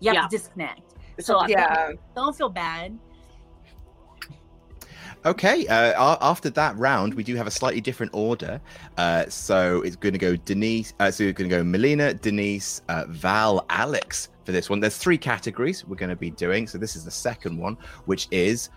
You 0.00 0.10
have 0.10 0.14
Yeah. 0.16 0.22
to 0.22 0.28
disconnect. 0.28 0.80
So. 1.20 1.46
Yeah. 1.46 1.92
don't 2.14 2.36
feel 2.36 2.48
bad. 2.48 2.98
Okay, 5.26 5.66
uh, 5.68 6.16
after 6.20 6.50
that 6.50 6.76
round, 6.76 7.14
we 7.14 7.22
do 7.24 7.34
have 7.34 7.46
a 7.46 7.50
slightly 7.50 7.80
different 7.80 8.12
order. 8.14 8.60
Uh, 8.98 9.24
so 9.28 9.80
it's 9.80 9.96
going 9.96 10.12
to 10.12 10.18
go 10.18 10.36
Denise, 10.36 10.92
uh, 11.00 11.10
so 11.10 11.24
we're 11.24 11.32
going 11.32 11.48
to 11.48 11.56
go 11.56 11.64
Melina, 11.64 12.12
Denise, 12.12 12.82
uh, 12.90 13.04
Val, 13.08 13.64
Alex 13.70 14.28
for 14.44 14.52
this 14.52 14.68
one. 14.68 14.80
There's 14.80 14.98
three 14.98 15.16
categories 15.16 15.86
we're 15.86 15.96
going 15.96 16.10
to 16.10 16.16
be 16.16 16.30
doing. 16.30 16.66
So 16.66 16.76
this 16.76 16.94
is 16.94 17.04
the 17.06 17.10
second 17.10 17.56
one, 17.56 17.78
which 18.04 18.28
is 18.30 18.68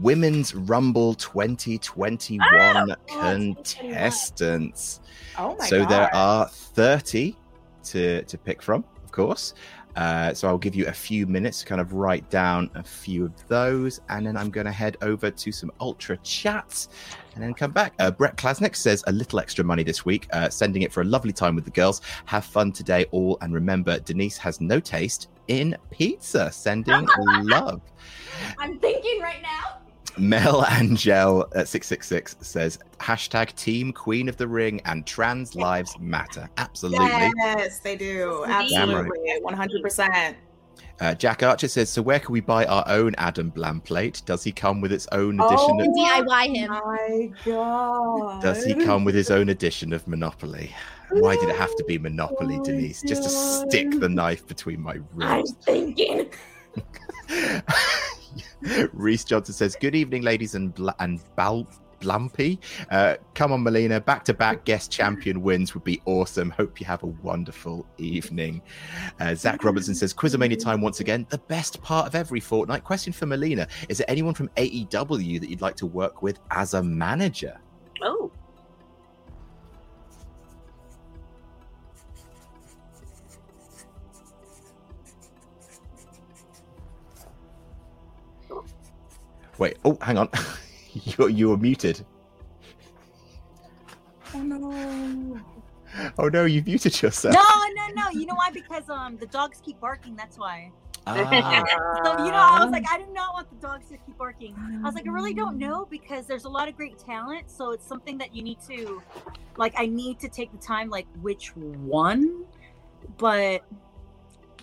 Women's 0.00 0.54
Rumble 0.54 1.14
2021 1.14 2.90
Oh, 2.92 2.94
contestants. 3.08 5.00
Oh 5.38 5.56
my 5.58 5.66
so 5.66 5.80
god. 5.80 5.88
there 5.90 6.14
are 6.14 6.46
30 6.48 7.36
to, 7.84 8.22
to 8.22 8.38
pick 8.38 8.62
from, 8.62 8.84
of 9.04 9.10
course. 9.10 9.54
Uh, 9.96 10.34
so 10.34 10.46
I'll 10.48 10.58
give 10.58 10.74
you 10.74 10.86
a 10.86 10.92
few 10.92 11.26
minutes 11.26 11.60
to 11.60 11.66
kind 11.66 11.80
of 11.80 11.94
write 11.94 12.28
down 12.30 12.70
a 12.74 12.82
few 12.82 13.24
of 13.24 13.48
those, 13.48 14.00
and 14.08 14.26
then 14.26 14.36
I'm 14.36 14.50
going 14.50 14.66
to 14.66 14.72
head 14.72 14.96
over 15.02 15.30
to 15.30 15.52
some 15.52 15.72
ultra 15.80 16.16
chats, 16.18 16.88
and 17.34 17.42
then 17.42 17.54
come 17.54 17.70
back. 17.70 17.94
Uh, 17.98 18.10
Brett 18.10 18.36
Klasnick 18.36 18.76
says 18.76 19.02
a 19.06 19.12
little 19.12 19.40
extra 19.40 19.64
money 19.64 19.82
this 19.82 20.04
week, 20.04 20.26
uh, 20.32 20.48
sending 20.50 20.82
it 20.82 20.92
for 20.92 21.00
a 21.00 21.04
lovely 21.04 21.32
time 21.32 21.54
with 21.54 21.64
the 21.64 21.70
girls. 21.70 22.02
Have 22.26 22.44
fun 22.44 22.72
today, 22.72 23.06
all, 23.10 23.38
and 23.40 23.54
remember, 23.54 23.98
Denise 24.00 24.36
has 24.38 24.60
no 24.60 24.80
taste 24.80 25.28
in 25.48 25.76
pizza. 25.90 26.50
Sending 26.52 27.06
love. 27.42 27.80
I'm 28.58 28.78
thinking 28.78 29.20
right 29.20 29.42
now. 29.42 29.85
Mel 30.18 30.66
Angel 30.70 31.42
at 31.54 31.68
666 31.68 32.36
says 32.40 32.78
hashtag 32.98 33.54
Team 33.54 33.92
Queen 33.92 34.28
of 34.28 34.36
the 34.36 34.48
Ring 34.48 34.80
and 34.84 35.06
trans 35.06 35.54
lives 35.54 35.98
matter. 35.98 36.48
Absolutely. 36.56 37.06
Yes, 37.36 37.80
they 37.80 37.96
do. 37.96 38.44
Indeed. 38.44 38.70
Damn 38.70 38.88
right. 38.90 38.98
Absolutely. 39.06 39.38
One 39.42 39.54
hundred 39.54 39.82
percent. 39.82 40.36
Uh, 40.98 41.14
Jack 41.14 41.42
Archer 41.42 41.68
says, 41.68 41.90
so 41.90 42.00
where 42.00 42.18
can 42.18 42.32
we 42.32 42.40
buy 42.40 42.64
our 42.64 42.82
own 42.86 43.14
Adam 43.18 43.52
Blamplate? 43.52 44.24
Does 44.24 44.42
he 44.42 44.50
come 44.50 44.80
with 44.80 44.92
its 44.92 45.06
own 45.12 45.38
Oh, 45.38 45.46
edition? 45.46 45.80
And 45.80 45.90
Of, 45.90 46.26
DIY 46.26 46.56
him. 46.56 46.70
My 46.70 47.30
God. 47.44 48.42
does 48.42 48.64
he 48.64 48.74
come 48.74 49.04
with 49.04 49.14
his 49.14 49.30
own 49.30 49.50
edition 49.50 49.92
of 49.92 50.08
Monopoly? 50.08 50.74
Why 51.10 51.36
did 51.36 51.50
it 51.50 51.56
have 51.56 51.74
to 51.76 51.84
be 51.84 51.98
Monopoly, 51.98 52.54
Oh 52.54 52.58
my 52.60 52.64
Denise? 52.64 53.02
Just 53.02 53.24
to 53.24 53.28
stick 53.28 53.90
the 54.00 54.08
knife 54.08 54.46
between 54.46 54.80
my 54.80 54.94
ribs. 55.12 55.30
I'm 55.30 55.44
thinking. 55.64 56.30
Reese 58.92 59.24
Johnson 59.24 59.54
says, 59.54 59.76
"Good 59.80 59.94
evening, 59.94 60.22
ladies 60.22 60.54
and 60.54 60.74
bl- 60.74 60.90
and 60.98 61.20
bal- 61.36 61.68
Blumpy. 62.00 62.58
Uh, 62.90 63.16
come 63.34 63.52
on, 63.52 63.62
Melina. 63.62 64.00
Back 64.00 64.24
to 64.24 64.34
back 64.34 64.64
guest 64.64 64.92
champion 64.92 65.40
wins 65.40 65.72
would 65.74 65.84
be 65.84 66.02
awesome. 66.04 66.50
Hope 66.50 66.78
you 66.78 66.86
have 66.86 67.02
a 67.02 67.06
wonderful 67.06 67.86
evening." 67.98 68.60
Uh, 69.20 69.34
Zach 69.34 69.64
Robertson 69.64 69.94
says, 69.94 70.12
"Quizzlemania 70.12 70.58
time 70.58 70.80
once 70.80 71.00
again. 71.00 71.26
The 71.30 71.38
best 71.38 71.82
part 71.82 72.06
of 72.06 72.14
every 72.14 72.40
fortnight." 72.40 72.84
Question 72.84 73.12
for 73.12 73.26
Melina: 73.26 73.66
Is 73.88 73.98
there 73.98 74.10
anyone 74.10 74.34
from 74.34 74.48
AEW 74.56 75.40
that 75.40 75.48
you'd 75.48 75.62
like 75.62 75.76
to 75.76 75.86
work 75.86 76.22
with 76.22 76.38
as 76.50 76.74
a 76.74 76.82
manager? 76.82 77.58
Oh, 78.02 78.30
Wait. 89.58 89.78
Oh, 89.84 89.98
hang 90.00 90.18
on. 90.18 90.28
you 90.92 91.28
you 91.28 91.48
were 91.50 91.56
muted. 91.56 92.04
Oh 94.34 94.42
no. 94.42 95.40
Oh 96.18 96.28
no, 96.28 96.44
you 96.44 96.62
muted 96.62 97.00
yourself. 97.00 97.34
No, 97.34 97.42
no, 97.74 98.02
no. 98.02 98.10
You 98.10 98.26
know 98.26 98.34
why? 98.34 98.50
Because 98.50 98.88
um 98.90 99.16
the 99.16 99.26
dogs 99.26 99.60
keep 99.64 99.80
barking. 99.80 100.16
That's 100.16 100.38
why. 100.38 100.72
Ah. 101.06 101.14
So 102.04 102.24
you 102.24 102.30
know, 102.30 102.38
I 102.38 102.62
was 102.62 102.72
like, 102.72 102.84
I 102.90 102.98
do 102.98 103.06
not 103.12 103.34
want 103.34 103.48
the 103.50 103.56
dogs 103.66 103.88
to 103.88 103.96
keep 103.96 104.18
barking. 104.18 104.54
I 104.82 104.86
was 104.86 104.94
like, 104.94 105.06
I 105.06 105.10
really 105.10 105.34
don't 105.34 105.56
know 105.56 105.86
because 105.88 106.26
there's 106.26 106.44
a 106.44 106.48
lot 106.48 106.68
of 106.68 106.76
great 106.76 106.98
talent. 106.98 107.50
So 107.50 107.70
it's 107.70 107.86
something 107.86 108.18
that 108.18 108.34
you 108.34 108.42
need 108.42 108.58
to, 108.68 109.02
like, 109.56 109.74
I 109.76 109.86
need 109.86 110.18
to 110.20 110.28
take 110.28 110.52
the 110.52 110.58
time, 110.58 110.88
like, 110.90 111.06
which 111.22 111.56
one. 111.56 112.44
But 113.18 113.62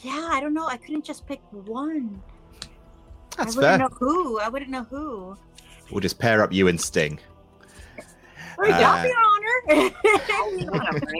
yeah, 0.01 0.29
I 0.31 0.39
don't 0.41 0.53
know. 0.53 0.67
I 0.67 0.77
couldn't 0.77 1.05
just 1.05 1.25
pick 1.25 1.41
one. 1.51 2.21
That's 3.37 3.55
I 3.57 3.59
wouldn't 3.59 3.61
fair. 3.63 3.77
know 3.79 3.89
who. 3.99 4.39
I 4.39 4.49
wouldn't 4.49 4.71
know 4.71 4.83
who. 4.83 5.37
We'll 5.91 6.01
just 6.01 6.19
pair 6.19 6.41
up 6.41 6.51
you 6.53 6.67
and 6.67 6.79
Sting. 6.79 7.19
Well, 8.57 8.69
that'd 8.69 9.11
be 9.11 9.15
Uh, 9.71 9.91
an 10.59 10.69
honor. 10.69 11.13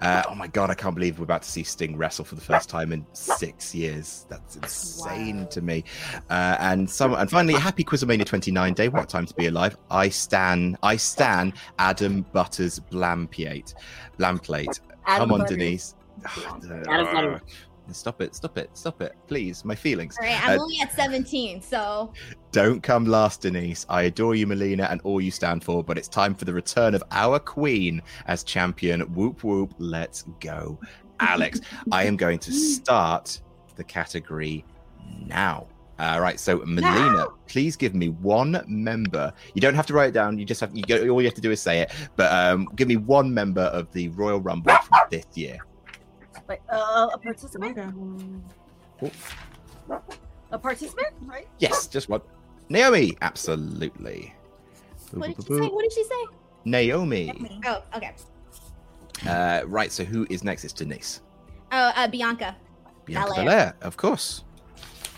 Uh, 0.00 0.22
oh 0.28 0.34
my 0.34 0.46
god, 0.46 0.70
I 0.70 0.74
can't 0.74 0.94
believe 0.94 1.18
we're 1.18 1.24
about 1.24 1.42
to 1.42 1.50
see 1.50 1.62
Sting 1.64 1.96
wrestle 1.96 2.24
for 2.24 2.36
the 2.36 2.40
first 2.40 2.68
time 2.68 2.92
in 2.92 3.04
six 3.12 3.74
years. 3.74 4.26
That's 4.28 4.56
insane 4.56 5.46
to 5.48 5.60
me. 5.60 5.84
Uh, 6.30 6.56
and 6.60 6.88
some, 6.88 7.14
and 7.14 7.28
finally, 7.28 7.54
happy 7.54 7.82
Quizzlemania 7.84 8.24
29 8.24 8.74
day. 8.74 8.88
What 8.88 9.08
time 9.08 9.26
to 9.26 9.34
be 9.34 9.46
alive. 9.46 9.76
I 9.90 10.08
stan, 10.08 10.78
I 10.82 10.96
stan 10.96 11.52
Adam 11.78 12.24
Butters 12.32 12.78
Blampiate. 12.90 13.74
Blamplate. 14.18 14.80
Adam 15.06 15.28
Come 15.28 15.32
on, 15.32 15.38
Butters. 15.40 15.56
Denise. 15.56 15.94
Adam 16.88 17.04
Butters. 17.14 17.40
Stop 17.94 18.20
it, 18.20 18.34
stop 18.34 18.58
it, 18.58 18.70
stop 18.74 19.00
it, 19.02 19.12
please. 19.26 19.64
My 19.64 19.74
feelings. 19.74 20.16
All 20.20 20.26
right, 20.26 20.42
I'm 20.48 20.58
Uh, 20.58 20.62
only 20.62 20.80
at 20.80 20.92
17, 20.94 21.62
so 21.62 22.12
don't 22.52 22.82
come 22.82 23.04
last, 23.06 23.42
Denise. 23.42 23.86
I 23.88 24.02
adore 24.02 24.34
you, 24.34 24.46
Melina, 24.46 24.84
and 24.90 25.00
all 25.02 25.20
you 25.20 25.30
stand 25.30 25.64
for, 25.64 25.82
but 25.82 25.96
it's 25.98 26.08
time 26.08 26.34
for 26.34 26.44
the 26.44 26.52
return 26.52 26.94
of 26.94 27.02
our 27.10 27.38
queen 27.38 28.02
as 28.26 28.44
champion. 28.44 29.00
Whoop 29.14 29.44
whoop, 29.44 29.74
let's 29.78 30.24
go. 30.40 30.78
Alex, 31.20 31.60
I 31.90 32.04
am 32.04 32.16
going 32.16 32.38
to 32.40 32.52
start 32.74 33.40
the 33.76 33.84
category 33.84 34.64
now. 35.26 35.66
All 36.00 36.20
right, 36.20 36.38
so 36.38 36.58
Melina, 36.64 37.26
please 37.48 37.76
give 37.76 37.92
me 37.92 38.10
one 38.10 38.62
member. 38.68 39.32
You 39.54 39.60
don't 39.60 39.74
have 39.74 39.86
to 39.86 39.94
write 39.94 40.10
it 40.10 40.12
down. 40.12 40.38
You 40.38 40.44
just 40.44 40.60
have 40.60 40.70
you 40.76 40.84
go, 40.84 41.08
all 41.08 41.20
you 41.20 41.26
have 41.26 41.34
to 41.34 41.40
do 41.40 41.50
is 41.50 41.60
say 41.60 41.80
it. 41.80 41.92
But 42.14 42.30
um, 42.32 42.68
give 42.76 42.86
me 42.86 42.96
one 42.96 43.34
member 43.34 43.62
of 43.62 43.90
the 43.90 44.08
Royal 44.10 44.38
Rumble 44.38 44.72
from 44.76 44.98
this 45.10 45.24
year. 45.34 45.58
Like 46.48 46.62
uh, 46.70 47.08
a 47.12 47.18
participant. 47.18 47.78
Oh, 49.02 49.10
A 50.50 50.58
participant, 50.58 51.14
right? 51.22 51.46
yes, 51.58 51.86
just 51.86 52.08
one. 52.08 52.22
Naomi, 52.70 53.16
absolutely. 53.22 54.34
what 55.12 55.28
did 55.28 55.36
she 55.36 55.52
say? 55.52 55.60
What 55.68 55.82
did 55.82 55.92
she 55.92 56.04
say? 56.04 56.24
Naomi. 56.64 57.60
Oh, 57.66 57.82
okay. 57.94 58.12
Uh, 59.26 59.62
right, 59.66 59.90
so 59.92 60.04
who 60.04 60.26
is 60.30 60.44
next? 60.44 60.64
It's 60.64 60.72
Denise. 60.72 61.20
Oh, 61.72 61.92
uh, 61.94 62.08
Bianca. 62.08 62.56
Bianca 63.04 63.28
Belair. 63.30 63.44
Belair, 63.44 63.76
of 63.82 63.96
course. 63.96 64.44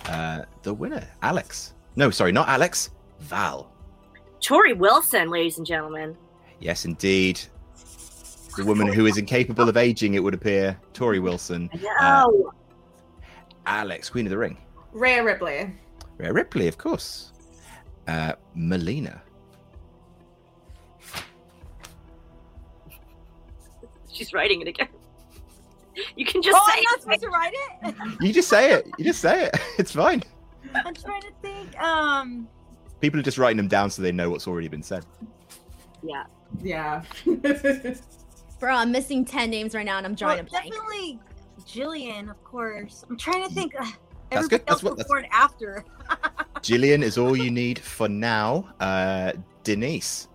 Uh, 0.07 0.43
the 0.63 0.73
winner, 0.73 1.07
Alex. 1.23 1.75
No, 1.97 2.11
sorry, 2.11 2.33
not 2.33 2.49
Alex. 2.49 2.91
Val. 3.21 3.71
Torrie 4.41 4.77
Wilson, 4.77 5.29
ladies 5.29 5.59
and 5.59 5.67
gentlemen. 5.67 6.17
Yes, 6.61 6.85
indeed. 6.85 7.41
The 8.57 8.65
woman 8.65 8.93
who 8.93 9.07
is 9.07 9.17
incapable 9.17 9.69
of 9.69 9.77
aging, 9.77 10.15
it 10.15 10.21
would 10.21 10.35
appear. 10.35 10.79
Torrie 10.93 11.23
Wilson. 11.23 11.71
Uh, 12.01 12.27
No. 12.29 12.53
Alex, 13.67 14.11
Queen 14.11 14.27
of 14.27 14.31
the 14.31 14.39
Ring. 14.39 14.57
Rhea 14.93 15.23
Ripley. 15.23 15.73
Rhea 16.19 16.33
Ripley, 16.33 16.67
of 16.69 16.77
course. 16.79 17.33
Uh, 18.09 18.33
Melina. 18.55 19.23
She's 24.13 24.33
writing 24.33 24.61
it 24.61 24.69
again. 24.69 24.89
You 26.17 26.25
can 26.25 26.41
just 26.41 26.57
oh, 26.59 26.71
say 26.71 26.79
I'm 26.79 26.85
not 26.85 26.99
it. 26.99 27.03
supposed 27.03 27.21
to 27.21 27.29
write 27.29 27.53
it. 27.53 27.95
You 28.23 28.33
just 28.33 28.49
say 28.49 28.73
it. 28.73 28.87
You 28.97 29.05
just 29.05 29.21
say 29.21 29.45
it. 29.47 29.57
It's 29.79 29.93
fine. 29.93 30.23
I'm 30.75 30.95
trying 30.95 31.21
to 31.23 31.33
think. 31.43 31.79
Um, 31.79 32.49
People 33.01 33.21
are 33.21 33.23
just 33.23 33.37
writing 33.37 33.59
them 33.59 33.69
down 33.69 33.91
so 33.91 34.01
they 34.01 34.13
know 34.13 34.31
what's 34.31 34.47
already 34.49 34.69
been 34.69 34.83
said. 34.83 35.05
Yeah. 36.03 36.25
Yeah. 36.63 37.03
Bro, 38.61 38.75
I'm 38.75 38.93
missing 38.93 39.25
10 39.25 39.51
names 39.51 39.75
right 39.75 39.87
now 39.87 39.97
and 39.97 40.07
I'm 40.07 40.15
drawing 40.15 40.37
well, 40.37 40.47
a 40.47 40.51
blank. 40.51 40.73
definitely 40.73 41.19
Jillian, 41.67 42.31
of 42.31 42.43
course. 42.45 43.05
I'm 43.09 43.17
trying 43.17 43.47
to 43.49 43.55
think. 43.55 43.75
Uh, 43.75 43.85
That's 43.85 43.97
everybody 44.45 44.49
good. 44.59 44.67
That's 44.67 44.83
what- 44.83 44.97
that's- 44.97 45.09
born 45.09 45.27
after. 45.33 45.85
Jillian 46.57 47.03
is 47.03 47.17
all 47.17 47.37
you 47.37 47.51
need 47.51 47.79
for 47.79 48.09
now. 48.09 48.69
Uh, 48.81 49.33
Denise. 49.65 50.29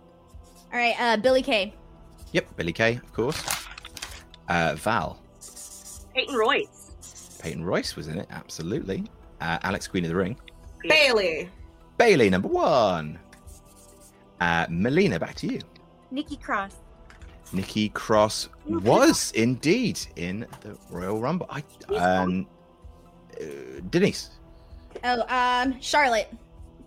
All 0.74 0.80
right, 0.80 0.96
uh, 1.00 1.18
Billie 1.18 1.44
Kay. 1.44 1.74
Yep, 2.32 2.56
Billie 2.58 2.74
Kay, 2.74 2.96
of 2.96 3.14
course. 3.14 3.44
Uh, 4.50 4.74
Val. 4.76 5.20
Peyton 6.16 6.36
Royce. 6.36 7.38
Peyton 7.42 7.64
Royce 7.64 7.96
was 7.96 8.08
in 8.08 8.18
it, 8.18 8.28
absolutely. 8.32 9.04
Uh, 9.42 9.60
Alex, 9.64 9.88
Queen 9.88 10.04
of 10.06 10.10
the 10.10 10.16
Ring. 10.16 10.36
Bayley. 10.88 11.50
Bayley, 11.98 12.30
number 12.30 12.48
one. 12.48 13.20
Uh, 14.42 14.66
Melina, 14.70 15.20
back 15.20 15.36
to 15.36 15.48
you. 15.48 15.60
Nikki 16.12 16.38
Cross. 16.38 16.76
Nikki 17.54 17.90
Cross 17.90 18.50
was 18.68 19.32
indeed 19.32 20.00
in 20.16 20.46
the 20.62 20.78
Royal 20.90 21.20
Rumble. 21.20 21.48
I, 21.50 21.64
um, 21.96 22.48
uh, 23.40 23.46
Denise. 23.90 24.32
Oh, 25.04 25.24
um, 25.28 25.80
Charlotte. 25.82 26.34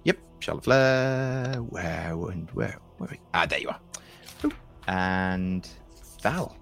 Yep, 0.05 0.18
Charlotte 0.40 0.64
Flair. 0.64 1.55
Where 1.56 2.12
and 2.30 2.51
where? 2.52 2.78
Where? 2.98 3.09
are 3.09 3.12
we? 3.12 3.20
Ah, 3.35 3.47
there 3.47 3.60
you 3.60 3.68
are. 3.68 3.80
Boop. 4.43 4.52
And 4.86 5.68
Val. 6.22 6.56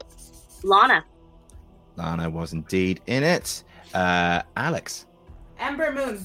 Lana. 0.62 1.04
Lana 1.96 2.28
was 2.28 2.52
indeed 2.52 3.00
in 3.06 3.22
it. 3.22 3.64
Uh, 3.94 4.42
Alex. 4.56 5.06
Ember 5.58 5.92
Moon. 5.92 6.24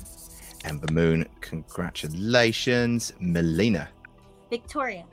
Ember 0.65 0.91
Moon, 0.91 1.25
congratulations. 1.39 3.13
Melina. 3.19 3.89
Victoria. 4.49 5.05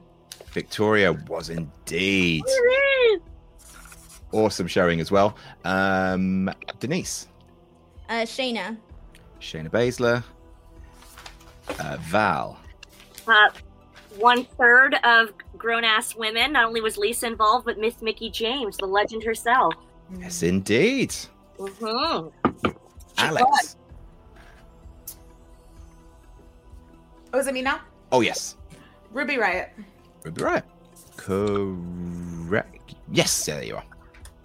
Victoria 0.52 1.12
was 1.12 1.50
indeed. 1.50 2.42
Awesome 4.32 4.66
showing 4.66 5.00
as 5.00 5.10
well. 5.10 5.36
Um, 5.64 6.50
Denise. 6.80 7.28
Uh, 8.08 8.22
Shayna. 8.22 8.76
Shayna 9.40 9.70
Baszler. 9.70 10.22
Uh, 11.78 11.96
Val. 12.00 12.58
Uh, 13.26 13.48
one 14.18 14.44
third 14.44 14.94
of 15.04 15.32
grown 15.56 15.84
ass 15.84 16.14
women. 16.16 16.52
Not 16.52 16.64
only 16.66 16.80
was 16.80 16.96
Lisa 16.98 17.26
involved, 17.26 17.66
but 17.66 17.78
Miss 17.78 18.00
Mickie 18.02 18.30
James, 18.30 18.76
the 18.76 18.86
legend 18.86 19.22
herself. 19.22 19.74
Yes, 20.18 20.42
indeed. 20.42 21.14
hmm 21.58 22.28
Alex. 23.18 23.76
Oh, 27.32 27.38
is 27.38 27.46
it 27.46 27.52
me 27.54 27.60
now? 27.62 27.80
Oh, 28.10 28.20
yes. 28.22 28.56
Ruby 29.12 29.36
Riot. 29.36 29.70
Ruby 30.24 30.42
Riot. 30.42 30.64
Correct. 31.16 32.94
Yes, 33.10 33.46
there 33.46 33.62
you 33.62 33.76
are. 33.76 33.84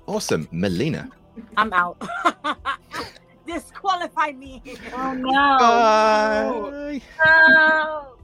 Awesome. 0.07 0.47
Melina. 0.51 1.09
I'm 1.57 1.73
out. 1.73 2.01
Disqualify 3.47 4.31
me. 4.31 4.61
Oh 4.95 5.13
no. 5.13 5.31
Bye. 5.59 7.01
no! 7.25 8.15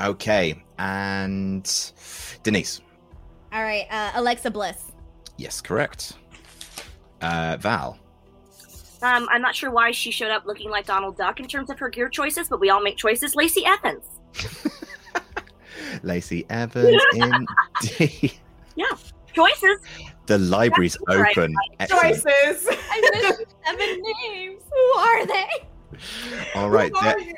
Okay. 0.00 0.62
And 0.78 1.92
Denise. 2.42 2.80
All 3.52 3.62
right, 3.62 3.86
uh, 3.90 4.12
Alexa 4.14 4.50
Bliss. 4.50 4.92
Yes, 5.36 5.60
correct. 5.60 6.12
Uh, 7.20 7.56
Val. 7.60 7.98
Um, 9.02 9.26
I'm 9.30 9.40
not 9.40 9.54
sure 9.54 9.70
why 9.70 9.90
she 9.92 10.10
showed 10.10 10.30
up 10.30 10.44
looking 10.44 10.70
like 10.70 10.86
Donald 10.86 11.16
Duck 11.16 11.40
in 11.40 11.48
terms 11.48 11.70
of 11.70 11.78
her 11.78 11.88
gear 11.88 12.08
choices, 12.08 12.48
but 12.48 12.60
we 12.60 12.70
all 12.70 12.82
make 12.82 12.96
choices. 12.96 13.34
Lacey 13.34 13.64
Evans. 13.64 14.04
Lacey 16.02 16.44
Evans. 16.50 17.00
Indeed. 17.14 18.32
Yeah, 18.76 18.86
choices. 19.34 19.78
The 20.26 20.38
library's 20.38 20.96
Right, 21.08 21.36
open. 21.36 21.54
right. 21.80 21.88
Choices. 21.88 22.66
I 22.70 23.10
missed 23.14 23.46
seven 23.66 24.02
names. 24.30 24.62
Who 24.72 24.98
are 24.98 25.26
they? 25.26 25.46
All 26.54 26.70
right. 26.70 26.92
Who 26.94 27.06
are 27.06 27.18
you? 27.18 27.34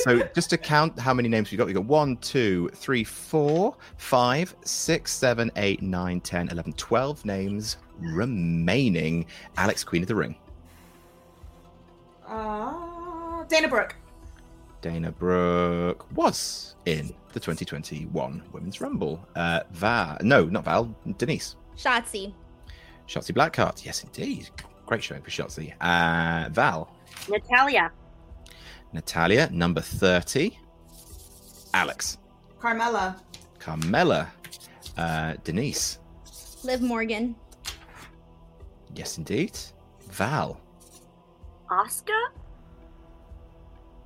so 0.00 0.22
just 0.34 0.50
to 0.50 0.58
count 0.58 0.98
how 0.98 1.14
many 1.14 1.28
names 1.28 1.50
we 1.50 1.56
got, 1.56 1.66
we 1.66 1.72
got 1.72 1.86
one, 1.86 2.16
two, 2.18 2.68
three, 2.74 3.04
four, 3.04 3.74
five, 3.96 4.54
six, 4.64 5.12
seven, 5.12 5.50
eight, 5.56 5.80
nine, 5.82 6.20
ten, 6.20 6.48
eleven, 6.50 6.72
twelve 6.74 7.24
names 7.24 7.78
remaining. 7.98 9.24
Alex, 9.56 9.82
Queen 9.82 10.02
of 10.02 10.08
the 10.08 10.14
Ring. 10.14 10.36
Uh, 12.26 13.44
Dana 13.44 13.68
Brooke. 13.68 13.96
Dana 14.82 15.10
Brooke 15.10 16.06
was 16.14 16.76
in 16.86 17.14
the 17.34 17.40
2021 17.40 18.42
Women's 18.52 18.80
Rumble. 18.80 19.20
Uh, 19.34 19.60
Val, 19.72 20.16
no, 20.22 20.44
not 20.46 20.64
Val, 20.64 20.94
Denise. 21.18 21.56
Shotzi. 21.76 22.32
Shotzi 23.08 23.34
Blackheart, 23.34 23.84
yes, 23.84 24.04
indeed. 24.04 24.48
Great 24.86 25.02
showing 25.02 25.20
for 25.20 25.30
Shotzi. 25.30 25.74
Uh, 25.80 26.48
Val, 26.50 26.94
Natalya. 27.28 27.90
Natalya, 28.92 29.50
number 29.52 29.80
30. 29.80 30.56
Alex, 31.74 32.18
Carmella. 32.60 33.20
Carmella, 33.58 34.28
uh, 34.96 35.34
Denise, 35.42 35.98
Liv 36.62 36.80
Morgan. 36.80 37.34
yes, 38.94 39.18
indeed. 39.18 39.58
Val, 40.08 40.60
Oscar. 41.68 42.12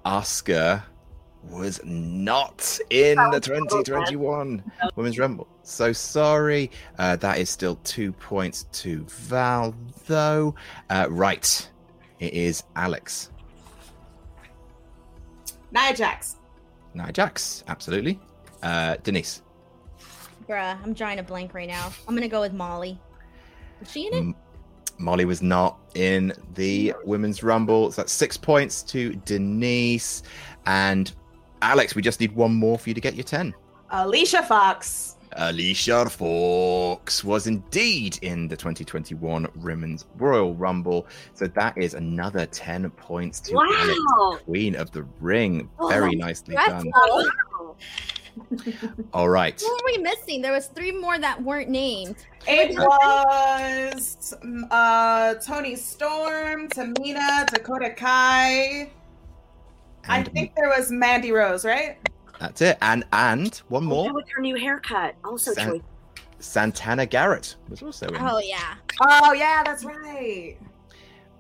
Oscar 0.06 0.82
was 1.50 1.80
not 1.84 2.78
in 2.90 3.16
the 3.30 3.40
2021 3.40 4.62
Women's 4.96 5.18
Rumble. 5.18 5.48
So 5.62 5.92
sorry. 5.92 6.70
Uh, 6.98 7.16
that 7.16 7.38
is 7.38 7.50
still 7.50 7.76
two 7.84 8.12
points 8.12 8.64
to 8.72 9.04
Val, 9.08 9.74
though. 10.06 10.54
Uh, 10.90 11.06
right. 11.10 11.68
It 12.20 12.32
is 12.32 12.64
Alex. 12.76 13.30
Nia 15.72 15.94
Jax. 15.94 16.36
Nia 16.94 17.12
Jax, 17.12 17.64
absolutely. 17.68 18.18
Uh, 18.62 18.96
Denise. 19.02 19.42
Bruh, 20.48 20.82
I'm 20.82 20.94
drawing 20.94 21.18
a 21.18 21.22
blank 21.22 21.52
right 21.54 21.68
now. 21.68 21.92
I'm 22.06 22.14
gonna 22.14 22.28
go 22.28 22.40
with 22.40 22.54
Molly. 22.54 22.98
Is 23.82 23.90
she 23.92 24.06
in 24.06 24.14
it? 24.14 24.18
M- 24.18 24.34
Molly 24.98 25.26
was 25.26 25.42
not 25.42 25.78
in 25.94 26.32
the 26.54 26.94
women's 27.04 27.42
rumble. 27.42 27.92
So 27.92 28.02
that's 28.02 28.12
six 28.12 28.36
points 28.36 28.82
to 28.84 29.14
Denise. 29.26 30.22
And 30.66 31.12
Alex, 31.62 31.94
we 31.94 32.02
just 32.02 32.20
need 32.20 32.32
one 32.32 32.55
more 32.55 32.78
for 32.78 32.89
you 32.90 32.94
to 32.94 33.01
get 33.01 33.14
your 33.14 33.24
10. 33.24 33.55
Alicia 33.90 34.43
Fox. 34.43 35.16
Alicia 35.32 36.09
Fox 36.09 37.22
was 37.22 37.47
indeed 37.47 38.18
in 38.22 38.48
the 38.48 38.56
2021 38.56 39.47
Women's 39.56 40.06
Royal 40.16 40.55
Rumble. 40.55 41.06
So 41.35 41.47
that 41.48 41.76
is 41.76 41.94
another 41.94 42.47
10 42.47 42.90
points 42.93 43.40
to 43.40 43.55
Wow. 43.55 43.68
Alex, 43.76 44.43
Queen 44.44 44.74
of 44.74 44.90
the 44.93 45.02
Ring. 45.20 45.68
Oh, 45.78 45.89
Very 45.89 46.14
nicely 46.14 46.55
that's 46.55 46.68
done. 46.70 46.89
awesome. 46.89 47.76
All 49.12 49.28
right. 49.28 49.60
Who 49.60 49.68
were 49.68 49.80
we 49.86 49.98
missing? 49.98 50.40
There 50.43 50.52
was 50.52 50.66
three 50.68 50.93
more 50.93 51.18
that 51.18 51.43
weren't 51.43 51.68
named. 51.70 52.16
It 52.47 52.70
was 52.78 54.35
mm, 54.44 54.62
uh, 54.70 55.35
Toni 55.35 55.74
Storm, 55.76 56.68
Tamina, 56.68 57.47
Dakota 57.48 57.90
Kai. 57.90 58.90
I 60.06 60.22
think 60.22 60.54
there 60.54 60.68
was 60.68 60.90
Mandy 60.90 61.32
Rose, 61.32 61.64
right? 61.64 61.98
that's 62.38 62.62
it. 62.62 62.78
And 62.80 63.04
and 63.12 63.56
one 63.68 63.84
oh, 63.84 63.86
more. 63.86 64.12
With 64.14 64.28
her 64.30 64.40
new 64.40 64.56
haircut, 64.56 65.14
also 65.24 65.52
San- 65.52 65.70
choice. 65.70 65.82
Santana 66.40 67.04
Garrett 67.04 67.56
was 67.68 67.82
also 67.82 68.06
in. 68.06 68.16
Oh 68.20 68.38
yeah. 68.38 68.74
Oh 69.00 69.32
yeah, 69.32 69.62
that's 69.64 69.84
right. 69.84 70.56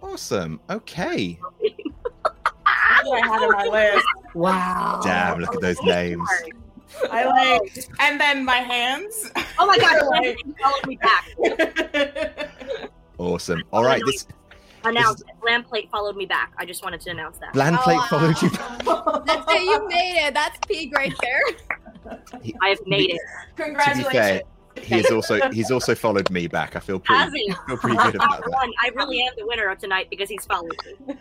Awesome. 0.02 0.60
Okay. 0.70 1.38
That's 1.62 3.08
what 3.08 3.24
I 3.24 3.26
had 3.26 3.42
on 3.42 3.52
my 3.52 3.64
list. 3.66 4.06
Wow. 4.34 5.00
Damn, 5.02 5.40
look 5.40 5.54
at 5.54 5.60
those 5.60 5.80
names. 5.82 6.28
I 7.10 7.24
like, 7.24 7.86
and 8.00 8.20
then 8.20 8.44
my 8.44 8.56
hands. 8.56 9.30
Oh 9.58 9.66
my 9.66 9.78
god, 9.78 10.06
Like- 10.10 10.86
me 10.86 10.96
back. 10.96 12.50
Awesome. 13.18 13.64
All 13.72 13.82
right. 13.82 14.00
This 14.06 14.28
Announced 14.88 15.24
it. 15.28 15.34
Lamplate 15.46 15.90
followed 15.90 16.16
me 16.16 16.26
back. 16.26 16.52
I 16.56 16.64
just 16.64 16.82
wanted 16.82 17.00
to 17.02 17.10
announce 17.10 17.38
that. 17.38 17.54
land 17.54 17.76
oh, 17.80 17.82
plate 17.82 17.98
Oh, 18.00 18.06
followed 18.08 18.42
you. 18.42 18.50
That's 19.26 19.52
it. 19.52 19.62
You 19.62 19.88
made 19.88 20.26
it. 20.26 20.34
That's 20.34 20.58
Pig 20.66 20.92
right 20.94 21.14
there. 21.20 21.42
I 22.62 22.68
have 22.68 22.86
made 22.86 23.10
it. 23.10 23.20
Congratulations. 23.56 24.12
fair, 24.12 24.42
he's 24.82 25.10
also 25.10 25.50
he's 25.50 25.70
also 25.70 25.94
followed 25.94 26.30
me 26.30 26.46
back. 26.46 26.76
I 26.76 26.80
feel 26.80 26.98
pretty, 26.98 27.22
Has 27.22 27.32
he? 27.32 27.54
feel 27.66 27.76
pretty 27.76 27.96
good 27.96 28.14
about 28.14 28.44
that. 28.44 28.72
I 28.82 28.88
really 28.94 29.20
am 29.22 29.32
the 29.36 29.46
winner 29.46 29.68
of 29.68 29.78
tonight 29.78 30.08
because 30.10 30.28
he's 30.28 30.44
followed 30.46 30.76
me. 31.06 31.16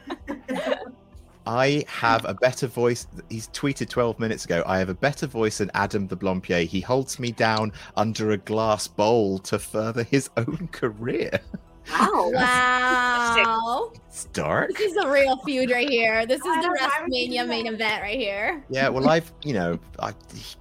I 1.47 1.85
have 1.87 2.25
a 2.25 2.33
better 2.33 2.67
voice. 2.67 3.07
He's 3.29 3.47
tweeted 3.47 3.87
12 3.87 4.19
minutes 4.19 4.43
ago. 4.43 4.63
I 4.65 4.79
have 4.79 4.89
a 4.89 4.93
better 4.93 5.27
voice 5.27 5.59
than 5.59 5.71
Adam 5.73 6.07
the 6.07 6.17
Blompier. 6.17 6.67
He 6.67 6.81
holds 6.81 7.19
me 7.19 7.31
down 7.31 7.71
under 7.95 8.31
a 8.31 8.37
glass 8.37 8.85
bowl 8.87 9.39
to 9.39 9.57
further 9.57 10.03
his 10.03 10.29
own 10.35 10.67
career. 10.73 11.39
Wow. 11.99 12.31
Wow. 12.33 13.91
It's 14.07 14.25
dark. 14.25 14.69
This 14.73 14.91
is 14.91 14.93
the 14.95 15.07
real 15.07 15.37
feud 15.45 15.71
right 15.71 15.87
here. 15.89 16.25
This 16.25 16.39
is 16.41 16.47
I 16.47 16.61
the 16.61 16.67
don't- 16.67 16.81
I 16.81 16.87
WrestleMania 17.07 17.47
main 17.47 17.67
event 17.67 18.01
right 18.01 18.17
here. 18.17 18.63
Yeah, 18.69 18.89
well, 18.89 19.07
I've, 19.15 19.31
you 19.43 19.53
know, 19.53 19.79
I, 19.99 20.13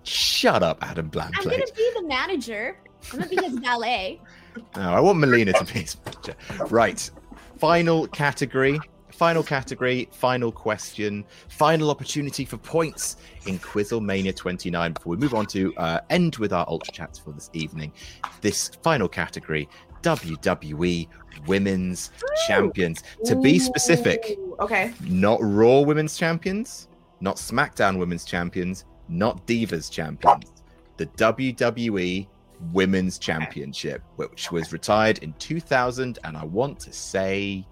shut 0.04 0.62
up, 0.62 0.78
Adam 0.82 1.08
Black. 1.08 1.32
I'm 1.38 1.44
gonna 1.44 1.64
be 1.74 1.90
the 1.96 2.02
manager. 2.02 2.76
I'm 3.12 3.18
gonna 3.20 3.30
be 3.30 3.42
his 3.44 3.58
valet. 3.58 4.20
No, 4.74 4.90
I 4.94 5.00
want 5.00 5.18
Melina 5.18 5.52
to 5.52 5.64
be 5.66 5.80
his 5.80 5.98
manager. 6.06 6.34
Right. 6.70 7.10
Final 7.58 8.06
category. 8.06 8.80
Final 9.12 9.42
category. 9.42 10.08
Final 10.12 10.50
question. 10.50 11.26
Final 11.50 11.90
opportunity 11.90 12.46
for 12.46 12.56
points 12.56 13.18
in 13.46 13.58
Quizzlemania 13.58 14.34
29. 14.34 14.92
Before 14.94 15.10
we 15.10 15.18
move 15.18 15.34
on 15.34 15.44
to 15.48 15.76
uh, 15.76 16.00
end 16.08 16.36
with 16.36 16.54
our 16.54 16.64
Ultra 16.70 16.90
Chats 16.90 17.18
for 17.18 17.32
this 17.32 17.50
evening, 17.52 17.92
this 18.40 18.70
final 18.82 19.08
category 19.08 19.68
WWE 20.02 21.08
Women's 21.46 22.10
Champions. 22.46 23.02
To 23.24 23.36
be 23.36 23.58
specific, 23.58 24.36
Ooh, 24.38 24.56
Okay. 24.60 24.92
not 25.06 25.38
Raw 25.42 25.80
Women's 25.80 26.16
Champions, 26.16 26.88
not 27.20 27.36
SmackDown 27.36 27.98
Women's 27.98 28.24
Champions, 28.24 28.84
not 29.08 29.46
Divas 29.46 29.90
Champions. 29.90 30.52
The 30.96 31.06
WWE 31.06 32.26
Women's 32.72 33.18
Championship, 33.18 34.02
which 34.16 34.50
was 34.50 34.72
retired 34.72 35.18
in 35.18 35.32
2000, 35.34 36.18
and 36.24 36.36
I 36.36 36.44
want 36.44 36.80
to 36.80 36.92
say 36.92 37.66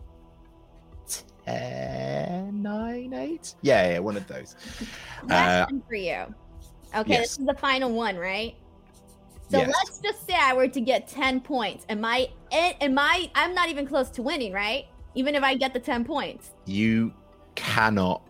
10, 1.47 2.63
9, 2.63 3.13
8? 3.15 3.55
Yeah, 3.63 3.93
yeah, 3.93 3.99
one 3.99 4.17
of 4.17 4.27
those. 4.27 4.57
That's 5.27 5.71
Uh, 5.71 5.73
one 5.73 5.83
for 5.89 5.95
you. 5.95 6.35
Okay, 6.97 7.11
yes. 7.13 7.21
this 7.21 7.39
is 7.39 7.47
the 7.47 7.55
final 7.55 7.91
one, 7.93 8.17
right? 8.17 8.55
So 9.51 9.59
Yes. 9.59 9.69
let's 9.69 9.99
just 10.01 10.27
say 10.27 10.35
I 10.35 10.53
were 10.55 10.69
to 10.69 10.81
get 10.81 11.07
10 11.09 11.41
points. 11.41 11.85
Am 11.89 12.05
I 12.05 12.29
eh, 12.51 12.73
am 12.81 12.99
I 12.99 13.31
I'm 13.35 13.55
not 13.55 13.69
even 13.69 13.87
close 13.87 14.09
to 14.11 14.23
winning, 14.23 14.53
right? 14.53 14.87
Even 15.15 15.35
if 15.35 15.43
I 15.43 15.55
get 15.55 15.73
the 15.73 15.81
10 15.81 16.05
points. 16.05 16.51
you 16.67 17.13
cannot 17.55 18.23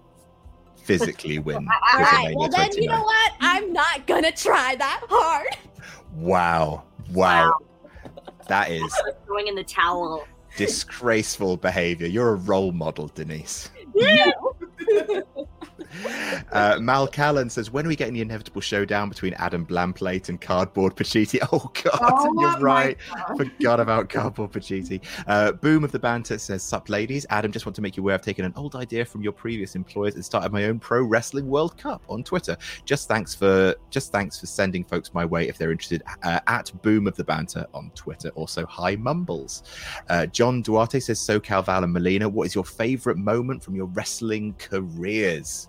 physically 0.82 1.38
win. 1.46 1.56
All 1.56 2.00
right. 2.00 2.34
WrestleMania 2.34 2.36
Well 2.36 2.48
then 2.50 2.70
you 2.76 2.88
know 2.88 3.02
what? 3.02 3.32
I'm 3.40 3.72
not 3.72 4.06
gonna 4.06 4.32
try 4.32 4.74
that 4.76 5.00
hard. 5.08 5.46
Wow. 6.16 6.84
Wow. 7.12 7.56
That 8.48 8.70
is 8.70 8.82
Throwing 9.26 9.46
in 9.46 9.54
the 9.54 9.64
towel. 9.64 10.26
disgraceful 10.56 11.56
behavior. 11.56 12.06
You're 12.06 12.32
a 12.32 12.36
role 12.36 12.72
model, 12.72 13.08
Denise. 13.08 13.70
Uh, 16.52 16.78
Mal 16.80 17.06
Callan 17.06 17.48
says, 17.48 17.70
"When 17.70 17.84
are 17.86 17.88
we 17.88 17.96
getting 17.96 18.14
the 18.14 18.20
inevitable 18.20 18.60
showdown 18.60 19.08
between 19.08 19.32
Adam 19.34 19.64
Blamplate 19.64 20.28
and 20.28 20.40
Cardboard 20.40 20.96
Pachiti?" 20.96 21.38
Oh 21.52 21.70
God, 21.82 21.98
Oh 22.00 22.40
you're 22.40 22.58
right. 22.58 22.96
God. 23.28 23.36
Forgot 23.36 23.80
about 23.80 24.08
Cardboard 24.08 24.52
Pachiti. 24.52 25.00
Uh, 25.26 25.52
Boom 25.52 25.84
of 25.84 25.92
the 25.92 25.98
Banter 25.98 26.38
says, 26.38 26.62
"Sup, 26.62 26.88
ladies. 26.88 27.26
Adam, 27.30 27.52
just 27.52 27.64
want 27.66 27.76
to 27.76 27.82
make 27.82 27.96
you 27.96 28.02
aware 28.02 28.14
I've 28.14 28.22
taken 28.22 28.44
an 28.44 28.52
old 28.56 28.74
idea 28.74 29.04
from 29.04 29.22
your 29.22 29.32
previous 29.32 29.74
employers 29.76 30.14
and 30.14 30.24
started 30.24 30.52
my 30.52 30.64
own 30.64 30.78
Pro 30.80 31.02
Wrestling 31.02 31.46
World 31.48 31.76
Cup 31.76 32.02
on 32.08 32.24
Twitter. 32.24 32.56
Just 32.84 33.06
thanks 33.08 33.34
for 33.34 33.74
just 33.90 34.10
thanks 34.10 34.40
for 34.40 34.46
sending 34.46 34.84
folks 34.84 35.14
my 35.14 35.24
way 35.24 35.48
if 35.48 35.58
they're 35.58 35.72
interested. 35.72 36.02
Uh, 36.22 36.40
at 36.46 36.72
Boom 36.82 37.06
of 37.06 37.14
the 37.16 37.24
Banter 37.24 37.66
on 37.72 37.90
Twitter. 37.94 38.30
Also, 38.30 38.66
hi 38.66 38.96
Mumbles. 38.96 39.62
Uh, 40.08 40.26
John 40.26 40.62
Duarte 40.62 41.00
says, 41.00 41.18
SoCal 41.20 41.64
Val 41.64 41.84
and 41.84 41.92
Melina, 41.92 42.28
what 42.28 42.46
is 42.46 42.54
your 42.54 42.64
favorite 42.64 43.16
moment 43.16 43.62
from 43.62 43.74
your 43.76 43.86
wrestling 43.86 44.54
careers? 44.92 45.68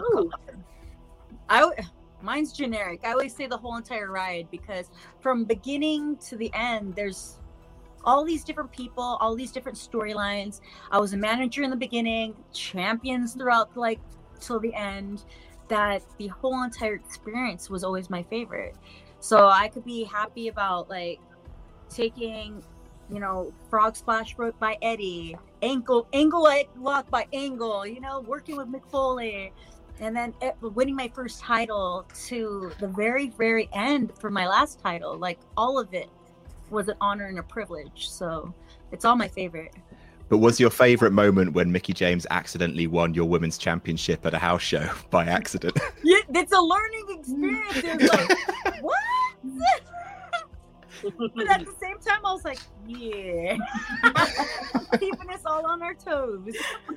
Ooh. 0.00 0.30
I 1.48 1.70
mine's 2.22 2.52
generic. 2.52 3.00
I 3.04 3.12
always 3.12 3.34
say 3.34 3.46
the 3.46 3.56
whole 3.56 3.76
entire 3.76 4.10
ride 4.10 4.48
because 4.50 4.90
from 5.20 5.44
beginning 5.44 6.16
to 6.28 6.36
the 6.36 6.50
end, 6.54 6.94
there's 6.94 7.38
all 8.04 8.24
these 8.24 8.44
different 8.44 8.72
people, 8.72 9.18
all 9.20 9.34
these 9.34 9.52
different 9.52 9.78
storylines. 9.78 10.60
I 10.90 10.98
was 10.98 11.12
a 11.12 11.16
manager 11.16 11.62
in 11.62 11.70
the 11.70 11.76
beginning, 11.76 12.34
champions 12.52 13.34
throughout 13.34 13.76
like 13.76 14.00
till 14.40 14.60
the 14.60 14.74
end. 14.74 15.24
That 15.68 16.02
the 16.18 16.28
whole 16.28 16.62
entire 16.64 16.94
experience 16.94 17.70
was 17.70 17.82
always 17.82 18.10
my 18.10 18.22
favorite. 18.24 18.76
So 19.20 19.48
I 19.48 19.68
could 19.68 19.84
be 19.84 20.04
happy 20.04 20.48
about 20.48 20.90
like 20.90 21.20
taking, 21.88 22.62
you 23.10 23.20
know, 23.20 23.52
frog 23.68 23.96
splash 23.96 24.34
broke 24.34 24.58
by 24.58 24.76
Eddie, 24.82 25.36
ankle 25.62 26.06
ankle 26.12 26.48
lock 26.78 27.10
by 27.10 27.26
Angle, 27.32 27.86
you 27.86 28.00
know, 28.00 28.20
working 28.20 28.56
with 28.56 28.68
Mick 28.68 28.88
Foley, 28.90 29.52
and 30.00 30.16
then 30.16 30.34
eh, 30.42 30.52
winning 30.60 30.96
my 30.96 31.08
first 31.08 31.40
title 31.40 32.06
to 32.26 32.72
the 32.80 32.88
very 32.88 33.28
very 33.30 33.68
end 33.72 34.12
for 34.18 34.30
my 34.30 34.46
last 34.46 34.80
title. 34.80 35.16
Like 35.16 35.38
all 35.56 35.78
of 35.78 35.92
it 35.94 36.08
was 36.70 36.88
an 36.88 36.96
honor 37.00 37.26
and 37.26 37.38
a 37.38 37.42
privilege 37.42 38.08
so 38.08 38.52
it's 38.92 39.04
all 39.04 39.16
my 39.16 39.28
favorite. 39.28 39.74
But 40.28 40.38
was 40.38 40.58
your 40.58 40.70
favorite 40.70 41.12
moment 41.12 41.52
when 41.52 41.70
Mickie 41.70 41.92
James 41.92 42.26
accidentally 42.30 42.86
won 42.86 43.12
your 43.12 43.26
women's 43.26 43.58
championship 43.58 44.24
at 44.24 44.32
a 44.32 44.38
house 44.38 44.62
show 44.62 44.88
by 45.10 45.26
accident? 45.26 45.78
yeah 46.02 46.18
it's 46.34 46.52
a 46.52 46.60
learning 46.60 47.06
experience. 47.10 48.10
Like 48.10 48.80
what 48.82 48.98
but 51.02 51.48
at 51.48 51.64
the 51.64 51.74
same 51.80 51.98
time 51.98 52.20
i 52.24 52.32
was 52.32 52.44
like 52.44 52.58
yeah 52.86 53.56
keeping 54.98 55.30
us 55.30 55.40
all 55.44 55.66
on 55.66 55.82
our 55.82 55.94
toes 55.94 56.54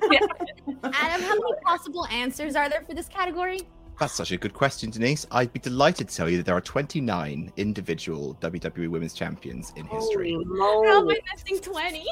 Adam, 0.84 1.22
how 1.22 1.34
many 1.34 1.54
possible 1.64 2.06
answers 2.06 2.56
are 2.56 2.68
there 2.68 2.82
for 2.82 2.94
this 2.94 3.08
category? 3.08 3.60
That's 3.98 4.12
such 4.12 4.30
a 4.32 4.36
good 4.36 4.52
question, 4.52 4.90
Denise. 4.90 5.26
I'd 5.30 5.52
be 5.52 5.58
delighted 5.58 6.08
to 6.08 6.16
tell 6.16 6.28
you 6.28 6.36
that 6.36 6.46
there 6.46 6.56
are 6.56 6.60
29 6.60 7.52
individual 7.56 8.36
WWE 8.40 8.88
Women's 8.88 9.14
Champions 9.14 9.72
in 9.76 9.86
history. 9.86 10.32
Holy 10.32 10.88
How 10.88 11.00
am. 11.00 11.08
I 11.08 11.18
missing 11.34 11.60
20? 11.60 12.06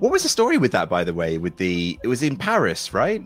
What 0.00 0.10
was 0.10 0.22
the 0.24 0.28
story 0.28 0.58
with 0.58 0.72
that, 0.72 0.88
by 0.88 1.04
the 1.04 1.14
way? 1.14 1.38
With 1.38 1.56
the 1.56 1.98
it 2.02 2.08
was 2.08 2.22
in 2.22 2.36
Paris, 2.36 2.92
right? 2.92 3.24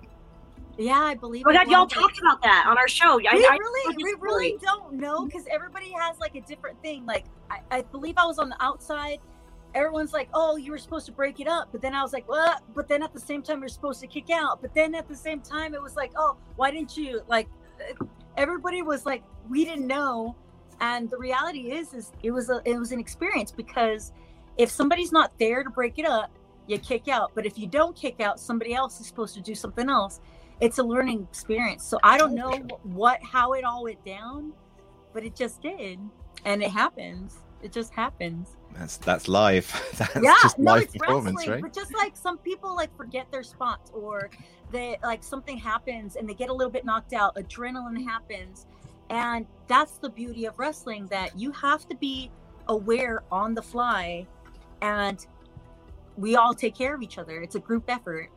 Yeah 0.81 1.01
i 1.01 1.15
believe 1.15 1.45
Oh 1.47 1.53
my 1.53 1.65
god, 1.65 1.71
y'all 1.71 1.87
talked 1.87 2.19
about 2.19 2.41
that 2.43 2.65
on 2.67 2.79
our 2.79 2.89
show. 2.89 3.17
We 3.19 3.27
I- 3.29 3.33
really, 3.59 3.95
I- 3.95 3.97
we 3.97 4.15
really 4.21 4.57
don't 4.63 4.95
know 4.95 5.25
because 5.27 5.45
everybody 5.51 5.93
has 5.99 6.19
like 6.19 6.35
a 6.35 6.41
different 6.41 6.81
thing. 6.83 7.05
Like 7.07 7.25
I, 7.51 7.61
I 7.71 7.83
believe 7.83 8.15
I 8.17 8.25
was 8.27 8.39
on 8.39 8.49
the 8.49 8.57
outside, 8.63 9.19
everyone's 9.75 10.13
like, 10.13 10.29
"Oh, 10.35 10.57
you 10.57 10.71
were 10.73 10.79
supposed 10.79 11.07
to 11.07 11.13
break 11.13 11.41
it 11.41 11.47
up," 11.47 11.69
but 11.73 11.81
then 11.81 11.95
I 11.95 12.03
was 12.03 12.13
like, 12.13 12.29
"What?" 12.29 12.63
But 12.75 12.89
then 12.89 13.03
at 13.03 13.13
the 13.13 13.21
same 13.21 13.43
time, 13.43 13.61
you're 13.61 13.69
supposed 13.69 14.01
to 14.01 14.07
kick 14.07 14.31
out. 14.31 14.61
But 14.63 14.75
then 14.75 14.95
at 14.95 15.09
the 15.09 15.17
same 15.17 15.41
time, 15.41 15.75
it 15.75 15.83
was 15.83 15.97
like, 15.97 16.13
"Oh, 16.17 16.37
why 16.57 16.71
didn't 16.71 16.97
you?" 16.97 17.23
Like, 17.29 17.49
uh, 18.01 18.05
everybody 18.37 18.83
was 18.83 19.07
like, 19.07 19.23
"We 19.49 19.65
didn't 19.65 19.87
know," 19.87 20.35
and 20.81 21.11
the 21.11 21.19
reality 21.19 21.73
is, 21.73 21.93
is 21.95 22.13
it 22.23 22.31
was 22.31 22.49
a 22.51 22.61
it 22.65 22.79
was 22.79 22.93
an 22.93 23.01
experience 23.01 23.53
because 23.53 24.13
if 24.57 24.71
somebody's 24.71 25.13
not 25.13 25.33
there 25.39 25.63
to 25.63 25.71
break 25.71 25.99
it 25.99 26.07
up, 26.07 26.31
you 26.67 26.79
kick 26.79 27.09
out. 27.09 27.33
But 27.35 27.47
if 27.47 27.59
you 27.59 27.67
don't 27.67 27.95
kick 27.97 28.21
out, 28.21 28.41
somebody 28.41 28.75
else 28.75 29.01
is 29.01 29.07
supposed 29.07 29.35
to 29.35 29.41
do 29.41 29.55
something 29.55 29.89
else. 29.89 30.21
It's 30.61 30.79
a 30.79 30.83
learning 30.83 31.27
experience. 31.31 31.85
So 31.85 31.99
I 32.03 32.19
don't 32.19 32.35
know 32.35 32.53
what 32.83 33.23
how 33.23 33.53
it 33.55 33.65
all 33.65 33.85
went 33.85 34.05
down, 34.05 34.53
but 35.13 35.25
it 35.25 35.35
just 35.35 35.63
did, 35.63 35.99
and 36.45 36.63
it 36.63 36.71
happens. 36.71 37.39
It 37.63 37.73
just 37.73 37.93
happens. 37.93 38.57
That's 38.75 38.97
that's 38.99 39.29
live. 39.29 39.67
That's 39.99 40.15
yeah, 40.17 40.35
just 40.43 40.59
no, 40.59 40.75
live 40.75 40.83
it's 40.85 40.97
performance, 40.97 41.37
wrestling, 41.39 41.51
right? 41.51 41.63
but 41.63 41.75
just 41.75 41.95
like 41.95 42.17
some 42.17 42.39
people 42.39 42.75
like 42.75 42.95
forget 42.97 43.31
their 43.31 43.43
spots 43.43 43.91
or 43.93 44.31
they 44.71 44.97
like 45.03 45.23
something 45.23 45.59
happens 45.59 46.17
and 46.17 46.29
they 46.29 46.35
get 46.35 46.49
a 46.51 46.53
little 46.53 46.71
bit 46.71 46.85
knocked 46.85 47.13
out. 47.13 47.35
Adrenaline 47.37 48.03
happens, 48.05 48.67
and 49.11 49.47
that's 49.67 49.99
the 49.99 50.09
beauty 50.09 50.47
of 50.47 50.59
wrestling 50.59 51.07
that 51.09 51.39
you 51.39 51.51
have 51.53 51.89
to 51.89 51.97
be 51.97 52.31
aware 52.69 53.23
on 53.31 53.55
the 53.55 53.63
fly, 53.63 54.27
and 54.81 55.27
we 56.17 56.37
all 56.37 56.55
take 56.55 56.75
care 56.75 56.95
of 56.95 57.03
each 57.03 57.19
other. 57.19 57.43
It's 57.43 57.57
a 57.57 57.61
group 57.61 57.85
effort, 57.89 58.31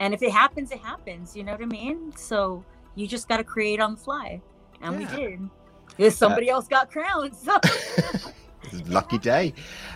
and 0.00 0.14
if 0.14 0.22
it 0.22 0.30
happens, 0.30 0.70
it 0.70 0.78
happens. 0.80 1.36
You 1.36 1.44
know 1.44 1.52
what 1.52 1.62
I 1.62 1.66
mean? 1.66 2.12
So 2.16 2.64
you 2.94 3.06
just 3.06 3.28
got 3.28 3.38
to 3.38 3.44
create 3.44 3.80
on 3.80 3.92
the 3.94 4.00
fly, 4.00 4.40
and 4.82 5.00
Yeah. 5.00 5.16
we 5.16 5.16
did. 5.22 5.50
If 5.98 6.12
somebody 6.14 6.48
else 6.48 6.68
got 6.68 6.90
crowned, 6.90 7.34
so. 7.34 7.58
Lucky 8.86 9.18
day. 9.18 9.54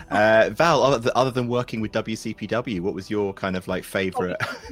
Uh, 0.09 0.49
Val, 0.51 0.81
other, 0.81 1.11
other 1.15 1.29
than 1.31 1.47
working 1.47 1.79
with 1.79 1.91
WCPW, 1.91 2.79
what 2.81 2.93
was 2.95 3.09
your 3.09 3.31
kind 3.33 3.55
of 3.55 3.67
like 3.67 3.83
favorite? 3.83 4.35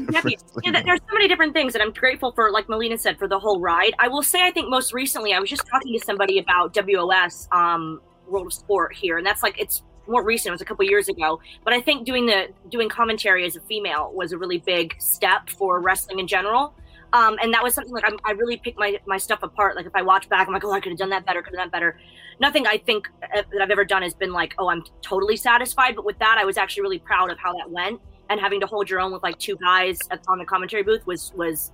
Yeah, 0.63 0.71
there- 0.71 0.83
there's 0.83 0.99
so 0.99 1.13
many 1.13 1.27
different 1.27 1.53
things, 1.53 1.75
and 1.75 1.83
I'm 1.83 1.91
grateful 1.91 2.31
for, 2.31 2.51
like 2.51 2.67
Melina 2.67 2.97
said, 2.97 3.19
for 3.19 3.27
the 3.27 3.37
whole 3.37 3.59
ride. 3.59 3.93
I 3.99 4.07
will 4.07 4.23
say, 4.23 4.41
I 4.43 4.51
think 4.51 4.69
most 4.69 4.91
recently, 4.93 5.33
I 5.33 5.39
was 5.39 5.49
just 5.49 5.67
talking 5.67 5.97
to 5.97 6.03
somebody 6.03 6.39
about 6.39 6.73
WOS, 6.73 7.47
um, 7.51 8.01
World 8.27 8.47
of 8.47 8.53
Sport 8.53 8.93
here, 8.95 9.17
and 9.17 9.25
that's 9.27 9.43
like 9.43 9.59
it's 9.59 9.83
more 10.11 10.23
recent. 10.23 10.49
It 10.49 10.51
was 10.51 10.61
a 10.61 10.65
couple 10.65 10.85
years 10.85 11.09
ago, 11.09 11.39
but 11.63 11.73
I 11.73 11.81
think 11.81 12.05
doing 12.05 12.25
the 12.25 12.49
doing 12.69 12.89
commentary 12.89 13.45
as 13.45 13.55
a 13.55 13.61
female 13.61 14.11
was 14.13 14.31
a 14.31 14.37
really 14.37 14.59
big 14.59 14.95
step 14.99 15.49
for 15.49 15.79
wrestling 15.79 16.19
in 16.19 16.27
general. 16.27 16.75
Um, 17.13 17.37
and 17.41 17.53
that 17.53 17.61
was 17.61 17.73
something 17.73 17.93
like 17.93 18.05
I'm, 18.05 18.17
I 18.23 18.31
really 18.31 18.57
pick 18.57 18.77
my, 18.77 18.97
my 19.05 19.17
stuff 19.17 19.43
apart. 19.43 19.75
Like 19.75 19.85
if 19.85 19.95
I 19.95 20.01
watch 20.01 20.29
back, 20.29 20.47
I'm 20.47 20.53
like, 20.53 20.63
oh, 20.63 20.71
I 20.71 20.79
could 20.79 20.93
have 20.93 20.99
done 20.99 21.09
that 21.09 21.25
better, 21.25 21.41
could 21.41 21.53
have 21.53 21.59
done 21.59 21.67
that 21.67 21.71
better. 21.71 21.99
Nothing 22.39 22.65
I 22.67 22.77
think 22.77 23.09
uh, 23.21 23.43
that 23.51 23.61
I've 23.61 23.69
ever 23.69 23.83
done 23.83 24.01
has 24.01 24.13
been 24.13 24.31
like, 24.31 24.55
oh, 24.57 24.69
I'm 24.69 24.83
totally 25.01 25.35
satisfied. 25.35 25.95
But 25.95 26.05
with 26.05 26.17
that, 26.19 26.37
I 26.39 26.45
was 26.45 26.57
actually 26.57 26.83
really 26.83 26.99
proud 26.99 27.29
of 27.29 27.37
how 27.37 27.53
that 27.57 27.69
went. 27.69 27.99
And 28.29 28.39
having 28.39 28.61
to 28.61 28.65
hold 28.65 28.89
your 28.89 29.01
own 29.01 29.11
with 29.11 29.23
like 29.23 29.37
two 29.39 29.57
guys 29.57 29.99
on 30.29 30.39
the 30.39 30.45
commentary 30.45 30.83
booth 30.83 31.05
was 31.05 31.33
was, 31.35 31.71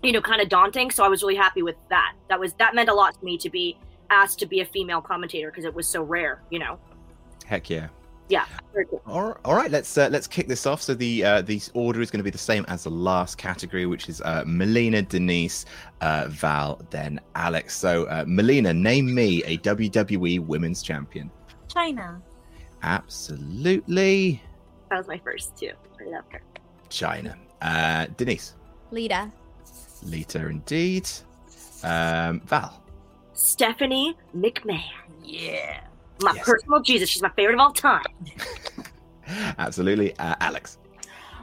you 0.00 0.12
know, 0.12 0.20
kind 0.20 0.40
of 0.40 0.48
daunting. 0.48 0.92
So 0.92 1.04
I 1.04 1.08
was 1.08 1.22
really 1.22 1.34
happy 1.34 1.62
with 1.62 1.74
that. 1.90 2.14
That 2.28 2.38
was 2.38 2.52
that 2.54 2.76
meant 2.76 2.88
a 2.88 2.94
lot 2.94 3.18
to 3.18 3.24
me 3.24 3.36
to 3.38 3.50
be 3.50 3.76
asked 4.08 4.38
to 4.38 4.46
be 4.46 4.60
a 4.60 4.64
female 4.64 5.00
commentator 5.00 5.50
because 5.50 5.64
it 5.64 5.74
was 5.74 5.88
so 5.88 6.04
rare. 6.04 6.40
You 6.50 6.60
know, 6.60 6.78
Heck 7.46 7.70
yeah. 7.70 7.86
yeah, 8.28 8.44
very 8.72 8.86
cool. 8.86 9.00
All 9.06 9.38
all 9.44 9.54
right, 9.54 9.70
let's 9.70 9.96
uh, 9.96 10.08
let's 10.10 10.26
kick 10.26 10.48
this 10.48 10.66
off. 10.66 10.82
So 10.82 10.94
the 10.94 11.24
uh, 11.24 11.42
the 11.42 11.62
order 11.74 12.00
is 12.00 12.10
going 12.10 12.18
to 12.18 12.24
be 12.24 12.30
the 12.30 12.38
same 12.38 12.64
as 12.66 12.82
the 12.82 12.90
last 12.90 13.38
category, 13.38 13.86
which 13.86 14.08
is 14.08 14.20
uh, 14.20 14.42
Melina, 14.44 15.02
Denise, 15.02 15.64
uh, 16.00 16.26
Val, 16.28 16.80
then 16.90 17.20
Alex. 17.36 17.76
So 17.76 18.04
uh, 18.06 18.24
Melina, 18.26 18.74
name 18.74 19.14
me 19.14 19.44
a 19.44 19.58
WWE 19.58 20.40
Women's 20.40 20.82
Champion. 20.82 21.30
Chyna. 21.68 22.20
Absolutely, 22.82 24.42
That 24.90 24.98
was 24.98 25.08
my 25.08 25.18
first 25.18 25.56
too. 25.56 25.72
I 26.00 26.10
love 26.10 26.24
her. 26.30 26.42
Chyna. 26.90 27.36
Uh, 27.62 28.06
Denise, 28.16 28.54
Lita. 28.90 29.30
Lita, 30.02 30.46
indeed. 30.48 31.08
Um, 31.84 32.40
Val, 32.40 32.82
Stephanie 33.34 34.16
McMahon. 34.36 34.82
Yeah. 35.24 35.80
My 36.22 36.32
Yes. 36.34 36.44
personal 36.46 36.80
Jesus. 36.80 37.08
She's 37.08 37.22
my 37.22 37.30
favorite 37.30 37.54
of 37.54 37.60
all 37.60 37.72
time. 37.72 38.02
absolutely. 39.58 40.16
Uh, 40.18 40.34
Alex, 40.40 40.78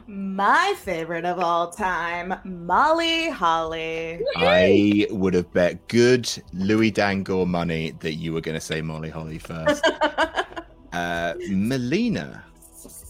My 0.06 0.74
favorite 0.78 1.24
of 1.24 1.38
all 1.38 1.70
time, 1.70 2.34
Molly 2.44 3.30
Holly. 3.30 4.20
I 4.36 5.06
would 5.10 5.32
have 5.34 5.50
bet 5.52 5.86
good 5.88 6.28
Louis 6.52 6.90
Dangoor 6.90 7.46
money 7.46 7.92
that 8.00 8.14
you 8.14 8.32
were 8.32 8.40
going 8.42 8.56
to 8.56 8.60
say 8.60 8.82
Molly 8.82 9.08
Holly 9.10 9.38
first. 9.38 9.86
uh, 10.92 11.34
Melina, 11.48 12.44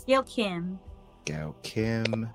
Gail 0.07 0.23
Kim. 0.23 0.79
Gail 1.25 1.57
Kim. 1.63 2.29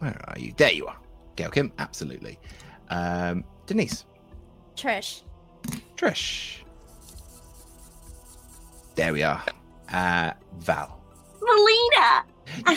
Where 0.00 0.20
are 0.28 0.38
you? 0.38 0.52
There 0.56 0.72
you 0.72 0.86
are. 0.86 0.96
Gail 1.36 1.50
Kim, 1.50 1.72
absolutely. 1.78 2.38
Um, 2.90 3.44
Denise, 3.66 4.04
Trish. 4.76 5.22
Trish. 5.96 6.58
There 8.94 9.12
we 9.12 9.22
are. 9.22 9.42
Uh, 9.92 10.32
Val. 10.58 11.00
Melina. 11.42 12.24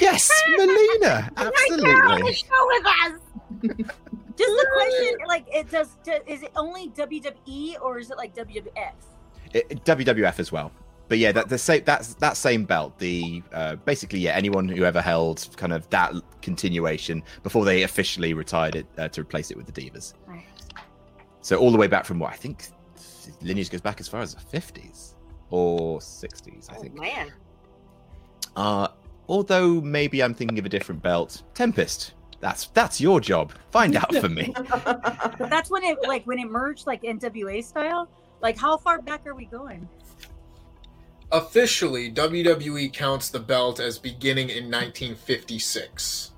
Yes, 0.02 0.30
Melina, 0.58 1.32
Right 1.38 1.54
there 1.78 2.04
on 2.06 2.22
the 2.22 2.34
show 2.34 2.68
with 2.68 2.86
us. 2.86 3.22
Just 4.38 4.52
the 4.52 4.68
question, 4.74 5.18
like, 5.28 5.46
it 5.54 5.70
does, 5.70 5.98
does. 6.04 6.22
Is 6.28 6.44
it 6.44 6.52
only 6.56 6.90
WWE 6.90 7.82
or 7.82 8.00
is 8.00 8.10
it 8.10 8.18
like 8.18 8.36
WWF? 8.36 8.92
It- 9.54 9.84
WWF 9.86 10.40
as 10.40 10.52
well. 10.52 10.72
But 11.08 11.18
yeah, 11.18 11.32
that 11.32 11.50
the 11.50 11.58
same 11.58 11.84
that's 11.86 12.14
that 12.16 12.38
same 12.38 12.66
belt. 12.66 13.00
The 13.00 13.42
uh, 13.52 13.78
basically 13.78 14.20
yeah, 14.20 14.34
anyone 14.34 14.70
who 14.70 14.84
ever 14.84 15.02
held 15.02 15.48
kind 15.58 15.74
of 15.74 15.90
that 15.90 16.14
continuation 16.44 17.24
before 17.42 17.66
they 17.66 17.82
officially 17.82 18.36
retired 18.36 18.76
it 18.76 18.86
uh, 19.00 19.08
to 19.10 19.22
replace 19.22 19.50
it 19.50 19.58
with 19.58 19.66
the 19.66 19.72
Divas. 19.72 20.14
Right. 20.28 20.46
So 21.42 21.58
all 21.58 21.72
the 21.72 21.80
way 21.80 21.88
back 21.88 22.06
from 22.06 22.20
what 22.20 22.32
I 22.32 22.36
think 22.36 22.68
lineage 23.42 23.70
goes 23.70 23.82
back 23.82 24.00
as 24.00 24.08
far 24.08 24.22
as 24.22 24.34
the 24.36 24.42
fifties 24.42 25.16
or 25.50 26.02
sixties, 26.02 26.68
I 26.72 26.76
Oh 26.78 26.82
think. 26.82 27.00
man. 27.00 27.32
Uh, 28.56 28.88
although 29.28 29.80
maybe 29.82 30.22
I'm 30.24 30.34
thinking 30.34 30.60
of 30.60 30.66
a 30.66 30.70
different 30.70 31.02
belt. 31.02 31.44
Tempest. 31.54 32.14
That's 32.42 32.68
that's 32.68 33.02
your 33.02 33.20
job. 33.20 33.52
Find 33.72 33.96
out 33.96 34.14
for 34.16 34.30
me. 34.30 34.54
But 35.40 35.50
that's 35.50 35.70
when 35.70 35.84
it, 35.84 35.98
like, 36.08 36.26
when 36.26 36.40
it 36.40 36.50
merged, 36.50 36.88
like 36.88 37.02
NWA 37.04 37.64
style. 37.64 38.10
Like, 38.42 38.58
how 38.58 38.78
far 38.78 39.02
back 39.02 39.26
are 39.28 39.36
we 39.36 39.46
going? 39.46 39.88
Officially, 41.32 42.12
WWE 42.12 42.92
counts 42.92 43.30
the 43.30 43.40
belt 43.40 43.80
as 43.80 44.00
beginning 44.00 44.50
in 44.50 44.66
1956, 44.72 46.32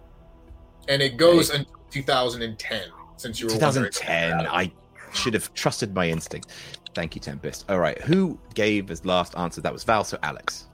and 0.89 1.01
it 1.01 1.15
goes 1.17 1.49
until 1.49 1.73
2010. 1.91 2.81
Since 3.15 3.39
you 3.39 3.45
were 3.47 3.53
2010. 3.53 4.33
I 4.47 4.71
should 5.13 5.33
have 5.33 5.53
trusted 5.53 5.93
my 5.93 6.09
instinct. 6.09 6.49
Thank 6.93 7.15
you, 7.15 7.21
Tempest. 7.21 7.65
All 7.69 7.79
right, 7.79 7.99
who 8.01 8.37
gave 8.53 8.91
as 8.91 9.05
last 9.05 9.37
answer? 9.37 9.61
That 9.61 9.71
was 9.73 9.83
Val. 9.83 10.03
So 10.03 10.17
Alex, 10.23 10.67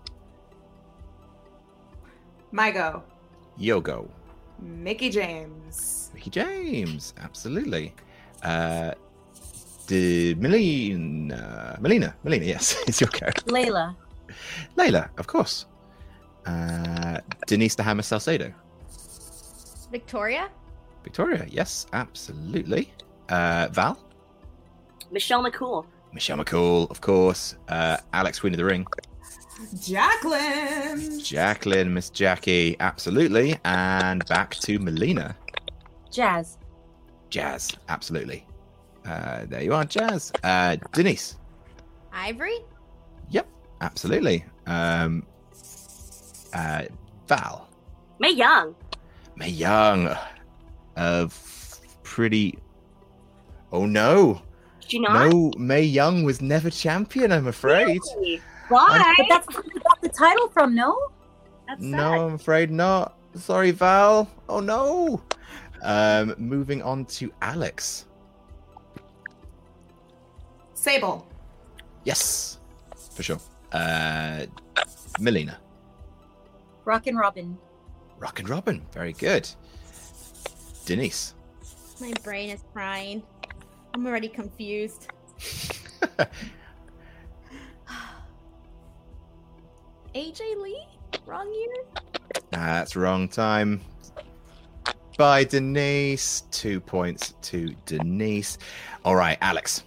My 2.52 2.72
go. 2.72 3.04
Yogo, 3.60 4.10
Mickie 4.60 5.10
James. 5.10 6.12
Mickie 6.14 6.30
James, 6.30 7.14
absolutely. 7.20 7.94
Uh, 8.44 8.94
the 9.88 10.36
Melina, 10.36 11.78
Melina, 11.80 12.16
Melina. 12.24 12.46
Yes, 12.46 12.82
it's 12.88 13.00
your 13.02 13.10
character. 13.10 13.44
Layla. 13.46 13.96
Layla, 14.76 15.10
of 15.18 15.28
course. 15.28 15.66
Uh, 16.46 17.20
Denise 17.46 17.76
the 17.76 17.84
Hammer 17.84 18.02
Salcedo. 18.04 18.54
Victoria. 19.92 20.50
Victoria, 21.04 21.46
yes, 21.50 21.88
absolutely. 21.94 22.94
Uh, 23.30 23.68
Val, 23.72 23.98
Michelle 25.12 25.44
McCool. 25.44 25.86
Michelle 26.14 26.38
McCool, 26.38 26.90
of 26.90 27.02
course. 27.02 27.56
Uh, 27.68 27.98
Alex, 28.14 28.40
Queen 28.40 28.54
of 28.54 28.58
the 28.58 28.66
Ring. 28.66 28.86
Jacqueline. 29.82 31.20
Jacqueline, 31.20 31.94
Miss 31.94 32.10
Jackie, 32.10 32.76
absolutely. 32.80 33.58
And 33.66 34.26
back 34.26 34.56
to 34.56 34.80
Melina. 34.80 35.36
Jazz. 36.12 36.58
Jazz, 37.30 37.72
absolutely. 37.90 38.46
Uh, 39.06 39.46
there 39.48 39.64
you 39.64 39.74
are, 39.74 39.86
Jazz. 39.86 40.32
Uh, 40.44 40.78
Denise. 40.94 41.38
Ivory. 42.14 42.60
Yep, 43.30 43.48
absolutely. 43.82 44.46
Um, 44.66 45.26
uh, 46.54 46.84
Val. 47.28 47.70
Mae 48.20 48.32
Young. 48.32 48.76
Mae 49.36 49.50
Young. 49.50 50.16
Of 50.96 51.80
pretty. 52.04 52.58
Oh 53.72 53.86
no. 53.86 54.42
She 54.88 55.00
not? 55.00 55.30
No, 55.30 55.52
Mae 55.58 55.84
Young 55.84 56.24
was 56.24 56.42
never 56.42 56.70
champion, 56.70 57.32
I'm 57.32 57.48
afraid. 57.48 58.00
Really? 58.16 58.42
Why? 58.70 59.14
But 59.18 59.26
that's 59.30 59.56
where 59.56 59.64
you 59.66 59.80
got 59.82 60.02
the 60.02 60.10
title 60.10 60.50
from, 60.50 60.76
no? 60.76 60.98
That's 61.68 61.82
No, 61.82 61.98
sad. 61.98 62.20
I'm 62.20 62.34
afraid 62.34 62.72
not. 62.72 63.18
Sorry, 63.36 63.72
Val. 63.72 64.30
Oh 64.50 64.60
no. 64.60 65.22
Um, 65.84 66.34
moving 66.38 66.82
on 66.82 67.06
to 67.06 67.32
Alex. 67.42 68.06
Sable. 70.74 71.28
Yes, 72.04 72.60
for 73.14 73.24
sure. 73.24 73.40
Uh, 73.72 74.46
Melina. 75.20 75.60
Rock 76.86 77.08
and 77.08 77.18
Robin. 77.20 77.58
Rockin' 78.18 78.46
Robin. 78.48 78.86
Very 78.94 79.14
good. 79.14 79.48
Denise. 80.86 81.36
My 82.00 82.14
brain 82.24 82.50
is 82.50 82.64
crying. 82.74 83.22
I'm 83.98 84.06
already 84.06 84.30
confused. 84.30 85.08
AJ 90.14 90.62
Lee? 90.62 90.86
Wrong 91.26 91.52
year? 91.52 91.84
That's 92.52 92.96
wrong 92.96 93.28
time. 93.28 93.82
By 95.18 95.44
Denise. 95.46 96.44
Two 96.52 96.80
points 96.80 97.34
to 97.42 97.74
Denise. 97.88 98.60
All 99.04 99.16
right, 99.16 99.40
Alex. 99.42 99.84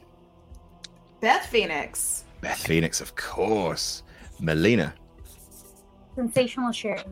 Beth 1.21 1.47
Phoenix. 1.47 2.25
Beth 2.41 2.67
Phoenix, 2.67 3.01
of 3.01 3.15
course. 3.15 4.03
Melina. 4.41 4.93
Sensational 6.17 6.73
Sherri. 6.73 7.05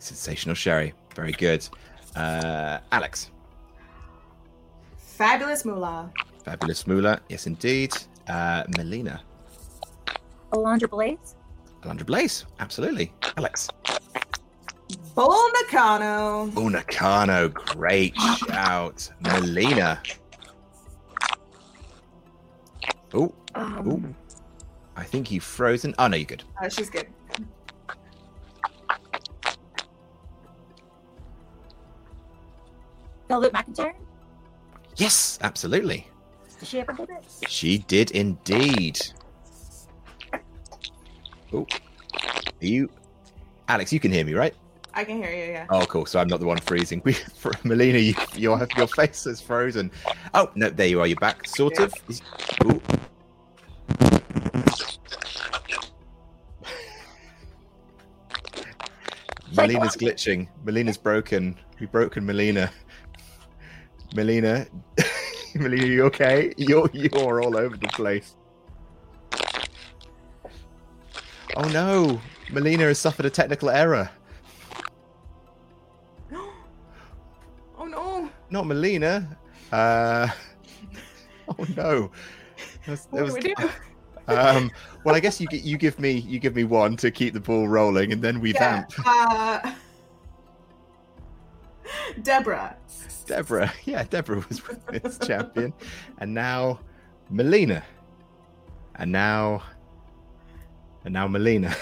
Sensational 0.00 0.56
Sherri. 0.56 0.94
Very 1.14 1.30
good. 1.30 1.68
Uh, 2.16 2.80
Alex. 2.90 3.30
Fabulous 5.24 5.64
Moolah. 5.64 6.12
Fabulous 6.44 6.86
Moolah. 6.86 7.18
Yes, 7.30 7.46
indeed. 7.46 7.94
Uh, 8.28 8.62
Melina. 8.76 9.22
Alundra 10.52 10.86
Blayze. 10.86 11.34
Alundra 11.80 12.04
Blayze. 12.04 12.44
Absolutely. 12.60 13.10
Alex. 13.38 13.70
Bull 15.14 15.50
Nakano. 15.54 16.50
Unacano. 16.50 17.54
Great 17.54 18.14
shout. 18.36 19.08
Melina. 19.20 20.02
Oh. 23.14 23.34
Oh. 23.54 24.02
I 24.94 25.04
think 25.04 25.30
you 25.30 25.40
frozen. 25.40 25.94
Oh, 25.98 26.06
no, 26.06 26.18
you're 26.18 26.26
good. 26.26 26.44
Oh, 26.62 26.68
she's 26.68 26.90
good. 26.90 27.06
Velvet 33.26 33.54
McIntyre. 33.54 33.94
Yes, 34.96 35.38
absolutely. 35.42 36.08
Did 36.58 36.68
she 36.68 36.80
ever 36.80 36.92
do 36.92 37.02
it? 37.04 37.24
She 37.48 37.78
did 37.78 38.10
indeed. 38.12 39.00
Oh. 41.52 41.66
You. 42.60 42.88
Alex, 43.68 43.92
you 43.92 44.00
can 44.00 44.12
hear 44.12 44.24
me, 44.24 44.34
right? 44.34 44.54
I 44.96 45.04
can 45.04 45.16
hear 45.16 45.30
you, 45.32 45.52
yeah. 45.52 45.66
Oh, 45.70 45.84
cool. 45.86 46.06
So 46.06 46.20
I'm 46.20 46.28
not 46.28 46.38
the 46.40 46.46
one 46.46 46.58
freezing. 46.58 47.02
We, 47.04 47.12
for 47.34 47.50
Melina, 47.64 47.98
you, 47.98 48.14
your 48.36 48.66
your 48.76 48.86
face 48.86 49.26
is 49.26 49.40
frozen. 49.40 49.90
Oh 50.32 50.50
no, 50.54 50.70
there 50.70 50.86
you 50.86 51.00
are. 51.00 51.06
You're 51.06 51.16
back, 51.16 51.46
sort 51.48 51.78
of. 51.80 51.92
Is- 52.08 52.22
Ooh. 52.64 52.80
Melina's 59.56 59.96
glitching. 59.96 60.48
Melina's 60.64 60.96
broken. 60.96 61.56
We 61.80 61.86
broken 61.86 62.24
Melina. 62.24 62.70
Melina, 64.14 64.66
Melina, 65.54 65.86
you 65.86 66.04
okay? 66.04 66.52
You're 66.56 66.88
you're 66.92 67.42
all 67.42 67.56
over 67.56 67.76
the 67.76 67.88
place. 67.88 68.36
Oh 71.56 71.68
no, 71.68 72.20
Melina 72.50 72.84
has 72.84 72.98
suffered 72.98 73.26
a 73.26 73.30
technical 73.30 73.70
error. 73.70 74.08
Oh 77.76 77.86
no. 77.86 78.30
Not 78.50 78.66
Melina. 78.66 79.36
Uh, 79.72 80.28
oh 81.48 81.66
no. 81.76 82.10
That's- 82.86 83.06
What 83.10 83.26
do 83.26 83.34
we 83.34 83.40
do? 83.40 83.54
Um, 84.26 84.70
well, 85.04 85.14
I 85.14 85.20
guess 85.20 85.38
you 85.38 85.46
you 85.52 85.76
give 85.76 85.98
me 86.00 86.12
you 86.12 86.38
give 86.38 86.56
me 86.56 86.64
one 86.64 86.96
to 86.96 87.10
keep 87.10 87.34
the 87.34 87.40
ball 87.40 87.68
rolling, 87.68 88.10
and 88.10 88.22
then 88.22 88.40
we 88.40 88.54
Yeah. 88.54 88.84
vamp. 88.88 88.92
Uh, 89.04 89.74
Deborah. 92.22 92.74
Deborah, 93.26 93.72
yeah, 93.84 94.04
Deborah 94.04 94.44
was 94.48 94.62
women's 94.66 95.18
champion, 95.26 95.72
and 96.18 96.34
now 96.34 96.80
Melina, 97.30 97.82
and 98.96 99.12
now 99.12 99.62
and 101.04 101.12
now 101.12 101.26
Melina. 101.26 101.74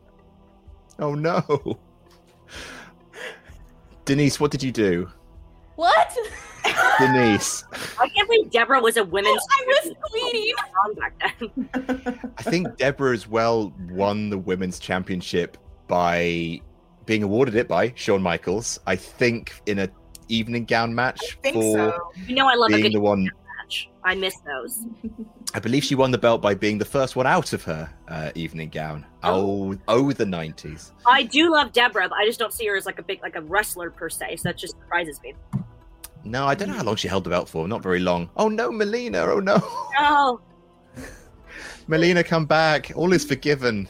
oh 0.98 1.14
no, 1.14 1.78
Denise, 4.04 4.38
what 4.40 4.50
did 4.50 4.62
you 4.62 4.72
do? 4.72 5.10
What? 5.76 6.16
Denise, 6.98 7.64
I 8.00 8.08
can't 8.08 8.28
believe 8.28 8.50
Deborah 8.50 8.80
was 8.80 8.96
a 8.96 9.04
women's. 9.04 9.42
I 9.50 9.64
was 9.66 9.94
queening. 10.02 10.54
back 10.96 11.36
then. 11.40 12.32
I 12.38 12.42
think 12.42 12.76
Deborah 12.76 13.12
as 13.12 13.28
well 13.28 13.72
won 13.90 14.30
the 14.30 14.38
women's 14.38 14.78
championship 14.78 15.58
by 15.88 16.60
being 17.06 17.22
awarded 17.22 17.54
it 17.54 17.68
by 17.68 17.92
Shawn 17.96 18.22
Michaels. 18.22 18.78
I 18.86 18.96
think 18.96 19.54
in 19.66 19.80
a 19.80 19.88
evening 20.28 20.64
gown 20.64 20.94
match 20.94 21.38
think 21.42 21.54
for 21.54 21.62
so. 21.62 22.12
You 22.26 22.34
know 22.34 22.48
I 22.48 22.54
love 22.54 22.70
a 22.70 22.74
being 22.74 22.82
good 22.84 22.94
the 22.94 23.00
one. 23.00 23.24
match. 23.24 23.88
I 24.04 24.14
miss 24.14 24.34
those. 24.40 24.84
I 25.54 25.60
believe 25.60 25.84
she 25.84 25.94
won 25.94 26.10
the 26.10 26.18
belt 26.18 26.42
by 26.42 26.54
being 26.54 26.78
the 26.78 26.84
first 26.84 27.16
one 27.16 27.26
out 27.26 27.52
of 27.52 27.62
her 27.64 27.90
uh, 28.08 28.30
evening 28.34 28.68
gown. 28.68 29.06
Oh, 29.22 29.76
oh, 29.88 30.12
the 30.12 30.26
nineties. 30.26 30.92
I 31.06 31.22
do 31.22 31.50
love 31.50 31.72
Deborah, 31.72 32.08
but 32.08 32.18
I 32.18 32.26
just 32.26 32.38
don't 32.38 32.52
see 32.52 32.66
her 32.66 32.76
as 32.76 32.86
like 32.86 32.98
a 32.98 33.02
big 33.02 33.22
like 33.22 33.36
a 33.36 33.40
wrestler 33.40 33.90
per 33.90 34.08
se. 34.10 34.36
So 34.36 34.48
that 34.48 34.58
just 34.58 34.74
surprises 34.74 35.20
me. 35.22 35.34
No, 36.24 36.46
I 36.46 36.54
don't 36.54 36.68
know 36.68 36.74
how 36.74 36.82
long 36.84 36.96
she 36.96 37.08
held 37.08 37.24
the 37.24 37.30
belt 37.30 37.48
for. 37.48 37.68
Not 37.68 37.82
very 37.82 38.00
long. 38.00 38.30
Oh 38.36 38.48
no, 38.48 38.70
Melina! 38.72 39.20
Oh 39.20 39.40
no, 39.40 39.56
No. 40.00 40.40
Melina, 41.86 42.24
come 42.24 42.46
back. 42.46 42.92
All 42.94 43.12
is 43.12 43.24
forgiven. 43.24 43.88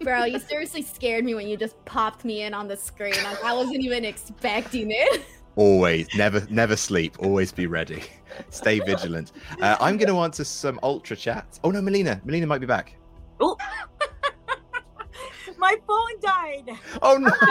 Bro, 0.00 0.24
you 0.24 0.38
seriously 0.38 0.82
scared 0.82 1.24
me 1.24 1.34
when 1.34 1.48
you 1.48 1.56
just 1.56 1.82
popped 1.86 2.24
me 2.24 2.42
in 2.42 2.52
on 2.52 2.68
the 2.68 2.76
screen. 2.76 3.14
Like, 3.24 3.42
I 3.42 3.54
wasn't 3.54 3.82
even 3.82 4.04
expecting 4.04 4.90
it. 4.90 5.24
Always, 5.56 6.14
never, 6.14 6.46
never 6.50 6.76
sleep. 6.76 7.16
Always 7.18 7.50
be 7.50 7.66
ready. 7.66 8.02
Stay 8.50 8.78
vigilant. 8.80 9.32
Uh, 9.60 9.76
I'm 9.80 9.96
going 9.96 10.08
to 10.12 10.18
answer 10.20 10.44
some 10.44 10.78
ultra 10.82 11.16
chats. 11.16 11.58
Oh 11.64 11.70
no, 11.70 11.80
Melina. 11.80 12.20
Melina 12.24 12.46
might 12.46 12.60
be 12.60 12.66
back. 12.66 12.94
Oh, 13.40 13.56
My 15.58 15.76
phone 15.86 16.20
died. 16.20 16.70
Oh 17.02 17.16
no! 17.16 17.30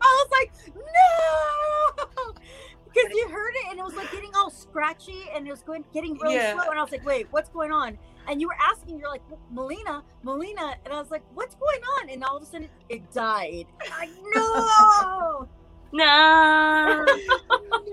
was 0.02 0.28
like, 0.30 0.52
no, 0.76 2.32
because 2.84 3.10
you 3.14 3.28
heard 3.28 3.52
it 3.56 3.70
and 3.70 3.78
it 3.78 3.84
was 3.84 3.94
like 3.94 4.10
getting 4.12 4.30
all 4.36 4.50
scratchy 4.50 5.24
and 5.34 5.46
it 5.46 5.50
was 5.50 5.62
going 5.62 5.84
getting 5.92 6.16
really 6.18 6.36
Yeah. 6.36 6.52
slow. 6.54 6.70
And 6.70 6.78
I 6.78 6.82
was 6.82 6.92
like, 6.92 7.04
wait, 7.04 7.26
what's 7.30 7.48
going 7.48 7.72
on? 7.72 7.98
And 8.28 8.40
you 8.40 8.46
were 8.48 8.56
asking, 8.70 8.98
you're 8.98 9.08
like, 9.10 9.22
Melina, 9.50 10.02
Melina, 10.22 10.76
and 10.84 10.94
I 10.94 11.00
was 11.00 11.10
like, 11.10 11.22
what's 11.34 11.56
going 11.56 11.80
on? 12.00 12.10
And 12.10 12.22
all 12.22 12.36
of 12.36 12.42
a 12.44 12.46
sudden, 12.46 12.68
it 12.88 13.10
died. 13.12 13.66
I 13.92 14.08
no. 14.34 15.48
No. 15.92 17.04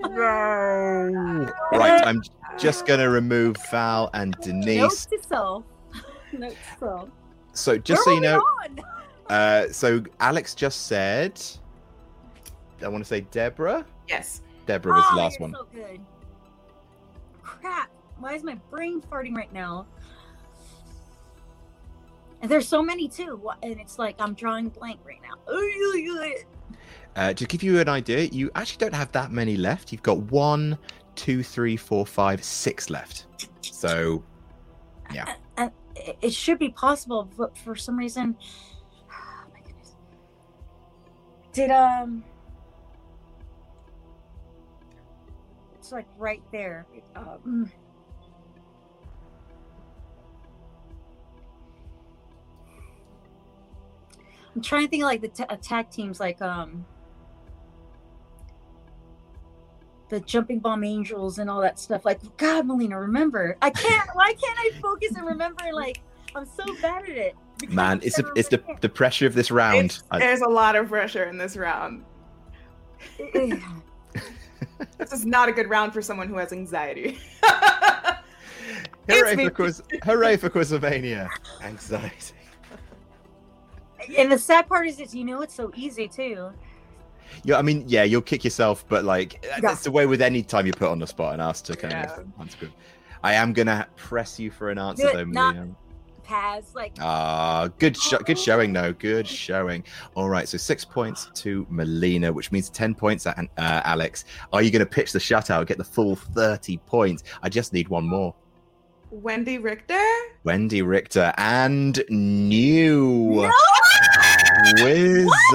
No. 0.02 1.48
Right, 1.72 2.02
I'm 2.06 2.22
just 2.58 2.86
going 2.86 3.00
to 3.00 3.08
remove 3.08 3.56
Val 3.70 4.10
and 4.14 4.34
Note 4.38 4.44
Denise. 4.44 5.06
to 5.06 5.18
self. 5.22 5.64
Note 6.32 6.50
to 6.50 6.78
self. 6.78 7.08
So 7.52 7.78
just 7.78 8.00
We're 8.06 8.12
so 8.12 8.14
you 8.14 8.20
know, 8.20 8.44
uh, 9.28 9.68
so 9.70 10.02
Alex 10.20 10.54
just 10.54 10.86
said, 10.86 11.40
I 12.82 12.88
want 12.88 13.04
to 13.04 13.08
say 13.08 13.20
Deborah. 13.22 13.84
Yes. 14.08 14.42
Deborah 14.66 14.92
was 14.92 15.04
Oh, 15.08 15.14
the 15.14 15.20
last 15.20 15.38
you're 15.38 15.48
one. 15.48 15.54
So 15.54 15.66
good. 15.72 16.00
Crap! 17.42 17.90
Why 18.18 18.34
is 18.34 18.42
my 18.44 18.54
brain 18.70 19.00
farting 19.02 19.34
right 19.34 19.52
now? 19.52 19.86
And 22.42 22.50
there's 22.50 22.66
so 22.68 22.82
many 22.82 23.06
too, 23.08 23.40
and 23.62 23.78
it's 23.78 23.98
like 23.98 24.16
I'm 24.18 24.34
drawing 24.34 24.68
blank 24.70 25.00
right 25.04 25.20
now. 25.22 25.34
Uh, 27.16 27.32
to 27.34 27.44
give 27.44 27.62
you 27.62 27.80
an 27.80 27.88
idea, 27.88 28.24
you 28.26 28.50
actually 28.54 28.78
don't 28.78 28.94
have 28.94 29.10
that 29.12 29.32
many 29.32 29.56
left. 29.56 29.92
You've 29.92 30.02
got 30.02 30.18
one, 30.30 30.78
two, 31.16 31.42
three, 31.42 31.76
four, 31.76 32.06
five, 32.06 32.42
six 32.42 32.88
left. 32.88 33.26
So, 33.62 34.22
yeah. 35.12 35.34
And 35.56 35.72
it- 36.22 36.32
should 36.32 36.58
be 36.58 36.70
possible, 36.70 37.28
but 37.36 37.56
for 37.58 37.74
some 37.74 37.96
reason, 37.96 38.36
oh 39.12 39.44
my 39.52 39.60
goodness. 39.60 39.96
Did 41.52 41.70
um, 41.70 42.22
it's 45.74 45.90
like 45.90 46.06
right 46.16 46.42
there. 46.52 46.86
Um, 47.16 47.70
I'm 54.54 54.62
trying 54.62 54.84
to 54.84 54.88
think 54.88 55.02
of 55.02 55.06
like 55.06 55.20
the 55.20 55.28
t- 55.28 55.44
attack 55.48 55.90
teams, 55.90 56.18
like 56.20 56.40
um, 56.42 56.84
the 60.10 60.20
jumping 60.20 60.58
bomb 60.58 60.84
angels 60.84 61.38
and 61.38 61.48
all 61.48 61.60
that 61.60 61.78
stuff. 61.78 62.04
Like, 62.04 62.20
God, 62.36 62.66
Melina, 62.66 63.00
remember? 63.00 63.56
I 63.62 63.70
can't. 63.70 64.08
Why 64.12 64.34
can't 64.34 64.58
I 64.58 64.72
focus 64.80 65.12
and 65.16 65.26
remember? 65.26 65.64
Like, 65.72 66.00
I'm 66.34 66.44
so 66.44 66.64
bad 66.82 67.04
at 67.04 67.10
it. 67.10 67.36
Man, 67.68 68.00
it's 68.02 68.18
a, 68.18 68.24
it's 68.36 68.48
the, 68.48 68.62
the 68.80 68.88
pressure 68.88 69.26
of 69.26 69.34
this 69.34 69.50
round. 69.50 70.02
I- 70.10 70.18
There's 70.18 70.40
a 70.40 70.48
lot 70.48 70.76
of 70.76 70.88
pressure 70.88 71.24
in 71.24 71.38
this 71.38 71.56
round. 71.56 72.04
This 74.98 75.12
is 75.12 75.26
not 75.26 75.48
a 75.48 75.52
good 75.52 75.68
round 75.68 75.92
for 75.92 76.02
someone 76.02 76.28
who 76.28 76.36
has 76.36 76.52
anxiety. 76.52 77.18
Hooray 79.08 79.36
for 79.44 79.50
quiz! 79.50 79.82
Hooray 80.04 80.36
for 80.36 80.48
Quizzlemania! 80.50 81.28
Anxiety. 81.62 82.34
And 84.16 84.30
the 84.30 84.38
sad 84.38 84.68
part 84.68 84.86
is, 84.88 85.00
is 85.00 85.14
you 85.14 85.24
know 85.24 85.42
it's 85.42 85.54
so 85.54 85.70
easy 85.74 86.08
too. 86.08 86.50
Yeah, 87.44 87.58
I 87.58 87.62
mean, 87.62 87.84
yeah, 87.86 88.04
you'll 88.04 88.20
kick 88.22 88.44
yourself, 88.44 88.84
but 88.88 89.04
like 89.04 89.44
Yeah. 89.46 89.60
that's 89.60 89.84
the 89.84 89.90
way 89.90 90.06
with 90.06 90.20
any 90.22 90.42
time 90.42 90.66
you 90.66 90.72
put 90.72 90.88
on 90.88 90.98
the 90.98 91.06
spot 91.06 91.32
and 91.34 91.42
asked 91.42 91.66
to 91.66 91.76
kind 91.76 91.92
Yeah. 91.92 92.12
of 92.14 92.26
answer. 92.40 92.56
good. 92.60 92.72
I 93.22 93.34
am 93.34 93.52
gonna 93.52 93.86
press 93.96 94.38
you 94.38 94.50
for 94.50 94.70
an 94.70 94.78
answer 94.78 95.04
Good, 95.04 95.16
though, 95.16 95.24
not- 95.24 95.54
Melina. 95.54 95.74
Paz, 96.22 96.76
like 96.76 96.92
Ah, 97.00 97.68
good, 97.80 97.96
sh- 97.96 98.14
good 98.24 98.38
showing 98.38 98.72
though. 98.72 98.92
Good 98.92 99.26
showing. 99.26 99.82
All 100.14 100.28
right, 100.30 100.48
so 100.48 100.58
six 100.58 100.84
points 100.84 101.28
to 101.42 101.66
Melina, 101.68 102.32
which 102.32 102.52
means 102.52 102.70
ten 102.70 102.94
points 102.94 103.26
at 103.26 103.36
uh, 103.36 103.82
Alex. 103.84 104.24
Are 104.52 104.62
you 104.62 104.70
going 104.70 104.78
to 104.78 104.86
pitch 104.86 105.10
the 105.10 105.18
shutout, 105.18 105.66
get 105.66 105.76
the 105.76 105.82
full 105.84 106.14
thirty 106.14 106.76
points? 106.86 107.24
I 107.42 107.48
just 107.48 107.72
need 107.72 107.88
one 107.88 108.04
more. 108.06 108.32
Wendy 109.10 109.58
Richter. 109.58 109.98
Wendy 110.44 110.82
Richter 110.82 111.32
and 111.36 112.00
new 112.10 113.50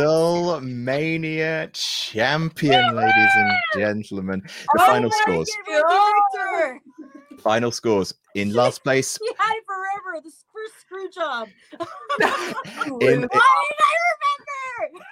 Quizzlemania 0.06 1.69
champion, 1.73 2.95
ladies 2.95 3.32
and 3.36 3.52
gentlemen. 3.76 4.41
The 4.41 4.82
Oh 4.82 4.86
final 4.86 5.11
scores. 5.11 5.49
God, 5.68 6.80
Final 7.40 7.72
scores. 7.72 8.14
In 8.36 8.53
last 8.53 8.84
place, 8.84 9.18
She 9.22 9.30
had 9.38 9.53
it 9.56 9.64
forever. 9.65 10.22
The 10.23 10.32
first 10.53 10.80
screw 10.82 11.10
job. 11.11 11.48
In- 13.02 13.22
Why 13.22 13.27
did 13.27 13.30
I 13.32 13.95
remember? 14.11 15.06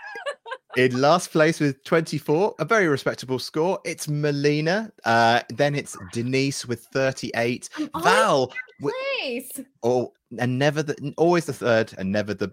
in 0.75 0.99
last 0.99 1.31
place 1.31 1.59
with 1.59 1.83
24, 1.83 2.55
a 2.57 2.65
very 2.65 2.87
respectable 2.87 3.37
score. 3.37 3.79
It's 3.85 4.07
Melina. 4.07 4.91
Uh, 5.05 5.41
then 5.49 5.75
it's 5.75 5.95
Denise 6.11 6.65
with 6.65 6.83
38. 6.85 7.69
Val, 8.01 8.51
with, 8.81 8.95
Place. 9.21 9.61
oh, 9.83 10.13
and 10.39 10.57
never 10.57 10.81
the, 10.81 11.13
always 11.17 11.45
the 11.45 11.53
third, 11.53 11.93
and 11.99 12.11
never 12.11 12.33
the 12.33 12.51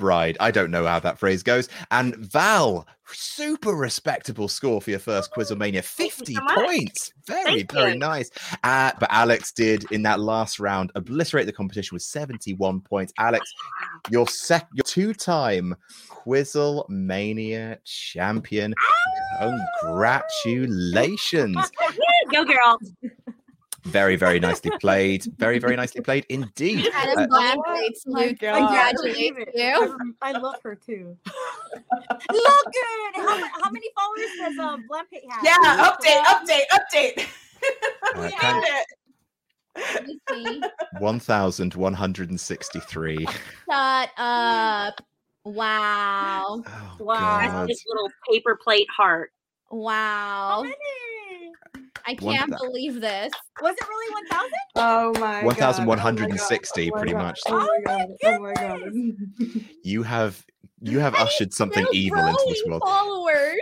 bride. 0.00 0.36
I 0.40 0.50
don't 0.50 0.72
know 0.72 0.84
how 0.86 0.98
that 0.98 1.18
phrase 1.18 1.44
goes. 1.44 1.68
And 1.92 2.16
Val, 2.16 2.88
super 3.06 3.74
respectable 3.74 4.48
score 4.48 4.80
for 4.80 4.90
your 4.90 4.98
first 4.98 5.30
Quizzlemania, 5.32 5.84
50 5.84 6.34
so 6.34 6.40
points. 6.54 7.12
Very, 7.26 7.44
Thank 7.44 7.72
very 7.72 7.92
you. 7.92 7.98
nice. 7.98 8.30
Uh, 8.64 8.90
but 8.98 9.08
Alex 9.12 9.52
did 9.52 9.84
in 9.92 10.02
that 10.02 10.18
last 10.18 10.58
round 10.58 10.90
obliterate 10.96 11.46
the 11.46 11.52
competition 11.52 11.94
with 11.94 12.02
71 12.02 12.80
points. 12.80 13.12
Alex, 13.18 13.52
your 14.10 14.26
sec, 14.26 14.66
your 14.74 14.82
two-time 14.84 15.76
Quizzlemania 16.08 17.76
champion. 17.84 18.74
Congratulations. 19.82 21.70
Go, 22.32 22.44
girl. 22.44 22.78
Very, 23.84 24.16
very 24.16 24.38
nicely 24.40 24.70
played. 24.80 25.24
Very, 25.38 25.58
very 25.58 25.76
nicely 25.76 26.00
played 26.02 26.26
indeed. 26.28 26.86
Adam 26.94 27.18
Uh, 27.18 27.26
Blancates, 27.28 28.04
my 28.06 28.24
you 28.26 28.36
I 28.54 28.60
you. 29.54 29.96
I 30.22 30.32
love 30.32 30.56
her 30.62 30.74
too. 30.74 31.16
Logan, 32.30 33.12
how, 33.14 33.38
how 33.62 33.70
many 33.70 33.88
followers 33.96 34.30
does 34.38 34.58
um 34.58 34.84
Blampate 34.88 35.24
have? 35.30 35.44
Yeah, 35.44 35.90
update, 35.90 36.22
update, 36.24 36.66
update. 36.72 37.18
uh, 37.22 37.24
we 38.22 38.30
can- 38.30 38.60
made 38.60 38.68
it. 38.68 38.86
Let 39.94 40.04
me 40.04 40.18
see. 40.28 40.60
1,163. 40.98 43.26
Shut 43.70 44.10
up. 44.18 45.00
Wow. 45.44 46.62
Oh, 46.66 46.96
Wow. 46.98 47.40
God. 47.46 47.68
this 47.68 47.82
little 47.86 48.10
paper 48.30 48.56
plate 48.62 48.88
heart. 48.94 49.32
How 49.70 49.70
Wow. 49.70 50.64
Many? 52.06 52.18
I 52.18 52.36
can't 52.36 52.50
thou- 52.50 52.58
believe 52.58 53.00
this. 53.00 53.32
Was 53.60 53.74
it 53.74 53.88
really 53.88 54.12
1,000? 54.30 54.50
Oh 54.76 55.12
my 55.20 55.40
god. 55.40 55.44
1,160 55.44 56.90
Oh 56.90 56.96
pretty 56.96 57.14
oh 57.14 57.18
God. 57.18 57.22
much. 57.24 57.40
Oh 57.46 57.58
my 57.58 57.80
god. 57.86 58.08
Oh 58.24 58.38
my 58.38 58.52
god. 58.54 58.82
Oh 58.82 59.60
you 59.82 60.02
have 60.02 60.44
you 60.82 60.98
have 60.98 61.14
ushered 61.16 61.52
something 61.52 61.86
evil 61.92 62.26
into 62.26 62.44
this 62.48 62.62
world. 62.66 62.82
Followers. 62.84 63.58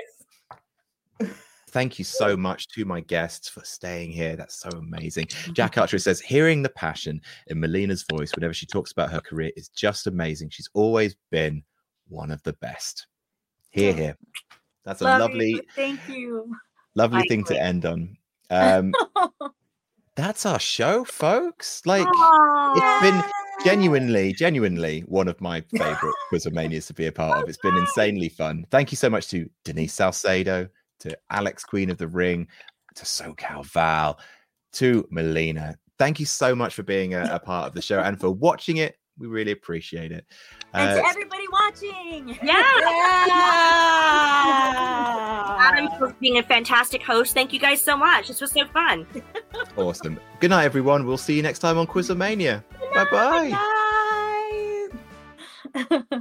Thank 1.71 1.99
you 1.99 2.05
so 2.05 2.35
much 2.37 2.69
to 2.69 2.85
my 2.87 3.01
guests 3.01 3.49
for 3.49 3.63
staying 3.63 4.11
here. 4.13 4.37
That's 4.37 4.59
so 4.61 4.71
amazing. 4.71 5.27
Jack 5.53 5.77
Archer 5.77 5.99
says, 5.99 6.19
hearing 6.21 6.63
the 6.63 6.71
passion 6.71 7.21
in 7.49 7.61
Melina's 7.61 8.05
voice 8.11 8.35
whenever 8.35 8.55
she 8.55 8.65
talks 8.67 8.91
about 8.93 9.11
her 9.13 9.21
career 9.21 9.51
is 9.55 9.69
just 9.69 10.07
amazing. 10.07 10.49
She's 10.51 10.71
always 10.73 11.15
been 11.31 11.63
one 12.09 12.31
of 12.31 12.43
the 12.45 12.55
best. 12.55 13.07
Here, 13.71 13.93
here. 13.93 14.17
That's 14.85 15.03
a 15.03 15.05
Love 15.05 15.21
lovely, 15.21 15.51
you. 15.51 15.63
Thank 15.77 16.01
you. 16.09 16.51
lovely 16.95 17.21
I 17.21 17.27
thing 17.29 17.45
to 17.45 17.61
end 17.61 17.85
on. 17.85 18.17
Um, 18.51 18.95
that's 20.17 20.47
our 20.47 20.59
show, 20.59 21.05
folks. 21.05 21.83
Like, 21.87 22.07
Aw. 22.07 22.75
it's 22.77 23.11
been 23.11 23.33
genuinely, 23.65 24.33
genuinely 24.33 25.01
one 25.01 25.29
of 25.29 25.41
my 25.41 25.61
favorite 25.77 26.15
Quizzlemanias 26.33 26.87
to 26.89 26.95
be 26.95 27.07
a 27.07 27.13
part 27.13 27.43
of. 27.43 27.49
It's 27.49 27.59
been 27.59 27.77
insanely 27.77 28.29
fun. 28.29 28.65
Thank 28.71 28.93
you 28.93 28.97
so 28.97 29.11
much 29.11 29.29
to 29.29 29.49
Denise 29.65 29.95
Salcedo, 29.95 30.69
to 31.01 31.17
Alex 31.31 31.65
Queen 31.65 31.91
of 31.91 31.99
the 31.99 32.09
Ring, 32.09 32.49
to 32.95 33.05
SoCal 33.05 33.65
Val, 33.67 34.19
to 34.75 35.07
Melina. 35.11 35.77
Thank 35.99 36.21
you 36.21 36.27
so 36.27 36.55
much 36.55 36.75
for 36.75 36.83
being 36.83 37.15
a, 37.15 37.23
a 37.33 37.39
part 37.41 37.67
of 37.67 37.75
the 37.75 37.83
show 37.83 38.01
and 38.01 38.19
for 38.21 38.31
watching 38.31 38.77
it. 38.77 38.97
We 39.19 39.27
really 39.27 39.53
appreciate 39.53 40.13
it. 40.13 40.25
and 40.75 40.91
Uh, 40.91 40.95
to 41.03 41.07
everybody 41.07 41.45
watching. 41.53 42.29
Yeah. 42.43 42.43
Yeah. 42.43 42.65
Adam 45.61 45.89
for 45.99 46.15
being 46.21 46.39
a 46.39 46.43
fantastic 46.43 47.03
host. 47.03 47.35
Thank 47.35 47.53
you 47.53 47.59
guys 47.61 47.81
so 47.81 47.97
much. 47.97 48.29
This 48.29 48.41
was 48.41 48.53
so 48.53 48.67
fun. 48.69 49.07
awesome. 49.77 50.19
Good 50.41 50.51
night, 50.51 50.65
everyone. 50.65 51.07
We'll 51.07 51.19
see 51.19 51.35
you 51.35 51.43
next 51.43 51.59
time 51.61 51.79
on 51.79 51.87
Quizzlemania. 51.87 52.63
Bye 52.95 53.05
bye. 53.11 53.51
Bye. 55.75 56.21